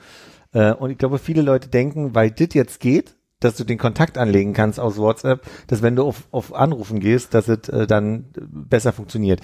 Äh, 0.53 0.74
Und 0.74 0.90
ich 0.91 0.98
glaube, 0.98 1.20
viele 1.20 1.41
Leute 1.41 1.70
denken, 1.70 2.16
weil 2.16 2.32
das 2.32 2.49
jetzt 2.53 2.80
geht, 2.80 3.15
dass 3.40 3.56
du 3.57 3.64
den 3.64 3.78
Kontakt 3.78 4.18
anlegen 4.18 4.53
kannst 4.53 4.80
aus 4.80 4.98
WhatsApp, 4.98 5.41
dass 5.68 5.82
wenn 5.82 5.95
du 5.95 6.03
auf, 6.03 6.24
auf 6.32 6.53
Anrufen 6.53 6.99
gehst, 6.99 7.34
dass 7.34 7.48
es 7.48 7.70
äh, 7.70 7.86
dann 7.88 8.26
besser 8.49 8.94
funktioniert. 8.94 9.41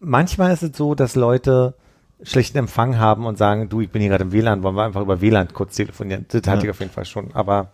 Manchmal 0.00 0.52
ist 0.52 0.62
es 0.62 0.76
so, 0.76 0.94
dass 0.94 1.14
Leute 1.16 1.74
schlechten 2.22 2.56
Empfang 2.58 2.96
haben 2.98 3.26
und 3.26 3.36
sagen, 3.36 3.68
du, 3.68 3.80
ich 3.80 3.90
bin 3.90 4.00
hier 4.00 4.10
gerade 4.10 4.24
im 4.24 4.32
WLAN, 4.32 4.62
wollen 4.62 4.76
wir 4.76 4.84
einfach 4.84 5.02
über 5.02 5.20
WLAN 5.20 5.48
kurz 5.52 5.74
telefonieren. 5.76 6.26
Das 6.28 6.42
hatte 6.46 6.58
Ja. 6.58 6.64
ich 6.64 6.70
auf 6.70 6.80
jeden 6.80 6.92
Fall 6.92 7.04
schon. 7.04 7.34
Aber 7.34 7.72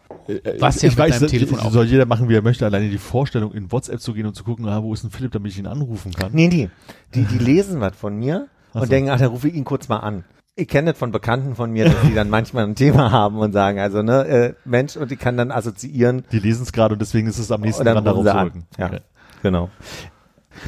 Was 0.58 0.80
ja 0.82 0.88
ich 0.88 0.96
mit 0.96 1.10
weiß, 1.10 1.20
Telefon 1.26 1.60
auch. 1.60 1.70
soll 1.70 1.84
jeder 1.84 2.06
machen, 2.06 2.28
wie 2.28 2.34
er 2.34 2.42
möchte. 2.42 2.64
Alleine 2.64 2.88
die 2.88 2.98
Vorstellung, 2.98 3.52
in 3.52 3.70
WhatsApp 3.70 4.00
zu 4.00 4.12
gehen 4.14 4.26
und 4.26 4.34
zu 4.34 4.42
gucken, 4.44 4.66
ah, 4.66 4.82
wo 4.82 4.92
ist 4.94 5.02
denn 5.04 5.10
Philipp, 5.10 5.32
damit 5.32 5.52
ich 5.52 5.58
ihn 5.58 5.66
anrufen 5.66 6.12
kann. 6.14 6.30
nee, 6.32 6.48
nee, 6.48 6.70
die, 7.14 7.24
die 7.24 7.38
lesen 7.38 7.80
was 7.80 7.94
von 7.94 8.16
mir 8.16 8.48
Ach 8.70 8.76
und 8.76 8.82
so. 8.86 8.90
denken, 8.90 9.10
ach, 9.10 9.18
dann 9.18 9.28
rufe 9.28 9.48
ich 9.48 9.54
ihn 9.54 9.64
kurz 9.64 9.88
mal 9.88 9.98
an. 9.98 10.24
Ich 10.60 10.68
kenne 10.68 10.90
das 10.90 10.98
von 10.98 11.10
Bekannten 11.10 11.54
von 11.54 11.70
mir, 11.70 11.86
dass 11.86 12.00
die 12.02 12.14
dann 12.14 12.28
manchmal 12.28 12.64
ein 12.64 12.74
Thema 12.74 13.10
haben 13.10 13.38
und 13.38 13.52
sagen, 13.52 13.78
also 13.78 14.02
ne, 14.02 14.26
äh, 14.26 14.54
Mensch, 14.64 14.96
und 14.96 15.10
ich 15.10 15.18
kann 15.18 15.36
dann 15.36 15.50
assoziieren, 15.50 16.24
Die 16.32 16.38
lesen 16.38 16.62
es 16.64 16.72
gerade 16.72 16.92
und 16.94 16.98
deswegen 17.00 17.26
ist 17.28 17.38
es 17.38 17.50
am 17.50 17.62
nächsten 17.62 17.84
dran, 17.84 18.04
darauf 18.04 18.24
zu 18.26 18.36
rücken. 18.42 18.66
Ja. 18.78 18.86
Okay. 18.86 19.00
Genau. 19.42 19.70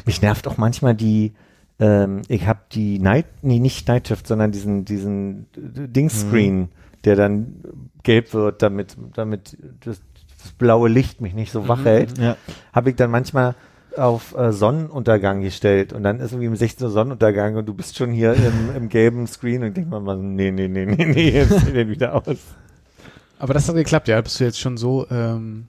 Mich 0.05 0.21
nervt 0.21 0.47
auch 0.47 0.57
manchmal 0.57 0.95
die, 0.95 1.33
ähm, 1.79 2.23
ich 2.27 2.47
habe 2.47 2.61
die 2.71 2.97
Night, 2.97 3.25
nee, 3.43 3.59
nicht 3.59 3.87
Night 3.87 4.07
Shift, 4.07 4.25
sondern 4.25 4.51
diesen, 4.51 4.83
diesen 4.85 5.45
Dingscreen, 5.55 6.69
der 7.05 7.15
dann 7.15 7.55
gelb 8.01 8.33
wird, 8.33 8.61
damit, 8.63 8.97
damit 9.13 9.57
das, 9.85 10.01
das 10.41 10.51
blaue 10.53 10.89
Licht 10.89 11.21
mich 11.21 11.35
nicht 11.35 11.51
so 11.51 11.67
wach 11.67 11.85
hält, 11.85 12.17
Ja. 12.17 12.35
habe 12.73 12.89
ich 12.89 12.95
dann 12.95 13.11
manchmal 13.11 13.53
auf 13.97 14.35
äh, 14.35 14.51
Sonnenuntergang 14.51 15.41
gestellt 15.41 15.93
und 15.93 16.03
dann 16.03 16.19
ist 16.19 16.31
irgendwie 16.31 16.47
um 16.47 16.55
16 16.55 16.87
Uhr 16.87 16.91
Sonnenuntergang 16.91 17.55
und 17.55 17.65
du 17.65 17.73
bist 17.73 17.97
schon 17.97 18.11
hier 18.11 18.33
im, 18.33 18.75
im 18.75 18.89
gelben 18.89 19.27
Screen 19.27 19.63
und 19.63 19.75
denkt 19.75 19.89
man 19.89 20.03
mal, 20.03 20.17
nee, 20.17 20.51
nee, 20.51 20.67
nee, 20.67 20.85
nee, 20.85 21.05
nee, 21.05 21.29
jetzt 21.29 21.59
sieht 21.59 21.75
er 21.75 21.87
wieder 21.87 22.15
aus. 22.15 22.37
Aber 23.39 23.53
das 23.53 23.67
hat 23.67 23.75
geklappt, 23.75 24.07
ja. 24.07 24.21
Bist 24.21 24.39
du 24.39 24.45
jetzt 24.45 24.59
schon 24.59 24.77
so, 24.77 25.05
ähm, 25.11 25.67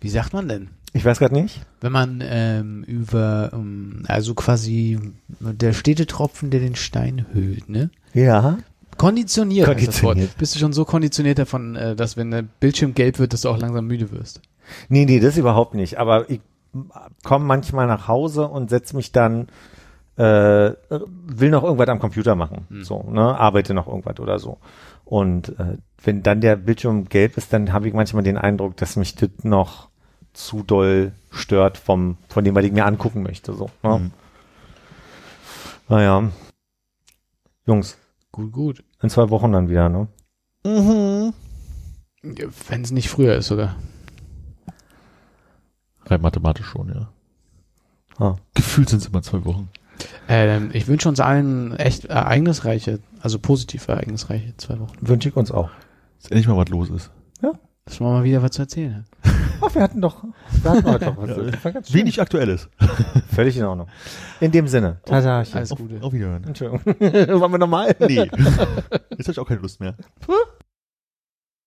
wie 0.00 0.10
sagt 0.10 0.32
man 0.32 0.48
denn? 0.48 0.68
Ich 0.92 1.04
weiß 1.04 1.18
gerade 1.18 1.34
nicht. 1.34 1.60
Wenn 1.80 1.92
man 1.92 2.22
ähm, 2.22 2.82
über, 2.84 3.50
ähm, 3.52 4.02
also 4.08 4.34
quasi 4.34 4.98
der 5.38 5.72
Städtetropfen, 5.72 6.50
der 6.50 6.60
den 6.60 6.74
Stein 6.74 7.26
höhlt, 7.32 7.68
ne? 7.68 7.90
Ja. 8.12 8.58
Konditioniert. 8.96 9.66
Konditioniert. 9.66 10.36
Bist 10.36 10.54
du 10.54 10.58
schon 10.58 10.72
so 10.72 10.84
konditioniert 10.84 11.38
davon, 11.38 11.76
äh, 11.76 11.94
dass 11.94 12.16
wenn 12.16 12.30
der 12.32 12.42
Bildschirm 12.42 12.94
gelb 12.94 13.18
wird, 13.18 13.32
dass 13.32 13.42
du 13.42 13.48
auch 13.48 13.58
langsam 13.58 13.86
müde 13.86 14.10
wirst? 14.10 14.42
Nee, 14.88 15.04
nee, 15.04 15.20
das 15.20 15.36
überhaupt 15.36 15.74
nicht. 15.74 15.98
Aber 15.98 16.28
ich 16.28 16.40
komme 17.24 17.44
manchmal 17.44 17.86
nach 17.86 18.08
Hause 18.08 18.48
und 18.48 18.70
setz 18.70 18.92
mich 18.92 19.12
dann, 19.12 19.48
äh, 20.16 20.72
will 20.90 21.50
noch 21.50 21.64
irgendwas 21.64 21.88
am 21.88 21.98
Computer 21.98 22.34
machen. 22.34 22.66
So, 22.82 23.02
ne, 23.10 23.38
arbeite 23.38 23.74
noch 23.74 23.86
irgendwas 23.86 24.18
oder 24.20 24.38
so. 24.38 24.58
Und 25.04 25.58
äh, 25.58 25.78
wenn 26.02 26.22
dann 26.22 26.40
der 26.40 26.56
Bildschirm 26.56 27.08
gelb 27.08 27.36
ist, 27.36 27.52
dann 27.52 27.72
habe 27.72 27.88
ich 27.88 27.94
manchmal 27.94 28.22
den 28.22 28.38
Eindruck, 28.38 28.76
dass 28.76 28.96
mich 28.96 29.14
das 29.16 29.30
noch 29.42 29.88
zu 30.32 30.62
doll 30.62 31.12
stört 31.30 31.78
vom, 31.78 32.16
von 32.28 32.44
dem, 32.44 32.54
was 32.54 32.64
ich 32.64 32.72
mir 32.72 32.86
angucken 32.86 33.22
möchte. 33.22 33.52
So, 33.54 33.70
ne? 33.82 33.98
Mhm. 33.98 34.10
Naja. 35.88 36.30
Jungs, 37.66 37.98
Gut, 38.32 38.52
gut. 38.52 38.84
in 39.02 39.10
zwei 39.10 39.28
Wochen 39.30 39.52
dann 39.52 39.68
wieder, 39.68 39.88
ne? 39.88 40.06
Wenn 40.62 41.32
es 42.82 42.90
nicht 42.92 43.08
früher 43.08 43.34
ist 43.34 43.48
sogar. 43.48 43.74
Rein 46.10 46.20
mathematisch 46.20 46.66
schon, 46.66 46.88
ja. 46.88 47.08
Ah. 48.18 48.36
Gefühlt 48.54 48.88
sind 48.88 49.00
es 49.00 49.08
immer 49.08 49.22
zwei 49.22 49.44
Wochen. 49.44 49.68
Ähm, 50.28 50.70
ich 50.72 50.88
wünsche 50.88 51.08
uns 51.08 51.20
allen 51.20 51.76
echt 51.76 52.06
ereignisreiche, 52.06 53.00
also 53.20 53.38
positiv 53.38 53.88
ereignisreiche 53.88 54.56
zwei 54.56 54.78
Wochen. 54.80 54.96
Wünsche 55.00 55.28
ich 55.28 55.36
uns 55.36 55.50
auch. 55.50 55.70
Dass 56.20 56.30
endlich 56.30 56.48
mal 56.48 56.56
was 56.56 56.68
los 56.68 56.90
ist. 56.90 57.10
Dass 57.90 57.98
man 57.98 58.12
mal 58.12 58.24
wieder 58.24 58.40
was 58.40 58.52
zu 58.52 58.62
erzählen 58.62 59.04
hat. 59.24 59.32
Ach, 59.62 59.74
wir 59.74 59.82
hatten 59.82 60.00
doch, 60.00 60.22
wir 60.62 60.70
hatten 60.70 60.84
heute 60.84 61.04
doch 61.06 61.16
was. 61.16 61.92
Wenig 61.92 62.20
Aktuelles. 62.20 62.68
Völlig 63.34 63.56
in 63.56 63.64
Ordnung. 63.64 63.88
In 64.40 64.52
dem 64.52 64.68
Sinne, 64.68 65.00
Tatachen. 65.04 65.56
Alles 65.56 65.70
Gute. 65.70 66.00
Auf 66.00 66.12
Wiederhören. 66.12 66.44
Entschuldigung. 66.44 66.84
Wollen 67.00 67.52
wir 67.52 67.58
nochmal? 67.58 67.96
Nee. 67.98 68.30
Jetzt 69.10 69.26
habe 69.26 69.32
ich 69.32 69.38
auch 69.40 69.48
keine 69.48 69.60
Lust 69.60 69.80
mehr. 69.80 69.96